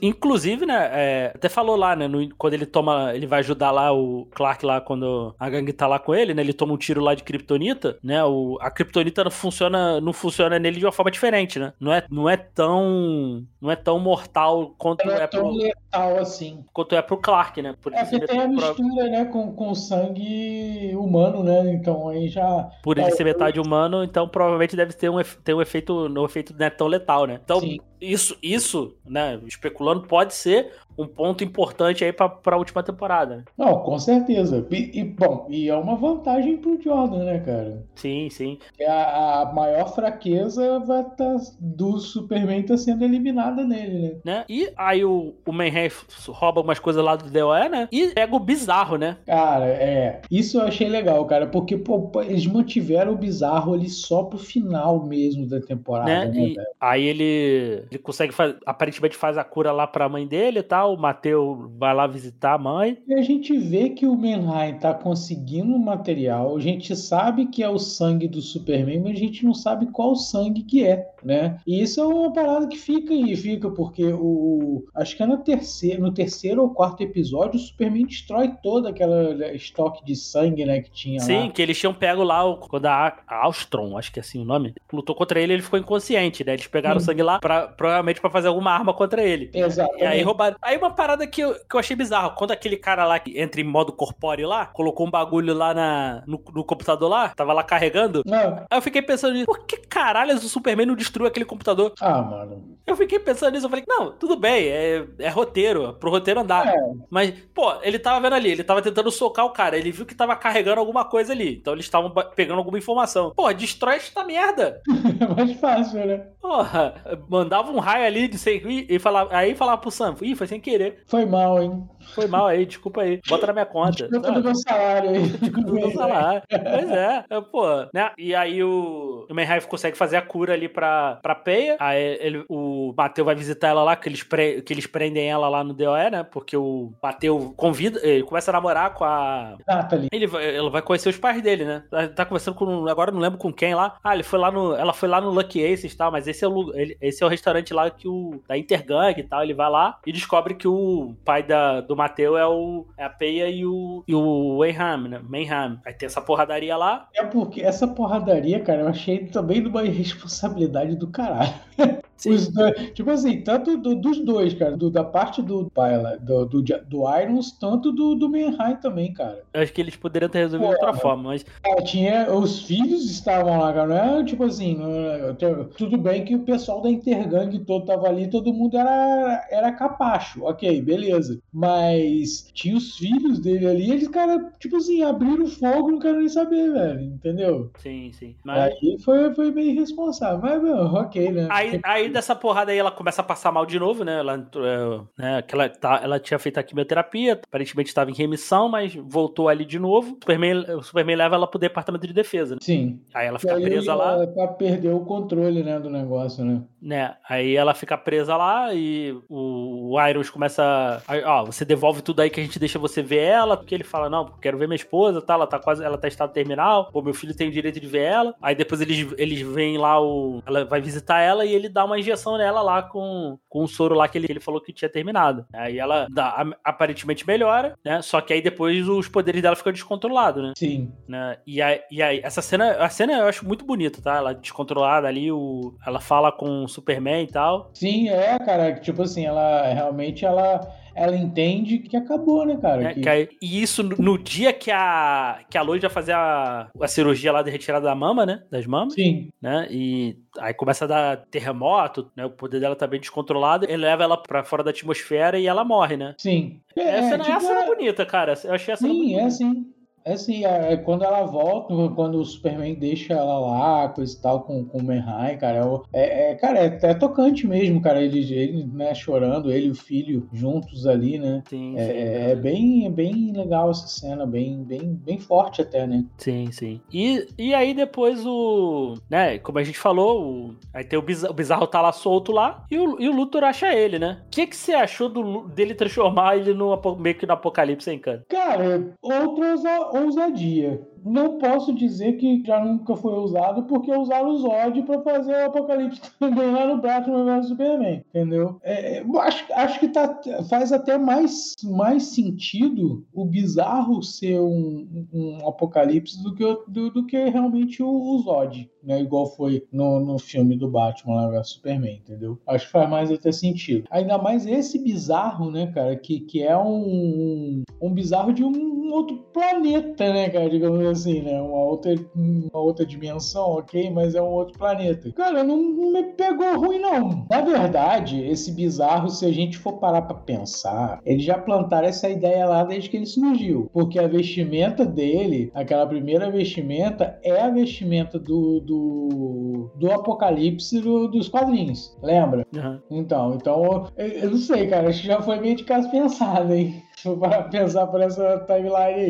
Inclusive, 0.01 0.65
né, 0.65 0.75
é, 0.93 1.33
até 1.35 1.49
falou 1.49 1.77
lá, 1.77 1.95
né, 1.95 2.09
no- 2.09 2.29
quando 2.37 2.55
ele 2.55 2.65
toma, 2.67 3.13
ele 3.15 3.27
vai 3.27 3.41
ajudar 3.41 3.71
lá 3.71 3.93
o 3.93 4.27
Clark 4.35 4.65
lá, 4.65 4.81
quando 4.81 5.35
a 5.39 5.51
gangue 5.51 5.73
tá 5.73 5.87
lá 5.87 5.99
com 5.99 6.15
ele, 6.15 6.33
né, 6.33 6.41
ele 6.43 6.53
toma 6.55 6.73
um 6.73 6.77
tiro 6.79 7.01
lá 7.03 7.15
de 7.15 7.23
Kryptonita, 7.23 7.99
né, 8.03 8.25
o, 8.25 8.57
a 8.61 8.71
Kryptonita 8.71 9.25
não 9.25 9.31
funciona, 9.31 10.01
não 10.01 10.13
funciona 10.13 10.59
nele 10.59 10.79
de 10.79 10.87
uma 10.87 10.93
forma 10.93 11.11
diferente, 11.11 11.59
né, 11.59 11.73
não 11.79 11.93
é, 11.93 12.05
não 12.11 12.29
é 12.31 12.37
tão, 12.37 13.47
não 13.61 13.71
é 13.71 13.77
tão 13.77 13.99
mortal 13.99 14.75
quanto 14.79 15.05
Não 15.07 15.13
é, 15.15 15.25
é 15.25 15.27
tão 15.27 15.43
pro, 15.43 15.53
letal 15.53 16.17
assim. 16.19 16.65
quanto 16.73 16.95
é 16.95 17.03
pro 17.03 17.19
Clark, 17.19 17.61
né, 17.61 17.75
por 17.81 17.93
É 17.93 18.05
ser 18.05 18.21
tem 18.27 18.39
a 18.41 18.49
metade, 18.49 18.55
mistura, 18.55 19.09
né, 19.11 19.25
com, 19.27 19.53
com 19.55 19.75
sangue 19.75 20.95
humano, 20.97 21.43
né? 21.43 21.73
Então 21.75 22.09
aí 22.09 22.29
já. 22.29 22.69
por 22.83 22.99
ele 22.99 23.09
É, 23.09 23.11
ser 23.11 23.25
metade 23.25 23.61
humano, 23.61 24.03
então 24.05 24.29
provavelmente 24.29 24.77
deve 24.77 24.93
ter 24.95 25.09
um, 25.11 25.17
ter 25.45 25.55
um 25.55 25.61
efeito, 25.61 25.93
um 26.09 26.25
efeito 26.25 26.38
não 26.59 26.67
é 26.67 26.71
tão 26.71 26.87
letal, 26.87 27.27
né, 27.27 27.41
então 27.43 27.61
Sim. 27.61 27.79
Isso, 28.01 28.37
isso, 28.43 28.97
né, 29.07 29.41
especulando, 29.47 30.07
pode 30.07 30.35
ser 30.35 30.73
um 30.97 31.07
ponto 31.07 31.45
importante 31.45 32.05
aí 32.05 32.13
pra, 32.13 32.29
pra 32.29 32.57
última 32.57 32.83
temporada. 32.83 33.45
Não, 33.57 33.81
com 33.83 33.99
certeza. 33.99 34.67
E, 34.71 34.99
e, 35.01 35.05
bom, 35.05 35.47
e 35.49 35.69
é 35.69 35.77
uma 35.77 35.95
vantagem 35.95 36.57
pro 36.57 36.81
Jordan, 36.81 37.25
né, 37.25 37.39
cara? 37.39 37.87
Sim, 37.95 38.29
sim. 38.31 38.59
Que 38.77 38.85
A, 38.85 39.43
a 39.43 39.53
maior 39.53 39.95
fraqueza 39.95 40.81
vai 40.81 41.05
tá, 41.05 41.37
do 41.61 41.99
Superman 41.99 42.65
tá 42.65 42.77
sendo 42.77 43.05
eliminada 43.05 43.65
nele, 43.65 43.99
né? 43.99 44.21
Né? 44.25 44.45
E 44.49 44.73
aí 44.77 45.05
o, 45.05 45.35
o 45.47 45.53
Manhattan 45.53 46.07
rouba 46.29 46.61
umas 46.61 46.79
coisas 46.79 47.03
lá 47.03 47.17
do 47.17 47.31
DOE, 47.31 47.69
né? 47.69 47.89
E 47.93 48.09
pega 48.09 48.35
o 48.35 48.41
bizarro, 48.41 48.97
né? 48.97 49.19
Cara, 49.27 49.67
é. 49.67 50.21
Isso 50.31 50.59
eu 50.59 50.63
achei 50.63 50.89
legal, 50.89 51.25
cara, 51.27 51.47
porque 51.47 51.77
pô, 51.77 52.11
eles 52.23 52.47
mantiveram 52.47 53.13
o 53.13 53.17
bizarro 53.17 53.75
ali 53.75 53.89
só 53.89 54.25
pro 54.25 54.39
final 54.39 55.05
mesmo 55.07 55.47
da 55.47 55.61
temporada, 55.61 56.11
né? 56.11 56.27
né, 56.27 56.49
E 56.49 56.57
aí 56.81 57.07
ele, 57.07 57.85
ele 57.91 57.99
consegue 57.99 58.33
faz, 58.33 58.55
aparentemente 58.67 59.17
faz 59.17 59.39
a 59.39 59.45
cura 59.45 59.73
lá 59.73 59.87
pra 59.87 60.09
mãe 60.09 60.27
dele 60.27 60.61
e 60.61 60.63
tal. 60.63 60.95
O 60.95 60.99
Mateu 60.99 61.71
vai 61.79 61.95
lá 61.95 62.07
visitar 62.07 62.55
a 62.55 62.59
mãe. 62.59 62.99
E 63.07 63.15
a 63.15 63.23
gente 63.23 63.57
vê 63.57 63.91
que 63.91 64.07
o 64.07 64.15
Manheim 64.15 64.79
tá 64.79 64.95
conseguindo 64.95 65.75
o 65.75 65.79
material, 65.79 66.57
a 66.57 66.61
gente 66.61 66.95
sabe 66.95 67.47
que 67.47 67.63
é 67.63 67.69
o 67.69 67.79
sangue 67.79 68.29
do 68.29 68.41
Superman, 68.41 69.01
mas 69.01 69.13
a 69.13 69.21
gente 69.21 69.45
não 69.45 69.55
sabe 69.55 69.87
qual 69.87 70.15
sangue 70.15 70.63
que 70.63 70.85
é, 70.85 71.11
né? 71.23 71.59
E 71.67 71.83
isso 71.83 72.01
é 72.01 72.07
uma 72.07 72.33
parada 72.33 72.67
que 72.69 72.77
fica 72.77 73.13
aí, 73.13 73.35
fica, 73.37 73.71
porque 73.71 74.05
o. 74.13 74.85
Acho 74.95 75.17
que 75.17 75.23
é 75.23 75.27
no 75.27 75.39
terceiro, 75.39 76.03
no 76.03 76.13
terceiro 76.13 76.63
ou 76.63 76.71
quarto 76.71 77.03
episódio, 77.03 77.57
o 77.57 77.63
Superman 77.63 78.07
destrói 78.07 78.53
toda 78.63 78.91
aquela 78.91 79.35
né, 79.35 79.55
estoque 79.55 80.05
de 80.05 80.15
sangue, 80.17 80.65
né, 80.65 80.81
que 80.81 80.91
tinha 80.91 81.21
Sim, 81.21 81.47
lá. 81.47 81.51
que 81.51 81.63
eles 81.63 81.79
tinham 81.79 81.95
pego 81.95 82.23
lá 82.23 82.45
o- 82.45 82.57
quando 82.59 82.87
a, 82.87 83.17
a 83.27 83.45
Austron, 83.45 83.97
acho 83.99 84.13
que 84.13 84.19
é 84.19 84.23
assim 84.23 84.41
o 84.41 84.45
nome, 84.45 84.75
lutou 84.93 85.15
contra 85.15 85.41
ele 85.41 85.53
ele 85.53 85.63
ficou 85.63 85.79
inconsciente, 85.79 86.45
né? 86.45 86.53
Eles 86.55 86.67
pegaram 86.67 86.97
o 86.97 86.99
Hum. 86.99 87.05
sangue 87.05 87.23
lá 87.23 87.39
pra, 87.39 87.69
provavelmente 87.69 88.21
pra 88.21 88.31
fazer 88.31 88.49
alguma 88.49 88.71
arma 88.73 88.93
contra 88.95 89.23
ele. 89.23 89.51
Exatamente. 89.55 90.03
E 90.03 90.07
aí 90.07 90.23
roubaram. 90.23 90.57
Aí 90.63 90.77
uma 90.77 90.91
parada 90.91 91.27
que 91.27 91.41
eu, 91.41 91.55
que 91.55 91.75
eu 91.75 91.81
achei 91.81 91.97
bizarro. 91.97 92.35
Quando 92.37 92.51
aquele 92.53 92.77
cara 92.77 93.05
lá 93.05 93.19
que 93.19 93.39
entra 93.39 93.61
em 93.61 93.65
modo 93.65 93.93
corpóreo 93.93 94.49
lá, 94.49 94.67
colocou 94.67 95.07
um 95.07 95.11
bagulho 95.11 95.55
lá 95.55 95.73
na, 95.75 96.23
no, 96.27 96.41
no 96.55 96.65
computador 96.65 97.09
lá, 97.09 97.29
tava 97.31 97.53
lá 97.53 97.63
carregando. 97.63 98.23
Não. 98.27 98.59
Aí 98.71 98.79
eu 98.79 98.83
fiquei 98.83 99.03
pensando 99.03 99.45
por 99.45 99.61
que 99.67 99.77
caralho 99.79 100.35
o 100.35 100.39
Superman 100.39 100.87
não 100.87 100.97
destruiu 101.09 101.29
aquele 101.29 101.45
computador? 101.45 101.93
Ah, 102.01 102.23
mano. 102.23 102.79
Eu 102.87 102.97
fiquei 102.97 103.19
pensando 103.19 103.53
nisso, 103.53 103.67
eu 103.67 103.71
falei, 103.71 103.85
não, 103.87 104.13
tudo 104.13 104.37
bem, 104.37 104.67
é, 104.69 105.05
é 105.19 105.29
roteiro, 105.29 105.93
pro 105.95 106.11
roteiro 106.11 106.41
andar. 106.41 106.69
É. 106.69 106.75
Mas, 107.11 107.35
pô, 107.55 107.75
ele 107.83 107.99
tava 107.99 108.21
vendo 108.21 108.35
ali, 108.35 108.51
ele 108.51 108.65
tava 108.65 108.81
tentando 108.81 109.11
socar 109.11 109.45
o 109.45 109.53
cara, 109.53 109.77
ele 109.77 109.93
viu 109.93 110.07
que 110.07 110.15
tava 110.15 110.35
carregando 110.37 110.81
alguma 110.81 111.05
coisa 111.05 111.33
ali. 111.33 111.57
Então 111.57 111.75
eles 111.75 111.85
estavam 111.85 112.11
pegando 112.35 112.59
alguma 112.59 112.79
informação. 112.79 113.33
Pô, 113.37 113.53
destrói 113.53 113.97
esta 113.97 114.25
merda. 114.25 114.81
É 115.19 115.27
mais 115.27 115.59
fácil, 115.59 116.07
né? 116.07 116.27
Porra, 116.41 116.95
mandava 117.29 117.73
um 117.73 117.81
raio 117.81 118.07
ali 118.07 118.29
de 118.29 118.39
sem 118.39 118.63
e 118.89 118.99
falava, 118.99 119.35
aí 119.35 119.55
falava 119.55 119.79
pro 119.79 119.91
Sam, 119.91 120.15
ih, 120.23 120.37
foi 120.37 120.47
sem 120.47 120.61
querer. 120.61 121.03
Foi 121.07 121.27
mal, 121.27 121.61
hein? 121.61 121.89
Foi 122.15 122.27
mal 122.27 122.47
aí, 122.47 122.65
desculpa 122.65 123.03
aí. 123.03 123.21
Bota 123.29 123.49
na 123.49 123.53
minha 123.53 123.67
conta. 123.67 124.09
Desculpa 124.09 124.33
do 124.33 124.43
meu 124.43 124.55
salário 124.55 125.11
aí. 125.11 125.29
Do 125.69 125.73
meu 125.73 125.91
salário. 125.91 126.43
Pois 126.49 126.91
é, 126.91 127.25
pô, 127.51 127.67
né? 127.93 128.11
E 128.17 128.35
aí 128.35 128.63
o, 128.63 129.27
o 129.29 129.35
Manhive 129.35 129.67
consegue 129.67 129.97
fazer 129.97 130.17
a 130.17 130.23
cura 130.23 130.55
ali 130.55 130.69
pra, 130.69 130.98
pra 131.23 131.35
Peia. 131.35 131.77
Aí 131.79 132.19
ele, 132.21 132.45
o 132.49 132.93
Mateu 132.97 133.25
vai 133.25 133.35
visitar 133.35 133.69
ela 133.69 133.83
lá, 133.83 133.97
que 133.97 134.09
eles, 134.09 134.23
pre- 134.23 134.63
que 134.63 134.73
eles 134.73 134.87
prendem 134.87 135.29
ela 135.29 135.49
lá 135.49 135.63
no 135.65 135.75
DOE, 135.75 136.11
né? 136.11 136.23
Porque 136.23 136.57
o 136.57 136.93
Mateu 137.03 137.53
convida, 137.57 138.01
ele 138.03 138.23
começa 138.23 138.51
a 138.51 138.55
namorar 138.55 138.95
com 138.95 139.05
a. 139.05 139.57
Nathalie. 139.67 140.09
Ele 140.13 140.27
vai, 140.27 140.57
ela 140.57 140.71
vai 140.71 140.83
conhecer 140.83 141.09
os 141.09 141.17
pais 141.19 141.43
dele, 141.43 141.65
né? 141.65 141.83
Tá- 141.91 142.09
Tá 142.09 142.25
conversando 142.25 142.55
com. 142.55 142.87
Agora 142.89 143.11
não 143.13 143.21
lembro 143.21 143.39
com 143.39 143.53
quem 143.53 143.75
lá. 143.75 143.97
Ah, 144.03 144.15
ele 144.15 144.23
foi 144.23 144.39
lá 144.39 144.51
no. 144.51 144.75
Ela 144.75 144.93
foi 144.93 145.09
lá 145.09 145.21
no 145.21 145.31
Lucky 145.31 145.65
Aces 145.65 145.93
e 145.93 145.97
tal, 145.97 146.11
mas 146.11 146.27
esse 146.27 146.45
é 146.45 146.49
o, 146.49 146.73
ele- 146.75 146.97
esse 147.01 147.23
é 147.23 147.27
o 147.27 147.29
restaurante 147.29 147.73
lá 147.75 147.89
que 147.91 148.09
o. 148.09 148.41
Da 148.49 148.57
Intergang 148.59 149.15
e 149.19 149.23
tal. 149.23 149.43
Ele 149.43 149.55
vai 149.55 149.71
lá 149.71 149.99
e 150.07 150.13
descobre 150.13 150.55
que 150.55 150.67
o 150.67 151.15
pai 151.25 151.43
da, 151.43 151.81
do 151.81 151.97
Mateu 151.97 152.37
é 152.37 152.47
o. 152.47 152.87
É 152.97 153.05
a 153.05 153.11
Peia 153.11 153.49
e 153.49 153.65
o. 153.65 154.03
E 154.07 154.15
o 154.15 154.59
Wayham, 154.59 155.09
né? 155.09 155.21
Mayham. 155.29 155.81
Aí 155.87 155.93
tem 155.93 156.07
essa 156.07 156.21
porradaria 156.21 156.77
lá. 156.77 157.09
É 157.15 157.23
porque 157.25 157.61
essa 157.63 157.87
porradaria, 157.87 158.61
cara, 158.61 158.81
eu 158.83 158.89
achei 158.89 159.27
também 159.27 159.63
de 159.63 159.69
uma 159.69 159.85
irresponsabilidade 159.85 160.88
do 160.97 161.09
caralho. 161.09 161.55
Dois, 162.25 162.51
tipo 162.95 163.09
assim, 163.13 163.43
tanto 163.43 163.77
do- 163.77 163.95
dos 163.95 164.19
dois, 164.25 164.53
cara, 164.53 164.77
do- 164.77 164.91
da 164.91 165.05
parte 165.05 165.41
do 165.41 165.71
pai 165.71 165.93
do, 166.19 166.45
do, 166.47 166.61
do 166.63 167.17
Irons, 167.17 167.53
tanto 167.53 167.93
do, 167.93 168.17
do 168.17 168.29
Manheim 168.29 168.75
também, 168.83 169.13
cara. 169.13 169.45
Eu 169.55 169.63
acho 169.63 169.73
que 169.73 169.81
eles 169.81 169.95
poderiam 169.95 170.29
ter 170.29 170.39
resolvido 170.41 170.67
de 170.67 170.75
outra 170.75 170.89
Porra. 170.89 171.01
forma, 171.01 171.23
mas. 171.23 171.45
Cara, 171.63 171.81
tinha, 171.83 172.33
os 172.35 172.63
filhos 172.65 173.09
estavam 173.09 173.61
lá, 173.61 173.73
cara, 173.73 173.87
não 173.87 174.19
é 174.19 174.25
tipo 174.25 174.43
assim, 174.43 174.79
é- 174.83 175.33
tudo 175.77 175.97
bem 175.97 176.25
que 176.25 176.35
o 176.35 176.41
pessoal 176.41 176.83
da 176.83 176.91
Intergang 176.91 177.57
todo 177.61 177.85
tava 177.87 178.09
ali, 178.09 178.29
todo 178.29 178.53
mundo 178.53 178.77
era, 178.77 179.47
era 179.49 179.71
capacho, 179.71 180.43
ok, 180.45 180.83
beleza. 180.83 181.39
Mas 181.53 182.51
tinha 182.53 182.77
os 182.77 182.97
filhos 182.97 183.39
dele 183.39 183.65
ali, 183.65 183.93
eles, 183.93 184.09
cara, 184.09 184.51
tipo 184.59 184.77
assim, 184.77 185.05
abriram 185.05 185.47
fogo, 185.47 185.93
não 185.93 186.01
quero 186.01 186.19
nem 186.19 186.29
saber, 186.29 186.73
velho, 186.73 187.01
entendeu? 187.01 187.71
Sim, 187.79 188.11
sim. 188.13 188.35
Mas. 188.43 188.73
Aí 188.83 188.99
foi, 189.05 189.33
foi 189.35 189.53
meio 189.53 189.71
irresponsável, 189.71 190.41
mas, 190.43 190.61
meu, 190.61 190.78
ok, 191.01 191.33
né? 191.33 191.49
Aí, 191.51 191.81
aí 191.83 192.09
dessa 192.09 192.35
porrada 192.35 192.73
aí 192.73 192.79
ela 192.79 192.91
começa 192.91 193.21
a 193.21 193.25
passar 193.25 193.53
mal 193.53 193.67
de 193.67 193.79
novo, 193.79 194.05
né? 194.05 194.19
Ela, 194.19 194.35
é, 194.35 195.01
né, 195.23 195.43
que 195.43 195.55
ela, 195.55 195.69
tá, 195.69 196.01
ela 196.03 196.19
tinha 196.19 196.39
feito 196.39 196.59
a 196.59 196.63
quimioterapia, 196.63 197.35
aparentemente 197.35 197.89
estava 197.89 198.11
em 198.11 198.15
remissão, 198.15 198.69
mas 198.69 198.95
voltou 198.95 199.49
ali 199.49 199.65
de 199.65 199.79
novo. 199.79 200.13
O 200.13 200.15
Superman, 200.15 200.65
o 200.77 200.83
Superman 200.83 201.17
leva 201.17 201.37
ela 201.37 201.47
pro 201.47 201.59
departamento 201.59 202.07
de 202.07 202.13
defesa, 202.13 202.55
né? 202.55 202.61
Sim. 202.63 203.01
Aí 203.15 203.27
ela 203.27 203.39
fica 203.39 203.55
aí, 203.55 203.63
presa 203.63 203.95
lá, 203.95 204.15
ela 204.15 204.27
Pra 204.27 204.49
perder 204.49 204.91
o 204.91 205.01
controle, 205.01 205.63
né, 205.63 205.79
do 205.81 205.91
negócio, 205.91 206.45
né? 206.45 206.63
né? 206.81 207.17
Aí 207.29 207.57
ela 207.57 207.75
fica 207.75 207.97
presa 207.97 208.37
lá 208.37 208.73
e 208.73 209.13
o, 209.29 209.95
o 209.95 210.09
Irons 210.09 210.31
começa. 210.31 211.03
Ó, 211.27 211.47
você 211.47 211.65
devolve 211.65 212.03
tudo 212.03 212.21
aí 212.21 212.31
que 212.31 212.41
a 212.41 212.43
gente 212.43 212.59
deixa 212.59 212.79
você 212.79 213.03
ver 213.03 213.23
ela, 213.23 213.57
porque 213.57 213.75
ele 213.75 213.85
fala: 213.85 214.09
Não, 214.09 214.27
quero 214.41 214.59
ver 214.59 214.69
minha 214.69 214.77
esposa, 214.77 215.21
tá? 215.21 215.35
Ela 215.35 215.47
tá 215.47 215.59
quase. 215.59 215.85
Ela 215.85 215.99
tá 215.99 216.07
em 216.07 216.11
estado 216.11 216.33
terminal, 216.33 216.91
pô, 216.93 217.03
meu 217.03 217.15
filho 217.15 217.35
tem 217.35 217.49
o 217.49 217.53
direito 217.53 217.81
de 217.81 217.87
ver 217.87 218.03
ela. 218.03 218.35
Aí 218.41 218.55
depois 218.55 218.81
eles, 218.81 219.13
eles 219.19 219.41
vêm 219.41 219.77
lá, 219.77 220.01
o. 220.01 220.43
Ela 220.47 220.65
vai 220.69 220.81
visitar 220.81 221.21
ela 221.21 221.45
e 221.45 221.55
ele 221.55 221.69
dá 221.69 221.85
uma 221.85 221.99
injeção 221.99 222.37
nela 222.37 222.63
lá 222.63 222.83
com, 222.83 223.39
com 223.49 223.65
o 223.65 223.69
soro 223.69 223.95
lá 223.95 224.09
que 224.09 224.19
ele, 224.19 224.27
ele 224.29 224.41
falou 224.41 224.61
que 224.61 224.73
tinha 224.73 224.89
terminado. 224.89 225.47
Aí 225.53 225.79
ela 225.79 226.07
dá, 226.11 226.45
aparentemente 226.65 227.27
melhora, 227.27 227.77
né? 227.85 228.03
Só 228.03 228.21
que 228.21 228.33
aí 228.33 228.43
depois 228.43 228.89
os 228.89 229.09
poderes 229.09 229.43
dela 229.43 229.57
ficam 229.57 229.73
descontrolados, 229.73 230.43
né? 230.43 230.53
Sim. 230.57 230.93
né? 231.09 231.39
E 231.47 231.61
aí, 231.61 231.81
e 231.91 232.03
aí, 232.03 232.21
essa 232.23 232.43
cena, 232.43 232.73
a 232.73 232.89
cena 232.89 233.15
eu 233.15 233.27
acho 233.27 233.47
muito 233.47 233.65
bonita, 233.65 234.01
tá? 234.03 234.17
Ela 234.17 234.35
descontrolada 234.35 235.09
ali, 235.09 235.31
o, 235.33 235.75
ela 235.87 236.01
fala 236.01 236.31
com 236.31 236.65
o 236.65 236.69
Superman 236.69 237.25
e 237.25 237.29
tal. 237.29 237.71
Sim, 237.75 238.09
é, 238.09 238.39
cara, 238.39 238.75
tipo 238.75 239.03
assim, 239.03 239.25
ela 239.25 239.67
realmente 239.67 240.25
ela, 240.25 240.61
ela 240.99 241.17
entende 241.17 241.79
que 241.79 241.97
acabou, 241.97 242.45
né, 242.47 242.57
cara? 242.61 242.83
né? 242.83 242.95
Que- 242.95 243.29
e 243.41 243.63
isso 243.63 243.83
no, 243.83 244.19
dia 244.19 244.53
que 244.53 244.71
a, 244.71 245.41
que 245.49 245.57
a 245.57 245.63
Lois 245.63 245.81
vai 245.81 245.91
fazer 245.91 246.13
a, 246.13 246.69
a 246.81 246.89
cirurgia 246.89 247.33
lá 247.33 247.43
de 247.43 247.51
retirada 247.51 247.85
da 247.87 247.95
mama, 247.95 248.27
né? 248.27 248.43
Das 248.51 248.67
mamas, 248.67 248.95
Sim, 248.95 249.29
né? 249.41 249.67
E 249.71 250.17
aí 250.39 250.53
começa 250.55 250.85
a 250.85 250.89
dar 250.89 251.17
terremoto, 251.31 252.11
né? 252.17 252.25
O 252.27 252.31
poder 252.31 252.61
dela 252.61 252.77
tá 252.77 252.87
bem 252.87 253.01
descontrolado. 253.01 253.65
Ele 253.65 253.77
leva 253.77 254.03
ela 254.03 254.17
pra 254.17 254.45
fora 254.45 254.63
da 254.63 254.71
atmosfera 254.71 255.39
e 255.39 255.47
ela 255.47 255.65
morre, 255.65 255.97
né? 255.97 256.15
sim. 256.19 256.61
É, 256.77 256.99
essa, 256.99 257.09
cena- 257.11 257.25
tipo, 257.25 257.37
essa 257.37 257.53
é- 257.53 257.63
é 257.63 257.67
bonita, 257.67 258.07
cara. 258.07 258.35
Eu 258.45 258.55
achei 258.55 258.73
essa 258.73 258.87
Sim, 258.87 259.15
é 259.17 259.23
bonita. 259.25 259.78
É 260.09 260.17
sim, 260.17 260.45
é, 260.47 260.73
é 260.73 260.77
quando 260.79 261.05
ela 261.05 261.25
volta, 261.27 261.75
quando 261.95 262.19
o 262.19 262.25
Superman 262.25 262.75
deixa 262.75 263.13
ela 263.13 263.39
lá, 263.39 263.89
coisa 263.91 264.17
e 264.17 264.21
tal, 264.23 264.41
com, 264.41 264.65
com 264.65 264.79
o 264.79 264.83
Manheim, 264.83 265.37
cara, 265.37 265.61
é, 265.93 266.31
é- 266.31 266.35
cara, 266.37 266.61
é, 266.61 266.79
é 266.83 266.95
tocante 266.95 267.47
mesmo, 267.47 267.79
cara, 267.83 268.01
ele, 268.01 268.21
ele 268.33 268.65
né, 268.73 268.95
chorando, 268.95 269.53
ele 269.53 269.67
e 269.67 269.71
o 269.71 269.75
filho 269.75 270.27
juntos 270.33 270.87
ali, 270.87 271.19
né, 271.19 271.43
Sim, 271.51 271.75
sim. 271.77 271.79
é, 271.79 272.31
é 272.31 272.37
bem, 272.37 272.87
é 272.87 272.91
bem 272.91 273.33
legal 273.33 273.71
essa 273.71 273.87
cena, 273.87 274.25
bem, 274.25 274.65
bem, 274.65 274.95
bem 274.95 275.19
forte 275.19 275.61
até, 275.61 275.87
né. 275.87 276.05
Sim, 276.17 276.51
sim. 276.53 276.81
E, 276.91 277.27
e 277.37 277.53
aí 277.55 277.75
depois 277.75 278.25
o. 278.25 278.95
Né, 279.11 279.39
como 279.39 279.59
a 279.59 279.63
gente 279.65 279.79
falou, 279.79 280.23
o, 280.23 280.55
aí 280.73 280.85
tem 280.85 280.99
o 280.99 281.03
bizarro, 281.03 281.33
o 281.33 281.37
bizarro 281.37 281.67
tá 281.67 281.83
lá 281.83 281.93
solto 281.93 282.33
lá 282.33 282.65
e 282.71 282.79
o, 282.79 282.99
e 282.99 283.09
o 283.11 283.15
Luthor 283.15 283.45
acha 283.45 283.75
ele, 283.75 283.99
né? 283.99 284.23
O 284.27 284.31
que, 284.31 284.47
que 284.47 284.57
você 284.57 284.73
achou 284.73 285.11
do, 285.11 285.49
dele 285.49 285.75
transformar 285.75 286.37
ele 286.39 286.55
no, 286.55 286.81
meio 286.99 287.15
que 287.15 287.27
no 287.27 287.35
apocalipse, 287.35 287.91
hein, 287.91 287.99
cara? 287.99 288.25
Cara, 288.29 288.91
outra 289.03 289.51
ousa- 289.53 289.91
ousadia. 289.99 290.81
Não 291.05 291.39
posso 291.39 291.75
dizer 291.75 292.15
que 292.15 292.43
já 292.45 292.65
nunca 292.65 292.97
foi 292.97 293.15
usado, 293.15 293.65
porque 293.65 293.93
usaram 293.93 294.31
o 294.31 294.39
Zod 294.39 294.83
pra 294.83 295.01
fazer 295.01 295.33
o 295.33 295.47
Apocalipse 295.47 296.01
também 296.19 296.51
lá 296.51 296.67
no 296.67 296.81
Batman 296.81 297.25
vs 297.25 297.49
Superman, 297.49 298.05
entendeu? 298.09 298.59
É, 298.63 298.99
é, 298.99 299.05
acho, 299.21 299.45
acho 299.53 299.81
que 299.81 299.89
tá, 299.89 300.21
faz 300.49 300.73
até 300.73 300.99
mais, 300.99 301.55
mais 301.65 302.05
sentido 302.05 303.07
o 303.13 303.25
bizarro 303.25 304.03
ser 304.03 304.41
um, 304.41 305.07
um 305.13 305.49
Apocalipse 305.49 306.23
do 306.23 306.35
que, 306.35 306.45
do, 306.69 306.91
do 306.91 307.07
que 307.07 307.29
realmente 307.29 307.83
o, 307.83 307.89
o 307.89 308.19
Zod, 308.19 308.71
né? 308.83 309.01
Igual 309.01 309.27
foi 309.27 309.67
no, 309.73 310.01
no 310.01 310.19
filme 310.19 310.57
do 310.57 310.71
Batman 310.71 311.31
vs 311.31 311.51
Superman, 311.51 311.97
entendeu? 311.97 312.39
Acho 312.47 312.67
que 312.67 312.73
faz 312.73 312.89
mais 312.89 313.11
até 313.11 313.33
sentido. 313.33 313.85
Ainda 313.91 314.19
mais 314.19 314.47
esse 314.47 314.79
bizarro, 314.83 315.51
né, 315.51 315.67
cara, 315.69 315.97
que, 315.97 316.21
que 316.21 316.43
é 316.43 316.57
um, 316.57 317.63
um 317.81 317.93
bizarro 317.93 318.33
de 318.33 318.45
um 318.45 318.91
outro 318.93 319.19
planeta, 319.33 320.13
né, 320.13 320.29
cara? 320.31 320.49
Digamos 320.49 320.81
assim, 320.91 321.23
né? 321.23 321.41
Uma 321.41 321.65
outra, 321.65 321.95
uma 322.15 322.61
outra 322.61 322.85
dimensão, 322.85 323.51
ok, 323.51 323.91
mas 323.91 324.15
é 324.15 324.23
um 324.23 324.31
outro 324.31 324.59
planeta. 324.59 325.13
Cara, 325.13 325.45
não 325.45 325.57
me 325.57 326.03
pegou 326.15 326.59
ruim, 326.59 326.79
não. 326.79 327.27
Na 327.31 327.41
verdade, 327.41 328.23
esse 328.23 328.53
bizarro, 328.53 329.09
se 329.09 329.25
a 329.25 329.33
gente 329.33 329.59
for 329.59 329.75
parar 329.75 330.03
pra 330.03 330.17
pensar, 330.17 331.01
eles 331.05 331.25
já 331.25 331.39
plantaram 331.39 331.89
essa 331.89 332.09
ideia 332.09 332.47
lá 332.47 332.65
desde 332.65 332.91
que 332.91 332.97
ele 332.97 333.07
surgiu. 333.07 333.71
Porque 333.73 333.99
a 333.99 334.09
vestimenta 334.09 334.85
dele, 334.85 335.51
aquela 335.55 335.87
primeira 335.87 336.31
vestimenta, 336.31 337.19
é 337.23 337.41
a 337.41 337.51
vestimenta 337.51 338.19
do, 338.19 338.61
do, 338.61 339.71
do 339.77 339.91
apocalipse 339.93 340.81
do, 340.81 341.09
dos 341.09 341.29
quadrinhos. 341.29 341.97
Lembra? 342.03 342.47
Uhum. 342.55 342.79
Então, 342.91 343.35
então, 343.35 343.89
eu, 343.97 344.07
eu 344.07 344.31
não 344.31 344.39
sei, 344.39 344.67
cara. 344.67 344.89
Acho 344.89 345.03
que 345.03 345.07
já 345.07 345.21
foi 345.21 345.39
meio 345.41 345.57
de 345.57 345.65
caso 345.65 345.91
pensado, 345.91 346.53
hein? 346.55 346.83
Para 347.19 347.43
pensar 347.45 347.87
por 347.87 348.01
essa 348.01 348.39
timeline 348.47 349.01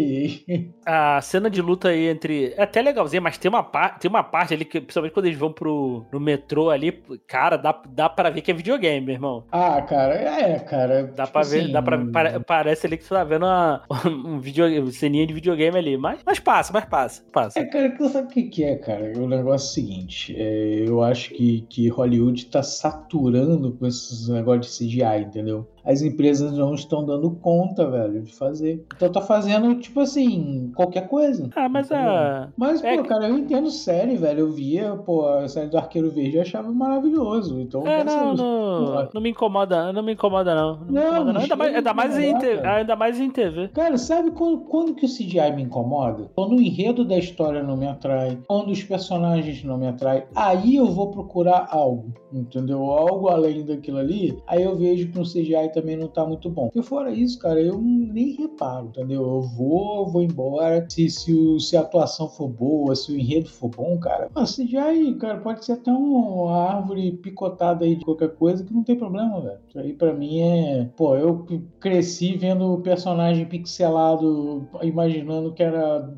aí. 0.49 0.71
A 0.85 1.21
cena 1.21 1.51
de 1.51 1.63
luta 1.63 1.89
aí 1.89 2.09
entre. 2.09 2.55
É 2.57 2.63
até 2.63 2.83
legalzinha, 2.83 3.21
mas 3.21 3.39
tem 3.39 3.49
uma, 3.49 3.63
par... 3.63 3.99
tem 3.99 4.09
uma 4.09 4.23
parte 4.23 4.55
ali 4.55 4.65
que, 4.65 4.81
principalmente 4.81 5.13
quando 5.13 5.27
eles 5.27 5.39
vão 5.39 5.53
pro 5.53 6.07
no 6.13 6.21
metrô 6.21 6.71
ali, 6.71 6.93
cara, 7.27 7.57
dá, 7.57 7.81
dá 7.89 8.09
pra 8.09 8.31
ver 8.31 8.41
que 8.41 8.51
é 8.51 8.55
videogame, 8.55 9.07
meu 9.07 9.15
irmão. 9.15 9.45
Ah, 9.51 9.81
cara, 9.83 10.15
é, 10.15 10.59
cara. 10.61 11.05
Dá 11.05 11.25
tipo 11.25 11.33
pra 11.33 11.43
ver, 11.43 11.61
assim... 11.63 11.73
dá 11.73 11.83
pra. 11.83 11.99
Pare... 12.07 12.41
Parece 12.41 12.87
ali 12.87 12.97
que 12.97 13.05
você 13.05 13.15
tá 13.15 13.25
vendo 13.25 13.45
uma, 13.47 13.83
um 14.07 14.39
video... 14.39 14.91
ceninha 14.91 15.27
de 15.27 15.35
videogame 15.35 15.79
ali. 15.79 15.97
Mas, 15.97 16.21
mas 16.25 16.39
passa, 16.39 16.73
mas 16.73 16.85
passa, 16.85 17.23
passa. 17.33 17.59
É, 17.59 17.65
cara, 17.65 17.95
sabe 18.09 18.27
o 18.27 18.31
que, 18.31 18.43
que 18.45 18.65
é, 18.65 18.77
cara? 18.77 19.13
O 19.17 19.29
negócio 19.29 19.69
é 19.69 19.71
o 19.71 19.75
seguinte: 19.75 20.35
é, 20.37 20.85
eu 20.87 21.03
acho 21.03 21.31
que, 21.31 21.63
que 21.69 21.89
Hollywood 21.89 22.47
tá 22.47 22.63
saturando 22.63 23.73
com 23.73 23.87
esses 23.87 24.29
negócios 24.29 24.79
de 24.79 24.87
CGI, 24.87 25.23
entendeu? 25.23 25.67
As 25.85 26.03
empresas 26.03 26.57
não 26.57 26.75
estão 26.75 27.05
dando 27.05 27.31
conta, 27.31 27.89
velho, 27.89 28.23
de 28.23 28.33
fazer. 28.33 28.85
Então 28.95 29.11
tá 29.11 29.21
fazendo, 29.21 29.75
tipo 29.77 30.01
assim, 30.01 30.73
qualquer 30.75 31.09
coisa. 31.09 31.49
Ah, 31.57 31.69
mas 31.69 31.91
a. 31.91 32.49
Mas, 32.57 32.83
é... 32.83 32.97
pô, 32.97 33.05
cara, 33.05 33.29
eu 33.29 33.39
entendo 33.39 33.71
série, 33.71 34.17
velho. 34.17 34.41
Eu 34.41 34.53
via, 34.53 34.97
pô, 34.97 35.27
a 35.27 35.49
série 35.49 35.69
do 35.69 35.79
Arqueiro 35.79 36.11
Verde 36.11 36.37
eu 36.37 36.43
achava 36.43 36.71
maravilhoso. 36.73 37.61
Então, 37.61 37.87
é, 37.87 38.05
não, 38.05 38.35
não, 38.35 39.09
não, 39.13 39.21
me 39.21 39.31
incomoda, 39.31 39.93
não 39.93 40.03
me 40.03 40.13
incomoda, 40.13 40.55
não. 40.55 40.81
Não, 40.81 40.87
não, 40.89 41.07
incomoda, 41.07 41.33
não. 41.33 41.41
Ainda, 41.41 41.57
mais, 41.57 41.75
ainda, 41.75 41.95
mais 41.95 42.19
em 42.19 42.39
TV, 42.39 42.67
ainda 42.67 42.97
mais 42.97 43.21
em 43.21 43.31
TV. 43.31 43.69
Cara, 43.69 43.97
sabe 43.99 44.31
quando, 44.31 44.59
quando 44.61 44.95
que 44.95 45.07
o 45.07 45.09
CGI 45.09 45.53
me 45.55 45.63
incomoda? 45.63 46.31
Quando 46.35 46.57
o 46.57 46.63
enredo 46.63 47.05
da 47.05 47.17
história 47.19 47.63
não 47.63 47.77
me 47.77 47.87
atrai, 47.87 48.39
quando 48.47 48.71
os 48.71 48.83
personagens 48.83 49.63
não 49.65 49.79
me 49.79 49.87
atraem, 49.87 50.25
aí 50.35 50.77
eu 50.77 50.87
vou 50.87 51.11
procurar 51.11 51.69
algo, 51.71 52.13
entendeu? 52.33 52.83
Algo 52.85 53.29
além 53.29 53.65
daquilo 53.65 53.99
ali. 53.99 54.39
Aí 54.47 54.63
eu 54.63 54.77
vejo 54.77 55.11
que 55.11 55.19
um 55.19 55.23
CGI 55.23 55.71
também 55.81 55.97
não 55.97 56.09
tá 56.09 56.25
muito 56.27 56.51
bom. 56.51 56.67
Porque 56.67 56.83
fora 56.83 57.11
isso, 57.13 57.39
cara, 57.39 57.61
eu 57.61 57.79
nem 57.81 58.33
reparo, 58.33 58.87
entendeu? 58.87 59.23
Eu 59.23 59.43
vou, 59.43 60.07
vou 60.07 60.23
embora. 60.23 60.87
Se, 60.89 61.09
se, 61.09 61.33
o, 61.33 61.61
se 61.61 61.77
a 61.77 61.81
atuação 61.81 62.29
for 62.29 62.49
boa, 62.49 62.95
se 62.95 63.13
o 63.13 63.19
enredo 63.19 63.49
for 63.49 63.69
bom, 63.69 63.99
cara, 63.99 64.29
você 64.35 64.67
já 64.67 64.87
aí, 64.87 65.15
cara, 65.15 65.39
pode 65.39 65.65
ser 65.65 65.73
até 65.73 65.91
uma 65.91 66.57
árvore 66.57 67.13
picotada 67.13 67.85
aí 67.85 67.97
de 67.97 68.05
qualquer 68.05 68.35
coisa 68.35 68.65
que 68.65 68.73
não 68.73 68.83
tem 68.83 68.97
problema, 68.97 69.41
velho. 69.41 69.59
Isso 69.69 69.79
aí 69.79 69.93
pra 69.93 70.13
mim 70.13 70.41
é. 70.41 70.91
Pô, 70.97 71.17
eu 71.17 71.47
cresci 71.81 72.37
vendo 72.37 72.73
o 72.73 72.81
personagem 72.81 73.47
pixelado, 73.47 74.69
imaginando 74.83 75.53
que 75.53 75.63
era 75.63 76.09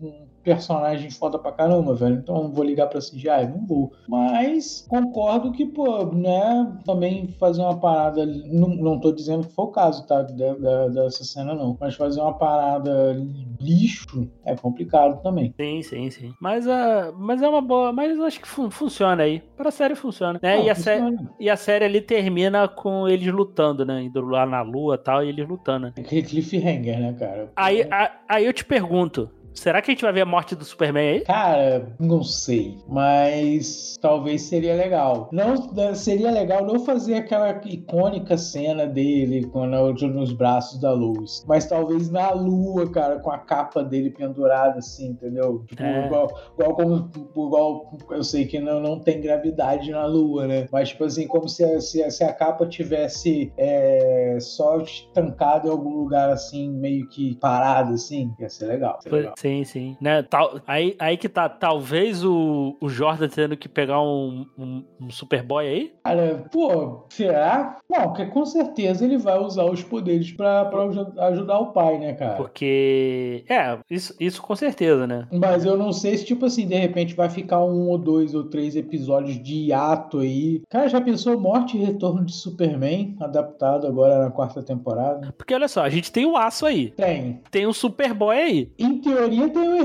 um 0.00 0.29
personagem 0.50 1.10
foda 1.10 1.38
pra 1.38 1.52
caramba, 1.52 1.94
velho. 1.94 2.16
Então 2.16 2.42
não 2.42 2.52
vou 2.52 2.64
ligar 2.64 2.88
pra 2.88 2.98
CGI, 2.98 3.46
não 3.48 3.64
vou. 3.64 3.92
Mas 4.08 4.84
concordo 4.88 5.52
que, 5.52 5.64
pô, 5.64 6.06
né, 6.06 6.76
também 6.84 7.28
fazer 7.38 7.62
uma 7.62 7.78
parada. 7.78 8.26
Não, 8.26 8.68
não 8.68 8.98
tô 8.98 9.12
dizendo 9.12 9.46
que 9.46 9.54
foi 9.54 9.66
o 9.66 9.68
caso, 9.68 10.06
tá? 10.06 10.22
Da, 10.22 10.54
da, 10.54 10.88
dessa 10.88 11.22
cena, 11.24 11.54
não. 11.54 11.76
Mas 11.80 11.94
fazer 11.94 12.20
uma 12.20 12.34
parada 12.34 13.16
lixo 13.60 14.28
é 14.44 14.56
complicado 14.56 15.22
também. 15.22 15.54
Sim, 15.60 15.82
sim, 15.82 16.10
sim. 16.10 16.34
Mas, 16.40 16.66
uh, 16.66 17.14
mas 17.16 17.40
é 17.40 17.48
uma 17.48 17.60
boa. 17.60 17.92
Mas 17.92 18.18
acho 18.18 18.40
que 18.40 18.48
fun 18.48 18.70
funciona 18.70 19.22
aí. 19.22 19.40
Pra 19.56 19.70
série 19.70 19.94
funciona. 19.94 20.40
Né? 20.42 20.56
Não, 20.56 20.64
e, 20.64 20.70
a 20.70 20.74
funciona. 20.74 21.32
e 21.38 21.50
a 21.50 21.56
série 21.56 21.84
ali 21.84 22.00
termina 22.00 22.66
com 22.66 23.08
eles 23.08 23.32
lutando, 23.32 23.84
né? 23.84 24.02
Indo 24.02 24.20
lá 24.22 24.44
na 24.44 24.62
lua 24.62 24.96
e 24.96 24.98
tal, 24.98 25.24
e 25.24 25.28
eles 25.28 25.48
lutando. 25.48 25.88
Aquele 25.88 26.22
cliffhanger, 26.22 26.98
né, 26.98 27.12
cara? 27.18 27.52
Aí, 27.54 27.82
a, 27.90 28.10
aí 28.28 28.46
eu 28.46 28.52
te 28.52 28.64
pergunto. 28.64 29.30
Será 29.54 29.82
que 29.82 29.90
a 29.90 29.94
gente 29.94 30.02
vai 30.02 30.12
ver 30.12 30.22
a 30.22 30.26
morte 30.26 30.54
do 30.54 30.64
Superman 30.64 31.08
aí? 31.08 31.20
Cara, 31.20 31.94
não 31.98 32.22
sei. 32.22 32.76
Mas 32.88 33.96
talvez 34.00 34.42
seria 34.42 34.74
legal. 34.74 35.28
Não 35.32 35.94
seria 35.94 36.30
legal 36.30 36.64
não 36.64 36.80
fazer 36.80 37.14
aquela 37.14 37.60
icônica 37.66 38.36
cena 38.38 38.86
dele 38.86 39.46
quando 39.52 39.70
nos 40.08 40.32
braços 40.32 40.80
da 40.80 40.92
luz. 40.92 41.44
Mas 41.46 41.66
talvez 41.66 42.10
na 42.10 42.30
lua, 42.30 42.90
cara, 42.90 43.18
com 43.18 43.30
a 43.30 43.38
capa 43.38 43.82
dele 43.82 44.10
pendurada, 44.10 44.78
assim, 44.78 45.08
entendeu? 45.08 45.64
Tipo, 45.66 45.82
é. 45.82 46.06
igual, 46.06 46.40
igual 46.54 46.74
como 46.76 47.10
igual 47.36 47.98
eu 48.10 48.24
sei 48.24 48.46
que 48.46 48.60
não, 48.60 48.80
não 48.80 48.98
tem 49.00 49.20
gravidade 49.20 49.90
na 49.90 50.06
lua, 50.06 50.46
né? 50.46 50.68
Mas, 50.72 50.90
tipo 50.90 51.04
assim, 51.04 51.26
como 51.26 51.48
se 51.48 51.64
a, 51.64 51.80
se 51.80 52.10
se 52.10 52.24
a 52.24 52.32
capa 52.32 52.66
tivesse 52.66 53.52
é, 53.56 54.38
só 54.40 54.78
estancada 54.80 55.68
em 55.68 55.70
algum 55.70 55.94
lugar 55.94 56.30
assim, 56.30 56.70
meio 56.70 57.08
que 57.08 57.36
parada, 57.36 57.94
assim, 57.94 58.32
ia 58.38 58.48
ser 58.48 58.66
legal. 58.66 58.98
Ia 59.04 59.10
ser 59.10 59.16
legal. 59.16 59.34
Sim, 59.40 59.64
sim. 59.64 59.96
Né? 59.98 60.22
Tal, 60.22 60.60
aí, 60.66 60.94
aí 60.98 61.16
que 61.16 61.28
tá, 61.28 61.48
talvez 61.48 62.22
o, 62.22 62.76
o 62.78 62.90
Jordan 62.90 63.28
tendo 63.28 63.56
que 63.56 63.70
pegar 63.70 64.02
um, 64.02 64.44
um, 64.58 64.84
um 65.00 65.10
Superboy 65.10 65.66
aí? 65.66 65.92
Cara, 66.04 66.44
pô, 66.52 67.06
será? 67.08 67.78
Não, 67.88 68.08
porque 68.08 68.26
com 68.26 68.44
certeza 68.44 69.02
ele 69.02 69.16
vai 69.16 69.38
usar 69.38 69.64
os 69.64 69.82
poderes 69.82 70.30
pra, 70.32 70.66
pra 70.66 70.82
ajudar 71.28 71.58
o 71.58 71.72
pai, 71.72 71.98
né, 71.98 72.12
cara? 72.12 72.34
Porque. 72.34 73.42
É, 73.48 73.78
isso, 73.90 74.14
isso 74.20 74.42
com 74.42 74.54
certeza, 74.54 75.06
né? 75.06 75.26
Mas 75.32 75.64
eu 75.64 75.74
não 75.74 75.90
sei 75.90 76.18
se, 76.18 76.26
tipo 76.26 76.44
assim, 76.44 76.66
de 76.66 76.74
repente 76.74 77.14
vai 77.14 77.30
ficar 77.30 77.64
um 77.64 77.88
ou 77.88 77.96
dois 77.96 78.34
ou 78.34 78.44
três 78.44 78.76
episódios 78.76 79.42
de 79.42 79.68
hiato 79.68 80.18
aí. 80.18 80.62
Cara, 80.68 80.86
já 80.88 81.00
pensou 81.00 81.40
Morte 81.40 81.78
e 81.78 81.82
Retorno 81.82 82.26
de 82.26 82.34
Superman, 82.34 83.16
adaptado 83.18 83.86
agora 83.86 84.18
na 84.18 84.30
quarta 84.30 84.62
temporada? 84.62 85.32
Porque 85.38 85.54
olha 85.54 85.68
só, 85.68 85.82
a 85.82 85.88
gente 85.88 86.12
tem 86.12 86.26
o 86.26 86.36
aço 86.36 86.66
aí. 86.66 86.90
Tem. 86.90 87.40
Tem 87.50 87.66
o 87.66 87.72
Superboy 87.72 88.36
aí. 88.36 88.72
Em 88.78 88.98
teoria 88.98 89.29
tem 89.50 89.68
o 89.68 89.76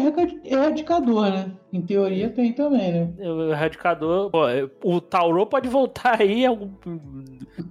erradicador, 0.43 1.29
né? 1.29 1.51
Em 1.71 1.81
teoria 1.81 2.29
tem 2.29 2.53
também, 2.53 2.91
né? 2.91 3.13
O 3.19 3.51
erradicador. 3.51 4.31
Pô, 4.31 4.45
o 4.83 5.01
Tauro 5.01 5.45
pode 5.45 5.67
voltar 5.67 6.21
aí. 6.21 6.45
Algum... 6.45 6.69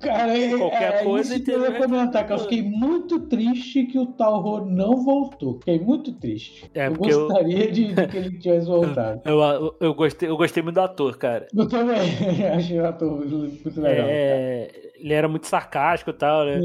Cara, 0.00 0.36
é, 0.36 0.56
qualquer 0.56 0.94
é, 0.94 1.04
coisa. 1.04 1.34
Isso 1.34 1.44
que 1.44 1.50
eu 1.50 1.62
ia 1.62 1.72
comentar, 1.72 2.26
que 2.26 2.32
eu 2.32 2.38
fiquei 2.38 2.62
muito 2.62 3.20
triste 3.20 3.84
que 3.84 3.98
o 3.98 4.06
Tauro 4.06 4.66
não 4.66 5.02
voltou. 5.02 5.54
Fiquei 5.58 5.80
muito 5.80 6.12
triste. 6.12 6.70
É, 6.74 6.88
eu 6.88 6.94
gostaria 6.94 7.64
eu... 7.64 7.72
De, 7.72 7.94
de, 7.94 8.06
que 8.06 8.16
ele 8.16 8.38
tivesse 8.38 8.66
voltado. 8.68 9.22
eu, 9.24 9.40
eu, 9.40 9.76
eu, 9.80 9.94
gostei, 9.94 10.28
eu 10.28 10.36
gostei 10.36 10.62
muito 10.62 10.74
do 10.74 10.82
ator, 10.82 11.16
cara. 11.16 11.46
Eu 11.56 11.66
também. 11.66 11.98
Achei 12.54 12.78
o 12.78 12.86
ator 12.86 13.10
muito 13.10 13.80
legal. 13.80 14.06
É, 14.06 14.70
ele 14.96 15.12
era 15.12 15.28
muito 15.28 15.46
sarcástico 15.46 16.10
e 16.10 16.14
tal, 16.14 16.44
né? 16.44 16.60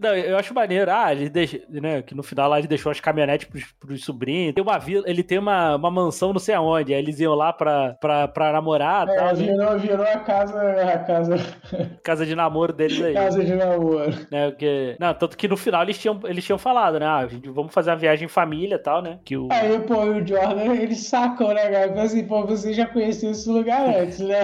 Não, 0.00 0.14
eu 0.14 0.36
acho 0.36 0.54
maneiro. 0.54 0.90
Ah, 0.90 1.12
ele 1.12 1.28
deixa, 1.28 1.60
né? 1.68 2.02
Que 2.02 2.14
no 2.14 2.22
final 2.22 2.48
lá 2.48 2.58
ele 2.58 2.68
deixou 2.68 2.90
as 2.90 3.00
caminhonetes 3.00 3.46
pros, 3.48 3.64
pros 3.78 4.04
sobrinhos. 4.04 4.51
Tem 4.52 4.62
uma 4.62 4.78
vila, 4.78 5.04
ele 5.06 5.22
tem 5.22 5.38
uma, 5.38 5.76
uma 5.76 5.90
mansão 5.90 6.32
não 6.32 6.40
sei 6.40 6.54
aonde. 6.54 6.94
Aí 6.94 7.00
eles 7.00 7.20
iam 7.20 7.34
lá 7.34 7.52
pra, 7.52 7.94
pra, 8.00 8.28
pra 8.28 8.52
namorar 8.52 9.08
é, 9.08 9.16
tal. 9.16 9.26
Né? 9.28 9.34
Virou, 9.34 9.72
né? 9.72 9.78
virou 9.78 10.06
a 10.06 10.18
casa. 10.18 10.60
A 10.82 10.98
casa... 10.98 11.36
casa 12.02 12.26
de 12.26 12.34
namoro 12.34 12.72
deles 12.72 13.02
aí. 13.02 13.14
Casa 13.14 13.44
de 13.44 13.54
namoro. 13.54 14.12
Né, 14.30 14.50
porque, 14.50 14.96
não, 14.98 15.14
tanto 15.14 15.36
que 15.36 15.48
no 15.48 15.56
final 15.56 15.82
eles 15.82 15.98
tinham, 15.98 16.20
eles 16.24 16.44
tinham 16.44 16.58
falado, 16.58 16.98
né? 16.98 17.06
Ah, 17.06 17.26
gente, 17.26 17.48
vamos 17.48 17.72
fazer 17.72 17.90
uma 17.90 17.96
viagem 17.96 18.26
em 18.26 18.28
família 18.28 18.76
e 18.76 18.78
tal, 18.78 19.02
né? 19.02 19.18
Que 19.24 19.36
o... 19.36 19.48
Aí, 19.50 19.78
pô, 19.80 20.02
o 20.02 20.26
Jordan, 20.26 20.74
eles 20.74 21.06
sacam, 21.06 21.48
né, 21.54 21.70
cara? 21.70 22.02
Assim, 22.02 22.24
pô, 22.24 22.44
você 22.46 22.72
já 22.72 22.86
conhecia 22.86 23.30
esse 23.30 23.48
lugar 23.48 23.88
antes, 23.96 24.20
né? 24.20 24.42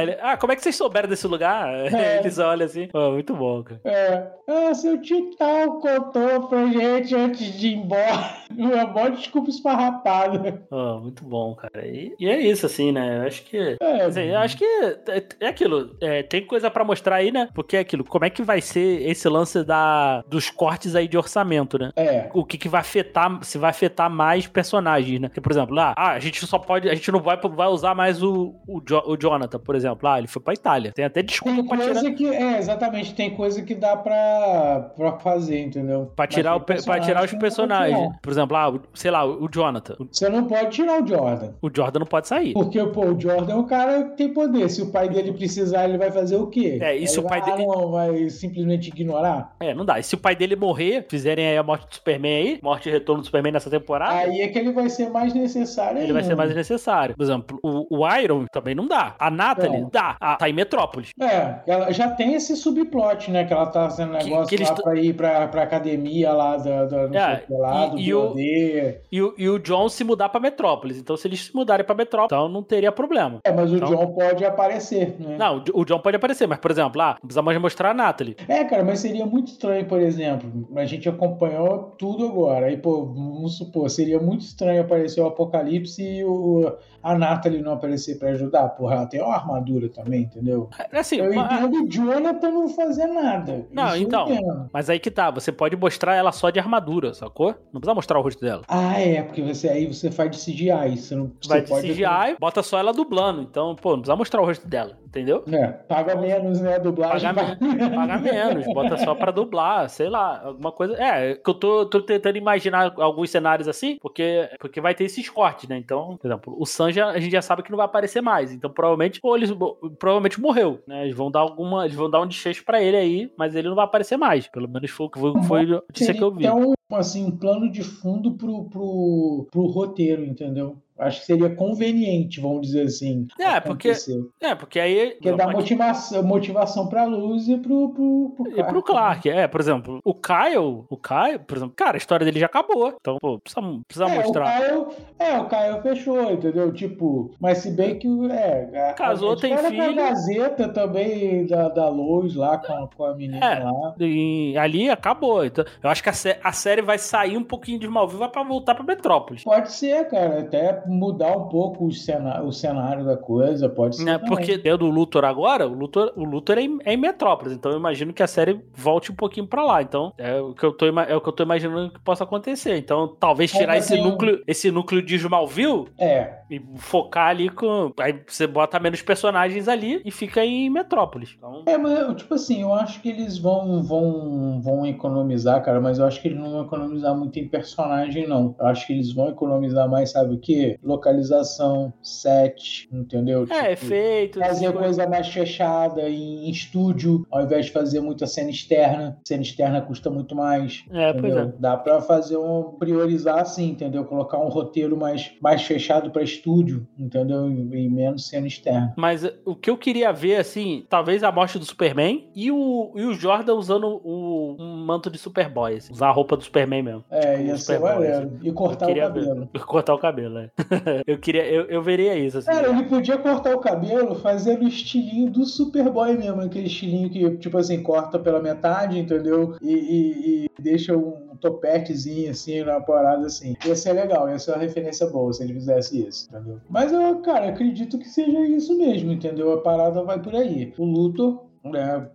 Ele, 0.00 0.16
ah, 0.20 0.36
como 0.36 0.52
é 0.52 0.56
que 0.56 0.62
vocês 0.62 0.76
souberam 0.76 1.08
desse 1.08 1.26
lugar? 1.26 1.68
É. 1.68 2.18
Eles 2.22 2.38
olham 2.38 2.64
assim, 2.64 2.88
pô, 2.88 3.12
muito 3.12 3.34
bom. 3.34 3.64
É. 3.84 4.26
Ah, 4.48 4.74
seu 4.74 5.00
tio 5.00 5.30
tal 5.36 5.80
contou 5.80 6.48
pra 6.48 6.66
gente 6.66 7.14
antes 7.14 7.58
de 7.58 7.68
ir 7.68 7.76
embora. 7.76 8.41
Uma 8.56 8.86
boa 8.86 9.10
desculpa 9.10 9.50
esfarrapada. 9.50 10.62
Oh, 10.70 11.00
muito 11.00 11.24
bom, 11.24 11.54
cara. 11.54 11.86
E, 11.86 12.14
e, 12.18 12.28
é 12.28 12.40
isso, 12.40 12.66
assim, 12.66 12.92
né? 12.92 13.18
Eu 13.18 13.26
acho 13.26 13.42
que. 13.44 13.76
É, 13.80 14.04
assim, 14.04 14.20
eu 14.22 14.38
acho 14.38 14.56
que 14.56 14.64
é, 14.64 15.24
é 15.40 15.46
aquilo. 15.48 15.96
É, 16.00 16.22
tem 16.22 16.46
coisa 16.46 16.70
para 16.70 16.84
mostrar 16.84 17.16
aí, 17.16 17.30
né? 17.30 17.48
Porque 17.54 17.76
é 17.76 17.80
aquilo. 17.80 18.04
Como 18.04 18.24
é 18.24 18.30
que 18.30 18.42
vai 18.42 18.60
ser 18.60 19.08
esse 19.08 19.28
lance 19.28 19.64
da, 19.64 20.22
dos 20.28 20.50
cortes 20.50 20.94
aí 20.94 21.08
de 21.08 21.16
orçamento, 21.16 21.78
né? 21.78 21.90
É. 21.96 22.30
O 22.34 22.44
que, 22.44 22.58
que 22.58 22.68
vai 22.68 22.80
afetar, 22.80 23.42
se 23.42 23.58
vai 23.58 23.70
afetar 23.70 24.10
mais 24.10 24.46
personagens, 24.46 25.20
né? 25.20 25.28
Porque, 25.28 25.40
por 25.40 25.52
exemplo, 25.52 25.74
lá, 25.74 25.94
ah, 25.96 26.12
a 26.12 26.18
gente 26.18 26.44
só 26.46 26.58
pode. 26.58 26.88
A 26.88 26.94
gente 26.94 27.10
não 27.10 27.20
vai, 27.20 27.36
vai 27.36 27.68
usar 27.68 27.94
mais 27.94 28.22
o, 28.22 28.54
o, 28.66 28.80
jo, 28.86 29.02
o 29.06 29.16
Jonathan, 29.16 29.58
por 29.58 29.74
exemplo. 29.74 30.08
Ah, 30.08 30.18
ele 30.18 30.28
foi 30.28 30.42
pra 30.42 30.54
Itália. 30.54 30.92
Tem 30.92 31.04
até 31.04 31.22
desculpa 31.22 31.56
tem 31.56 31.66
pra 31.66 31.78
tirar. 31.78 32.14
Que, 32.14 32.26
é, 32.26 32.58
exatamente. 32.58 33.14
Tem 33.14 33.34
coisa 33.34 33.62
que 33.62 33.74
dá 33.74 33.96
pra, 33.96 34.92
pra 34.96 35.18
fazer, 35.18 35.60
entendeu? 35.60 36.12
Pra 36.16 36.26
tirar, 36.26 36.56
o, 36.56 36.60
pra 36.60 37.00
tirar 37.00 37.24
os 37.24 37.32
personagens. 37.32 38.10
Por 38.20 38.30
exemplo, 38.30 38.41
ah, 38.50 38.72
sei 38.94 39.10
lá, 39.10 39.24
o 39.24 39.48
Jonathan. 39.52 39.96
Você 40.10 40.28
não 40.28 40.44
pode 40.46 40.70
tirar 40.70 41.02
o 41.02 41.06
Jordan. 41.06 41.52
O 41.60 41.70
Jordan 41.74 42.00
não 42.00 42.06
pode 42.06 42.28
sair. 42.28 42.52
Porque, 42.52 42.82
pô, 42.86 43.06
o 43.06 43.20
Jordan 43.20 43.52
é 43.52 43.56
um 43.56 43.66
cara 43.66 44.04
que 44.04 44.16
tem 44.16 44.32
poder. 44.32 44.68
Se 44.70 44.82
o 44.82 44.90
pai 44.90 45.08
dele 45.08 45.32
precisar, 45.32 45.88
ele 45.88 45.98
vai 45.98 46.10
fazer 46.10 46.36
o 46.36 46.46
quê? 46.46 46.78
É, 46.80 46.96
e 46.96 47.06
se 47.06 47.18
o 47.18 47.22
pai 47.22 47.40
pai 47.40 47.52
dele. 47.56 47.66
não, 47.66 47.90
vai 47.90 48.28
simplesmente 48.30 48.88
ignorar? 48.88 49.54
É, 49.60 49.74
não 49.74 49.84
dá. 49.84 49.98
E 49.98 50.02
se 50.02 50.14
o 50.14 50.18
pai 50.18 50.34
dele 50.36 50.56
morrer, 50.56 51.06
fizerem 51.08 51.46
aí 51.46 51.56
a 51.56 51.62
morte 51.62 51.86
do 51.88 51.94
Superman 51.94 52.32
aí, 52.36 52.58
morte 52.62 52.88
e 52.88 52.92
retorno 52.92 53.22
do 53.22 53.24
Superman 53.24 53.52
nessa 53.52 53.70
temporada, 53.70 54.14
Aí 54.14 54.40
é 54.40 54.48
que 54.48 54.58
ele 54.58 54.72
vai 54.72 54.88
ser 54.88 55.10
mais 55.10 55.32
necessário 55.34 55.98
ele 56.00 56.12
vai 56.12 56.22
ser 56.22 56.30
ainda. 56.30 56.42
mais 56.42 56.54
necessário. 56.54 57.14
Por 57.16 57.22
exemplo, 57.22 57.58
o, 57.62 57.98
o 57.98 58.16
Iron 58.18 58.46
também 58.50 58.74
não 58.74 58.86
dá. 58.86 59.14
A 59.18 59.30
Natalie 59.30 59.80
Não. 59.82 59.88
dá. 59.90 60.16
A, 60.20 60.36
tá 60.36 60.48
em 60.48 60.52
Metrópolis. 60.52 61.10
É, 61.20 61.60
ela 61.66 61.90
já 61.92 62.10
tem 62.10 62.34
esse 62.34 62.56
subplot, 62.56 63.30
né? 63.30 63.44
Que 63.44 63.52
ela 63.52 63.66
tá 63.66 63.88
fazendo 63.90 64.16
Que- 64.18 64.24
negócio 64.24 64.48
que 64.48 64.54
eles 64.54 64.68
lá 64.68 64.74
t- 64.74 64.82
pra 64.82 64.94
ir 64.96 65.14
pra, 65.14 65.48
pra 65.48 65.62
academia 65.62 66.32
lá 66.32 66.56
da, 66.56 66.84
da, 66.86 67.32
É, 67.32 67.36
que 67.36 67.52
e- 67.52 67.90
do 67.90 67.98
e 67.98 68.14
o- 68.14 68.31
BOD. 68.32 68.94
E 69.10 69.22
o, 69.22 69.34
e 69.38 69.48
o 69.48 69.58
John 69.58 69.88
se 69.88 70.02
mudar 70.04 70.28
pra 70.28 70.40
Metrópolis. 70.40 70.98
Então, 70.98 71.16
se 71.16 71.26
eles 71.28 71.46
se 71.46 71.54
mudarem 71.56 71.84
pra 71.84 71.94
Metrópolis, 71.94 72.26
então 72.42 72.48
não 72.48 72.62
teria 72.62 72.90
problema. 72.92 73.40
É, 73.44 73.52
mas 73.52 73.72
o 73.72 73.76
Então- 73.76 73.88
John 73.88 74.06
pode 74.12 74.44
aparecer, 74.44 75.16
né? 75.20 75.36
Não, 75.38 75.62
o- 75.74 75.84
John 75.84 75.98
pode 76.00 76.16
aparecer, 76.16 76.46
mas, 76.46 76.58
por 76.58 76.70
exemplo, 76.70 76.98
lá, 76.98 77.12
não 77.14 77.20
precisa 77.28 77.42
mais 77.42 77.60
mostrar 77.60 77.90
a 77.90 77.94
Natalie. 77.94 78.36
É, 78.48 78.64
cara, 78.64 78.82
mas 78.84 79.00
seria 79.00 79.26
muito 79.26 79.48
estranho, 79.48 79.84
por 79.86 80.00
exemplo, 80.00 80.50
a 80.76 80.84
gente 80.84 81.08
acompanhou 81.08 81.94
tudo 81.98 82.26
agora, 82.26 82.66
aí, 82.66 82.76
pô, 82.76 83.04
vamos 83.04 83.56
supor, 83.58 83.88
seria 83.90 84.18
muito 84.18 84.42
estranho 84.42 84.80
aparecer 84.82 85.20
o 85.20 85.26
Apocalipse 85.26 86.02
e 86.02 86.24
o, 86.24 86.72
a 87.02 87.16
Natalie 87.18 87.60
não 87.62 87.72
aparecer 87.72 88.18
pra 88.18 88.30
ajudar, 88.30 88.68
porra, 88.70 88.94
ela 88.96 89.06
tem 89.06 89.20
uma 89.20 89.34
armadura 89.34 89.88
também, 89.88 90.22
entendeu? 90.22 90.68
É, 90.92 90.98
Assim, 90.98 91.16
Eu 91.18 91.34
ma- 91.34 91.44
entendo 91.54 91.82
o 91.82 91.88
Jonathan 91.88 92.50
não 92.50 92.68
fazer 92.68 93.06
nada. 93.06 93.66
Não, 93.72 93.96
então. 93.96 94.68
mas 94.72 94.88
aí 94.88 94.98
que 94.98 95.10
tá, 95.10 95.30
você 95.30 95.50
pode 95.50 95.76
mostrar 95.76 96.14
ela 96.14 96.32
só 96.32 96.50
de 96.50 96.58
armadura, 96.58 97.12
sacou? 97.14 97.54
Não 97.72 97.80
precisa 97.80 97.94
mostrar 97.94 98.18
o 98.18 98.22
rosto 98.22 98.40
dela. 98.40 98.62
Ah, 98.68 99.00
é, 99.00 99.22
porque 99.22 99.42
você 99.42 99.68
aí 99.68 99.86
você 99.86 100.10
faz 100.10 100.30
de 100.30 100.38
CGI, 100.38 100.96
você 100.96 101.14
não 101.14 101.32
você 101.40 101.48
Vai 101.48 101.60
de 101.62 101.68
pode 101.68 101.88
CGI, 101.88 102.36
bota 102.38 102.62
só 102.62 102.78
ela 102.78 102.92
dublando. 102.92 103.42
Então, 103.42 103.74
pô, 103.74 103.90
não 103.90 103.98
precisa 104.00 104.16
mostrar 104.16 104.40
o 104.42 104.44
rosto 104.44 104.66
dela, 104.68 104.96
entendeu? 105.12 105.44
É, 105.52 105.66
paga 105.68 106.16
menos, 106.16 106.60
né, 106.60 106.76
a 106.76 106.78
dublagem. 106.78 107.32
Pagar, 107.34 107.58
men- 107.60 107.90
pagar 107.94 108.20
menos, 108.20 108.64
bota 108.72 108.96
só 108.96 109.14
pra 109.14 109.30
dublar, 109.30 109.88
sei 109.90 110.08
lá, 110.08 110.40
alguma 110.46 110.72
coisa. 110.72 110.94
É, 110.94 111.34
que 111.34 111.48
eu 111.50 111.54
tô, 111.54 111.86
tô 111.86 112.00
tentando 112.00 112.38
imaginar 112.38 112.94
alguns 112.96 113.30
cenários 113.30 113.68
assim, 113.68 113.98
porque, 114.00 114.48
porque 114.58 114.80
vai 114.80 114.94
ter 114.94 115.04
esses 115.04 115.28
cortes, 115.28 115.68
né? 115.68 115.76
Então, 115.76 116.16
por 116.16 116.26
exemplo, 116.26 116.56
o 116.58 116.64
Sanja 116.64 117.06
a 117.06 117.20
gente 117.20 117.32
já 117.32 117.42
sabe 117.42 117.62
que 117.62 117.70
não 117.70 117.76
vai 117.76 117.86
aparecer 117.86 118.22
mais. 118.22 118.50
Então, 118.52 118.70
provavelmente, 118.70 119.20
ou 119.22 119.36
eles 119.36 119.52
provavelmente 119.98 120.40
morreu, 120.40 120.80
né? 120.86 121.04
Eles 121.04 121.14
vão 121.16 121.30
dar 121.30 121.40
alguma. 121.40 121.84
Eles 121.84 121.96
vão 121.96 122.08
dar 122.10 122.20
um 122.22 122.26
desfecho 122.26 122.64
pra 122.64 122.82
ele 122.82 122.96
aí, 122.96 123.32
mas 123.36 123.54
ele 123.54 123.68
não 123.68 123.76
vai 123.76 123.84
aparecer 123.84 124.16
mais. 124.16 124.46
Pelo 124.48 124.68
menos 124.68 124.90
foi, 124.90 125.08
foi, 125.14 125.42
foi 125.42 125.60
a 125.60 125.66
notícia 125.66 126.14
que 126.14 126.22
eu 126.22 126.32
vi. 126.32 126.46
Então, 126.46 126.72
assim, 126.92 127.24
um 127.26 127.30
plano 127.36 127.70
de 127.70 127.82
fundo 127.82 128.32
pro, 128.32 128.64
pro, 128.64 129.46
pro 129.50 129.66
roteiro, 129.66 130.24
entendeu? 130.24 130.76
Acho 131.02 131.20
que 131.20 131.26
seria 131.26 131.50
conveniente, 131.54 132.40
vamos 132.40 132.62
dizer 132.66 132.82
assim. 132.86 133.26
É, 133.38 133.60
porque- 133.60 133.88
acontecer. 133.90 134.24
É, 134.40 134.54
porque 134.54 134.78
aí. 134.80 135.10
Porque 135.12 135.32
dá 135.32 135.44
aqui- 135.44 135.52
motivação, 135.54 136.22
motivação 136.22 136.86
pra 136.88 137.04
luz 137.04 137.48
e 137.48 137.56
pro, 137.56 137.90
pro, 137.90 138.34
pro 138.36 138.58
E 138.58 138.62
pro 138.64 138.82
Clark, 138.82 139.28
é, 139.28 139.46
por 139.46 139.60
exemplo, 139.60 140.00
o 140.04 140.14
Kyle, 140.14 140.84
o 140.88 140.96
Kyle, 140.96 141.38
por 141.46 141.56
exemplo, 141.56 141.74
cara, 141.76 141.96
a 141.96 141.98
história 141.98 142.24
dele 142.24 142.38
já 142.40 142.46
acabou. 142.46 142.94
Então, 143.00 143.16
pô, 143.20 143.38
precisa, 143.38 143.60
precisa 143.86 144.06
É, 144.06 144.16
mostrar. 144.22 144.42
o 144.42 144.46
Caio, 144.46 144.88
é, 145.18 145.38
o 145.38 145.46
Caio 145.46 145.82
fechou, 145.82 146.32
entendeu? 146.32 146.72
Tipo, 146.72 147.30
mas 147.40 147.58
se 147.58 147.70
bem 147.70 147.98
que 147.98 148.08
é, 148.30 148.90
a, 148.90 148.94
Casou, 148.94 149.32
a 149.32 149.36
tem 149.36 149.56
filho. 149.56 149.94
com 149.94 150.00
a 150.00 150.04
Gazeta 150.08 150.68
também 150.68 151.46
da, 151.46 151.68
da 151.68 151.88
Lois 151.88 152.34
lá 152.34 152.58
com, 152.58 152.88
com 152.96 153.04
a 153.04 153.14
menina 153.14 153.44
É. 153.44 153.58
lá. 153.64 153.94
E 154.00 154.56
ali 154.58 154.88
acabou. 154.90 155.44
Então, 155.44 155.64
eu 155.82 155.90
acho 155.90 156.02
que 156.02 156.08
a, 156.08 156.12
a 156.44 156.52
série 156.52 156.82
vai 156.82 156.98
sair 156.98 157.36
um 157.36 157.44
pouquinho 157.44 157.78
de 157.78 157.86
Smallville 157.86 158.18
vai 158.20 158.28
pra 158.28 158.42
voltar 158.42 158.74
pra 158.74 158.84
Metrópolis. 158.84 159.44
Pode 159.44 159.72
ser, 159.72 160.08
cara, 160.08 160.40
até 160.40 160.82
mudar 160.92 161.36
um 161.36 161.48
pouco 161.48 161.86
o 161.86 161.92
cenário, 161.92 162.46
o 162.46 162.52
cenário 162.52 163.04
da 163.04 163.16
coisa, 163.16 163.68
pode 163.68 163.96
ser. 163.96 164.04
Também. 164.04 164.28
Porque 164.28 164.56
dentro 164.58 164.78
do 164.78 164.90
Luthor 164.90 165.24
agora, 165.24 165.66
o 165.66 165.72
Luthor, 165.72 166.12
o 166.16 166.24
Luthor 166.24 166.58
é, 166.58 166.62
em, 166.62 166.78
é 166.84 166.92
em 166.94 166.96
Metrópolis. 166.96 167.52
Então 167.54 167.72
eu 167.72 167.78
imagino 167.78 168.12
que 168.12 168.22
a 168.22 168.26
série 168.26 168.60
volte 168.74 169.10
um 169.10 169.14
pouquinho 169.14 169.46
pra 169.46 169.64
lá. 169.64 169.82
Então 169.82 170.12
é 170.18 170.40
o 170.40 170.54
que 170.54 170.64
eu 170.64 170.72
tô, 170.72 170.86
é 170.86 171.16
o 171.16 171.20
que 171.20 171.28
eu 171.28 171.32
tô 171.32 171.42
imaginando 171.42 171.90
que 171.92 172.00
possa 172.00 172.24
acontecer. 172.24 172.76
Então 172.76 173.08
talvez 173.18 173.54
É, 173.54 173.58
tirar 173.58 173.76
esse 173.76 173.94
tem 173.94 174.00
um- 174.04 174.10
núcleo, 174.10 174.42
esse 174.46 174.70
núcleo 174.70 175.02
de 175.02 175.16
Smallville 175.16 175.86
É, 175.98 176.38
e 176.50 176.60
focar 176.76 177.28
ali 177.28 177.48
com. 177.48 177.92
Aí 177.98 178.20
você 178.26 178.46
bota 178.46 178.78
menos 178.78 179.02
personagens 179.02 179.68
ali 179.68 180.00
e 180.04 180.10
fica 180.10 180.44
em 180.44 180.68
Metrópolis. 180.70 181.34
Então, 181.36 181.62
É, 181.66 181.76
mas 181.78 182.16
tipo 182.16 182.34
assim, 182.34 182.62
eu 182.62 182.72
acho 182.74 183.00
que 183.00 183.08
eles 183.08 183.38
vão, 183.38 183.82
vão, 183.82 184.60
vão 184.62 184.86
economizar, 184.86 185.62
cara, 185.64 185.80
mas 185.80 185.98
eu 185.98 186.06
acho 186.06 186.20
que 186.20 186.28
eles 186.28 186.38
não 186.38 186.50
vão 186.50 186.64
economizar 186.64 187.16
muito 187.16 187.38
em 187.38 187.48
personagem, 187.48 188.26
não. 188.26 188.54
Eu 188.58 188.66
acho 188.66 188.86
que 188.86 188.92
eles 188.92 189.12
vão 189.12 189.28
economizar 189.28 189.88
mais, 189.88 190.10
sabe 190.12 190.34
o 190.34 190.38
quê? 190.38 190.71
Localização, 190.82 191.92
set, 192.02 192.88
entendeu? 192.92 193.42
é, 193.50 193.74
Tipo, 193.74 193.86
efeito. 193.86 194.38
Fazer 194.38 194.72
coisa 194.72 195.06
mais 195.06 195.28
fechada 195.28 196.08
em, 196.08 196.46
em 196.46 196.50
estúdio, 196.50 197.26
ao 197.30 197.42
invés 197.42 197.66
de 197.66 197.72
fazer 197.72 198.00
muita 198.00 198.26
cena 198.26 198.50
externa. 198.50 199.18
Cena 199.26 199.42
externa 199.42 199.80
custa 199.80 200.10
muito 200.10 200.34
mais. 200.34 200.84
É, 200.90 201.12
pois 201.12 201.24
entendeu? 201.32 201.48
é. 201.48 201.60
Dá 201.60 201.76
pra 201.76 202.00
fazer 202.00 202.36
um 202.36 202.62
priorizar 202.78 203.38
assim, 203.38 203.70
entendeu? 203.70 204.04
Colocar 204.04 204.38
um 204.38 204.48
roteiro 204.48 204.96
mais, 204.96 205.32
mais 205.40 205.62
fechado 205.62 206.10
pra 206.10 206.22
estúdio, 206.22 206.86
entendeu? 206.98 207.50
E, 207.50 207.84
e 207.84 207.88
menos 207.88 208.28
cena 208.28 208.46
externa. 208.46 208.94
Mas 208.96 209.24
eh, 209.24 209.34
o 209.44 209.54
que 209.54 209.70
eu 209.70 209.76
queria 209.76 210.12
ver, 210.12 210.36
assim, 210.36 210.84
talvez 210.88 211.22
a 211.22 211.30
morte 211.32 211.58
do 211.58 211.64
Superman 211.64 212.30
e 212.34 212.50
o, 212.50 212.92
e 212.96 213.04
o 213.04 213.14
Jordan 213.14 213.54
usando 213.54 214.00
o, 214.04 214.56
um 214.58 214.84
manto 214.84 215.10
de 215.10 215.18
Superboy, 215.18 215.76
assim, 215.76 215.92
usar 215.92 216.08
a 216.08 216.12
roupa 216.12 216.36
do 216.36 216.44
Superman 216.44 216.82
mesmo. 216.82 217.04
É, 217.10 217.32
Tipo, 217.36 217.48
ia 217.48 217.56
ser 217.56 217.80
maneiro. 217.80 218.38
E 218.42 218.52
cortar 218.52 218.84
o 218.86 218.88
queria 218.88 219.08
ver. 219.08 219.26
cabelo. 219.26 219.48
Cortar 219.72 219.94
o 219.94 219.98
cabelo, 219.98 220.38
é. 220.38 220.50
eu 221.06 221.18
queria, 221.18 221.44
eu, 221.46 221.64
eu 221.66 221.82
veria 221.82 222.16
isso, 222.16 222.38
assim. 222.38 222.50
Cara, 222.50 222.68
ele 222.70 222.84
podia 222.84 223.18
cortar 223.18 223.54
o 223.54 223.60
cabelo 223.60 224.14
fazendo 224.16 224.64
o 224.64 224.68
estilinho 224.68 225.30
do 225.30 225.44
Superboy 225.44 226.16
mesmo, 226.16 226.40
aquele 226.40 226.66
estilinho 226.66 227.10
que, 227.10 227.36
tipo 227.38 227.56
assim, 227.58 227.82
corta 227.82 228.18
pela 228.18 228.40
metade, 228.40 228.98
entendeu? 228.98 229.56
E, 229.60 229.72
e- 229.72 230.44
e 230.44 230.62
deixa 230.62 230.96
um 230.96 231.36
topetezinho 231.40 232.30
assim, 232.30 232.62
na 232.62 232.80
parada 232.80 233.26
assim. 233.26 233.54
Ia 233.66 233.74
ser 233.76 233.92
legal, 233.92 234.28
ia 234.28 234.38
ser 234.38 234.52
uma 234.52 234.60
referência 234.60 235.06
boa 235.06 235.32
se 235.32 235.42
ele 235.42 235.54
fizesse 235.54 236.06
isso, 236.06 236.28
entendeu? 236.30 236.58
Mas 236.68 236.92
eu, 236.92 237.16
cara, 237.20 237.48
acredito 237.48 237.98
que 237.98 238.08
seja 238.08 238.40
isso 238.46 238.76
mesmo, 238.76 239.12
entendeu? 239.12 239.52
A 239.52 239.60
parada 239.60 240.02
vai 240.02 240.20
por 240.20 240.34
aí. 240.34 240.72
O 240.78 240.84
Luthor 240.84 241.44
né, 241.64 242.08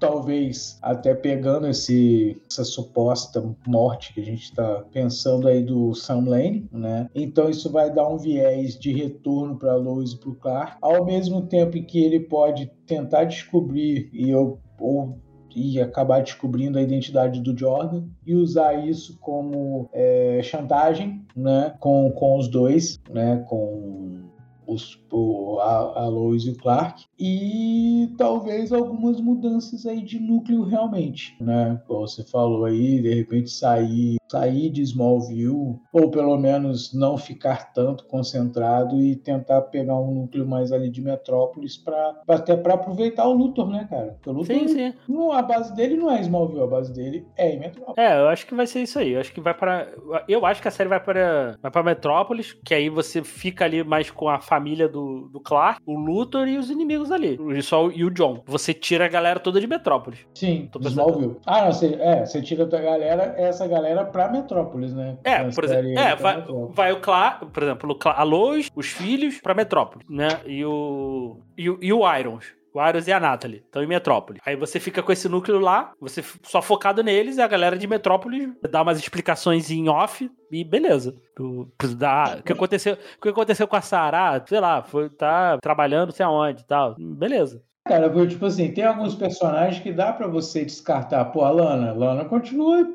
talvez 0.00 0.78
até 0.82 1.14
pegando 1.14 1.68
esse, 1.68 2.40
essa 2.50 2.64
suposta 2.64 3.42
morte 3.66 4.12
que 4.12 4.20
a 4.20 4.24
gente 4.24 4.44
está 4.44 4.84
pensando 4.92 5.48
aí 5.48 5.62
do 5.62 5.94
Sam 5.94 6.24
Lane, 6.28 6.68
né? 6.72 7.08
Então 7.14 7.48
isso 7.48 7.70
vai 7.70 7.90
dar 7.92 8.08
um 8.08 8.18
viés 8.18 8.78
de 8.78 8.92
retorno 8.92 9.56
para 9.56 9.74
Lois 9.74 10.12
e 10.12 10.18
para 10.18 10.30
o 10.30 10.34
Clark, 10.34 10.76
ao 10.80 11.04
mesmo 11.04 11.42
tempo 11.42 11.76
em 11.76 11.84
que 11.84 12.02
ele 12.02 12.20
pode 12.20 12.66
tentar 12.86 13.24
descobrir 13.24 14.10
e 14.12 14.30
eu 14.30 14.58
ou 14.78 15.18
e 15.54 15.80
acabar 15.80 16.22
descobrindo 16.22 16.78
a 16.78 16.82
identidade 16.82 17.40
do 17.40 17.56
Jordan 17.56 18.04
e 18.26 18.34
usar 18.34 18.74
isso 18.86 19.18
como 19.20 19.88
é, 19.92 20.40
chantagem, 20.42 21.24
né, 21.36 21.74
com, 21.78 22.10
com 22.10 22.38
os 22.38 22.48
dois, 22.48 22.98
né, 23.10 23.44
com 23.48 24.31
os, 24.66 24.98
o, 25.10 25.58
a, 25.60 26.02
a 26.04 26.08
Lois 26.08 26.44
e 26.44 26.50
o 26.50 26.56
Clark 26.56 27.04
e 27.18 28.12
talvez 28.16 28.72
algumas 28.72 29.20
mudanças 29.20 29.86
aí 29.86 30.02
de 30.02 30.18
núcleo 30.18 30.62
realmente, 30.62 31.36
né? 31.40 31.80
Como 31.86 32.06
você 32.06 32.24
falou 32.24 32.64
aí, 32.64 33.00
de 33.00 33.14
repente 33.14 33.50
sair, 33.50 34.16
sair 34.32 34.70
de 34.70 34.82
Smallville 34.82 35.76
ou 35.92 36.10
pelo 36.10 36.36
menos 36.38 36.92
não 36.94 37.16
ficar 37.18 37.72
tanto 37.72 38.04
concentrado 38.06 38.96
e 39.00 39.14
tentar 39.16 39.60
pegar 39.62 39.96
um 39.98 40.12
núcleo 40.14 40.46
mais 40.46 40.72
ali 40.72 40.90
de 40.90 41.02
Metrópolis 41.02 41.76
para 41.76 42.14
até 42.28 42.56
para 42.56 42.74
aproveitar 42.74 43.26
o 43.28 43.32
Luthor, 43.34 43.68
né, 43.68 43.86
cara? 43.88 44.12
Porque 44.14 44.30
o 44.30 44.32
Luthor, 44.32 44.56
Sim, 44.56 44.68
sim. 44.68 44.94
não- 45.08 45.32
a 45.32 45.42
base 45.42 45.74
dele 45.74 45.96
não 45.96 46.10
é 46.10 46.20
Smallville, 46.20 46.62
a 46.62 46.66
base 46.66 46.92
dele 46.92 47.26
é 47.36 47.50
em 47.54 47.58
Metrópolis. 47.58 47.98
É, 47.98 48.18
eu 48.20 48.28
acho 48.28 48.46
que 48.46 48.54
vai 48.54 48.66
ser 48.66 48.80
isso 48.82 48.98
aí. 48.98 49.12
Eu 49.12 49.20
acho 49.20 49.32
que 49.32 49.40
vai 49.40 49.54
para. 49.54 49.88
Eu 50.28 50.44
acho 50.46 50.62
que 50.62 50.68
a 50.68 50.70
série 50.70 50.88
vai 50.88 51.00
para 51.00 51.56
vai 51.60 51.70
para 51.70 51.82
Metrópolis, 51.82 52.52
que 52.64 52.74
aí 52.74 52.88
você 52.88 53.22
fica 53.22 53.64
ali 53.64 53.84
mais 53.84 54.10
com 54.10 54.28
a 54.28 54.40
família 54.40 54.88
do, 54.88 55.28
do 55.32 55.40
Clark, 55.40 55.80
o 55.86 55.94
Luthor 55.98 56.48
e 56.48 56.56
os 56.58 56.70
inimigos 56.70 57.10
ali. 57.12 57.38
O- 57.38 57.52
e 57.92 58.04
o 58.04 58.10
John. 58.10 58.42
Você 58.46 58.72
tira 58.74 59.04
a 59.04 59.08
galera 59.08 59.38
toda 59.40 59.60
de 59.60 59.66
Metrópolis. 59.66 60.20
Sim, 60.34 60.68
Smallville. 60.80 61.36
Ah, 61.46 61.62
não, 61.66 61.72
você, 61.72 61.94
é, 62.00 62.24
você 62.24 62.40
tira 62.42 62.64
da 62.66 62.80
galera, 62.80 63.34
essa 63.36 63.66
galera 63.66 64.04
pra 64.04 64.21
Metrópolis, 64.28 64.92
né? 64.94 65.16
É, 65.24 65.42
por 65.50 65.64
exemplo, 65.64 65.90
é, 65.98 66.14
vai, 66.16 66.44
vai 66.70 66.92
o 66.92 67.00
Clark, 67.00 67.46
por 67.46 67.62
exemplo, 67.62 67.98
o 68.04 68.08
a 68.08 68.22
Lois, 68.22 68.68
os 68.74 68.86
filhos 68.88 69.40
pra 69.40 69.54
Metrópolis, 69.54 70.06
né? 70.08 70.28
E 70.46 70.64
o 70.64 71.40
e 71.56 71.68
o, 71.70 71.78
e 71.80 71.92
o 71.92 72.16
Irons. 72.18 72.46
O 72.74 72.82
Irons 72.88 73.06
e 73.06 73.12
a 73.12 73.20
Natalie 73.20 73.58
estão 73.58 73.82
em 73.82 73.86
Metrópolis. 73.86 74.40
Aí 74.46 74.56
você 74.56 74.80
fica 74.80 75.02
com 75.02 75.12
esse 75.12 75.28
núcleo 75.28 75.58
lá, 75.58 75.92
você 76.00 76.24
só 76.42 76.62
focado 76.62 77.02
neles, 77.02 77.36
e 77.36 77.42
a 77.42 77.46
galera 77.46 77.76
de 77.76 77.86
Metrópolis 77.86 78.48
dá 78.70 78.80
umas 78.80 78.98
explicações 78.98 79.70
em 79.70 79.90
off 79.90 80.30
e 80.50 80.64
beleza. 80.64 81.14
Tu 81.36 81.68
dá- 81.98 82.36
O 82.38 82.42
que 82.42 82.52
aconteceu, 82.52 82.94
o 82.94 83.20
que 83.20 83.28
aconteceu 83.28 83.68
com 83.68 83.76
a 83.76 83.82
Sarah, 83.82 84.42
sei 84.46 84.58
lá, 84.58 84.82
foi 84.82 85.10
tá 85.10 85.58
trabalhando 85.60 86.12
sei 86.12 86.24
aonde 86.24 86.62
e 86.62 86.66
tal. 86.66 86.94
Beleza. 86.98 87.62
Cara, 87.86 88.06
eu, 88.06 88.28
tipo 88.28 88.46
assim, 88.46 88.72
tem 88.72 88.84
alguns 88.84 89.14
personagens 89.16 89.82
que 89.82 89.92
dá 89.92 90.12
pra 90.12 90.26
você 90.28 90.64
descartar. 90.64 91.26
Pô, 91.26 91.44
a 91.44 91.50
Lana, 91.50 91.92
Lana 91.92 92.24
continua 92.24 92.80
e 92.80 92.92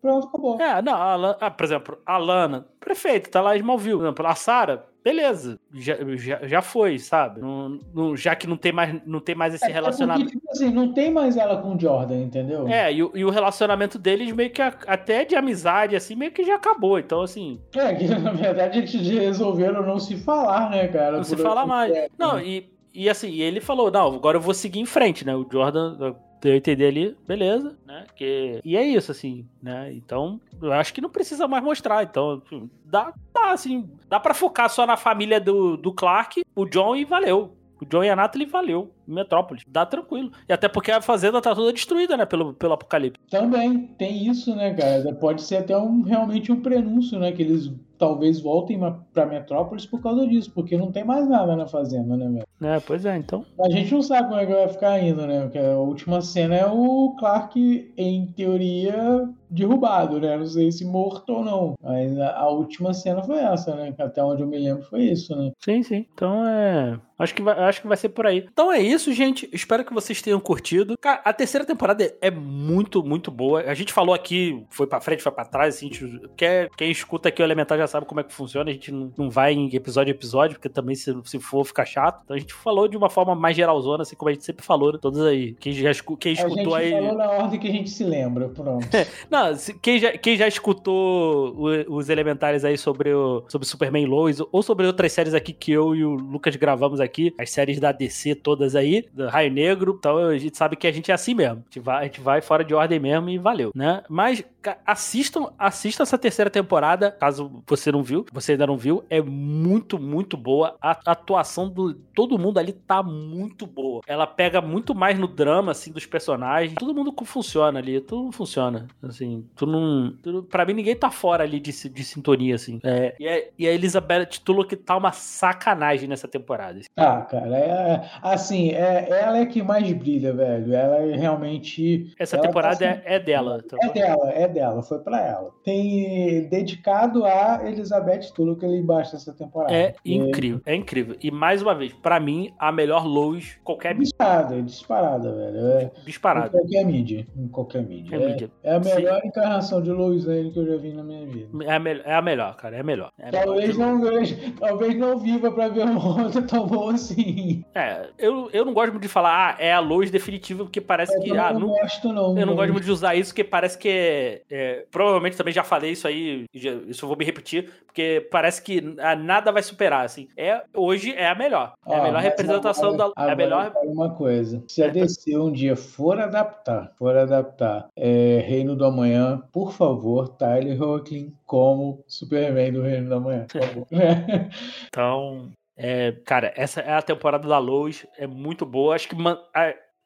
pronto, 0.00 0.26
acabou. 0.28 0.60
É, 0.60 0.82
não, 0.82 0.94
a 0.94 1.16
Lan- 1.16 1.36
ah, 1.40 1.50
por 1.50 1.64
exemplo, 1.64 1.98
a 2.04 2.18
Lana, 2.18 2.66
prefeito, 2.80 3.30
tá 3.30 3.40
lá 3.40 3.54
em 3.56 3.60
Smallville. 3.60 3.96
Por 3.98 4.04
exemplo, 4.04 4.26
a 4.26 4.34
Sarah, 4.34 4.84
beleza, 5.02 5.58
já, 5.72 5.96
já, 6.16 6.46
já 6.46 6.62
foi, 6.62 6.98
sabe? 6.98 7.40
Não, 7.40 7.78
não, 7.94 8.16
já 8.16 8.34
que 8.36 8.46
não 8.46 8.56
tem 8.56 8.72
mais, 8.72 9.00
não 9.06 9.20
tem 9.20 9.34
mais 9.34 9.54
esse 9.54 9.64
É, 9.64 9.68
relacionamento. 9.72 10.24
porque, 10.30 10.38
tipo 10.38 10.52
assim, 10.52 10.70
não 10.70 10.92
tem 10.92 11.10
mais 11.10 11.36
ela 11.36 11.60
com 11.60 11.74
o 11.74 11.80
Jordan, 11.80 12.16
entendeu? 12.16 12.68
É, 12.68 12.92
e, 12.92 13.02
o- 13.02 13.12
e 13.14 13.24
o 13.24 13.30
relacionamento 13.30 13.98
deles 13.98 14.32
meio 14.32 14.50
que 14.50 14.60
a- 14.62 14.74
até 14.86 15.24
de 15.24 15.34
amizade, 15.34 15.96
assim, 15.96 16.14
meio 16.14 16.32
que 16.32 16.44
já 16.44 16.56
acabou. 16.56 16.98
Então, 16.98 17.22
assim, 17.22 17.60
É, 17.74 17.94
que 17.94 18.06
na 18.08 18.32
verdade 18.32 18.78
eles 18.78 18.92
resolveram 18.94 19.82
não 19.84 19.98
se 19.98 20.16
falar, 20.18 20.70
né, 20.70 20.88
cara? 20.88 21.16
não 21.16 21.24
se 21.24 21.36
Por- 21.36 21.42
fala 21.42 21.64
mais. 21.66 21.92
É, 21.92 22.08
Não, 22.18 22.38
e, 22.40 22.70
e 22.92 23.08
assim, 23.08 23.28
e 23.30 23.42
ele 23.42 23.60
falou, 23.60 23.90
não, 23.90 24.14
agora 24.14 24.36
eu 24.36 24.40
vou 24.42 24.54
seguir 24.54 24.80
em 24.80 24.86
frente, 24.86 25.24
né? 25.26 25.34
O 25.34 25.46
Jordan, 25.50 26.14
eu 26.44 26.54
entendi 26.54 26.84
ali, 26.84 27.16
beleza, 27.26 27.76
né? 27.86 28.06
Que, 28.14 28.60
e 28.64 28.76
é 28.76 28.82
isso, 28.82 29.10
assim, 29.10 29.46
né? 29.62 29.92
Então, 29.92 30.40
eu 30.60 30.72
acho 30.72 30.92
que 30.92 31.00
não 31.00 31.08
precisa 31.08 31.48
mais 31.48 31.64
mostrar. 31.64 32.02
Então, 32.02 32.42
dá, 32.84 33.12
dá 33.32 33.52
assim, 33.52 33.88
dá 34.08 34.20
pra 34.20 34.34
focar 34.34 34.68
só 34.68 34.86
na 34.86 34.96
família 34.96 35.40
do, 35.40 35.76
do 35.76 35.92
Clark, 35.92 36.42
o 36.54 36.66
John 36.66 36.94
e 36.94 37.04
valeu. 37.04 37.56
O 37.80 37.84
John 37.84 38.04
e 38.04 38.10
a 38.10 38.16
Natalie 38.16 38.46
valeu. 38.46 38.92
Metrópolis. 39.06 39.64
Dá 39.66 39.84
tranquilo. 39.84 40.32
E 40.48 40.52
até 40.52 40.68
porque 40.68 40.90
a 40.90 41.00
fazenda 41.00 41.40
tá 41.40 41.54
toda 41.54 41.72
destruída, 41.72 42.16
né? 42.16 42.24
Pelo, 42.24 42.54
pelo 42.54 42.74
apocalipse. 42.74 43.20
Também 43.30 43.88
tem 43.98 44.26
isso, 44.26 44.54
né, 44.54 44.74
cara? 44.74 45.14
Pode 45.14 45.42
ser 45.42 45.56
até 45.56 45.76
um, 45.76 46.02
realmente 46.02 46.50
um 46.52 46.60
prenúncio, 46.60 47.18
né? 47.18 47.32
Que 47.32 47.42
eles 47.42 47.72
talvez 47.98 48.40
voltem 48.40 48.78
pra 49.12 49.26
Metrópolis 49.26 49.86
por 49.86 50.02
causa 50.02 50.26
disso, 50.26 50.50
porque 50.54 50.76
não 50.76 50.90
tem 50.90 51.04
mais 51.04 51.28
nada 51.28 51.56
na 51.56 51.66
fazenda, 51.66 52.16
né, 52.16 52.28
velho? 52.28 52.74
É, 52.74 52.80
pois 52.80 53.04
é, 53.04 53.16
então. 53.16 53.44
A 53.60 53.70
gente 53.70 53.92
não 53.92 54.02
sabe 54.02 54.28
como 54.28 54.40
é 54.40 54.46
que 54.46 54.52
vai 54.52 54.68
ficar 54.68 54.90
ainda, 54.90 55.26
né? 55.26 55.42
Porque 55.42 55.58
a 55.58 55.78
última 55.78 56.20
cena 56.20 56.54
é 56.54 56.66
o 56.66 57.14
Clark, 57.18 57.92
em 57.96 58.26
teoria, 58.26 59.28
derrubado, 59.50 60.20
né? 60.20 60.36
Não 60.36 60.46
sei 60.46 60.72
se 60.72 60.84
morto 60.84 61.32
ou 61.32 61.44
não. 61.44 61.74
Mas 61.82 62.18
a, 62.18 62.36
a 62.36 62.48
última 62.48 62.92
cena 62.92 63.22
foi 63.22 63.38
essa, 63.38 63.74
né? 63.74 63.94
Até 63.98 64.22
onde 64.22 64.42
eu 64.42 64.48
me 64.48 64.58
lembro 64.58 64.82
foi 64.84 65.02
isso, 65.02 65.34
né? 65.36 65.52
Sim, 65.58 65.82
sim. 65.82 66.06
Então 66.12 66.46
é. 66.46 66.98
Acho 67.18 67.34
que, 67.34 67.42
vai, 67.42 67.56
acho 67.60 67.80
que 67.80 67.86
vai 67.86 67.96
ser 67.96 68.08
por 68.08 68.26
aí. 68.26 68.46
Então 68.52 68.72
é 68.72 68.80
isso, 68.80 68.93
gente. 68.98 69.48
Espero 69.52 69.84
que 69.84 69.92
vocês 69.94 70.20
tenham 70.22 70.40
curtido. 70.40 70.96
Cara, 71.00 71.20
a 71.24 71.32
terceira 71.32 71.64
temporada 71.66 72.14
é 72.20 72.30
muito, 72.30 73.02
muito 73.02 73.30
boa. 73.30 73.62
A 73.62 73.74
gente 73.74 73.92
falou 73.92 74.14
aqui, 74.14 74.64
foi 74.70 74.86
pra 74.86 75.00
frente, 75.00 75.22
foi 75.22 75.32
pra 75.32 75.44
trás. 75.44 75.76
Assim, 75.76 75.88
a 75.90 75.92
gente- 75.94 76.20
quer, 76.36 76.70
quem 76.76 76.90
escuta 76.90 77.28
aqui 77.28 77.42
o 77.42 77.44
Elementar 77.44 77.78
já 77.78 77.86
sabe 77.86 78.06
como 78.06 78.20
é 78.20 78.24
que 78.24 78.32
funciona. 78.32 78.70
A 78.70 78.72
gente 78.72 78.90
não, 78.92 79.12
não 79.16 79.30
vai 79.30 79.52
em 79.52 79.74
episódio 79.74 80.12
a 80.12 80.14
episódio, 80.16 80.56
porque 80.56 80.68
também 80.68 80.94
se, 80.94 81.14
se 81.24 81.38
for 81.38 81.64
fica 81.64 81.84
chato. 81.84 82.20
Então 82.24 82.36
a 82.36 82.38
gente 82.38 82.52
falou 82.54 82.88
de 82.88 82.96
uma 82.96 83.10
forma 83.10 83.34
mais 83.34 83.56
geralzona, 83.56 84.02
assim 84.02 84.16
como 84.16 84.28
a 84.28 84.32
gente 84.32 84.44
sempre 84.44 84.64
falou, 84.64 84.92
né? 84.92 84.98
Todas 85.00 85.20
aí. 85.22 85.54
Quem, 85.54 85.72
já, 85.72 85.92
quem 86.18 86.32
A 86.32 86.34
gente 86.34 86.46
escutou 86.46 86.74
aí. 86.74 86.90
falou 86.90 87.14
na 87.14 87.30
ordem 87.30 87.58
que 87.60 87.68
a 87.68 87.72
gente 87.72 87.90
se 87.90 88.04
lembra, 88.04 88.48
pronto. 88.48 88.86
Não, 89.30 89.48
quem 89.80 89.98
já, 89.98 90.12
quem 90.12 90.36
já 90.36 90.46
escutou 90.48 91.54
os 91.88 92.08
elementares 92.08 92.64
aí 92.64 92.76
sobre 92.76 93.12
o 93.12 93.44
sobre 93.48 93.66
Superman 93.66 94.06
Lois 94.06 94.38
ou 94.52 94.62
sobre 94.62 94.86
outras 94.86 95.12
séries 95.12 95.34
aqui 95.34 95.52
que 95.52 95.72
eu 95.72 95.94
e 95.94 96.04
o 96.04 96.10
Lucas 96.14 96.54
gravamos 96.56 97.00
aqui, 97.00 97.34
as 97.38 97.50
séries 97.50 97.78
da 97.80 97.92
DC 97.92 98.34
todas 98.36 98.74
aí, 98.76 98.83
do 99.12 99.28
Raio 99.28 99.52
Negro, 99.52 99.96
então 99.98 100.18
a 100.18 100.38
gente 100.38 100.56
sabe 100.56 100.76
que 100.76 100.86
a 100.86 100.92
gente 100.92 101.10
é 101.10 101.14
assim 101.14 101.34
mesmo. 101.34 101.58
A 101.58 101.64
gente 101.64 101.80
vai, 101.80 102.00
a 102.00 102.04
gente 102.04 102.20
vai 102.20 102.40
fora 102.40 102.64
de 102.64 102.74
ordem 102.74 102.98
mesmo 102.98 103.28
e 103.30 103.38
valeu, 103.38 103.70
né? 103.74 104.02
Mas 104.08 104.44
assistam, 104.86 105.52
assistam 105.58 106.02
essa 106.02 106.18
terceira 106.18 106.50
temporada, 106.50 107.10
caso 107.10 107.62
você 107.66 107.90
não 107.90 108.02
viu, 108.02 108.24
você 108.32 108.52
ainda 108.52 108.66
não 108.66 108.76
viu, 108.76 109.04
é 109.10 109.20
muito, 109.20 109.98
muito 109.98 110.36
boa. 110.36 110.76
A 110.80 110.92
atuação 111.06 111.68
do 111.68 111.94
todo 112.14 112.38
mundo 112.38 112.58
ali 112.58 112.72
tá 112.72 113.02
muito 113.02 113.66
boa. 113.66 114.00
Ela 114.06 114.26
pega 114.26 114.60
muito 114.60 114.94
mais 114.94 115.18
no 115.18 115.26
drama 115.26 115.72
assim 115.72 115.92
dos 115.92 116.06
personagens. 116.06 116.74
Todo 116.78 116.94
mundo 116.94 117.14
funciona 117.24 117.78
ali, 117.78 118.00
tudo 118.00 118.32
funciona. 118.32 118.86
Assim, 119.02 119.44
tu 119.56 119.66
não, 119.66 120.12
tu, 120.22 120.42
pra 120.44 120.64
mim 120.64 120.74
ninguém 120.74 120.96
tá 120.96 121.10
fora 121.10 121.44
ali 121.44 121.58
de, 121.60 121.72
de 121.88 122.04
sintonia 122.04 122.54
assim. 122.54 122.80
É, 122.82 123.14
e, 123.18 123.28
a, 123.28 123.42
e 123.58 123.68
a 123.68 123.72
Elizabeth 123.72 124.40
Tulloch 124.44 124.74
tá 124.76 124.96
uma 124.96 125.12
sacanagem 125.12 126.08
nessa 126.08 126.28
temporada. 126.28 126.78
assim. 126.78 126.88
Ah, 126.96 127.22
cara, 127.22 127.56
é, 127.56 128.10
assim, 128.22 128.70
é, 128.74 129.08
ela 129.10 129.38
é 129.38 129.46
que 129.46 129.62
mais 129.62 129.90
brilha, 129.92 130.32
velho. 130.32 130.74
Ela 130.74 130.96
é 130.98 131.16
realmente. 131.16 132.12
Essa 132.18 132.36
ela 132.36 132.46
temporada 132.46 132.78
tá 132.78 132.84
é, 133.04 133.14
é 133.14 133.18
dela. 133.20 133.62
tá 133.62 133.76
É 133.82 133.86
bom? 133.86 133.92
dela, 133.92 134.30
é 134.30 134.48
dela, 134.48 134.82
foi 134.82 134.98
pra 135.00 135.20
ela. 135.20 135.50
Tem 135.64 136.48
dedicado 136.48 137.24
a 137.24 137.60
Elizabeth 137.64 138.32
Tulloch 138.34 138.64
ali 138.64 138.78
embaixo 138.78 139.12
dessa 139.12 139.32
temporada. 139.32 139.72
É 139.74 139.94
incrível, 140.04 140.60
é 140.66 140.74
incrível. 140.74 141.16
E 141.22 141.30
mais 141.30 141.62
uma 141.62 141.74
vez, 141.74 141.92
pra 141.92 142.18
mim, 142.20 142.52
a 142.58 142.70
melhor 142.72 143.06
Lois, 143.06 143.58
qualquer 143.64 143.94
Disparada, 143.96 144.60
disparada, 144.62 145.32
velho. 145.34 145.58
É, 145.66 145.84
em 146.00 146.04
disparada. 146.04 146.50
qualquer 146.50 146.84
mídia. 146.84 147.26
Em 147.36 147.48
qualquer 147.48 147.82
mídia. 147.82 148.16
É 148.16 148.18
mídia. 148.26 148.50
é 148.62 148.74
a 148.74 148.80
melhor 148.80 149.20
encarnação 149.24 149.80
de 149.82 149.90
Lois 149.90 150.24
Lane 150.24 150.50
que 150.50 150.58
eu 150.58 150.66
já 150.66 150.76
vi 150.76 150.92
na 150.92 151.02
minha 151.02 151.26
vida. 151.26 151.48
É 151.64 151.74
a, 151.74 151.78
mel- 151.78 152.00
é 152.04 152.14
a 152.14 152.22
melhor, 152.22 152.56
cara, 152.56 152.76
é 152.76 152.80
a 152.80 152.84
melhor. 152.84 153.10
É 153.18 153.28
a 153.28 153.32
melhor. 153.32 153.44
Talvez 153.44 153.78
não 153.78 154.00
veja, 154.00 154.36
talvez 154.58 154.96
não 154.96 155.18
viva 155.18 155.50
pra 155.50 155.68
ver 155.68 155.84
uma 155.84 156.22
outra 156.24 156.42
tão 156.42 156.66
boa 156.66 156.92
assim. 156.94 157.64
É, 157.74 158.06
eu, 158.18 158.48
eu 158.52 158.63
não 158.64 158.72
gosto 158.74 158.90
muito 158.92 159.02
de 159.02 159.08
falar, 159.08 159.56
ah, 159.58 159.62
é 159.62 159.72
a 159.72 159.80
Lois 159.80 160.10
definitiva, 160.10 160.64
porque 160.64 160.80
parece 160.80 161.14
Eu 161.16 161.20
que. 161.22 161.30
Ah, 161.36 161.52
não 161.52 161.60
não, 161.60 161.68
gosto, 161.68 162.12
não. 162.12 162.38
eu 162.38 162.46
não 162.46 162.54
gosto 162.54 162.72
muito 162.72 162.84
de 162.84 162.90
usar 162.90 163.14
isso, 163.14 163.30
porque 163.30 163.44
parece 163.44 163.76
que 163.78 163.88
é, 163.88 164.42
é, 164.50 164.84
Provavelmente 164.90 165.36
também 165.36 165.52
já 165.52 165.62
falei 165.64 165.92
isso 165.92 166.06
aí, 166.06 166.44
já- 166.54 166.72
isso 166.86 167.04
eu 167.04 167.08
vou 167.08 167.16
me 167.18 167.24
repetir, 167.24 167.70
porque 167.86 168.26
parece 168.30 168.62
que 168.62 168.80
nada 168.80 169.50
vai 169.52 169.62
superar, 169.62 170.04
assim. 170.04 170.28
É, 170.36 170.62
hoje 170.74 171.12
é 171.14 171.28
a 171.28 171.34
melhor. 171.34 171.72
É 171.86 171.96
a 171.96 172.02
melhor 172.02 172.20
representação 172.22 172.94
agora- 172.94 173.12
da. 173.16 173.22
É 173.22 173.30
a 173.30 173.32
agora 173.32 173.36
melhor. 173.36 173.72
eu 173.84 173.90
uma 173.90 174.10
coisa. 174.14 174.62
Se 174.68 174.82
a 174.82 174.88
DC 174.88 175.36
um 175.38 175.52
dia 175.52 175.76
for 175.76 176.18
adaptar, 176.20 176.92
for 176.96 177.16
adaptar 177.16 177.88
é, 177.96 178.44
Reino 178.46 178.74
do 178.76 178.84
Amanhã, 178.84 179.42
por 179.52 179.72
favor, 179.72 180.28
Tyler 180.28 180.80
Hoechlin 180.80 181.32
como 181.46 182.02
Superman 182.06 182.72
do 182.72 182.82
Reino 182.82 183.08
do 183.08 183.14
Amanhã, 183.14 183.46
por 183.50 183.62
favor. 183.62 183.86
Então, 184.88 185.48
é, 185.76 186.12
cara, 186.24 186.52
essa 186.56 186.80
é 186.80 186.92
a 186.94 187.02
temporada 187.02 187.48
da 187.48 187.58
Lois, 187.58 188.06
é 188.16 188.26
muito 188.26 188.64
boa. 188.64 188.94
Acho 188.94 189.08
que 189.08 189.16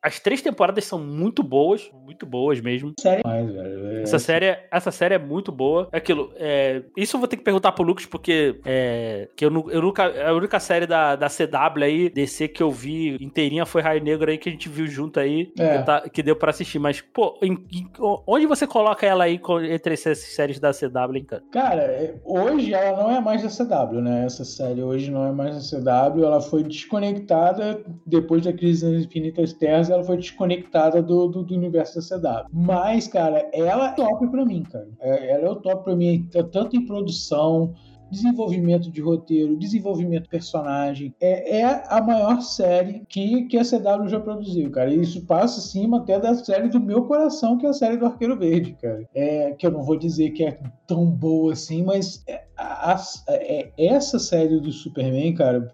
as 0.02 0.20
três 0.20 0.40
temporadas 0.40 0.84
são 0.84 0.98
muito 0.98 1.42
boas, 1.42 1.90
muito 2.04 2.24
boas 2.24 2.60
mesmo. 2.60 2.92
Sério 3.00 3.22
mais, 3.26 3.50
velho. 3.52 3.86
É, 3.98 4.02
Essa 4.02 4.18
série, 4.18 4.46
é- 4.46 4.66
essa 4.70 4.90
série 4.90 5.14
é 5.14 5.18
muito 5.18 5.50
boa. 5.50 5.88
É 5.92 5.96
aquilo. 5.98 6.32
é, 6.36 6.82
isso 6.96 7.16
eu 7.16 7.20
vou 7.20 7.28
ter 7.28 7.36
que 7.36 7.42
perguntar 7.42 7.72
pro 7.72 7.84
Lucas, 7.84 8.06
porque 8.06 8.60
é, 8.64 9.28
que 9.36 9.44
eu, 9.44 9.50
eu 9.70 9.82
nunca. 9.82 10.04
A 10.28 10.32
única 10.32 10.60
série 10.60 10.86
da, 10.86 11.16
da 11.16 11.28
CW 11.28 11.82
aí, 11.84 12.08
DC, 12.10 12.48
que 12.48 12.62
eu 12.62 12.70
vi 12.70 13.16
inteirinha 13.20 13.66
foi 13.66 13.82
Raio 13.82 14.02
Negro 14.02 14.30
aí, 14.30 14.38
que 14.38 14.48
a 14.48 14.52
gente 14.52 14.68
viu 14.68 14.86
junto 14.86 15.18
aí, 15.18 15.52
É. 15.58 15.78
que, 15.78 15.84
tá- 15.84 16.08
que 16.08 16.22
deu 16.22 16.36
pra 16.36 16.50
assistir. 16.50 16.78
Mas, 16.78 17.00
pô, 17.00 17.36
em- 17.42 17.66
em- 17.72 17.90
onde 18.26 18.46
você 18.46 18.66
coloca 18.66 19.04
ela 19.06 19.24
aí 19.24 19.40
entre 19.70 19.94
essas 19.94 20.18
séries 20.18 20.60
da 20.60 20.72
CW, 20.72 21.16
hein, 21.18 21.24
cara? 21.24 21.42
Cara, 21.50 22.14
hoje 22.24 22.72
ela 22.72 23.02
não 23.02 23.10
é 23.10 23.20
mais 23.20 23.42
da 23.42 23.48
CW, 23.50 24.00
né? 24.00 24.24
Essa 24.26 24.44
série 24.44 24.82
hoje 24.82 25.10
não 25.10 25.26
é 25.26 25.32
mais 25.32 25.54
da 25.56 25.60
CW. 25.60 26.24
Ela 26.24 26.40
foi 26.40 26.62
desconectada 26.62 27.80
depois 28.06 28.44
da 28.44 28.52
crise 28.52 28.90
das 28.90 29.04
Infinitas 29.04 29.52
Terras. 29.52 29.87
Ela 29.90 30.04
foi 30.04 30.16
desconectada 30.16 31.02
do, 31.02 31.28
do, 31.28 31.42
do 31.42 31.54
universo 31.54 31.98
da 32.00 32.42
CW. 32.44 32.48
Mas, 32.52 33.06
cara, 33.08 33.48
ela 33.52 33.90
é 33.90 33.92
top 33.94 34.28
pra 34.28 34.44
mim, 34.44 34.62
cara. 34.64 34.88
É, 35.00 35.32
ela 35.32 35.46
é 35.46 35.50
o 35.50 35.56
top 35.56 35.84
pra 35.84 35.96
mim, 35.96 36.28
tanto 36.52 36.76
em 36.76 36.86
produção. 36.86 37.74
Desenvolvimento 38.10 38.90
de 38.90 39.02
roteiro, 39.02 39.54
desenvolvimento 39.58 40.22
de 40.22 40.28
personagem. 40.30 41.14
É, 41.20 41.58
é 41.58 41.84
a 41.88 42.00
maior 42.00 42.40
série 42.40 43.02
que, 43.06 43.44
que 43.44 43.58
a 43.58 43.62
CW 43.62 44.08
já 44.08 44.18
produziu, 44.18 44.70
cara. 44.70 44.90
E 44.90 44.98
isso 45.02 45.26
passa 45.26 45.58
acima 45.60 45.98
até 45.98 46.18
da 46.18 46.34
série 46.34 46.70
do 46.70 46.80
meu 46.80 47.04
coração, 47.04 47.58
que 47.58 47.66
é 47.66 47.68
a 47.68 47.74
série 47.74 47.98
do 47.98 48.06
Arqueiro 48.06 48.38
Verde, 48.38 48.74
cara. 48.80 49.06
É, 49.14 49.52
que 49.52 49.66
eu 49.66 49.70
não 49.70 49.82
vou 49.82 49.94
dizer 49.98 50.30
que 50.30 50.42
é 50.42 50.58
tão 50.86 51.04
boa 51.04 51.52
assim, 51.52 51.82
mas 51.82 52.22
é, 52.26 52.44
a- 52.56 52.94
a- 52.94 53.02
é- 53.28 53.70
essa 53.76 54.18
série 54.18 54.58
do 54.58 54.72
Superman, 54.72 55.34
cara, 55.34 55.70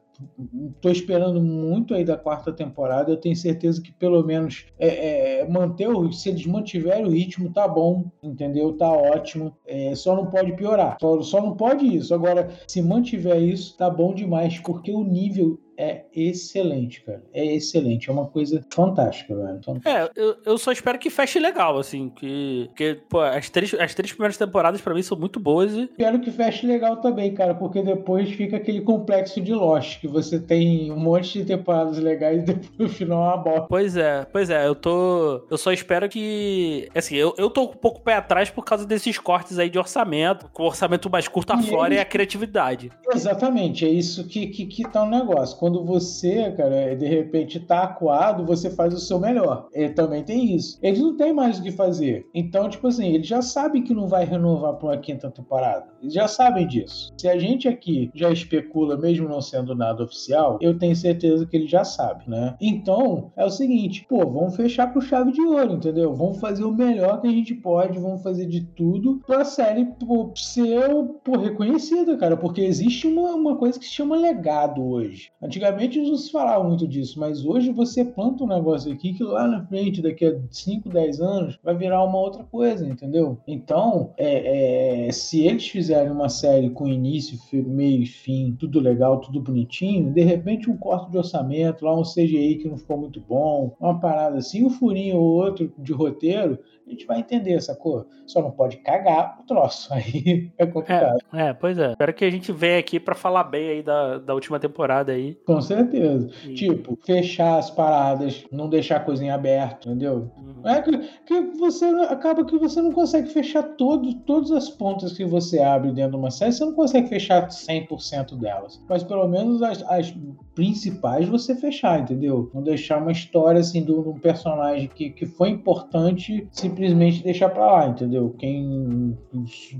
tô 0.80 0.90
esperando 0.90 1.40
muito 1.40 1.94
aí 1.94 2.04
da 2.04 2.16
quarta 2.16 2.52
temporada. 2.52 3.10
Eu 3.10 3.16
tenho 3.16 3.36
certeza 3.36 3.82
que 3.82 3.92
pelo 3.92 4.24
menos 4.24 4.66
é, 4.78 5.40
é, 5.40 5.48
manter 5.48 5.88
o, 5.88 6.12
se 6.12 6.28
eles 6.28 6.46
mantiverem 6.46 7.04
o 7.04 7.10
ritmo, 7.10 7.52
tá 7.52 7.66
bom, 7.66 8.10
entendeu? 8.22 8.72
Tá 8.76 8.90
ótimo. 8.90 9.56
É, 9.66 9.94
só 9.94 10.14
não 10.14 10.26
pode 10.26 10.52
piorar. 10.52 10.96
Só, 11.00 11.20
só 11.22 11.40
não 11.40 11.56
pode 11.56 11.86
isso. 11.86 12.14
Agora, 12.14 12.50
se 12.66 12.82
mantiver 12.82 13.40
isso, 13.40 13.76
tá 13.76 13.90
bom 13.90 14.14
demais, 14.14 14.58
porque 14.60 14.92
o 14.92 15.02
nível 15.02 15.58
é 15.76 16.04
excelente, 16.14 17.02
cara. 17.02 17.22
É 17.32 17.44
excelente. 17.44 18.08
É 18.08 18.12
uma 18.12 18.26
coisa 18.26 18.64
fantástica, 18.72 19.34
velho. 19.34 19.60
Fantástica. 19.64 19.90
É, 19.90 20.10
eu, 20.14 20.36
eu 20.44 20.58
só 20.58 20.72
espero 20.72 20.98
que 20.98 21.10
feche 21.10 21.38
legal, 21.38 21.78
assim, 21.78 22.08
que. 22.10 22.66
Porque, 22.68 23.00
pô, 23.08 23.20
as 23.20 23.48
três, 23.50 23.74
as 23.74 23.94
três 23.94 24.12
primeiras 24.12 24.36
temporadas 24.36 24.80
pra 24.80 24.94
mim 24.94 25.02
são 25.02 25.18
muito 25.18 25.38
boas 25.40 25.72
e. 25.74 25.82
Espero 25.82 26.20
que 26.20 26.30
feche 26.30 26.66
legal 26.66 26.96
também, 26.98 27.32
cara, 27.34 27.54
porque 27.54 27.82
depois 27.82 28.30
fica 28.30 28.56
aquele 28.56 28.80
complexo 28.80 29.40
de 29.40 29.52
Lost, 29.52 30.00
que 30.00 30.08
você 30.08 30.38
tem 30.40 30.90
um 30.92 30.98
monte 30.98 31.38
de 31.40 31.44
temporadas 31.44 31.98
legais 31.98 32.42
e 32.42 32.46
depois 32.54 32.70
no 32.78 32.88
final 32.88 33.22
é 33.22 33.26
uma 33.34 33.36
bosta. 33.36 33.66
Pois 33.68 33.96
é, 33.96 34.26
pois 34.32 34.50
é, 34.50 34.66
eu 34.66 34.74
tô. 34.74 35.44
Eu 35.50 35.58
só 35.58 35.72
espero 35.72 36.08
que. 36.08 36.88
Assim, 36.94 37.16
eu, 37.16 37.34
eu 37.38 37.50
tô 37.50 37.62
um 37.64 37.68
pouco 37.68 38.00
pé 38.00 38.14
atrás 38.14 38.50
por 38.50 38.64
causa 38.64 38.86
desses 38.86 39.18
cortes 39.18 39.58
aí 39.58 39.68
de 39.70 39.78
orçamento. 39.78 40.48
Com 40.52 40.62
o 40.62 40.66
orçamento 40.66 41.08
mais 41.10 41.28
curto 41.28 41.52
E 41.52 41.56
afora 41.56 41.88
eles- 41.88 41.98
é 41.98 42.02
a 42.02 42.04
criatividade. 42.04 42.90
Exatamente, 43.12 43.84
é 43.84 43.88
isso 43.88 44.24
que, 44.26 44.46
que, 44.48 44.66
que 44.66 44.82
tá 44.88 45.02
o 45.02 45.08
negócio. 45.08 45.56
Quando 45.64 45.82
você, 45.82 46.52
cara, 46.52 46.94
de 46.94 47.06
repente 47.06 47.58
tá 47.58 47.84
acuado, 47.84 48.44
você 48.44 48.68
faz 48.68 48.92
o 48.92 48.98
seu 48.98 49.18
melhor. 49.18 49.66
E 49.72 49.88
também 49.88 50.22
tem 50.22 50.54
isso. 50.54 50.78
Eles 50.82 51.00
não 51.00 51.16
têm 51.16 51.32
mais 51.32 51.58
o 51.58 51.62
que 51.62 51.72
fazer. 51.72 52.26
Então, 52.34 52.68
tipo 52.68 52.86
assim, 52.86 53.14
eles 53.14 53.26
já 53.26 53.40
sabem 53.40 53.82
que 53.82 53.94
não 53.94 54.06
vai 54.06 54.26
renovar 54.26 54.74
para 54.74 54.88
uma 54.88 54.98
quinta 54.98 55.30
temporada. 55.30 55.86
Eles 56.02 56.12
já 56.12 56.28
sabem 56.28 56.66
disso. 56.66 57.14
Se 57.16 57.26
a 57.26 57.38
gente 57.38 57.66
aqui 57.66 58.10
já 58.14 58.30
especula, 58.30 58.98
mesmo 58.98 59.26
não 59.26 59.40
sendo 59.40 59.74
nada 59.74 60.04
oficial, 60.04 60.58
eu 60.60 60.78
tenho 60.78 60.94
certeza 60.94 61.46
que 61.46 61.56
ele 61.56 61.66
já 61.66 61.82
sabe, 61.82 62.28
né? 62.28 62.56
Então, 62.60 63.32
é 63.34 63.42
o 63.42 63.50
seguinte, 63.50 64.04
pô, 64.06 64.18
vamos 64.18 64.54
fechar 64.56 64.92
com 64.92 65.00
chave 65.00 65.32
de 65.32 65.40
ouro, 65.40 65.72
entendeu? 65.72 66.12
Vamos 66.12 66.40
fazer 66.40 66.64
o 66.64 66.74
melhor 66.74 67.22
que 67.22 67.26
a 67.26 67.32
gente 67.32 67.54
pode, 67.54 67.98
vamos 67.98 68.22
fazer 68.22 68.44
de 68.44 68.66
tudo 68.66 69.22
pra 69.26 69.46
série 69.46 69.86
pô, 69.98 70.30
ser 70.36 70.90
pô, 71.24 71.38
reconhecida, 71.38 72.18
cara, 72.18 72.36
porque 72.36 72.60
existe 72.60 73.06
uma, 73.06 73.34
uma 73.34 73.56
coisa 73.56 73.78
que 73.78 73.86
se 73.86 73.92
chama 73.92 74.14
legado 74.14 74.86
hoje. 74.86 75.32
Antigamente 75.54 76.00
não 76.00 76.16
se 76.16 76.32
falava 76.32 76.64
muito 76.64 76.84
disso, 76.88 77.20
mas 77.20 77.46
hoje 77.46 77.70
você 77.70 78.04
planta 78.04 78.42
um 78.42 78.48
negócio 78.48 78.92
aqui 78.92 79.12
que 79.14 79.22
lá 79.22 79.46
na 79.46 79.64
frente, 79.64 80.02
daqui 80.02 80.26
a 80.26 80.36
5, 80.50 80.88
10 80.88 81.20
anos, 81.20 81.58
vai 81.62 81.76
virar 81.76 82.02
uma 82.02 82.18
outra 82.18 82.42
coisa, 82.42 82.84
entendeu? 82.84 83.38
Então, 83.46 84.12
é, 84.16 85.06
é, 85.06 85.12
se 85.12 85.46
eles 85.46 85.68
fizerem 85.68 86.10
uma 86.10 86.28
série 86.28 86.70
com 86.70 86.88
início, 86.88 87.38
meio 87.52 88.02
e 88.02 88.06
fim, 88.06 88.56
tudo 88.58 88.80
legal, 88.80 89.20
tudo 89.20 89.40
bonitinho, 89.40 90.12
de 90.12 90.22
repente 90.22 90.68
um 90.68 90.76
corte 90.76 91.08
de 91.12 91.18
orçamento, 91.18 91.84
lá 91.84 91.96
um 91.96 92.02
CGI 92.02 92.56
que 92.56 92.68
não 92.68 92.76
ficou 92.76 92.98
muito 92.98 93.20
bom, 93.20 93.76
uma 93.78 94.00
parada 94.00 94.38
assim, 94.38 94.64
um 94.64 94.70
furinho 94.70 95.18
ou 95.18 95.36
outro 95.36 95.72
de 95.78 95.92
roteiro, 95.92 96.58
a 96.86 96.90
gente 96.90 97.06
vai 97.06 97.18
entender 97.18 97.52
essa 97.52 97.74
cor. 97.74 98.06
Só 98.26 98.42
não 98.42 98.50
pode 98.50 98.78
cagar 98.78 99.38
o 99.40 99.46
troço. 99.46 99.92
Aí 99.92 100.50
é 100.58 100.66
complicado. 100.66 101.18
É, 101.32 101.48
é 101.48 101.52
pois 101.52 101.78
é. 101.78 101.92
Espero 101.92 102.14
que 102.14 102.24
a 102.24 102.30
gente 102.30 102.52
venha 102.52 102.78
aqui 102.78 103.00
para 103.00 103.14
falar 103.14 103.44
bem 103.44 103.70
aí 103.70 103.82
da, 103.82 104.18
da 104.18 104.34
última 104.34 104.60
temporada 104.60 105.12
aí. 105.12 105.34
Com 105.46 105.60
certeza. 105.60 106.30
E... 106.46 106.54
Tipo, 106.54 106.98
fechar 107.04 107.58
as 107.58 107.70
paradas, 107.70 108.44
não 108.50 108.68
deixar 108.68 108.96
a 108.96 109.00
coisa 109.00 109.24
em 109.24 109.30
aberto, 109.30 109.88
entendeu? 109.88 110.30
Uhum. 110.36 110.68
É 110.68 110.80
que, 110.80 110.98
que 111.26 111.40
você 111.58 111.84
acaba 112.08 112.44
que 112.44 112.58
você 112.58 112.80
não 112.80 112.92
consegue 112.92 113.28
fechar 113.28 113.62
todo, 113.62 114.14
todas 114.20 114.50
as 114.50 114.70
pontas 114.70 115.12
que 115.12 115.24
você 115.24 115.58
abre 115.60 115.92
dentro 115.92 116.12
de 116.12 116.16
uma 116.16 116.30
série, 116.30 116.52
você 116.52 116.64
não 116.64 116.72
consegue 116.72 117.08
fechar 117.08 117.46
100% 117.48 118.38
delas. 118.38 118.82
Mas 118.88 119.02
pelo 119.02 119.28
menos 119.28 119.62
as, 119.62 119.82
as 119.82 120.14
principais 120.54 121.28
você 121.28 121.54
fechar, 121.54 122.00
entendeu? 122.00 122.50
Não 122.54 122.62
deixar 122.62 122.98
uma 122.98 123.12
história 123.12 123.60
assim 123.60 123.84
de 123.84 123.92
um 123.92 124.14
personagem 124.14 124.88
que, 124.88 125.10
que 125.10 125.26
foi 125.26 125.50
importante 125.50 126.48
simplesmente 126.50 127.22
deixar 127.22 127.50
pra 127.50 127.70
lá, 127.70 127.88
entendeu? 127.88 128.34
Quem 128.38 129.16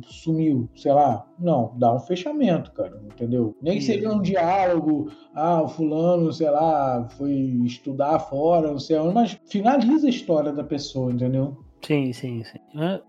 sumiu, 0.06 0.68
sei 0.74 0.92
lá. 0.92 1.26
Não, 1.38 1.72
dá 1.76 1.94
um 1.94 2.00
fechamento, 2.00 2.72
cara, 2.72 3.00
entendeu? 3.04 3.56
Nem 3.62 3.78
que 3.78 3.84
seja 3.84 4.10
um 4.10 4.20
diálogo, 4.20 5.10
ah, 5.34 5.53
o 5.62 5.68
fulano, 5.68 6.32
sei 6.32 6.50
lá, 6.50 7.08
foi 7.16 7.32
estudar 7.64 8.18
fora, 8.18 8.70
não 8.70 8.78
sei 8.78 8.98
onde, 8.98 9.14
mas 9.14 9.38
finaliza 9.46 10.06
a 10.06 10.10
história 10.10 10.52
da 10.52 10.64
pessoa, 10.64 11.12
entendeu? 11.12 11.56
Sim, 11.86 12.14
sim, 12.14 12.42
sim. 12.44 12.58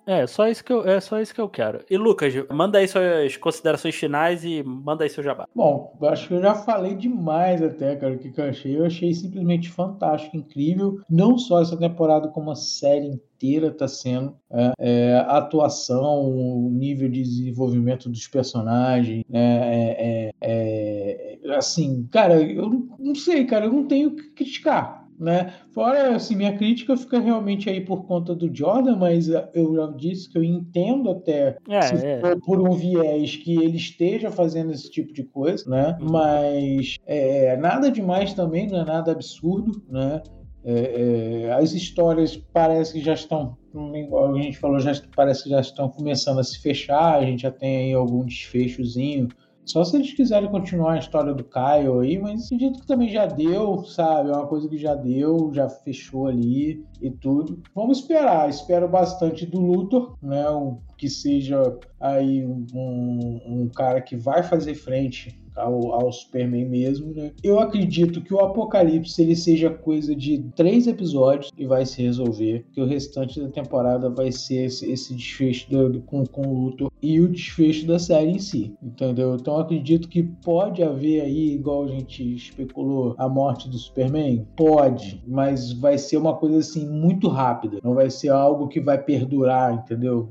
É, 0.06 0.22
é, 0.22 0.28
só 0.28 0.50
isso 0.50 0.62
que 0.62 0.74
eu, 0.74 0.86
é 0.86 1.00
só 1.00 1.22
isso 1.22 1.34
que 1.34 1.40
eu 1.40 1.48
quero. 1.48 1.80
E 1.90 1.98
Lucas, 1.98 2.34
manda 2.52 2.78
aí 2.78 2.88
suas 2.88 3.38
considerações 3.38 3.96
finais 3.96 4.44
e 4.44 4.62
manda 4.64 5.06
aí 5.06 5.10
seu 5.10 5.24
jabá. 5.24 5.48
Bom, 5.56 5.98
acho 6.04 6.28
que 6.28 6.34
eu 6.34 6.42
já 6.42 6.54
falei 6.54 6.94
demais 6.94 7.62
até, 7.62 7.96
cara, 7.96 8.16
o 8.16 8.18
que, 8.18 8.32
que 8.32 8.42
eu 8.42 8.50
achei. 8.50 8.78
Eu 8.78 8.86
achei 8.86 9.14
simplesmente 9.14 9.70
fantástico, 9.70 10.36
incrível. 10.36 11.00
Não 11.10 11.38
só 11.38 11.62
essa 11.62 11.78
temporada, 11.78 12.28
como 12.28 12.52
a 12.52 12.56
série 12.56 13.08
inteira 13.08 13.68
está 13.68 13.88
sendo. 13.88 14.36
É, 14.52 14.74
é, 14.80 15.14
a 15.20 15.38
atuação, 15.38 16.26
o 16.26 16.70
nível 16.70 17.10
de 17.10 17.24
desenvolvimento 17.24 18.10
dos 18.10 18.28
personagens, 18.28 19.24
né, 19.30 19.62
é, 19.74 19.96
é, 20.00 20.32
é 20.42 21.25
assim, 21.52 22.08
cara, 22.12 22.42
eu 22.42 22.88
não 23.00 23.16
sei, 23.16 23.46
cara, 23.46 23.66
eu 23.66 23.74
não 23.74 23.86
tenho 23.86 24.10
o 24.10 24.16
que 24.16 24.30
criticar 24.32 25.06
né? 25.20 25.54
Fora, 25.72 26.16
assim, 26.16 26.36
minha 26.36 26.58
crítica 26.58 26.96
fica 26.98 27.20
realmente 27.20 27.70
aí 27.70 27.82
por 27.82 28.06
conta 28.06 28.36
do 28.36 28.54
Jordan, 28.54 28.98
mas 28.98 29.28
eu 29.54 29.76
já 29.76 29.88
disse 29.96 30.30
que 30.30 30.38
eu 30.38 30.44
entendo 30.44 31.10
até 31.10 31.58
é, 31.70 31.82
se 31.82 32.06
é. 32.06 32.20
for 32.20 32.40
por 32.42 32.62
um 32.62 32.74
viés 32.74 33.36
que 33.38 33.56
ele 33.56 33.78
esteja 33.78 34.30
fazendo 34.30 34.72
esse 34.72 34.90
tipo 34.90 35.14
de 35.14 35.24
coisa, 35.24 35.70
né? 35.70 35.98
Uhum. 36.02 36.12
Mas 36.12 36.98
é, 37.06 37.56
nada 37.58 37.92
demais 37.92 38.34
também, 38.34 38.68
não 38.68 38.82
é 38.82 38.86
nada 38.86 39.12
absurdo, 39.12 39.82
né? 39.90 40.22
É, 40.68 41.44
é, 41.46 41.54
as 41.54 41.74
histórias 41.74 42.36
parece 42.52 42.94
que 42.94 43.00
já 43.00 43.14
estão, 43.14 43.56
como 43.72 44.36
a 44.36 44.42
gente 44.42 44.58
falou, 44.58 44.80
já 44.80 44.94
parece 45.16 45.44
que 45.44 45.50
já 45.52 45.60
estão 45.60 45.88
começando 45.88 46.40
a 46.40 46.44
se 46.44 46.60
fechar, 46.60 47.20
a 47.20 47.24
gente 47.24 47.44
já 47.44 47.52
tem 47.52 47.78
aí 47.78 47.94
algum 47.94 48.26
desfechozinho 48.26 49.28
só 49.66 49.84
se 49.84 49.96
eles 49.96 50.14
quiserem 50.14 50.50
continuar 50.50 50.94
a 50.94 51.00
história 51.00 51.34
do 51.34 51.44
Caio 51.44 52.00
aí, 52.00 52.18
mas 52.18 52.46
acredito 52.46 52.80
que 52.82 52.88
também 52.88 53.10
já 53.10 53.26
deu, 53.26 53.84
sabe? 53.84 54.30
É 54.30 54.34
uma 54.34 54.48
coisa 54.48 54.70
que 54.70 54.78
já 54.78 54.94
deu, 54.96 55.52
já 55.54 55.68
fechou 55.68 56.28
ali 56.28 56.86
e 57.02 57.10
tudo. 57.10 57.62
Vamos 57.74 58.00
esperar. 58.00 58.50
Espero 58.50 58.88
bastante 58.88 59.46
do 59.46 59.60
Luthor, 59.60 60.16
né? 60.22 60.50
Um, 60.50 60.78
que 60.98 61.10
seja 61.10 61.78
aí 62.00 62.46
um, 62.46 63.42
um 63.46 63.70
cara 63.70 64.02
que 64.02 64.16
vai 64.16 64.44
fazer 64.44 64.76
frente 64.76 65.45
ao, 65.56 65.94
ao 65.94 66.12
Superman 66.12 66.66
mesmo, 66.66 67.14
né? 67.14 67.32
Eu 67.44 67.60
acredito 67.60 68.22
que 68.22 68.34
o 68.34 68.40
Apocalipse 68.40 69.22
ele 69.22 69.36
seja 69.36 69.70
coisa 69.70 70.16
de 70.16 70.44
três 70.56 70.88
episódios 70.88 71.52
e 71.58 71.66
vai 71.66 71.86
se 71.86 72.02
resolver, 72.02 72.66
que 72.72 72.82
o 72.82 72.86
restante 72.86 73.40
da 73.40 73.50
temporada 73.50 74.10
vai 74.10 74.32
ser 74.32 74.66
esse, 74.66 74.92
esse 74.92 75.14
desfecho 75.14 75.70
do, 75.70 76.02
com, 76.02 76.26
com 76.26 76.42
o 76.42 76.66
Luthor 76.66 76.92
e 77.02 77.20
o 77.20 77.28
desfecho 77.28 77.88
da 77.88 78.00
série 78.00 78.32
em 78.32 78.40
si, 78.40 78.74
entendeu? 78.82 79.36
Então 79.36 79.58
acredito 79.58 80.08
que 80.08 80.24
pode 80.24 80.84
haver 80.84 81.22
aí, 81.22 81.54
igual 81.54 81.84
a 81.84 81.88
gente 81.88 82.36
especulou, 82.36 83.16
a 83.18 83.30
morte 83.30 83.70
do 83.70 83.78
Superman? 83.78 84.46
Pode, 84.56 85.22
mas 85.28 85.72
vai 85.74 85.98
ser 85.98 86.18
uma 86.18 86.36
coisa 86.36 86.60
assim 86.60 86.88
muito 86.88 87.28
rápida, 87.28 87.80
não 87.84 87.94
vai 87.94 88.10
ser 88.10 88.30
algo 88.30 88.68
que 88.68 88.80
vai 88.80 88.98
perdurar, 88.98 89.74
entendeu? 89.74 90.30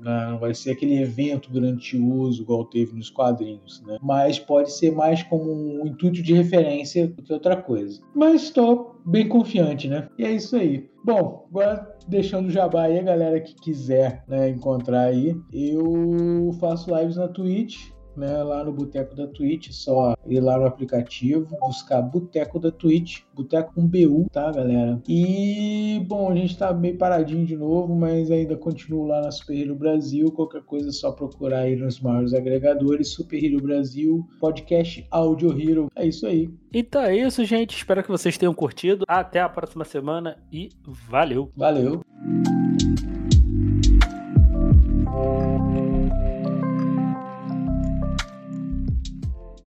Né? 0.00 0.28
Não 0.30 0.38
vai 0.38 0.54
ser 0.54 0.72
aquele 0.72 1.00
evento 1.00 1.50
grandioso 1.50 2.42
igual 2.42 2.64
teve 2.64 2.94
nos 2.94 3.10
quadrinhos, 3.10 3.82
né? 3.86 3.98
Mas 4.00 4.38
pode 4.38 4.72
ser 4.72 4.92
mais 4.92 5.22
como 5.22 5.50
um 5.50 5.86
intuito 5.86 6.22
de 6.22 6.34
referência 6.34 7.08
do 7.08 7.22
que 7.22 7.32
outra 7.32 7.56
coisa. 7.56 8.00
Mas 8.14 8.44
estou 8.44 9.00
bem 9.04 9.28
confiante, 9.28 9.88
né? 9.88 10.08
E 10.18 10.24
é 10.24 10.32
isso 10.32 10.56
aí. 10.56 10.88
Bom, 11.04 11.46
agora 11.50 11.96
deixando 12.06 12.46
o 12.46 12.50
jabá 12.50 12.84
aí, 12.84 12.98
a 12.98 13.02
galera 13.02 13.40
que 13.40 13.54
quiser 13.54 14.24
né, 14.28 14.50
encontrar 14.50 15.04
aí, 15.04 15.34
eu 15.52 16.50
faço 16.60 16.94
lives 16.94 17.16
na 17.16 17.28
Twitch, 17.28 17.90
né, 18.20 18.42
lá 18.42 18.62
no 18.62 18.72
Boteco 18.72 19.16
da 19.16 19.26
Twitch, 19.26 19.70
só 19.72 20.14
ir 20.26 20.40
lá 20.40 20.58
no 20.58 20.66
aplicativo, 20.66 21.56
buscar 21.60 22.02
Boteco 22.02 22.58
da 22.58 22.70
Twitch, 22.70 23.22
Boteco 23.34 23.74
com 23.74 23.86
BU, 23.86 24.26
tá, 24.30 24.52
galera? 24.52 25.00
E, 25.08 26.04
bom, 26.06 26.30
a 26.30 26.34
gente 26.34 26.56
tá 26.56 26.72
meio 26.72 26.98
paradinho 26.98 27.46
de 27.46 27.56
novo, 27.56 27.94
mas 27.94 28.30
ainda 28.30 28.56
continuo 28.56 29.06
lá 29.06 29.22
na 29.22 29.30
Super 29.30 29.58
Hero 29.58 29.74
Brasil, 29.74 30.30
qualquer 30.30 30.62
coisa 30.62 30.90
é 30.90 30.92
só 30.92 31.10
procurar 31.10 31.60
aí 31.60 31.74
nos 31.74 32.00
maiores 32.00 32.34
agregadores, 32.34 33.08
Super 33.08 33.42
Hero 33.42 33.60
Brasil, 33.62 34.26
podcast 34.38 35.06
Audio 35.10 35.50
Hero, 35.58 35.90
é 35.96 36.06
isso 36.06 36.26
aí. 36.26 36.50
Então 36.72 37.02
é 37.02 37.16
isso, 37.16 37.44
gente, 37.44 37.76
espero 37.76 38.02
que 38.02 38.10
vocês 38.10 38.36
tenham 38.36 38.54
curtido, 38.54 39.04
até 39.08 39.40
a 39.40 39.48
próxima 39.48 39.84
semana 39.84 40.36
e 40.52 40.68
valeu! 41.08 41.50
Valeu! 41.56 42.02